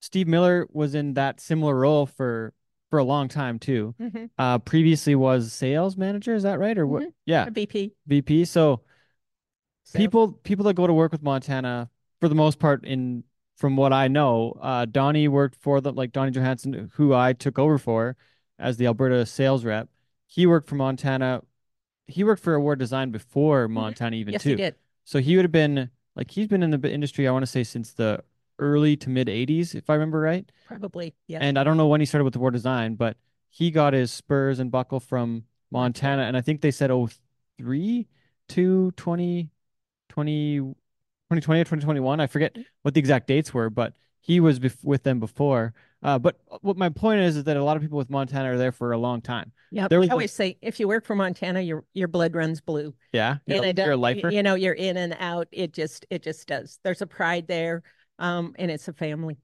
Steve 0.00 0.26
Miller 0.28 0.66
was 0.72 0.94
in 0.94 1.14
that 1.14 1.38
similar 1.40 1.74
role 1.76 2.06
for 2.06 2.54
for 2.88 2.98
a 2.98 3.04
long 3.04 3.28
time 3.28 3.58
too 3.58 3.94
Mm-hmm. 4.00 4.24
uh 4.38 4.58
previously 4.60 5.14
was 5.14 5.52
sales 5.52 5.96
manager 5.98 6.34
is 6.34 6.44
that 6.44 6.58
right 6.58 6.78
or 6.78 6.86
what 6.86 7.02
Mhm. 7.02 7.12
yeah 7.26 7.46
A 7.46 7.50
VP. 7.50 7.92
VP 8.06 8.44
so 8.46 8.80
So, 9.84 9.98
people 9.98 10.32
people 10.32 10.64
that 10.64 10.74
go 10.74 10.86
to 10.86 10.92
work 10.94 11.12
with 11.12 11.22
Montana 11.22 11.90
for 12.20 12.28
the 12.28 12.34
most 12.34 12.58
part 12.58 12.84
in 12.84 13.24
from 13.60 13.76
what 13.76 13.92
I 13.92 14.08
know 14.08 14.56
uh 14.60 14.84
Donnie 14.86 15.28
worked 15.28 15.54
for 15.64 15.80
the 15.80 15.92
like 15.92 16.12
Donnie 16.12 16.32
Johansson 16.32 16.90
who 16.94 17.12
I 17.14 17.32
took 17.34 17.58
over 17.58 17.76
for 17.78 18.16
as 18.58 18.78
the 18.78 18.86
Alberta 18.86 19.24
sales 19.26 19.64
rep 19.64 19.88
he 20.26 20.46
worked 20.46 20.68
for 20.68 20.76
Montana 20.76 21.42
he 22.06 22.24
worked 22.24 22.42
for 22.42 22.54
Award 22.54 22.78
Design 22.78 23.10
before 23.10 23.68
Montana 23.68 24.16
even 24.16 24.32
Mm-hmm. 24.32 24.34
yes, 24.34 24.42
too 24.42 24.50
he 24.50 24.56
did. 24.56 24.74
so 25.04 25.18
he 25.20 25.36
would 25.36 25.44
have 25.44 25.52
been 25.52 25.90
like 26.16 26.30
he's 26.30 26.48
been 26.48 26.62
in 26.62 26.70
the 26.70 26.90
industry 26.90 27.28
I 27.28 27.32
want 27.32 27.42
to 27.44 27.52
say 27.56 27.62
since 27.64 27.92
the 27.92 28.22
early 28.58 28.96
to 28.96 29.08
mid 29.10 29.28
80s 29.28 29.74
if 29.74 29.88
I 29.90 29.94
remember 29.94 30.20
right 30.20 30.50
Probably. 30.66 31.14
Yeah. 31.26 31.38
and 31.42 31.58
I 31.58 31.64
don't 31.64 31.76
know 31.76 31.86
when 31.88 32.00
he 32.00 32.06
started 32.06 32.24
with 32.24 32.36
Award 32.36 32.54
Design 32.54 32.94
but 32.94 33.16
he 33.50 33.70
got 33.70 33.92
his 33.92 34.10
spurs 34.12 34.58
and 34.58 34.70
buckle 34.70 35.00
from 35.00 35.44
Montana 35.70 36.22
and 36.22 36.36
I 36.36 36.40
think 36.40 36.60
they 36.62 36.70
said 36.70 36.90
03 37.58 38.06
to 38.48 38.90
20 38.92 39.50
20 40.08 40.74
2020 41.30 41.60
or 41.60 41.64
2021 41.64 42.20
I 42.20 42.26
forget 42.26 42.56
what 42.82 42.94
the 42.94 43.00
exact 43.00 43.26
dates 43.26 43.54
were 43.54 43.70
but 43.70 43.94
he 44.20 44.40
was 44.40 44.58
bef- 44.58 44.84
with 44.84 45.02
them 45.02 45.20
before 45.20 45.72
uh, 46.02 46.18
but 46.18 46.40
what 46.62 46.76
my 46.76 46.88
point 46.88 47.20
is 47.20 47.36
is 47.36 47.44
that 47.44 47.56
a 47.56 47.64
lot 47.64 47.76
of 47.76 47.82
people 47.82 47.98
with 47.98 48.10
Montana 48.10 48.52
are 48.52 48.58
there 48.58 48.72
for 48.72 48.92
a 48.92 48.98
long 48.98 49.20
time 49.20 49.52
yeah. 49.70 49.86
I 49.90 49.94
a- 49.94 50.08
always 50.08 50.32
say 50.32 50.58
if 50.62 50.80
you 50.80 50.88
work 50.88 51.04
for 51.04 51.14
Montana, 51.14 51.60
your 51.60 51.84
your 51.94 52.08
blood 52.08 52.34
runs 52.34 52.60
blue. 52.60 52.94
yeah 53.12 53.36
and 53.46 53.56
you're, 53.56 53.64
I 53.64 53.72
don't, 53.72 53.84
you're 53.84 53.94
a 53.94 53.96
lifer 53.96 54.30
you 54.30 54.42
know, 54.42 54.54
you're 54.54 54.74
in 54.74 54.96
and 54.96 55.16
out. 55.18 55.48
It 55.52 55.72
just, 55.72 56.06
it 56.10 56.22
just 56.22 56.46
does. 56.48 56.78
There's 56.82 57.02
a 57.02 57.06
pride 57.06 57.46
there, 57.46 57.82
um, 58.18 58.54
and 58.58 58.70
it's 58.70 58.88
a 58.88 58.92
family. 58.92 59.38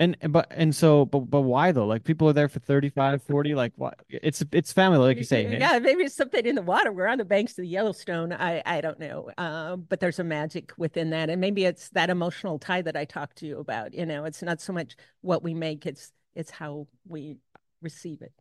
And 0.00 0.16
but 0.30 0.46
and 0.50 0.74
so 0.74 1.04
but 1.04 1.30
but 1.30 1.42
why 1.42 1.72
though? 1.72 1.84
Like 1.84 2.04
people 2.04 2.26
are 2.26 2.32
there 2.32 2.48
for 2.48 2.58
35, 2.58 3.22
40, 3.22 3.54
like 3.54 3.74
what? 3.76 4.00
It's 4.08 4.42
it's 4.50 4.72
family, 4.72 4.96
like 4.96 5.18
you 5.18 5.24
say. 5.24 5.58
Yeah, 5.58 5.78
maybe 5.78 6.04
it's 6.04 6.14
something 6.14 6.46
in 6.46 6.54
the 6.54 6.62
water. 6.62 6.90
We're 6.90 7.06
on 7.06 7.18
the 7.18 7.24
banks 7.26 7.52
of 7.52 7.56
the 7.58 7.68
Yellowstone. 7.68 8.32
I, 8.32 8.62
I 8.64 8.80
don't 8.80 8.98
know. 8.98 9.30
Um, 9.36 9.84
but 9.86 10.00
there's 10.00 10.18
a 10.18 10.24
magic 10.24 10.72
within 10.78 11.10
that. 11.10 11.28
And 11.28 11.38
maybe 11.38 11.66
it's 11.66 11.90
that 11.90 12.08
emotional 12.08 12.58
tie 12.58 12.80
that 12.80 12.96
I 12.96 13.04
talked 13.04 13.36
to 13.38 13.46
you 13.46 13.58
about. 13.58 13.92
You 13.92 14.06
know, 14.06 14.24
it's 14.24 14.40
not 14.42 14.62
so 14.62 14.72
much 14.72 14.96
what 15.20 15.42
we 15.42 15.52
make, 15.52 15.84
it's 15.84 16.12
it's 16.34 16.50
how 16.50 16.86
we 17.06 17.36
receive 17.82 18.22
it. 18.22 18.32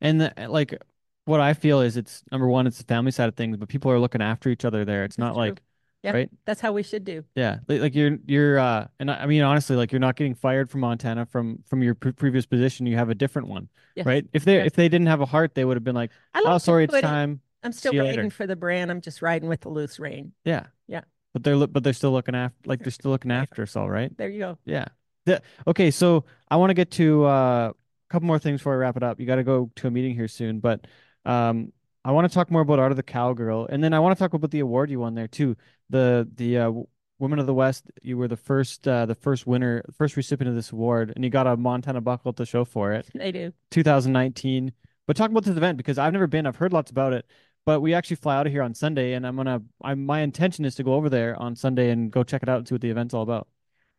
And 0.00 0.20
the, 0.20 0.32
like 0.48 0.76
what 1.24 1.40
I 1.40 1.54
feel 1.54 1.82
is 1.82 1.96
it's 1.96 2.24
number 2.32 2.48
one, 2.48 2.66
it's 2.66 2.78
the 2.78 2.84
family 2.84 3.12
side 3.12 3.28
of 3.28 3.36
things, 3.36 3.56
but 3.58 3.68
people 3.68 3.92
are 3.92 4.00
looking 4.00 4.22
after 4.22 4.48
each 4.48 4.64
other 4.64 4.84
there. 4.84 5.04
It's 5.04 5.14
That's 5.14 5.20
not 5.20 5.34
true. 5.34 5.42
like 5.50 5.62
Yeah. 6.02 6.12
right? 6.12 6.30
That's 6.44 6.60
how 6.60 6.72
we 6.72 6.82
should 6.82 7.04
do. 7.04 7.24
Yeah, 7.34 7.58
like, 7.68 7.94
you're 7.94 8.18
you're 8.26 8.58
uh 8.58 8.86
and 9.00 9.10
I 9.10 9.26
mean 9.26 9.42
honestly, 9.42 9.74
like 9.76 9.90
you're 9.92 9.98
not 10.00 10.14
getting 10.16 10.34
fired 10.34 10.70
from 10.70 10.80
Montana 10.80 11.26
from 11.26 11.62
from 11.66 11.82
your 11.82 11.94
pre- 11.94 12.12
previous 12.12 12.46
position. 12.46 12.86
You 12.86 12.96
have 12.96 13.10
a 13.10 13.14
different 13.14 13.48
one, 13.48 13.68
Yes. 13.96 14.06
right? 14.06 14.24
If 14.32 14.44
they 14.44 14.56
Yes. 14.58 14.66
if 14.68 14.72
they 14.74 14.88
didn't 14.88 15.08
have 15.08 15.20
a 15.20 15.26
heart, 15.26 15.54
they 15.54 15.64
would 15.64 15.76
have 15.76 15.84
been 15.84 15.96
like, 15.96 16.12
"Oh, 16.34 16.58
sorry, 16.58 16.84
it's 16.84 17.00
time." 17.00 17.40
I'm 17.62 17.72
still 17.72 17.90
See 17.92 17.98
riding 17.98 18.30
for 18.30 18.46
the 18.46 18.54
brand. 18.54 18.90
I'm 18.92 19.00
just 19.00 19.22
riding 19.22 19.48
with 19.48 19.62
the 19.62 19.68
loose 19.70 19.98
rein. 19.98 20.32
Yeah, 20.44 20.66
Yeah. 20.86 21.00
But 21.32 21.42
they're 21.42 21.66
but 21.66 21.82
they're 21.82 21.92
still 21.92 22.12
looking 22.12 22.36
after 22.36 22.56
like 22.66 22.80
they're 22.80 22.92
still 22.92 23.10
looking 23.10 23.30
after 23.42 23.62
us 23.62 23.74
all, 23.74 23.90
right? 23.90 24.16
There 24.16 24.28
you 24.28 24.38
go. 24.38 24.58
Yeah. 24.64 24.86
The, 25.24 25.42
okay, 25.66 25.90
so 25.90 26.24
I 26.48 26.56
want 26.56 26.70
to 26.70 26.74
get 26.74 26.92
to 26.92 27.24
uh, 27.24 27.72
a 27.72 27.74
couple 28.10 28.28
more 28.28 28.38
things 28.38 28.60
before 28.60 28.74
I 28.74 28.76
wrap 28.76 28.96
it 28.96 29.02
up. 29.02 29.18
You 29.18 29.26
got 29.26 29.36
to 29.36 29.42
go 29.42 29.72
to 29.76 29.88
a 29.88 29.90
meeting 29.90 30.14
here 30.14 30.28
soon, 30.28 30.60
but 30.60 30.86
um, 31.24 31.72
I 32.06 32.12
want 32.12 32.30
to 32.30 32.32
talk 32.32 32.52
more 32.52 32.60
about 32.60 32.78
Art 32.78 32.92
of 32.92 32.96
the 32.96 33.02
Cowgirl, 33.02 33.66
and 33.68 33.82
then 33.82 33.92
I 33.92 33.98
want 33.98 34.16
to 34.16 34.22
talk 34.22 34.32
about 34.32 34.52
the 34.52 34.60
award 34.60 34.92
you 34.92 35.00
won 35.00 35.16
there 35.16 35.26
too. 35.26 35.56
The 35.90 36.28
the 36.36 36.58
uh, 36.58 36.72
Women 37.18 37.40
of 37.40 37.46
the 37.46 37.54
West. 37.54 37.90
You 38.00 38.16
were 38.16 38.28
the 38.28 38.36
first 38.36 38.86
uh, 38.86 39.06
the 39.06 39.16
first 39.16 39.44
winner, 39.44 39.84
first 39.98 40.16
recipient 40.16 40.48
of 40.48 40.54
this 40.54 40.70
award, 40.70 41.12
and 41.16 41.24
you 41.24 41.30
got 41.30 41.48
a 41.48 41.56
Montana 41.56 42.00
buckle 42.00 42.32
to 42.34 42.46
show 42.46 42.64
for 42.64 42.92
it. 42.92 43.08
They 43.12 43.32
do. 43.32 43.52
2019. 43.72 44.72
But 45.08 45.16
talk 45.16 45.32
about 45.32 45.42
this 45.42 45.56
event 45.56 45.78
because 45.78 45.98
I've 45.98 46.12
never 46.12 46.28
been. 46.28 46.46
I've 46.46 46.54
heard 46.54 46.72
lots 46.72 46.92
about 46.92 47.12
it, 47.12 47.26
but 47.64 47.80
we 47.80 47.92
actually 47.92 48.16
fly 48.16 48.36
out 48.36 48.46
of 48.46 48.52
here 48.52 48.62
on 48.62 48.72
Sunday, 48.72 49.14
and 49.14 49.26
I'm 49.26 49.34
gonna. 49.34 49.62
I 49.82 49.94
my 49.94 50.20
intention 50.20 50.64
is 50.64 50.76
to 50.76 50.84
go 50.84 50.94
over 50.94 51.10
there 51.10 51.34
on 51.42 51.56
Sunday 51.56 51.90
and 51.90 52.12
go 52.12 52.22
check 52.22 52.44
it 52.44 52.48
out 52.48 52.58
and 52.58 52.68
see 52.68 52.74
what 52.76 52.82
the 52.82 52.90
event's 52.90 53.14
all 53.14 53.22
about. 53.22 53.48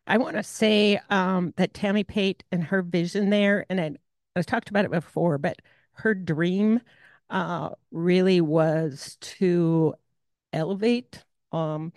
I 0.07 0.17
want 0.17 0.37
to 0.37 0.43
say 0.43 1.01
um, 1.09 1.53
that 1.57 1.73
Tammy 1.73 2.05
Pate 2.05 2.45
and 2.53 2.63
her 2.63 2.81
vision 2.81 3.31
there, 3.31 3.65
and 3.69 3.81
I, 3.81 3.91
I 4.37 4.43
talked 4.43 4.69
about 4.69 4.85
it 4.85 4.91
before, 4.91 5.37
but 5.37 5.61
her 5.95 6.13
dream 6.13 6.79
uh, 7.29 7.69
really 7.91 8.41
was 8.41 9.17
to 9.21 9.93
elevate, 10.53 11.23
um, 11.51 11.91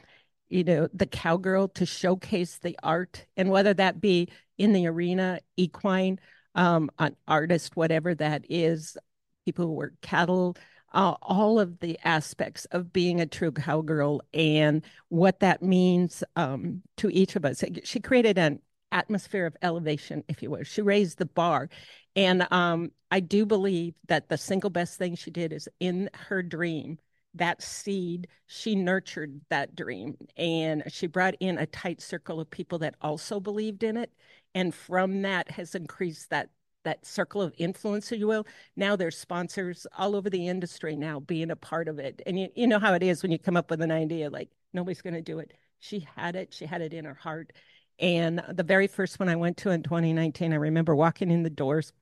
you 0.49 0.65
know, 0.65 0.89
the 0.93 1.07
cowgirl 1.07 1.69
to 1.69 1.87
showcase 1.87 2.59
the 2.59 2.79
art, 2.83 3.27
and 3.37 3.51
whether 3.51 3.73
that 3.75 4.01
be 4.01 4.29
in 4.59 4.73
the 4.73 4.87
arena, 4.87 5.41
equine, 5.57 6.19
um, 6.55 6.91
an 6.99 7.17
artist, 7.29 7.77
whatever 7.77 8.15
that 8.15 8.45
is, 8.49 8.97
people 9.45 9.67
who 9.67 9.73
work 9.73 9.95
cattle, 10.03 10.57
uh, 10.93 11.15
all 11.23 11.61
of 11.61 11.79
the 11.79 11.99
aspects 12.05 12.65
of 12.67 12.93
being 12.93 13.21
a 13.21 13.27
true 13.27 13.53
cowgirl 13.53 14.21
and 14.35 14.85
what 15.09 15.41
that 15.41 15.63
means 15.63 16.25
um, 16.37 16.83
to 16.97 17.09
each 17.11 17.37
of 17.37 17.45
us. 17.45 17.63
She 17.85 18.01
created 18.01 18.39
an 18.39 18.61
atmosphere 18.93 19.47
of 19.47 19.57
elevation, 19.63 20.25
if 20.29 20.43
you 20.43 20.51
will. 20.51 20.63
She 20.63 20.83
raised 20.83 21.19
the 21.19 21.27
bar. 21.27 21.69
And 22.17 22.47
um, 22.51 22.91
I 23.11 23.21
do 23.21 23.47
believe 23.47 23.95
that 24.09 24.29
the 24.29 24.39
single 24.39 24.71
best 24.71 24.99
thing 24.99 25.15
she 25.15 25.31
did 25.31 25.53
is 25.53 25.69
in 25.79 26.11
her 26.29 26.43
dream, 26.43 26.99
that 27.35 27.63
seed, 27.63 28.27
she 28.47 28.75
nurtured 28.75 29.41
that 29.51 29.77
dream. 29.77 30.17
And 30.37 30.83
she 30.89 31.07
brought 31.07 31.35
in 31.41 31.59
a 31.59 31.67
tight 31.67 32.01
circle 32.01 32.41
of 32.41 32.51
people 32.51 32.79
that 32.81 32.97
also 33.01 33.39
believed 33.39 33.83
in 33.83 33.97
it. 33.97 34.13
And 34.55 34.75
from 34.75 35.23
that 35.23 35.51
has 35.53 35.75
increased 35.75 36.31
that 36.31 36.51
that 36.85 37.05
circle 37.05 37.43
of 37.43 37.55
influence, 37.59 38.11
if 38.11 38.19
you 38.19 38.27
will. 38.27 38.47
Now 38.77 38.97
there's 38.97 39.19
sponsors 39.19 39.87
all 39.99 40.17
over 40.17 40.31
the 40.31 40.49
industry 40.49 40.97
now 40.97 41.21
being 41.21 41.51
a 41.51 41.57
part 41.57 41.89
of 41.89 41.99
it. 41.99 42.23
And 42.27 42.41
you, 42.41 42.49
you 42.55 42.67
know 42.67 42.79
how 42.79 42.95
it 42.95 43.03
is 43.03 43.23
when 43.23 43.33
you 43.33 43.39
come 43.39 43.57
up 43.57 43.71
with 43.71 43.83
an 43.83 43.91
idea, 43.91 44.31
like 44.31 44.49
nobody's 44.73 45.03
going 45.03 45.15
to 45.15 45.23
do 45.23 45.39
it. 45.39 45.53
She 45.81 46.07
had 46.17 46.37
it. 46.37 46.53
She 46.55 46.67
had 46.67 46.81
it 46.83 46.95
in 46.95 47.05
her 47.05 47.15
heart. 47.15 47.53
And 48.01 48.43
the 48.49 48.63
very 48.63 48.87
first 48.87 49.21
one 49.21 49.29
I 49.29 49.37
went 49.37 49.59
to 49.59 49.71
in 49.71 49.83
2019, 49.83 50.53
I 50.53 50.57
remember 50.57 50.97
walking 50.97 51.31
in 51.31 51.43
the 51.43 51.51
doors 51.51 51.93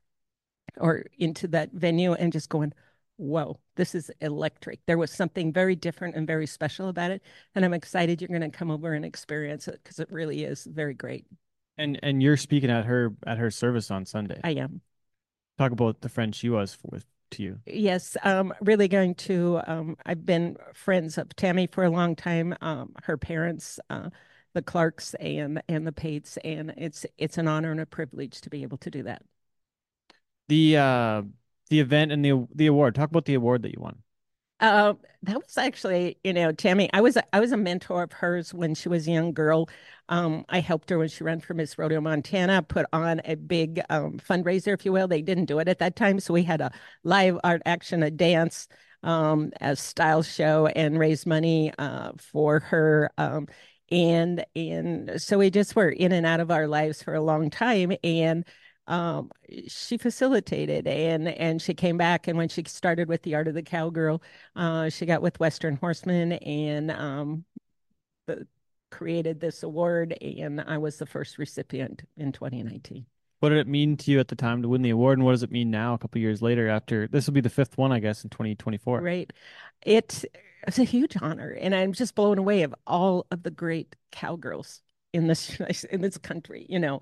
or 0.78 1.04
into 1.18 1.48
that 1.48 1.72
venue 1.72 2.12
and 2.14 2.32
just 2.32 2.48
going, 2.48 2.72
whoa, 3.16 3.58
this 3.74 3.94
is 3.94 4.10
electric. 4.20 4.80
There 4.86 4.96
was 4.96 5.10
something 5.10 5.52
very 5.52 5.74
different 5.74 6.14
and 6.14 6.26
very 6.26 6.46
special 6.46 6.88
about 6.88 7.10
it. 7.10 7.22
And 7.54 7.64
I'm 7.64 7.74
excited 7.74 8.20
you're 8.20 8.28
going 8.28 8.40
to 8.40 8.56
come 8.56 8.70
over 8.70 8.94
and 8.94 9.04
experience 9.04 9.68
it 9.68 9.80
because 9.82 9.98
it 9.98 10.10
really 10.10 10.44
is 10.44 10.64
very 10.64 10.94
great. 10.94 11.26
And 11.76 11.98
and 12.02 12.22
you're 12.22 12.36
speaking 12.36 12.70
at 12.70 12.86
her 12.86 13.14
at 13.24 13.38
her 13.38 13.52
service 13.52 13.90
on 13.90 14.04
Sunday. 14.04 14.40
I 14.42 14.52
am. 14.52 14.80
Talk 15.58 15.70
about 15.70 16.00
the 16.00 16.08
friend 16.08 16.34
she 16.34 16.48
was 16.48 16.76
with 16.82 17.06
to 17.32 17.42
you. 17.42 17.58
Yes, 17.66 18.16
um, 18.24 18.52
really 18.60 18.88
going 18.88 19.14
to. 19.16 19.60
Um, 19.66 19.96
I've 20.04 20.26
been 20.26 20.56
friends 20.74 21.18
of 21.18 21.34
Tammy 21.36 21.68
for 21.68 21.84
a 21.84 21.90
long 21.90 22.16
time. 22.16 22.54
Um, 22.60 22.94
her 23.04 23.16
parents, 23.16 23.78
uh, 23.90 24.10
the 24.58 24.62
Clarks 24.62 25.14
and 25.14 25.62
and 25.68 25.86
the 25.86 25.92
Pates, 25.92 26.36
and 26.38 26.74
it's 26.76 27.06
it's 27.16 27.38
an 27.38 27.46
honor 27.46 27.70
and 27.70 27.78
a 27.80 27.86
privilege 27.86 28.40
to 28.40 28.50
be 28.50 28.64
able 28.64 28.76
to 28.78 28.90
do 28.90 29.04
that. 29.04 29.22
The 30.48 30.76
uh 30.76 31.22
the 31.70 31.78
event 31.78 32.10
and 32.10 32.24
the 32.24 32.48
the 32.52 32.66
award. 32.66 32.96
Talk 32.96 33.10
about 33.10 33.24
the 33.24 33.34
award 33.34 33.62
that 33.62 33.72
you 33.72 33.80
won. 33.80 34.02
Uh, 34.60 34.94
that 35.22 35.36
was 35.36 35.56
actually, 35.56 36.18
you 36.24 36.32
know, 36.32 36.50
Tammy. 36.50 36.90
I 36.92 37.00
was 37.00 37.16
I 37.32 37.38
was 37.38 37.52
a 37.52 37.56
mentor 37.56 38.02
of 38.02 38.12
hers 38.12 38.52
when 38.52 38.74
she 38.74 38.88
was 38.88 39.06
a 39.06 39.12
young 39.12 39.32
girl. 39.32 39.68
Um, 40.08 40.44
I 40.48 40.58
helped 40.58 40.90
her 40.90 40.98
when 40.98 41.08
she 41.08 41.22
ran 41.22 41.38
for 41.40 41.54
Miss 41.54 41.78
Rodeo 41.78 42.00
Montana, 42.00 42.62
put 42.62 42.86
on 42.92 43.20
a 43.24 43.36
big 43.36 43.80
um, 43.88 44.18
fundraiser, 44.18 44.74
if 44.74 44.84
you 44.84 44.92
will. 44.92 45.06
They 45.06 45.22
didn't 45.22 45.44
do 45.44 45.60
it 45.60 45.68
at 45.68 45.78
that 45.78 45.94
time, 45.94 46.18
so 46.18 46.34
we 46.34 46.42
had 46.42 46.60
a 46.60 46.72
live 47.04 47.38
art 47.44 47.62
action, 47.66 48.02
a 48.02 48.10
dance, 48.10 48.66
um, 49.04 49.52
a 49.60 49.76
style 49.76 50.22
show, 50.24 50.66
and 50.66 50.98
raise 50.98 51.24
money 51.24 51.72
uh, 51.78 52.12
for 52.18 52.58
her. 52.58 53.12
Um, 53.16 53.46
and 53.90 54.44
and 54.54 55.20
so 55.20 55.38
we 55.38 55.50
just 55.50 55.74
were 55.76 55.88
in 55.88 56.12
and 56.12 56.26
out 56.26 56.40
of 56.40 56.50
our 56.50 56.66
lives 56.66 57.02
for 57.02 57.14
a 57.14 57.20
long 57.20 57.50
time, 57.50 57.92
and 58.02 58.44
um, 58.88 59.30
she 59.68 59.98
facilitated 59.98 60.86
and 60.86 61.28
and 61.28 61.60
she 61.60 61.74
came 61.74 61.98
back 61.98 62.26
and 62.26 62.38
when 62.38 62.48
she 62.48 62.64
started 62.66 63.06
with 63.06 63.22
the 63.22 63.34
art 63.34 63.46
of 63.46 63.54
the 63.54 63.62
cowgirl 63.62 64.22
uh, 64.56 64.88
she 64.88 65.04
got 65.04 65.20
with 65.20 65.38
Western 65.38 65.76
Horseman 65.76 66.32
and 66.32 66.90
um, 66.90 67.44
the, 68.26 68.46
created 68.90 69.38
this 69.38 69.62
award 69.62 70.16
and 70.22 70.62
i 70.62 70.78
was 70.78 70.96
the 70.96 71.04
first 71.04 71.36
recipient 71.36 72.04
in 72.16 72.32
2019 72.32 73.04
what 73.40 73.50
did 73.50 73.58
it 73.58 73.66
mean 73.68 73.98
to 73.98 74.10
you 74.10 74.18
at 74.18 74.28
the 74.28 74.34
time 74.34 74.62
to 74.62 74.68
win 74.68 74.80
the 74.80 74.88
award 74.88 75.18
and 75.18 75.26
what 75.26 75.32
does 75.32 75.42
it 75.42 75.52
mean 75.52 75.70
now 75.70 75.92
a 75.92 75.98
couple 75.98 76.18
years 76.18 76.40
later 76.40 76.70
after 76.70 77.06
this 77.06 77.26
will 77.26 77.34
be 77.34 77.42
the 77.42 77.50
fifth 77.50 77.76
one 77.76 77.92
i 77.92 77.98
guess 77.98 78.24
in 78.24 78.30
2024 78.30 79.00
right. 79.02 79.30
It 79.82 80.24
it's 80.66 80.78
a 80.78 80.84
huge 80.84 81.16
honor 81.20 81.50
and 81.60 81.74
i'm 81.74 81.92
just 81.92 82.14
blown 82.14 82.38
away 82.38 82.62
of 82.62 82.74
all 82.86 83.26
of 83.30 83.42
the 83.42 83.50
great 83.50 83.94
cowgirls 84.12 84.82
in 85.12 85.26
this 85.26 85.58
in 85.90 86.00
this 86.00 86.18
country 86.18 86.66
you 86.68 86.78
know 86.78 87.00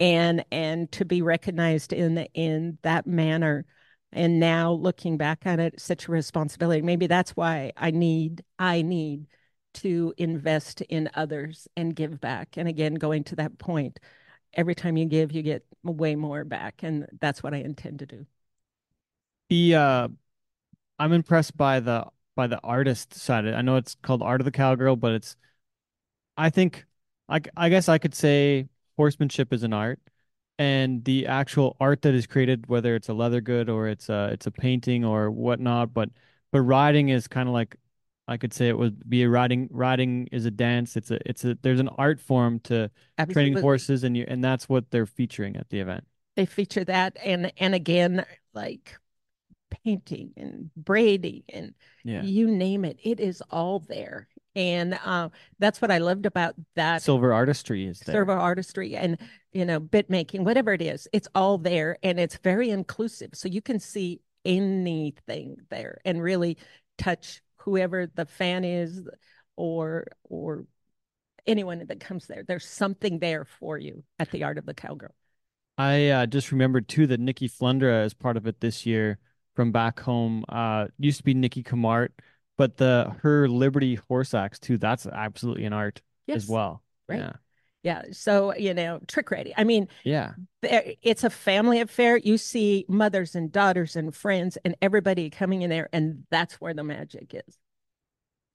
and 0.00 0.44
and 0.52 0.90
to 0.92 1.04
be 1.04 1.22
recognized 1.22 1.92
in 1.92 2.18
in 2.34 2.78
that 2.82 3.06
manner 3.06 3.64
and 4.12 4.40
now 4.40 4.72
looking 4.72 5.16
back 5.16 5.42
on 5.44 5.60
it 5.60 5.80
such 5.80 6.08
a 6.08 6.12
responsibility. 6.12 6.82
Maybe 6.82 7.06
that's 7.06 7.36
why 7.36 7.72
i 7.76 7.90
need 7.90 8.44
i 8.58 8.82
need 8.82 9.26
to 9.74 10.14
invest 10.16 10.80
in 10.82 11.10
others 11.14 11.68
and 11.76 11.94
give 11.94 12.20
back. 12.20 12.56
And 12.56 12.68
again 12.68 12.94
going 12.94 13.24
to 13.24 13.36
that 13.36 13.58
point 13.58 14.00
every 14.54 14.74
time 14.74 14.96
you 14.96 15.04
give 15.06 15.32
you 15.32 15.42
get 15.42 15.64
way 15.82 16.14
more 16.16 16.44
back 16.44 16.82
and 16.82 17.06
that's 17.20 17.42
what 17.42 17.54
i 17.54 17.58
intend 17.58 17.98
to 18.00 18.06
do. 18.06 18.26
The 19.50 19.74
uh 19.74 20.08
i'm 20.98 21.12
impressed 21.12 21.56
by 21.56 21.80
the 21.80 22.06
by 22.38 22.46
the 22.46 22.60
artist 22.62 23.14
side 23.14 23.48
i 23.48 23.60
know 23.62 23.74
it's 23.74 23.96
called 24.02 24.22
art 24.22 24.40
of 24.40 24.44
the 24.44 24.52
cowgirl 24.52 24.94
but 24.94 25.12
it's 25.12 25.36
i 26.36 26.48
think 26.50 26.86
i, 27.28 27.40
I 27.56 27.68
guess 27.68 27.88
i 27.88 27.98
could 27.98 28.14
say 28.14 28.68
horsemanship 28.96 29.52
is 29.52 29.62
an 29.62 29.72
art. 29.72 30.00
And 30.60 31.04
the 31.04 31.28
actual 31.28 31.76
art 31.78 32.02
that 32.02 32.14
is 32.14 32.26
created 32.26 32.66
whether 32.68 32.96
it's 32.96 33.08
a 33.08 33.14
leather 33.14 33.40
good 33.40 33.68
or 33.68 33.88
it's 33.88 34.08
a 34.08 34.30
it's 34.32 34.46
a 34.46 34.50
painting 34.50 35.04
or 35.04 35.30
whatnot 35.30 35.94
but 35.94 36.10
but 36.50 36.62
riding 36.62 37.10
is 37.10 37.28
kind 37.28 37.48
of 37.48 37.52
like 37.54 37.76
i 38.26 38.36
could 38.36 38.52
say 38.52 38.68
it 38.68 38.76
would 38.76 39.08
be 39.08 39.22
a 39.22 39.28
riding 39.28 39.68
riding 39.70 40.28
is 40.32 40.46
a 40.46 40.50
dance. 40.50 40.96
It's 40.96 41.12
a 41.12 41.18
it's 41.28 41.44
a 41.44 41.56
there's 41.62 41.80
an 41.80 41.88
art 41.90 42.20
form 42.20 42.60
to 42.64 42.90
Absolutely. 43.18 43.34
training 43.34 43.62
horses 43.62 44.04
and 44.04 44.16
you 44.16 44.24
and 44.26 44.42
that's 44.42 44.68
what 44.68 44.90
they're 44.90 45.06
featuring 45.06 45.56
at 45.56 45.68
the 45.70 45.78
event. 45.78 46.04
They 46.34 46.46
feature 46.46 46.84
that 46.84 47.16
and 47.24 47.52
and 47.58 47.74
again 47.74 48.24
like 48.52 48.98
painting 49.88 50.30
and 50.36 50.70
braiding 50.76 51.42
and 51.48 51.74
yeah 52.04 52.22
you 52.22 52.46
name 52.50 52.84
it 52.84 52.98
it 53.02 53.20
is 53.20 53.42
all 53.50 53.80
there 53.80 54.28
and 54.58 54.98
uh, 55.04 55.28
that's 55.60 55.80
what 55.80 55.92
I 55.92 55.98
loved 55.98 56.26
about 56.26 56.56
that 56.74 57.00
silver 57.00 57.32
artistry 57.32 57.86
is 57.86 58.00
there. 58.00 58.16
silver 58.16 58.32
artistry 58.32 58.96
and 58.96 59.16
you 59.52 59.64
know 59.64 59.78
bit 59.78 60.10
making, 60.10 60.42
whatever 60.42 60.72
it 60.72 60.82
is, 60.82 61.06
it's 61.12 61.28
all 61.34 61.58
there, 61.58 61.96
and 62.02 62.18
it's 62.18 62.36
very 62.38 62.70
inclusive. 62.70 63.30
So 63.34 63.48
you 63.48 63.62
can 63.62 63.78
see 63.78 64.20
anything 64.44 65.58
there 65.70 66.00
and 66.04 66.20
really 66.20 66.58
touch 66.96 67.40
whoever 67.58 68.08
the 68.12 68.26
fan 68.26 68.64
is, 68.64 69.00
or 69.54 70.08
or 70.24 70.64
anyone 71.46 71.84
that 71.86 72.00
comes 72.00 72.26
there. 72.26 72.42
There's 72.42 72.66
something 72.66 73.20
there 73.20 73.44
for 73.44 73.78
you 73.78 74.02
at 74.18 74.32
the 74.32 74.42
Art 74.42 74.58
of 74.58 74.66
the 74.66 74.74
Cowgirl. 74.74 75.14
I 75.76 76.08
uh, 76.08 76.26
just 76.26 76.50
remembered 76.50 76.88
too 76.88 77.06
that 77.06 77.20
Nikki 77.20 77.48
Flundra 77.48 78.04
is 78.04 78.12
part 78.12 78.36
of 78.36 78.48
it 78.48 78.60
this 78.60 78.84
year 78.84 79.20
from 79.58 79.72
back 79.72 79.98
home. 79.98 80.44
Uh, 80.48 80.86
used 80.98 81.18
to 81.18 81.24
be 81.24 81.34
Nikki 81.34 81.64
Camart 81.64 82.10
but 82.58 82.76
the 82.76 83.16
her 83.22 83.48
Liberty 83.48 83.94
horse 83.94 84.34
axe 84.34 84.58
too, 84.58 84.76
that's 84.76 85.06
absolutely 85.06 85.64
an 85.64 85.72
art 85.72 86.02
yes. 86.26 86.38
as 86.38 86.48
well. 86.48 86.82
Right. 87.08 87.20
Yeah. 87.20 87.32
Yeah. 87.84 88.02
So, 88.10 88.54
you 88.54 88.74
know, 88.74 88.98
trick 89.06 89.30
ready. 89.30 89.54
I 89.56 89.62
mean, 89.64 89.88
yeah, 90.02 90.32
it's 90.60 91.22
a 91.22 91.30
family 91.30 91.80
affair. 91.80 92.16
You 92.16 92.36
see 92.36 92.84
mothers 92.88 93.36
and 93.36 93.50
daughters 93.50 93.94
and 93.94 94.14
friends 94.14 94.58
and 94.64 94.76
everybody 94.82 95.30
coming 95.30 95.62
in 95.62 95.70
there, 95.70 95.88
and 95.92 96.24
that's 96.30 96.54
where 96.54 96.74
the 96.74 96.82
magic 96.82 97.32
is. 97.32 97.56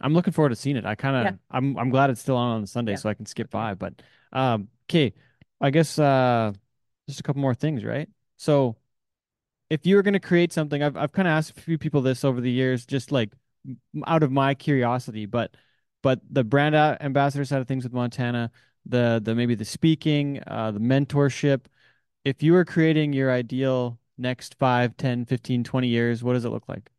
I'm 0.01 0.13
looking 0.13 0.33
forward 0.33 0.49
to 0.49 0.57
seeing 0.57 0.75
it. 0.75 0.85
I 0.85 0.95
kind 0.95 1.15
of, 1.15 1.23
yeah. 1.23 1.37
I'm, 1.49 1.77
I'm 1.77 1.89
glad 1.89 2.09
it's 2.09 2.19
still 2.19 2.35
on 2.35 2.57
on 2.57 2.67
Sunday, 2.67 2.91
yeah. 2.91 2.97
so 2.97 3.09
I 3.09 3.13
can 3.13 3.25
skip 3.25 3.49
by. 3.49 3.73
But, 3.73 4.01
um, 4.33 4.67
okay, 4.89 5.13
I 5.61 5.69
guess 5.69 5.97
uh, 5.97 6.51
just 7.07 7.21
a 7.21 7.23
couple 7.23 7.41
more 7.41 7.55
things, 7.55 7.85
right? 7.85 8.09
So, 8.35 8.75
if 9.73 9.87
you 9.87 9.95
were 9.95 10.03
going 10.03 10.13
to 10.13 10.19
create 10.19 10.53
something, 10.53 10.83
I've, 10.83 10.95
I've 10.95 11.11
kind 11.11 11.27
of 11.27 11.31
asked 11.31 11.57
a 11.57 11.61
few 11.61 11.79
people 11.79 12.01
this 12.01 12.23
over 12.23 12.39
the 12.39 12.51
years, 12.51 12.85
just 12.85 13.11
like 13.11 13.31
out 14.05 14.21
of 14.21 14.31
my 14.31 14.53
curiosity, 14.53 15.25
but 15.25 15.55
but 16.03 16.19
the 16.29 16.43
brand 16.43 16.75
ambassador 16.75 17.43
side 17.43 17.59
of 17.59 17.67
things 17.67 17.83
with 17.83 17.91
Montana, 17.91 18.51
the 18.85 19.19
the 19.23 19.33
maybe 19.33 19.55
the 19.55 19.65
speaking, 19.65 20.41
uh, 20.45 20.69
the 20.69 20.79
mentorship. 20.79 21.65
If 22.23 22.43
you 22.43 22.53
were 22.53 22.65
creating 22.65 23.13
your 23.13 23.31
ideal 23.31 23.97
next 24.15 24.55
5, 24.59 24.95
10, 24.95 25.25
15, 25.25 25.63
20 25.63 25.87
years, 25.87 26.23
what 26.23 26.33
does 26.33 26.45
it 26.45 26.49
look 26.49 26.69
like? 26.69 26.91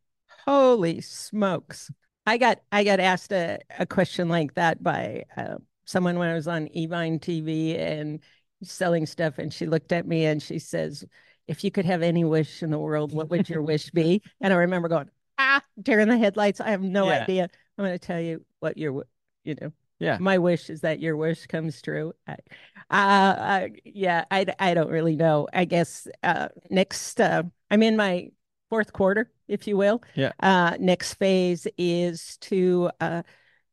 Holy 0.45 1.01
smokes. 1.01 1.93
I 2.27 2.39
got 2.39 2.61
I 2.73 2.83
got 2.83 2.99
asked 2.99 3.33
a, 3.33 3.61
a 3.79 3.87
question 3.87 4.29
like 4.29 4.55
that 4.55 4.83
by 4.83 5.27
uh, 5.37 5.59
someone 5.85 6.19
when 6.19 6.29
I 6.29 6.35
was 6.35 6.49
on 6.49 6.67
Evine 6.75 7.21
TV 7.21 7.79
and 7.79 8.19
selling 8.65 9.07
stuff 9.07 9.39
and 9.39 9.53
she 9.55 9.67
looked 9.67 9.93
at 9.93 10.09
me 10.09 10.25
and 10.25 10.43
she 10.43 10.59
says, 10.59 11.05
if 11.47 11.65
you 11.65 11.71
could 11.71 11.85
have 11.85 12.03
any 12.03 12.25
wish 12.25 12.63
in 12.63 12.71
the 12.71 12.79
world, 12.79 13.13
what 13.13 13.31
would 13.31 13.49
your 13.49 13.63
wish 13.73 13.91
be? 13.91 14.23
And 14.41 14.53
I 14.53 14.57
remember 14.57 14.89
going, 14.89 15.11
ah, 15.39 15.63
tearing 15.85 16.09
the 16.09 16.19
headlights. 16.19 16.61
I 16.61 16.71
have 16.71 16.83
no 16.83 17.09
yeah. 17.09 17.23
idea. 17.23 17.49
I'm 17.79 17.85
going 17.85 17.99
to 17.99 18.07
tell 18.07 18.21
you 18.21 18.45
what 18.61 18.77
your, 18.79 19.05
you 19.45 19.57
know, 19.61 19.73
yeah. 20.01 20.19
My 20.21 20.39
wish 20.39 20.71
is 20.71 20.81
that 20.81 21.01
your 21.01 21.17
wish 21.17 21.47
comes 21.47 21.81
true. 21.81 22.13
I, 22.27 22.37
uh, 22.91 22.95
uh, 22.95 23.69
yeah, 23.85 24.25
I, 24.31 24.45
I 24.59 24.75
don't 24.75 24.91
really 24.91 25.17
know. 25.17 25.49
I 25.53 25.65
guess 25.65 26.09
uh, 26.23 26.49
next, 26.69 27.21
uh, 27.21 27.45
I'm 27.71 27.83
in 27.83 27.97
my 27.97 28.31
fourth 28.71 28.93
quarter, 28.93 29.31
if 29.47 29.67
you 29.67 29.77
will. 29.77 30.03
Yeah. 30.15 30.33
Uh, 30.41 30.77
next 30.81 31.15
phase 31.15 31.67
is 31.79 32.37
to 32.39 32.91
uh, 33.01 33.23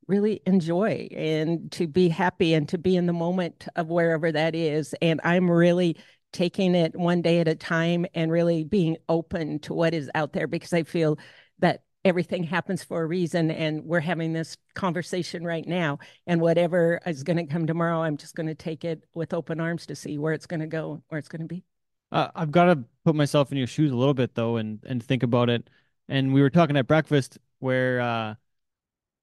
really 0.07 0.41
enjoy 0.45 1.07
and 1.11 1.71
to 1.71 1.87
be 1.87 2.07
happy 2.07 2.53
and 2.53 2.69
to 2.69 2.77
be 2.77 2.95
in 2.95 3.07
the 3.07 3.13
moment 3.13 3.67
of 3.75 3.87
wherever 3.87 4.31
that 4.31 4.55
is. 4.55 4.93
And 5.01 5.19
I'm 5.23 5.49
really 5.49 5.97
taking 6.31 6.75
it 6.75 6.95
one 6.95 7.21
day 7.21 7.39
at 7.39 7.47
a 7.47 7.55
time 7.55 8.05
and 8.13 8.31
really 8.31 8.63
being 8.63 8.97
open 9.09 9.59
to 9.59 9.73
what 9.73 9.93
is 9.93 10.09
out 10.15 10.33
there 10.33 10.47
because 10.47 10.73
I 10.73 10.83
feel 10.83 11.17
that 11.59 11.83
everything 12.03 12.43
happens 12.43 12.83
for 12.83 13.01
a 13.01 13.05
reason 13.05 13.51
and 13.51 13.85
we're 13.85 13.99
having 13.99 14.33
this 14.33 14.57
conversation 14.73 15.43
right 15.43 15.67
now. 15.67 15.99
And 16.25 16.41
whatever 16.41 16.99
is 17.05 17.23
going 17.23 17.37
to 17.37 17.45
come 17.45 17.67
tomorrow 17.67 18.01
i'm 18.01 18.17
just 18.17 18.35
going 18.35 18.47
to 18.47 18.55
take 18.55 18.83
it 18.83 19.03
with 19.13 19.33
open 19.33 19.59
arms 19.59 19.85
to 19.87 19.95
see 19.95 20.17
where 20.17 20.33
it's 20.33 20.47
going 20.47 20.59
to 20.61 20.67
go 20.67 21.03
where 21.09 21.19
it's 21.19 21.27
going 21.27 21.41
to 21.41 21.47
be. 21.47 21.63
Uh, 22.11 22.29
i've 22.35 22.51
got 22.51 22.65
to 22.65 22.83
put 23.05 23.15
myself 23.15 23.51
in 23.51 23.57
your 23.57 23.67
shoes 23.67 23.91
a 23.91 23.95
little 23.95 24.13
bit 24.13 24.35
though 24.35 24.57
and 24.57 24.79
and 24.85 25.03
think 25.03 25.23
about 25.23 25.49
it. 25.49 25.69
And 26.09 26.33
we 26.33 26.41
were 26.41 26.49
talking 26.49 26.75
at 26.77 26.87
breakfast 26.87 27.37
where 27.59 28.01
uh, 28.01 28.35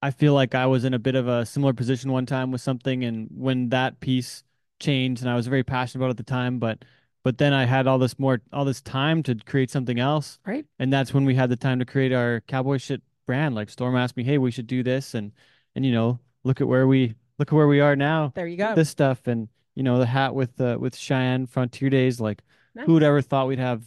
i 0.01 0.11
feel 0.11 0.33
like 0.33 0.55
i 0.55 0.65
was 0.65 0.85
in 0.85 0.93
a 0.93 0.99
bit 0.99 1.15
of 1.15 1.27
a 1.27 1.45
similar 1.45 1.73
position 1.73 2.11
one 2.11 2.25
time 2.25 2.51
with 2.51 2.61
something 2.61 3.03
and 3.03 3.27
when 3.31 3.69
that 3.69 3.99
piece 3.99 4.43
changed 4.79 5.21
and 5.21 5.29
i 5.29 5.35
was 5.35 5.47
very 5.47 5.63
passionate 5.63 5.99
about 6.01 6.07
it 6.07 6.11
at 6.11 6.17
the 6.17 6.23
time 6.23 6.57
but 6.57 6.85
but 7.23 7.37
then 7.37 7.53
I 7.53 7.65
had 7.65 7.87
all 7.87 7.97
this 7.97 8.17
more 8.17 8.41
all 8.53 8.65
this 8.65 8.81
time 8.81 9.23
to 9.23 9.35
create 9.35 9.69
something 9.69 9.99
else. 9.99 10.39
Right. 10.45 10.65
And 10.77 10.91
that's 10.91 11.13
when 11.13 11.25
we 11.25 11.35
had 11.35 11.49
the 11.49 11.55
time 11.55 11.79
to 11.79 11.85
create 11.85 12.13
our 12.13 12.41
cowboy 12.47 12.77
shit 12.77 13.01
brand. 13.25 13.55
Like 13.55 13.69
Storm 13.69 13.95
asked 13.95 14.17
me, 14.17 14.23
"Hey, 14.23 14.37
we 14.37 14.51
should 14.51 14.67
do 14.67 14.83
this," 14.83 15.13
and 15.13 15.31
and 15.75 15.85
you 15.85 15.91
know, 15.91 16.19
look 16.43 16.61
at 16.61 16.67
where 16.67 16.87
we 16.87 17.15
look 17.37 17.49
at 17.49 17.55
where 17.55 17.67
we 17.67 17.79
are 17.79 17.95
now. 17.95 18.31
There 18.35 18.47
you 18.47 18.57
go. 18.57 18.75
This 18.75 18.89
stuff 18.89 19.27
and 19.27 19.47
you 19.75 19.83
know 19.83 19.99
the 19.99 20.05
hat 20.05 20.33
with 20.35 20.59
uh, 20.59 20.77
with 20.79 20.95
Cheyenne 20.95 21.45
Frontier 21.47 21.89
Days. 21.89 22.19
Like, 22.19 22.41
nice. 22.75 22.85
who 22.85 22.93
would 22.93 23.03
ever 23.03 23.21
thought 23.21 23.47
we'd 23.47 23.59
have 23.59 23.83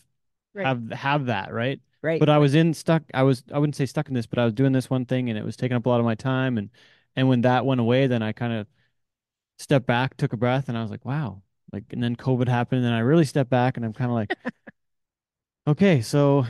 right. 0.54 0.66
have 0.66 0.90
have 0.90 1.26
that, 1.26 1.52
right? 1.52 1.80
Right. 2.02 2.18
But 2.18 2.28
I 2.28 2.38
was 2.38 2.54
in 2.54 2.74
stuck. 2.74 3.02
I 3.14 3.22
was 3.22 3.44
I 3.52 3.58
wouldn't 3.58 3.76
say 3.76 3.86
stuck 3.86 4.08
in 4.08 4.14
this, 4.14 4.26
but 4.26 4.38
I 4.38 4.44
was 4.44 4.52
doing 4.52 4.72
this 4.72 4.90
one 4.90 5.06
thing, 5.06 5.28
and 5.28 5.38
it 5.38 5.44
was 5.44 5.56
taking 5.56 5.76
up 5.76 5.86
a 5.86 5.88
lot 5.88 6.00
of 6.00 6.04
my 6.06 6.14
time. 6.14 6.58
And 6.58 6.70
and 7.16 7.28
when 7.28 7.42
that 7.42 7.64
went 7.64 7.80
away, 7.80 8.06
then 8.06 8.22
I 8.22 8.32
kind 8.32 8.52
of 8.52 8.66
stepped 9.58 9.86
back, 9.86 10.16
took 10.16 10.32
a 10.32 10.36
breath, 10.36 10.68
and 10.68 10.76
I 10.76 10.82
was 10.82 10.90
like, 10.90 11.04
wow, 11.04 11.42
like 11.72 11.84
and 11.90 12.02
then 12.02 12.16
covid 12.16 12.48
happened 12.48 12.84
and 12.84 12.94
i 12.94 12.98
really 12.98 13.24
stepped 13.24 13.50
back 13.50 13.76
and 13.76 13.84
i'm 13.84 13.92
kind 13.92 14.10
of 14.10 14.14
like 14.14 14.34
okay 15.66 16.00
so 16.00 16.44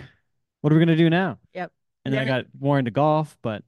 what 0.61 0.73
are 0.73 0.77
we 0.77 0.85
going 0.85 0.97
to 0.97 1.03
do 1.03 1.11
now 1.11 1.39
yep 1.55 1.71
and 2.05 2.15
then 2.15 2.23
i 2.23 2.25
got 2.25 2.45
more 2.59 2.79
into 2.79 2.91
golf 2.91 3.37
but 3.43 3.63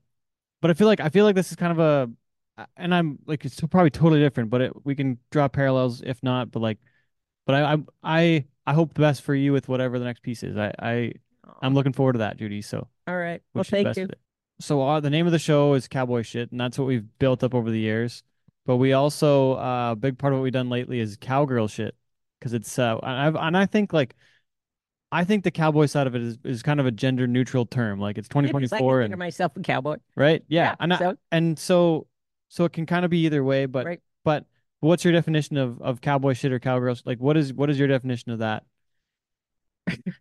but 0.61 0.71
i 0.71 0.73
feel 0.73 0.87
like 0.87 0.99
i 0.99 1.09
feel 1.09 1.25
like 1.25 1.35
this 1.35 1.51
is 1.51 1.55
kind 1.55 1.71
of 1.71 1.79
a 1.79 2.65
and 2.77 2.93
i'm 2.93 3.19
like 3.25 3.45
it's 3.45 3.59
probably 3.61 3.89
totally 3.89 4.19
different 4.19 4.49
but 4.49 4.61
it, 4.61 4.85
we 4.85 4.95
can 4.95 5.17
draw 5.31 5.47
parallels 5.47 6.01
if 6.01 6.21
not 6.23 6.51
but 6.51 6.61
like 6.61 6.77
but 7.45 7.55
i 7.55 7.73
i 7.73 7.77
i, 8.03 8.45
I 8.65 8.73
hope 8.73 8.93
the 8.93 9.01
best 9.01 9.21
for 9.21 9.35
you 9.35 9.53
with 9.53 9.67
whatever 9.67 9.99
the 9.99 10.05
next 10.05 10.23
piece 10.23 10.43
is 10.43 10.57
i 10.57 10.73
i 10.79 11.11
I'm 11.61 11.73
looking 11.73 11.93
forward 11.93 12.13
to 12.13 12.19
that, 12.19 12.37
Judy. 12.37 12.61
So 12.61 12.87
All 13.07 13.17
right. 13.17 13.41
Well, 13.53 13.61
wish 13.61 13.71
you 13.71 13.83
the 13.83 13.93
thank 13.93 13.97
you. 13.97 14.09
So 14.59 14.81
uh, 14.81 14.99
the 14.99 15.09
name 15.09 15.25
of 15.25 15.31
the 15.31 15.39
show 15.39 15.73
is 15.73 15.87
Cowboy 15.87 16.21
Shit, 16.21 16.51
and 16.51 16.59
that's 16.59 16.79
what 16.79 16.87
we've 16.87 17.05
built 17.19 17.43
up 17.43 17.53
over 17.53 17.69
the 17.69 17.79
years. 17.79 18.23
But 18.65 18.77
we 18.77 18.93
also 18.93 19.57
uh, 19.57 19.91
a 19.91 19.95
big 19.95 20.17
part 20.17 20.33
of 20.33 20.39
what 20.39 20.43
we've 20.43 20.53
done 20.53 20.69
lately 20.69 20.99
is 20.99 21.17
cowgirl 21.19 21.67
shit 21.67 21.95
because 22.39 22.53
it's 22.53 22.77
uh, 22.79 22.97
and 23.03 23.11
I've 23.11 23.35
and 23.35 23.55
I 23.57 23.65
think 23.65 23.93
like 23.93 24.15
I 25.11 25.23
think 25.23 25.43
the 25.43 25.51
cowboy 25.51 25.85
side 25.85 26.07
of 26.07 26.15
it 26.15 26.21
is, 26.21 26.37
is 26.43 26.63
kind 26.63 26.79
of 26.79 26.85
a 26.85 26.91
gender 26.91 27.27
neutral 27.27 27.65
term. 27.65 27.99
Like 27.99 28.17
it's 28.17 28.27
Yeah, 28.27 28.51
because 28.51 28.73
I 28.73 28.77
2024 28.79 28.99
consider 28.99 29.13
and 29.13 29.19
myself 29.19 29.55
a 29.55 29.61
cowboy. 29.61 29.97
right, 30.15 30.43
yeah, 30.47 30.63
Yeah, 30.63 30.75
and 30.79 30.93
I, 30.93 30.97
so- 30.97 31.17
and 31.31 31.59
so 31.59 32.07
so 32.49 32.65
it 32.65 32.73
can 32.73 32.85
kind 32.85 33.05
of 33.05 33.11
be 33.11 33.19
either 33.25 33.43
way. 33.43 33.65
But 33.65 33.85
Right. 33.85 34.01
but 34.23 34.45
what's 34.79 35.03
your 35.03 35.13
definition 35.13 35.57
of 35.57 35.81
of 35.81 36.01
cowboy 36.01 36.33
shit 36.33 36.51
or 36.51 36.59
cowgirls? 36.59 37.03
Like 37.05 37.19
what 37.19 37.37
is 37.37 37.53
what 37.53 37.69
is 37.69 37.77
your 37.79 37.87
definition 37.87 38.31
of 38.31 38.39
that? 38.39 38.63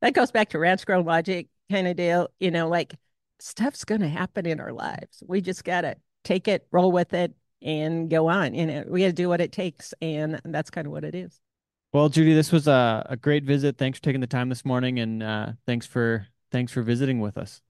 That 0.00 0.14
goes 0.14 0.30
back 0.30 0.50
to 0.50 0.58
ranch 0.58 0.86
girl 0.86 1.02
logic 1.02 1.48
kind 1.70 1.88
of 1.88 1.96
deal. 1.96 2.28
You 2.38 2.50
know, 2.50 2.68
like 2.68 2.94
stuff's 3.40 3.84
going 3.84 4.00
to 4.00 4.08
happen 4.08 4.46
in 4.46 4.60
our 4.60 4.72
lives. 4.72 5.22
We 5.26 5.40
just 5.40 5.64
got 5.64 5.80
to 5.80 5.96
take 6.22 6.46
it, 6.46 6.66
roll 6.70 6.92
with 6.92 7.12
it, 7.14 7.34
and 7.62 8.08
go 8.10 8.28
on. 8.28 8.52
Know, 8.52 8.84
we 8.88 9.00
got 9.00 9.06
to 9.06 9.12
do 9.12 9.28
what 9.28 9.40
it 9.40 9.52
takes. 9.52 9.94
And 10.00 10.40
that's 10.44 10.70
kind 10.70 10.86
of 10.86 10.92
what 10.92 11.04
it 11.04 11.14
is. 11.14 11.40
Well, 11.92 12.08
Judy, 12.08 12.34
this 12.34 12.52
was 12.52 12.66
a, 12.68 13.06
a 13.08 13.16
great 13.16 13.44
visit. 13.44 13.78
Thanks 13.78 13.98
for 13.98 14.04
taking 14.04 14.20
the 14.20 14.26
time 14.26 14.48
this 14.48 14.64
morning, 14.64 14.98
and 14.98 15.22
uh, 15.22 15.52
thanks 15.66 15.86
for 15.86 16.26
thanks 16.52 16.70
for 16.72 16.82
visiting 16.82 17.20
with 17.20 17.38
us. 17.38 17.62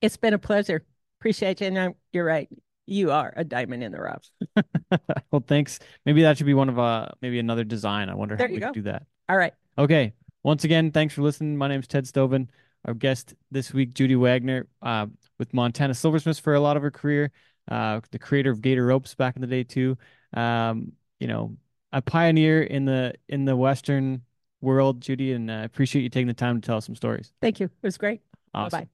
It's 0.00 0.16
been 0.16 0.34
a 0.34 0.38
pleasure. 0.38 0.84
Appreciate 1.20 1.60
you. 1.60 1.66
And 1.66 1.78
I'm- 1.78 1.94
you're 2.12 2.24
right. 2.24 2.48
You 2.86 3.10
are 3.12 3.32
a 3.36 3.44
diamond 3.44 3.82
in 3.82 3.92
the 3.92 4.00
rough. 4.00 4.28
well, 5.30 5.44
thanks. 5.46 5.78
Maybe 6.06 6.22
that 6.22 6.36
should 6.36 6.46
be 6.46 6.54
one 6.54 6.68
of 6.68 6.78
uh 6.78 7.08
maybe 7.22 7.38
another 7.38 7.64
design. 7.64 8.08
I 8.08 8.14
wonder 8.14 8.36
There 8.36 8.46
how 8.48 8.54
we 8.54 8.60
go. 8.60 8.66
could 8.66 8.74
do 8.74 8.82
that. 8.82 9.04
All 9.28 9.36
right. 9.36 9.54
Okay. 9.78 10.12
Once 10.42 10.64
again, 10.64 10.90
thanks 10.90 11.14
for 11.14 11.22
listening. 11.22 11.56
My 11.56 11.68
name's 11.68 11.86
Ted 11.86 12.04
Stovin. 12.04 12.48
Our 12.86 12.94
guest 12.94 13.34
this 13.50 13.72
week, 13.74 13.94
Judy 13.94 14.16
Wagner, 14.16 14.66
uh, 14.80 15.06
with 15.38 15.52
Montana 15.52 15.94
Silversmiths 15.94 16.38
for 16.40 16.54
a 16.54 16.60
lot 16.60 16.76
of 16.76 16.82
her 16.82 16.90
career. 16.90 17.30
Uh, 17.68 18.00
the 18.10 18.18
creator 18.18 18.50
of 18.50 18.60
Gator 18.60 18.86
Ropes 18.86 19.14
back 19.14 19.36
in 19.36 19.42
the 19.42 19.46
day 19.46 19.64
too. 19.64 19.96
Um, 20.34 20.92
you 21.18 21.26
know, 21.26 21.56
a 21.92 22.02
pioneer 22.02 22.62
in 22.62 22.84
the 22.84 23.14
in 23.28 23.44
the 23.44 23.56
Western 23.56 24.22
world, 24.60 25.00
Judy, 25.00 25.32
and 25.32 25.50
I 25.50 25.62
appreciate 25.62 26.02
you 26.02 26.08
taking 26.08 26.28
the 26.28 26.34
time 26.34 26.60
to 26.60 26.66
tell 26.66 26.76
us 26.76 26.86
some 26.86 26.96
stories. 26.96 27.32
Thank 27.40 27.60
you. 27.60 27.66
It 27.66 27.86
was 27.86 27.98
great. 27.98 28.20
Awesome. 28.54 28.80
Bye-bye. 28.80 28.88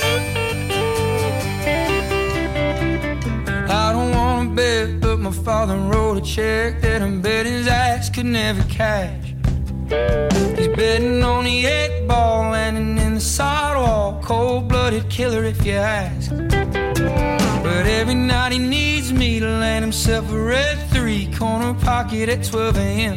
I 0.00 0.47
bet, 4.58 5.00
but 5.00 5.18
my 5.18 5.30
father 5.30 5.76
wrote 5.76 6.16
a 6.18 6.20
check 6.20 6.80
that 6.80 7.00
I'm 7.00 7.20
betting 7.22 7.52
his 7.52 7.68
ass 7.68 8.10
could 8.10 8.26
never 8.26 8.64
cash. 8.64 9.26
He's 10.58 10.70
betting 10.80 11.22
on 11.22 11.44
the 11.44 11.66
eight 11.66 12.08
ball 12.08 12.50
landing 12.50 12.98
in 12.98 13.14
the 13.14 13.20
sidewalk, 13.20 14.24
cold 14.24 14.68
blooded 14.68 15.08
killer 15.08 15.44
if 15.44 15.64
you 15.64 15.74
ask. 15.74 16.30
But 17.66 17.84
every 17.98 18.14
night 18.14 18.50
he 18.52 18.58
needs 18.58 19.12
me 19.12 19.38
to 19.38 19.46
land 19.46 19.84
himself 19.84 20.24
a 20.32 20.40
red 20.54 20.76
three 20.90 21.32
corner 21.34 21.74
pocket 21.74 22.28
at 22.28 22.42
12 22.42 22.76
a.m. 22.78 23.16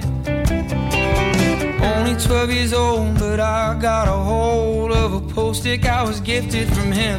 Only 1.81 2.15
12 2.21 2.51
years 2.51 2.73
old, 2.73 3.17
but 3.17 3.39
I 3.39 3.79
got 3.81 4.07
a 4.07 4.17
hold 4.31 4.91
of 4.91 5.13
a 5.13 5.21
post 5.33 5.65
I 5.65 6.03
was 6.03 6.19
gifted 6.19 6.67
from 6.75 6.91
him. 6.91 7.17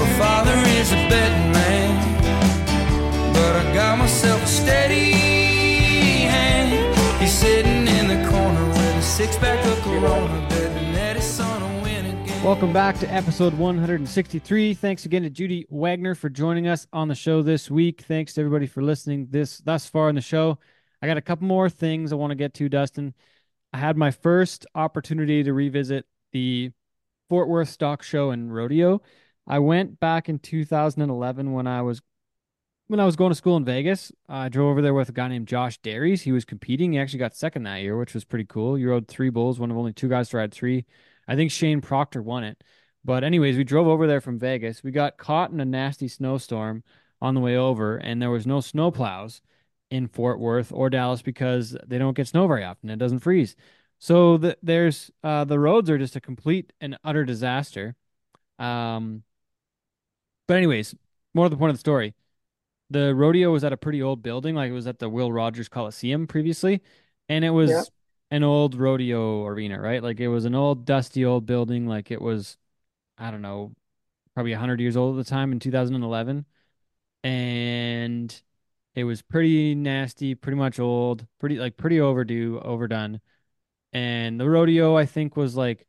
My 0.00 0.08
father 0.18 0.56
is 0.80 0.90
a 0.90 1.00
betting 1.08 1.52
man. 1.52 2.13
But 3.34 3.56
I 3.56 3.74
got 3.74 3.98
myself 3.98 4.42
a 4.42 4.46
steady 4.46 5.12
hand. 5.12 7.20
He's 7.20 7.32
sitting 7.32 7.86
in 7.86 8.08
the 8.08 8.30
corner 8.30 8.66
with 8.66 8.96
a 8.96 9.02
six 9.02 9.36
pack 9.36 9.62
of 9.66 9.78
Corona. 9.82 10.44
Welcome 12.44 12.74
back 12.74 12.98
to 12.98 13.10
episode 13.10 13.54
163. 13.54 14.74
Thanks 14.74 15.06
again 15.06 15.22
to 15.22 15.30
Judy 15.30 15.64
Wagner 15.70 16.14
for 16.14 16.28
joining 16.28 16.68
us 16.68 16.86
on 16.92 17.08
the 17.08 17.14
show 17.14 17.40
this 17.40 17.70
week. 17.70 18.02
Thanks 18.02 18.34
to 18.34 18.42
everybody 18.42 18.66
for 18.66 18.82
listening 18.82 19.28
this 19.30 19.60
thus 19.60 19.88
far 19.88 20.10
in 20.10 20.14
the 20.14 20.20
show. 20.20 20.58
I 21.00 21.06
got 21.06 21.16
a 21.16 21.22
couple 21.22 21.46
more 21.46 21.70
things 21.70 22.12
I 22.12 22.16
want 22.16 22.32
to 22.32 22.34
get 22.34 22.52
to, 22.52 22.68
Dustin. 22.68 23.14
I 23.72 23.78
had 23.78 23.96
my 23.96 24.10
first 24.10 24.66
opportunity 24.74 25.42
to 25.42 25.54
revisit 25.54 26.04
the 26.32 26.70
Fort 27.30 27.48
Worth 27.48 27.70
Stock 27.70 28.02
Show 28.02 28.30
and 28.30 28.54
Rodeo. 28.54 29.00
I 29.46 29.60
went 29.60 29.98
back 29.98 30.28
in 30.28 30.38
2011 30.38 31.50
when 31.50 31.66
I 31.66 31.80
was 31.80 32.02
when 32.88 33.00
I 33.00 33.04
was 33.04 33.16
going 33.16 33.30
to 33.30 33.36
school 33.36 33.56
in 33.56 33.64
Vegas. 33.64 34.12
I 34.28 34.48
drove 34.48 34.70
over 34.70 34.82
there 34.82 34.94
with 34.94 35.08
a 35.08 35.12
guy 35.12 35.28
named 35.28 35.48
Josh 35.48 35.78
Dairies. 35.78 36.22
He 36.22 36.32
was 36.32 36.44
competing. 36.44 36.92
He 36.92 36.98
actually 36.98 37.18
got 37.18 37.34
second 37.34 37.62
that 37.64 37.82
year, 37.82 37.96
which 37.96 38.14
was 38.14 38.24
pretty 38.24 38.44
cool. 38.44 38.78
You 38.78 38.90
rode 38.90 39.08
three 39.08 39.30
bulls, 39.30 39.58
one 39.58 39.70
of 39.70 39.76
only 39.76 39.92
two 39.92 40.08
guys 40.08 40.28
to 40.30 40.36
ride 40.36 40.52
three. 40.52 40.84
I 41.26 41.36
think 41.36 41.50
Shane 41.50 41.80
Proctor 41.80 42.22
won 42.22 42.44
it. 42.44 42.62
But 43.04 43.24
anyways, 43.24 43.56
we 43.56 43.64
drove 43.64 43.86
over 43.86 44.06
there 44.06 44.20
from 44.20 44.38
Vegas. 44.38 44.82
We 44.82 44.90
got 44.90 45.18
caught 45.18 45.50
in 45.50 45.60
a 45.60 45.64
nasty 45.64 46.08
snowstorm 46.08 46.82
on 47.20 47.34
the 47.34 47.40
way 47.40 47.56
over, 47.56 47.96
and 47.96 48.20
there 48.20 48.30
was 48.30 48.46
no 48.46 48.60
snow 48.60 48.90
plows 48.90 49.40
in 49.90 50.08
Fort 50.08 50.40
Worth 50.40 50.72
or 50.72 50.90
Dallas 50.90 51.22
because 51.22 51.76
they 51.86 51.98
don't 51.98 52.16
get 52.16 52.28
snow 52.28 52.46
very 52.46 52.64
often. 52.64 52.90
It 52.90 52.98
doesn't 52.98 53.20
freeze. 53.20 53.56
So 53.98 54.38
the, 54.38 54.58
there's 54.62 55.10
uh, 55.22 55.44
the 55.44 55.58
roads 55.58 55.88
are 55.90 55.98
just 55.98 56.16
a 56.16 56.20
complete 56.20 56.72
and 56.80 56.98
utter 57.04 57.24
disaster. 57.24 57.94
Um, 58.58 59.22
but 60.46 60.56
anyways, 60.56 60.94
more 61.34 61.46
to 61.46 61.50
the 61.50 61.56
point 61.56 61.70
of 61.70 61.76
the 61.76 61.80
story. 61.80 62.14
The 62.94 63.14
rodeo 63.14 63.52
was 63.52 63.64
at 63.64 63.72
a 63.72 63.76
pretty 63.76 64.02
old 64.02 64.22
building, 64.22 64.54
like 64.54 64.70
it 64.70 64.74
was 64.74 64.86
at 64.86 64.98
the 65.00 65.08
Will 65.08 65.32
Rogers 65.32 65.68
Coliseum 65.68 66.26
previously, 66.26 66.82
and 67.28 67.44
it 67.44 67.50
was 67.50 67.70
Yeah. 67.70 67.84
an 68.30 68.42
old 68.44 68.74
rodeo 68.76 69.44
arena, 69.46 69.80
right? 69.80 70.02
Like 70.02 70.20
it 70.20 70.28
was 70.28 70.44
an 70.44 70.54
old, 70.54 70.84
dusty 70.86 71.24
old 71.24 71.46
building, 71.46 71.86
like 71.88 72.10
it 72.10 72.22
was, 72.22 72.56
I 73.18 73.30
don't 73.30 73.42
know, 73.42 73.74
probably 74.34 74.52
100 74.52 74.80
years 74.80 74.96
old 74.96 75.18
at 75.18 75.24
the 75.26 75.30
time 75.30 75.52
in 75.52 75.60
2011. 75.60 76.46
And 77.24 78.42
it 78.94 79.04
was 79.04 79.22
pretty 79.22 79.74
nasty, 79.74 80.34
pretty 80.36 80.56
much 80.58 80.80
old, 80.80 81.26
pretty 81.40 81.58
like 81.58 81.76
pretty 81.78 82.00
overdue, 82.00 82.60
overdone. 82.60 83.20
And 83.92 84.40
the 84.40 84.48
rodeo, 84.50 84.96
I 84.96 85.06
think, 85.06 85.36
was 85.36 85.56
like 85.56 85.86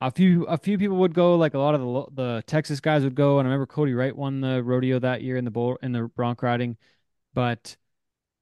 a 0.00 0.10
few 0.10 0.44
a 0.44 0.58
few 0.58 0.78
people 0.78 0.96
would 0.98 1.14
go, 1.14 1.36
like 1.36 1.54
a 1.54 1.58
lot 1.58 1.74
of 1.74 1.80
the 1.80 2.22
the 2.22 2.44
Texas 2.46 2.80
guys 2.80 3.02
would 3.02 3.14
go. 3.14 3.38
And 3.38 3.48
I 3.48 3.50
remember 3.50 3.66
Cody 3.66 3.94
Wright 3.94 4.16
won 4.16 4.40
the 4.40 4.62
rodeo 4.62 4.98
that 5.00 5.22
year 5.22 5.36
in 5.36 5.44
the 5.44 5.50
bull 5.50 5.78
in 5.82 5.92
the 5.92 6.04
bronc 6.04 6.42
riding, 6.42 6.76
but 7.34 7.76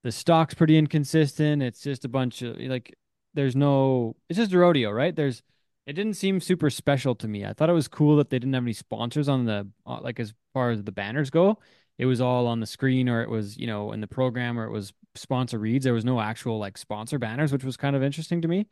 the 0.03 0.11
stock's 0.11 0.53
pretty 0.53 0.77
inconsistent. 0.77 1.63
It's 1.63 1.81
just 1.81 2.05
a 2.05 2.09
bunch 2.09 2.41
of 2.41 2.57
like 2.59 2.95
there's 3.33 3.55
no 3.55 4.15
it's 4.29 4.37
just 4.37 4.53
a 4.53 4.57
rodeo, 4.57 4.91
right? 4.91 5.15
There's 5.15 5.41
it 5.87 5.93
didn't 5.93 6.15
seem 6.15 6.41
super 6.41 6.69
special 6.69 7.15
to 7.15 7.27
me. 7.27 7.45
I 7.45 7.53
thought 7.53 7.69
it 7.69 7.73
was 7.73 7.87
cool 7.87 8.17
that 8.17 8.29
they 8.29 8.39
didn't 8.39 8.53
have 8.53 8.63
any 8.63 8.73
sponsors 8.73 9.29
on 9.29 9.45
the 9.45 9.67
uh, 9.85 9.99
like 10.01 10.19
as 10.19 10.33
far 10.53 10.71
as 10.71 10.83
the 10.83 10.91
banners 10.91 11.29
go. 11.29 11.59
It 11.97 12.05
was 12.05 12.21
all 12.21 12.45
on 12.45 12.59
the 12.59 12.67
screen 12.67 13.09
or 13.09 13.23
it 13.23 13.29
was, 13.29 13.57
you 13.57 13.65
know, 13.67 13.91
in 13.91 14.01
the 14.01 14.07
program 14.07 14.59
or 14.59 14.65
it 14.65 14.71
was 14.71 14.93
sponsor 15.15 15.57
reads. 15.57 15.85
There 15.85 15.93
was 15.93 16.05
no 16.05 16.19
actual 16.19 16.59
like 16.59 16.77
sponsor 16.77 17.17
banners, 17.17 17.51
which 17.51 17.63
was 17.63 17.77
kind 17.77 17.95
of 17.95 18.03
interesting 18.03 18.41
to 18.41 18.47
me. 18.47 18.67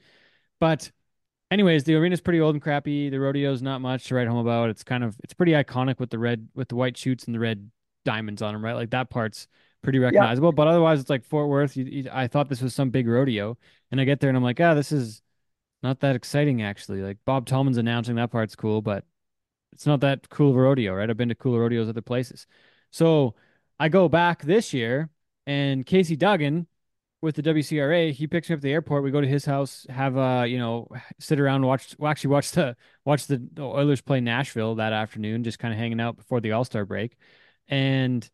But 0.60 0.92
anyways, 1.52 1.84
the 1.84 1.96
arena's 1.96 2.22
pretty 2.22 2.42
old 2.42 2.56
and 2.56 2.62
crappy. 2.62 3.10
The 3.10 3.20
rodeo's 3.20 3.62
not 3.62 3.82
much 3.82 4.06
to 4.06 4.16
write 4.16 4.28
home 4.28 4.38
about. 4.38 4.70
It's 4.70 4.84
kind 4.84 5.04
of 5.04 5.18
it's 5.24 5.34
pretty 5.34 5.54
iconic 5.54 6.00
with 6.00 6.10
the 6.10 6.20
red 6.20 6.48
with 6.56 6.70
the 6.70 6.76
white 6.76 6.98
chutes 6.98 7.26
and 7.26 7.36
the 7.36 7.40
red 7.40 7.70
diamonds 8.04 8.42
on 8.42 8.54
them, 8.54 8.64
right? 8.64 8.74
Like 8.76 8.92
that 8.92 9.10
part's 9.10 9.48
pretty 9.82 10.00
recognizable. 10.00 10.52
But 10.52 10.68
otherwise, 10.68 11.00
it's 11.00 11.10
like 11.10 11.24
Fort 11.24 11.48
Worth. 11.48 11.78
You, 11.78 11.86
you, 11.86 12.10
I 12.12 12.28
thought 12.28 12.50
this 12.50 12.62
was 12.62 12.74
some 12.74 12.90
big 12.90 13.08
rodeo, 13.08 13.58
and 13.92 14.02
I 14.02 14.04
get 14.06 14.20
there 14.20 14.30
and 14.30 14.38
I'm 14.38 14.44
like, 14.44 14.60
ah, 14.60 14.74
this 14.74 14.92
is 14.92 15.22
not 15.84 16.00
that 16.02 16.16
exciting 16.16 16.62
actually. 16.62 17.02
Like 17.02 17.18
Bob 17.26 17.46
Tallman's 17.46 17.78
announcing 17.78 18.16
that 18.16 18.32
part's 18.32 18.56
cool, 18.56 18.82
but 18.82 19.06
it's 19.74 19.86
not 19.86 20.00
that 20.02 20.30
cool 20.30 20.52
of 20.52 20.56
a 20.58 20.62
rodeo, 20.62 20.94
right? 20.94 21.10
I've 21.10 21.18
been 21.18 21.30
to 21.30 21.36
cooler 21.36 21.60
rodeos 21.60 21.90
other 21.90 22.02
places. 22.02 22.48
So 22.92 23.36
I 23.80 23.90
go 23.90 24.08
back 24.08 24.42
this 24.42 24.74
year, 24.74 25.10
and 25.46 25.86
Casey 25.86 26.16
Duggan 26.16 26.68
with 27.26 27.36
the 27.36 27.42
WCRA, 27.42 28.12
he 28.12 28.28
picks 28.28 28.50
me 28.50 28.54
up 28.54 28.60
at 28.60 28.62
the 28.62 28.72
airport. 28.72 29.04
We 29.04 29.12
go 29.12 29.20
to 29.20 29.28
his 29.28 29.46
house, 29.46 29.86
have 29.90 30.16
uh, 30.16 30.46
you 30.48 30.60
know, 30.60 30.88
sit 31.20 31.40
around, 31.40 31.66
watch, 31.66 31.96
well, 31.98 32.12
actually 32.12 32.30
watch 32.30 32.52
the 32.52 32.78
watch 33.04 33.26
the 33.26 33.42
Oilers 33.60 34.02
play 34.02 34.22
Nashville 34.22 34.76
that 34.76 34.94
afternoon, 34.94 35.44
just 35.44 35.60
kind 35.60 35.74
of 35.74 35.80
hanging 35.80 36.00
out 36.00 36.16
before 36.16 36.40
the 36.40 36.52
All 36.52 36.64
Star 36.64 36.86
break. 36.86 37.18
And, 37.68 38.30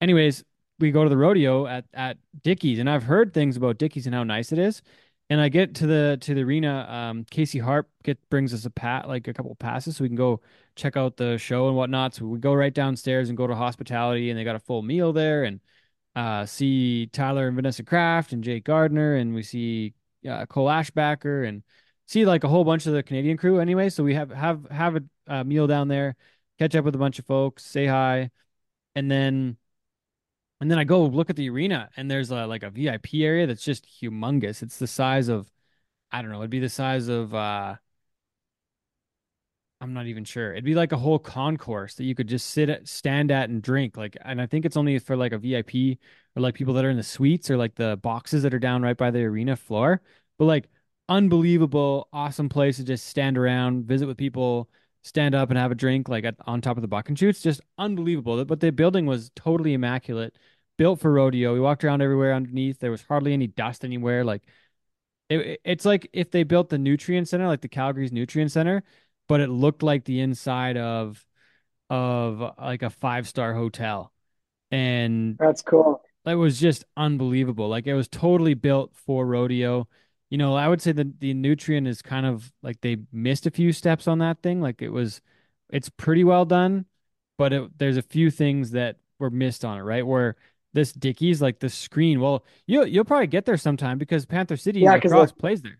anyways, 0.00 0.44
we 0.78 0.92
go 0.92 1.02
to 1.02 1.10
the 1.10 1.16
rodeo 1.16 1.66
at 1.66 1.86
at 1.92 2.18
Dickies, 2.42 2.78
and 2.78 2.88
I've 2.88 3.02
heard 3.02 3.34
things 3.34 3.56
about 3.56 3.78
Dickies 3.78 4.06
and 4.06 4.14
how 4.14 4.24
nice 4.24 4.52
it 4.52 4.58
is. 4.58 4.80
And 5.28 5.40
I 5.40 5.48
get 5.48 5.74
to 5.76 5.86
the 5.86 6.18
to 6.20 6.34
the 6.34 6.42
arena. 6.42 6.86
Um, 6.88 7.24
Casey 7.24 7.58
Harp 7.58 7.90
get 8.04 8.18
brings 8.30 8.54
us 8.54 8.64
a 8.64 8.70
pat 8.70 9.08
like 9.08 9.26
a 9.26 9.34
couple 9.34 9.54
passes 9.56 9.96
so 9.96 10.04
we 10.04 10.08
can 10.08 10.16
go 10.16 10.40
check 10.76 10.96
out 10.96 11.16
the 11.16 11.36
show 11.38 11.66
and 11.66 11.76
whatnot. 11.76 12.14
So 12.14 12.26
we 12.26 12.38
go 12.38 12.54
right 12.54 12.72
downstairs 12.72 13.28
and 13.28 13.36
go 13.36 13.46
to 13.46 13.54
hospitality, 13.56 14.30
and 14.30 14.38
they 14.38 14.44
got 14.44 14.56
a 14.56 14.60
full 14.60 14.82
meal 14.82 15.12
there, 15.12 15.44
and 15.44 15.60
uh, 16.16 16.46
see 16.46 17.06
Tyler 17.08 17.48
and 17.48 17.56
Vanessa 17.56 17.82
Kraft 17.82 18.32
and 18.32 18.44
Jake 18.44 18.64
Gardner, 18.64 19.16
and 19.16 19.34
we 19.34 19.42
see 19.42 19.94
uh, 20.28 20.46
Cole 20.46 20.68
Ashbacker, 20.68 21.46
and 21.48 21.62
see 22.06 22.24
like 22.24 22.44
a 22.44 22.48
whole 22.48 22.64
bunch 22.64 22.86
of 22.86 22.92
the 22.92 23.02
Canadian 23.02 23.36
crew. 23.36 23.60
Anyway, 23.60 23.88
so 23.90 24.04
we 24.04 24.14
have 24.14 24.30
have 24.30 24.68
have 24.70 24.96
a, 24.96 25.02
a 25.26 25.44
meal 25.44 25.66
down 25.66 25.88
there. 25.88 26.16
catch 26.58 26.74
up 26.74 26.84
with 26.84 26.94
a 26.94 26.98
bunch 26.98 27.18
of 27.18 27.26
folks, 27.26 27.64
say 27.64 27.86
hi, 27.86 28.30
and 28.94 29.10
then 29.10 29.56
and 30.60 30.70
then 30.70 30.78
I 30.78 30.84
go 30.84 31.04
look 31.04 31.30
at 31.30 31.36
the 31.36 31.50
arena 31.50 31.90
and 31.96 32.10
there's 32.10 32.30
a, 32.30 32.46
like 32.46 32.62
a 32.62 32.70
VIP 32.70 33.14
area 33.16 33.46
that's 33.46 33.64
just 33.64 33.86
humongous. 33.86 34.62
It's 34.62 34.78
the 34.78 34.86
size 34.86 35.28
of 35.28 35.50
I 36.12 36.22
don't 36.22 36.30
know, 36.30 36.38
it'd 36.38 36.50
be 36.50 36.60
the 36.60 36.68
size 36.68 37.08
of 37.08 37.34
uh 37.34 37.76
I'm 39.84 39.92
not 39.92 40.06
even 40.06 40.24
sure. 40.24 40.52
It'd 40.52 40.64
be 40.64 40.74
like 40.74 40.92
a 40.92 40.96
whole 40.96 41.18
concourse 41.18 41.94
that 41.96 42.04
you 42.04 42.14
could 42.14 42.26
just 42.26 42.52
sit 42.52 42.70
at, 42.70 42.88
stand 42.88 43.30
at 43.30 43.50
and 43.50 43.60
drink. 43.60 43.98
Like, 43.98 44.16
and 44.24 44.40
I 44.40 44.46
think 44.46 44.64
it's 44.64 44.78
only 44.78 44.98
for 44.98 45.14
like 45.14 45.32
a 45.32 45.38
VIP 45.38 45.98
or 46.34 46.40
like 46.40 46.54
people 46.54 46.72
that 46.74 46.86
are 46.86 46.90
in 46.90 46.96
the 46.96 47.02
suites 47.02 47.50
or 47.50 47.58
like 47.58 47.74
the 47.74 47.98
boxes 47.98 48.42
that 48.44 48.54
are 48.54 48.58
down 48.58 48.80
right 48.80 48.96
by 48.96 49.10
the 49.10 49.20
arena 49.24 49.56
floor. 49.56 50.00
But 50.38 50.46
like, 50.46 50.68
unbelievable, 51.10 52.08
awesome 52.14 52.48
place 52.48 52.78
to 52.78 52.84
just 52.84 53.06
stand 53.08 53.36
around, 53.36 53.84
visit 53.84 54.06
with 54.06 54.16
people, 54.16 54.70
stand 55.02 55.34
up 55.34 55.50
and 55.50 55.58
have 55.58 55.70
a 55.70 55.74
drink, 55.74 56.08
like 56.08 56.24
at, 56.24 56.36
on 56.46 56.62
top 56.62 56.78
of 56.78 56.80
the 56.80 56.88
buck 56.88 57.10
and 57.10 57.18
chutes. 57.18 57.42
Just 57.42 57.60
unbelievable. 57.76 58.42
But 58.46 58.60
the 58.60 58.72
building 58.72 59.04
was 59.04 59.32
totally 59.36 59.74
immaculate, 59.74 60.34
built 60.78 60.98
for 60.98 61.12
rodeo. 61.12 61.52
We 61.52 61.60
walked 61.60 61.84
around 61.84 62.00
everywhere 62.00 62.32
underneath. 62.32 62.78
There 62.78 62.90
was 62.90 63.02
hardly 63.02 63.34
any 63.34 63.48
dust 63.48 63.84
anywhere. 63.84 64.24
Like, 64.24 64.44
it, 65.28 65.60
it's 65.62 65.84
like 65.84 66.08
if 66.14 66.30
they 66.30 66.42
built 66.42 66.70
the 66.70 66.78
Nutrien 66.78 67.28
center, 67.28 67.46
like 67.46 67.60
the 67.60 67.68
Calgary's 67.68 68.12
Nutrien 68.12 68.50
center 68.50 68.82
but 69.28 69.40
it 69.40 69.48
looked 69.48 69.82
like 69.82 70.04
the 70.04 70.20
inside 70.20 70.76
of 70.76 71.24
of 71.90 72.54
like 72.58 72.82
a 72.82 72.90
five 72.90 73.28
star 73.28 73.54
hotel. 73.54 74.12
And 74.70 75.36
that's 75.38 75.62
cool. 75.62 76.02
It 76.26 76.34
was 76.34 76.58
just 76.58 76.84
unbelievable. 76.96 77.68
Like 77.68 77.86
it 77.86 77.94
was 77.94 78.08
totally 78.08 78.54
built 78.54 78.92
for 78.94 79.26
rodeo. 79.26 79.88
You 80.30 80.38
know, 80.38 80.54
I 80.54 80.68
would 80.68 80.82
say 80.82 80.92
that 80.92 81.20
the 81.20 81.34
Nutrien 81.34 81.86
is 81.86 82.02
kind 82.02 82.26
of 82.26 82.50
like 82.62 82.80
they 82.80 82.96
missed 83.12 83.46
a 83.46 83.50
few 83.50 83.72
steps 83.72 84.08
on 84.08 84.18
that 84.18 84.42
thing. 84.42 84.60
Like 84.60 84.82
it 84.82 84.88
was, 84.88 85.20
it's 85.70 85.90
pretty 85.90 86.24
well 86.24 86.44
done, 86.44 86.86
but 87.38 87.52
it, 87.52 87.78
there's 87.78 87.98
a 87.98 88.02
few 88.02 88.30
things 88.30 88.72
that 88.72 88.96
were 89.18 89.30
missed 89.30 89.64
on 89.64 89.78
it, 89.78 89.82
right? 89.82 90.04
Where 90.04 90.36
this 90.72 90.92
Dickies, 90.92 91.40
like 91.40 91.60
the 91.60 91.68
screen, 91.68 92.20
well, 92.20 92.44
you 92.66 92.84
you'll 92.84 93.04
probably 93.04 93.28
get 93.28 93.44
there 93.44 93.56
sometime 93.56 93.96
because 93.98 94.26
Panther 94.26 94.56
City 94.56 94.80
yeah, 94.80 94.92
lacrosse 94.94 95.30
plays 95.30 95.62
there. 95.62 95.78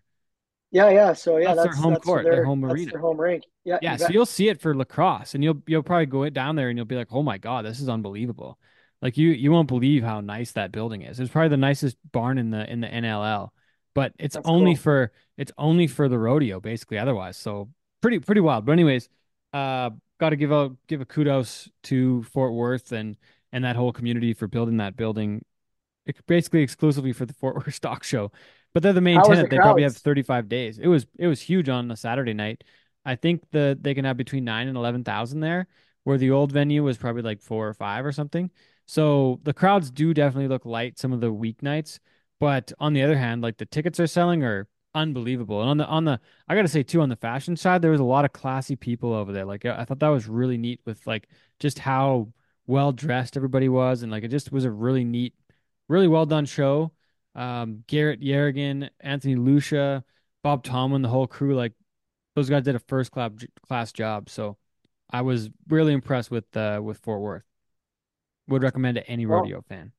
Yeah, 0.71 0.89
yeah. 0.89 1.13
So 1.13 1.37
yeah, 1.37 1.53
that's, 1.53 1.57
that's 1.57 1.75
their 1.75 1.83
home 1.83 1.93
that's 1.93 2.05
court, 2.05 2.23
their, 2.23 2.35
their, 2.35 2.45
home 2.45 2.65
arena, 2.65 2.91
their 2.91 2.99
home 2.99 3.19
rink. 3.19 3.43
Yeah, 3.63 3.79
yeah. 3.81 3.95
so 3.95 4.09
you'll 4.09 4.25
see 4.25 4.49
it 4.49 4.59
for 4.59 4.75
lacrosse, 4.75 5.33
and 5.33 5.43
you'll 5.43 5.61
you'll 5.67 5.83
probably 5.83 6.07
go 6.07 6.29
down 6.29 6.55
there 6.55 6.69
and 6.69 6.77
you'll 6.77 6.85
be 6.85 6.95
like, 6.95 7.07
oh 7.11 7.23
my 7.23 7.37
god, 7.37 7.65
this 7.65 7.79
is 7.79 7.87
unbelievable. 7.87 8.59
Like 9.01 9.17
you 9.17 9.29
you 9.29 9.51
won't 9.51 9.67
believe 9.67 10.03
how 10.03 10.21
nice 10.21 10.53
that 10.53 10.71
building 10.71 11.03
is. 11.03 11.19
It's 11.19 11.31
probably 11.31 11.49
the 11.49 11.57
nicest 11.57 11.97
barn 12.11 12.37
in 12.37 12.49
the 12.49 12.69
in 12.69 12.81
the 12.81 12.87
NLL, 12.87 13.49
but 13.93 14.13
it's 14.17 14.35
that's 14.35 14.47
only 14.47 14.73
cool. 14.73 14.81
for 14.81 15.11
it's 15.37 15.51
only 15.57 15.87
for 15.87 16.09
the 16.09 16.17
rodeo 16.17 16.59
basically. 16.59 16.97
Otherwise, 16.97 17.37
so 17.37 17.69
pretty 18.01 18.19
pretty 18.19 18.41
wild. 18.41 18.65
But 18.65 18.73
anyways, 18.73 19.09
uh, 19.53 19.91
got 20.19 20.29
to 20.29 20.35
give 20.35 20.51
a 20.51 20.71
give 20.87 21.01
a 21.01 21.05
kudos 21.05 21.69
to 21.83 22.23
Fort 22.23 22.53
Worth 22.53 22.91
and 22.91 23.17
and 23.51 23.63
that 23.63 23.75
whole 23.75 23.93
community 23.93 24.33
for 24.33 24.47
building 24.47 24.77
that 24.77 24.97
building, 24.97 25.43
basically 26.27 26.61
exclusively 26.61 27.13
for 27.13 27.25
the 27.25 27.33
Fort 27.33 27.55
Worth 27.55 27.73
Stock 27.73 28.03
Show. 28.03 28.31
But 28.75 28.83
they're 28.83 28.91
the 28.91 28.99
main 28.99 29.15
How 29.15 29.23
tenant. 29.23 29.49
The 29.49 29.55
they 29.55 29.61
probably 29.61 29.83
have 29.83 29.95
35 29.95 30.49
days. 30.49 30.79
It 30.79 30.87
was 30.87 31.07
it 31.17 31.27
was 31.27 31.39
huge 31.39 31.69
on 31.69 31.89
a 31.89 31.95
Saturday 31.95 32.33
night. 32.33 32.65
I 33.05 33.15
think 33.15 33.49
the 33.51 33.77
they 33.79 33.93
can 33.93 34.03
have 34.03 34.17
between 34.17 34.43
nine 34.43 34.67
and 34.67 34.75
eleven 34.75 35.01
thousand 35.01 35.39
there, 35.39 35.67
where 36.03 36.17
the 36.17 36.31
old 36.31 36.51
venue 36.51 36.83
was 36.83 36.97
probably 36.97 37.21
like 37.21 37.41
four 37.41 37.69
or 37.69 37.73
five 37.73 38.05
or 38.05 38.11
something. 38.11 38.51
So 38.85 39.39
the 39.43 39.53
crowds 39.53 39.89
do 39.89 40.13
definitely 40.13 40.49
look 40.49 40.65
light 40.65 40.99
some 40.99 41.13
of 41.13 41.21
the 41.21 41.31
weeknights. 41.31 41.99
But 42.41 42.73
on 42.77 42.91
the 42.91 43.01
other 43.01 43.17
hand, 43.17 43.41
like 43.41 43.55
the 43.55 43.65
tickets 43.65 43.97
are 44.01 44.07
selling 44.07 44.43
are 44.43 44.67
unbelievable. 44.93 45.61
And 45.61 45.69
on 45.69 45.77
the 45.77 45.85
on 45.85 46.03
the 46.03 46.19
I 46.49 46.55
gotta 46.55 46.67
say 46.67 46.83
too, 46.83 46.99
on 46.99 47.07
the 47.07 47.15
fashion 47.15 47.55
side, 47.55 47.81
there 47.81 47.91
was 47.91 48.01
a 48.01 48.03
lot 48.03 48.25
of 48.25 48.33
classy 48.33 48.75
people 48.75 49.13
over 49.13 49.31
there. 49.31 49.45
Like 49.45 49.63
I 49.63 49.85
thought 49.85 49.99
that 49.99 50.09
was 50.09 50.27
really 50.27 50.57
neat 50.57 50.81
with 50.83 51.07
like 51.07 51.29
just 51.61 51.79
how 51.79 52.27
well 52.67 52.91
dressed 52.91 53.37
everybody 53.37 53.69
was, 53.69 54.03
and 54.03 54.11
like 54.11 54.25
it 54.25 54.31
just 54.31 54.51
was 54.51 54.65
a 54.65 54.71
really 54.71 55.05
neat, 55.05 55.33
really 55.87 56.09
well 56.09 56.25
done 56.25 56.45
show 56.45 56.91
um, 57.35 57.83
Garrett 57.87 58.21
Yerigan, 58.21 58.89
Anthony 58.99 59.35
Lucia, 59.35 60.03
Bob 60.43 60.63
Tallman, 60.63 61.01
the 61.01 61.09
whole 61.09 61.27
crew, 61.27 61.55
like 61.55 61.73
those 62.35 62.49
guys 62.49 62.63
did 62.63 62.75
a 62.75 62.79
first 62.79 63.11
class 63.11 63.31
class 63.67 63.91
job. 63.91 64.29
So 64.29 64.57
I 65.09 65.21
was 65.21 65.49
really 65.67 65.93
impressed 65.93 66.31
with 66.31 66.55
uh, 66.55 66.79
with 66.83 66.99
Fort 66.99 67.21
Worth. 67.21 67.43
Would 68.47 68.63
recommend 68.63 68.95
to 68.95 69.07
any 69.07 69.25
rodeo 69.25 69.57
well, 69.57 69.65
fan. 69.67 69.91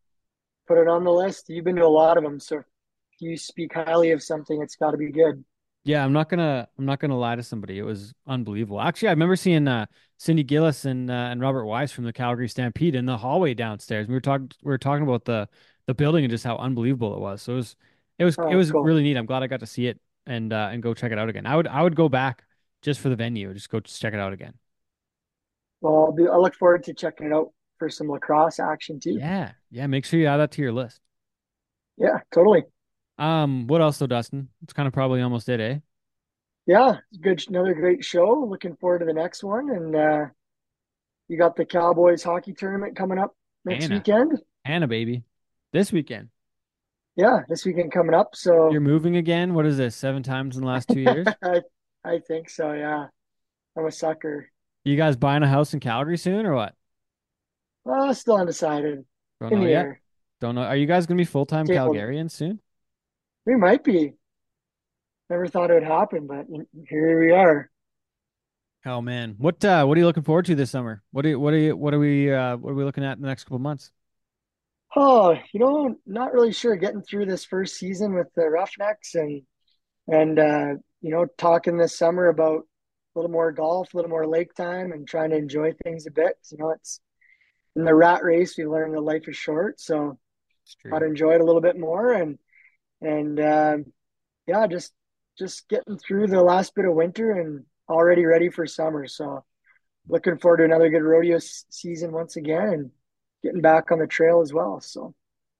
Put 0.68 0.78
it 0.78 0.88
on 0.88 1.04
the 1.04 1.12
list. 1.12 1.48
You've 1.48 1.64
been 1.64 1.76
to 1.76 1.84
a 1.84 1.88
lot 1.88 2.16
of 2.16 2.22
them, 2.22 2.38
so 2.38 2.58
if 2.58 2.64
you 3.18 3.36
speak 3.36 3.74
highly 3.74 4.12
of 4.12 4.22
something, 4.22 4.62
it's 4.62 4.76
got 4.76 4.92
to 4.92 4.96
be 4.96 5.10
good. 5.10 5.44
Yeah, 5.84 6.04
I'm 6.04 6.12
not 6.12 6.28
gonna 6.28 6.68
I'm 6.78 6.84
not 6.84 6.98
gonna 6.98 7.18
lie 7.18 7.36
to 7.36 7.42
somebody. 7.42 7.78
It 7.78 7.84
was 7.84 8.12
unbelievable. 8.26 8.80
Actually, 8.80 9.08
I 9.08 9.12
remember 9.12 9.36
seeing 9.36 9.68
uh, 9.68 9.86
Cindy 10.16 10.42
Gillis 10.42 10.84
and 10.84 11.10
uh, 11.10 11.28
and 11.30 11.40
Robert 11.40 11.64
Weiss 11.64 11.92
from 11.92 12.04
the 12.04 12.12
Calgary 12.12 12.48
Stampede 12.48 12.96
in 12.96 13.06
the 13.06 13.16
hallway 13.16 13.54
downstairs. 13.54 14.08
We 14.08 14.14
were 14.14 14.20
talking 14.20 14.50
we 14.62 14.70
were 14.70 14.78
talking 14.78 15.04
about 15.04 15.24
the 15.24 15.48
the 15.86 15.94
building 15.94 16.24
and 16.24 16.30
just 16.30 16.44
how 16.44 16.56
unbelievable 16.56 17.14
it 17.14 17.20
was. 17.20 17.42
So 17.42 17.52
it 17.52 17.56
was 17.56 17.76
it 18.18 18.24
was 18.24 18.36
oh, 18.38 18.48
it 18.48 18.54
was 18.54 18.70
cool. 18.70 18.82
really 18.82 19.02
neat. 19.02 19.16
I'm 19.16 19.26
glad 19.26 19.42
I 19.42 19.46
got 19.46 19.60
to 19.60 19.66
see 19.66 19.86
it 19.86 20.00
and 20.26 20.52
uh, 20.52 20.68
and 20.72 20.82
go 20.82 20.94
check 20.94 21.12
it 21.12 21.18
out 21.18 21.28
again. 21.28 21.46
I 21.46 21.56
would 21.56 21.66
I 21.66 21.82
would 21.82 21.96
go 21.96 22.08
back 22.08 22.44
just 22.82 23.00
for 23.00 23.08
the 23.08 23.16
venue, 23.16 23.52
just 23.54 23.70
go 23.70 23.80
check 23.80 24.14
it 24.14 24.20
out 24.20 24.32
again. 24.32 24.54
Well, 25.80 26.06
I'll 26.06 26.12
be, 26.12 26.26
I 26.26 26.36
look 26.36 26.54
forward 26.54 26.84
to 26.84 26.94
checking 26.94 27.26
it 27.26 27.32
out 27.32 27.52
for 27.78 27.88
some 27.88 28.08
lacrosse 28.08 28.58
action 28.58 29.00
too. 29.00 29.18
Yeah, 29.18 29.52
yeah. 29.70 29.86
Make 29.86 30.04
sure 30.04 30.18
you 30.18 30.26
add 30.26 30.38
that 30.38 30.52
to 30.52 30.62
your 30.62 30.72
list. 30.72 31.00
Yeah, 31.96 32.20
totally. 32.32 32.64
Um, 33.18 33.66
what 33.66 33.80
else 33.80 33.98
though, 33.98 34.06
Dustin? 34.06 34.48
It's 34.62 34.72
kind 34.72 34.86
of 34.86 34.92
probably 34.92 35.20
almost 35.22 35.48
it, 35.48 35.60
eh? 35.60 35.78
Yeah, 36.66 36.98
good. 37.20 37.42
Another 37.48 37.74
great 37.74 38.04
show. 38.04 38.46
Looking 38.48 38.76
forward 38.76 39.00
to 39.00 39.04
the 39.04 39.12
next 39.12 39.44
one, 39.44 39.70
and 39.70 39.94
uh, 39.94 40.26
you 41.28 41.38
got 41.38 41.56
the 41.56 41.64
Cowboys 41.64 42.22
hockey 42.22 42.52
tournament 42.52 42.96
coming 42.96 43.18
up 43.18 43.34
next 43.64 43.84
Anna. 43.84 43.94
weekend. 43.96 44.40
Anna, 44.64 44.88
baby. 44.88 45.22
This 45.76 45.92
weekend. 45.92 46.30
Yeah, 47.16 47.40
this 47.50 47.66
weekend 47.66 47.92
coming 47.92 48.14
up. 48.14 48.34
So 48.34 48.70
you're 48.70 48.80
moving 48.80 49.16
again. 49.16 49.52
What 49.52 49.66
is 49.66 49.76
this? 49.76 49.94
Seven 49.94 50.22
times 50.22 50.56
in 50.56 50.62
the 50.62 50.66
last 50.66 50.88
two 50.88 51.00
years? 51.00 51.26
I, 51.44 51.60
I 52.02 52.18
think 52.20 52.48
so. 52.48 52.72
Yeah, 52.72 53.08
I'm 53.76 53.84
a 53.84 53.92
sucker. 53.92 54.50
You 54.84 54.96
guys 54.96 55.16
buying 55.16 55.42
a 55.42 55.46
house 55.46 55.74
in 55.74 55.80
Calgary 55.80 56.16
soon 56.16 56.46
or 56.46 56.54
what? 56.54 56.74
Well, 57.84 58.14
still 58.14 58.38
undecided. 58.38 59.04
Don't 59.38 59.52
know 59.52 59.66
yet. 59.66 59.84
Air. 59.84 60.00
Don't 60.40 60.54
know. 60.54 60.62
Are 60.62 60.76
you 60.76 60.86
guys 60.86 61.04
gonna 61.04 61.18
be 61.18 61.26
full 61.26 61.44
time 61.44 61.66
Calgarians 61.66 62.30
soon? 62.30 62.58
We 63.44 63.56
might 63.56 63.84
be. 63.84 64.14
Never 65.28 65.46
thought 65.46 65.70
it 65.70 65.74
would 65.74 65.82
happen, 65.82 66.26
but 66.26 66.46
here 66.88 67.20
we 67.22 67.32
are. 67.32 67.70
Oh 68.86 69.02
man, 69.02 69.34
what 69.36 69.62
uh, 69.62 69.84
what 69.84 69.98
are 69.98 70.00
you 70.00 70.06
looking 70.06 70.22
forward 70.22 70.46
to 70.46 70.54
this 70.54 70.70
summer? 70.70 71.02
What 71.10 71.26
are 71.26 71.28
you, 71.28 71.38
what 71.38 71.52
are 71.52 71.58
you, 71.58 71.76
what 71.76 71.92
are 71.92 71.98
we 71.98 72.32
uh, 72.32 72.56
what 72.56 72.70
are 72.70 72.74
we 72.74 72.84
looking 72.84 73.04
at 73.04 73.18
in 73.18 73.20
the 73.20 73.28
next 73.28 73.44
couple 73.44 73.58
months? 73.58 73.90
Oh, 74.98 75.36
you 75.52 75.60
know, 75.60 75.94
not 76.06 76.32
really 76.32 76.52
sure. 76.52 76.74
Getting 76.74 77.02
through 77.02 77.26
this 77.26 77.44
first 77.44 77.76
season 77.76 78.14
with 78.14 78.28
the 78.34 78.48
Roughnecks 78.48 79.14
and 79.14 79.42
and 80.08 80.38
uh, 80.38 80.74
you 81.02 81.10
know, 81.10 81.26
talking 81.36 81.76
this 81.76 81.98
summer 81.98 82.28
about 82.28 82.60
a 82.60 83.18
little 83.18 83.30
more 83.30 83.52
golf, 83.52 83.92
a 83.92 83.96
little 83.96 84.10
more 84.10 84.26
lake 84.26 84.54
time, 84.54 84.92
and 84.92 85.06
trying 85.06 85.30
to 85.30 85.36
enjoy 85.36 85.72
things 85.84 86.06
a 86.06 86.10
bit. 86.10 86.36
You 86.50 86.58
know, 86.58 86.70
it's 86.70 87.00
in 87.76 87.84
the 87.84 87.94
rat 87.94 88.24
race. 88.24 88.56
We 88.56 88.66
learned 88.66 88.94
that 88.94 89.00
life 89.02 89.28
is 89.28 89.36
short, 89.36 89.80
so 89.80 90.18
got 90.90 91.00
to 91.00 91.06
enjoy 91.06 91.34
it 91.34 91.42
a 91.42 91.44
little 91.44 91.60
bit 91.60 91.78
more. 91.78 92.12
And 92.12 92.38
and 93.02 93.38
uh, 93.38 93.76
yeah, 94.46 94.66
just 94.66 94.94
just 95.38 95.68
getting 95.68 95.98
through 95.98 96.28
the 96.28 96.42
last 96.42 96.74
bit 96.74 96.86
of 96.86 96.94
winter 96.94 97.32
and 97.32 97.66
already 97.86 98.24
ready 98.24 98.48
for 98.48 98.66
summer. 98.66 99.06
So 99.06 99.44
looking 100.08 100.38
forward 100.38 100.58
to 100.58 100.64
another 100.64 100.88
good 100.88 101.02
rodeo 101.02 101.38
season 101.38 102.12
once 102.12 102.36
again 102.36 102.68
and 102.68 102.90
getting 103.46 103.62
back 103.62 103.92
on 103.92 103.98
the 103.98 104.06
trail 104.06 104.40
as 104.40 104.52
well. 104.52 104.80
So 104.80 105.14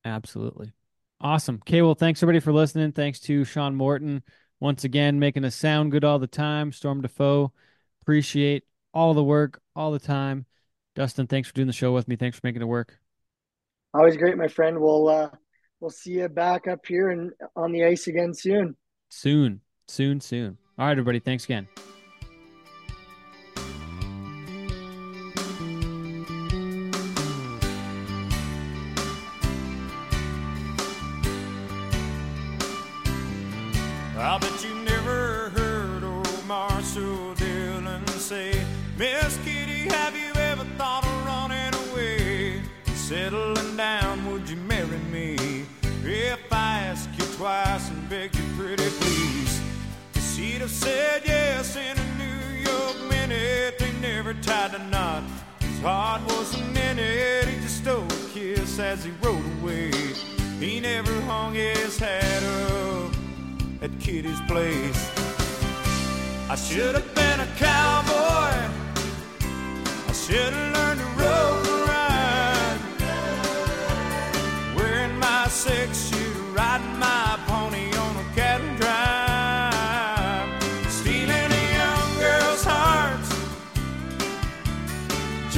absolutely. 0.04 0.72
Awesome. 1.20 1.60
Okay, 1.62 1.80
well, 1.80 1.94
thanks 1.94 2.22
everybody 2.22 2.40
for 2.40 2.52
listening. 2.52 2.92
Thanks 2.92 3.20
to 3.20 3.44
Sean 3.44 3.74
Morton 3.74 4.22
once 4.60 4.84
again 4.84 5.18
making 5.18 5.44
us 5.44 5.54
sound 5.54 5.92
good 5.92 6.04
all 6.04 6.18
the 6.18 6.26
time. 6.26 6.72
Storm 6.72 7.00
Defoe, 7.00 7.52
appreciate 8.02 8.64
all 8.92 9.14
the 9.14 9.24
work 9.24 9.60
all 9.74 9.92
the 9.92 9.98
time. 9.98 10.46
Dustin, 10.94 11.26
thanks 11.26 11.48
for 11.48 11.54
doing 11.54 11.66
the 11.66 11.72
show 11.72 11.92
with 11.92 12.08
me. 12.08 12.16
Thanks 12.16 12.38
for 12.38 12.46
making 12.46 12.62
it 12.62 12.66
work. 12.66 12.98
Always 13.94 14.16
great, 14.16 14.36
my 14.36 14.48
friend. 14.48 14.78
We'll 14.78 15.08
uh, 15.08 15.30
we'll 15.80 15.90
see 15.90 16.12
you 16.12 16.28
back 16.28 16.66
up 16.66 16.84
here 16.86 17.10
and 17.10 17.32
on 17.54 17.72
the 17.72 17.84
ice 17.84 18.08
again 18.08 18.34
soon. 18.34 18.76
Soon, 19.08 19.60
soon, 19.88 20.20
soon. 20.20 20.58
All 20.78 20.86
right, 20.86 20.92
everybody. 20.92 21.20
Thanks 21.20 21.44
again. 21.44 21.66
Pretty 48.76 48.96
please, 48.98 49.60
she'd 50.34 50.60
have 50.60 50.70
said 50.70 51.22
yes 51.24 51.76
in 51.76 51.96
a 51.98 52.18
New 52.18 52.70
York 52.70 52.96
minute. 53.08 53.78
They 53.78 53.92
never 54.00 54.34
tied 54.34 54.74
a 54.74 54.78
knot. 54.88 55.22
His 55.60 55.80
heart 55.80 56.22
wasn't 56.26 56.76
in 56.76 56.98
it, 56.98 57.46
he 57.46 57.60
just 57.60 57.78
stole 57.78 58.04
a 58.04 58.28
kiss 58.32 58.78
as 58.78 59.04
he 59.04 59.12
rode 59.22 59.44
away. 59.60 59.90
He 60.58 60.80
never 60.80 61.12
hung 61.22 61.54
his 61.54 61.98
hat 61.98 62.42
up 62.42 63.12
at 63.82 63.90
Kitty's 64.00 64.40
place. 64.42 65.10
I 66.48 66.54
should 66.54 66.94
have 66.94 67.14
been 67.14 67.40
a 67.40 67.46
cowboy. 67.56 68.70
I 70.08 70.12
should 70.12 70.52
have 70.52 70.74
learned 70.76 71.00
to 71.00 71.06
rope 71.22 71.66
and 71.74 71.88
ride. 71.88 72.80
Wearing 74.76 75.18
my 75.18 75.48
six 75.48 76.08
shooter, 76.08 76.52
riding 76.54 76.98
my 76.98 77.38
pony 77.46 77.85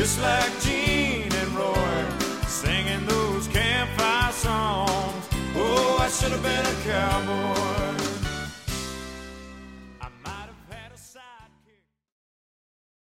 just 0.08 0.22
like 0.22 0.60
Gene 0.62 1.30
and 1.30 1.50
Roy, 1.50 2.46
singing 2.46 3.04
those 3.04 3.46
campfire 3.48 4.32
songs. 4.32 5.28
Oh, 5.54 5.98
I 6.00 6.08
should 6.08 6.32
have 6.32 6.42
been 6.42 6.64
a 6.64 6.76
cowboy. 6.82 7.97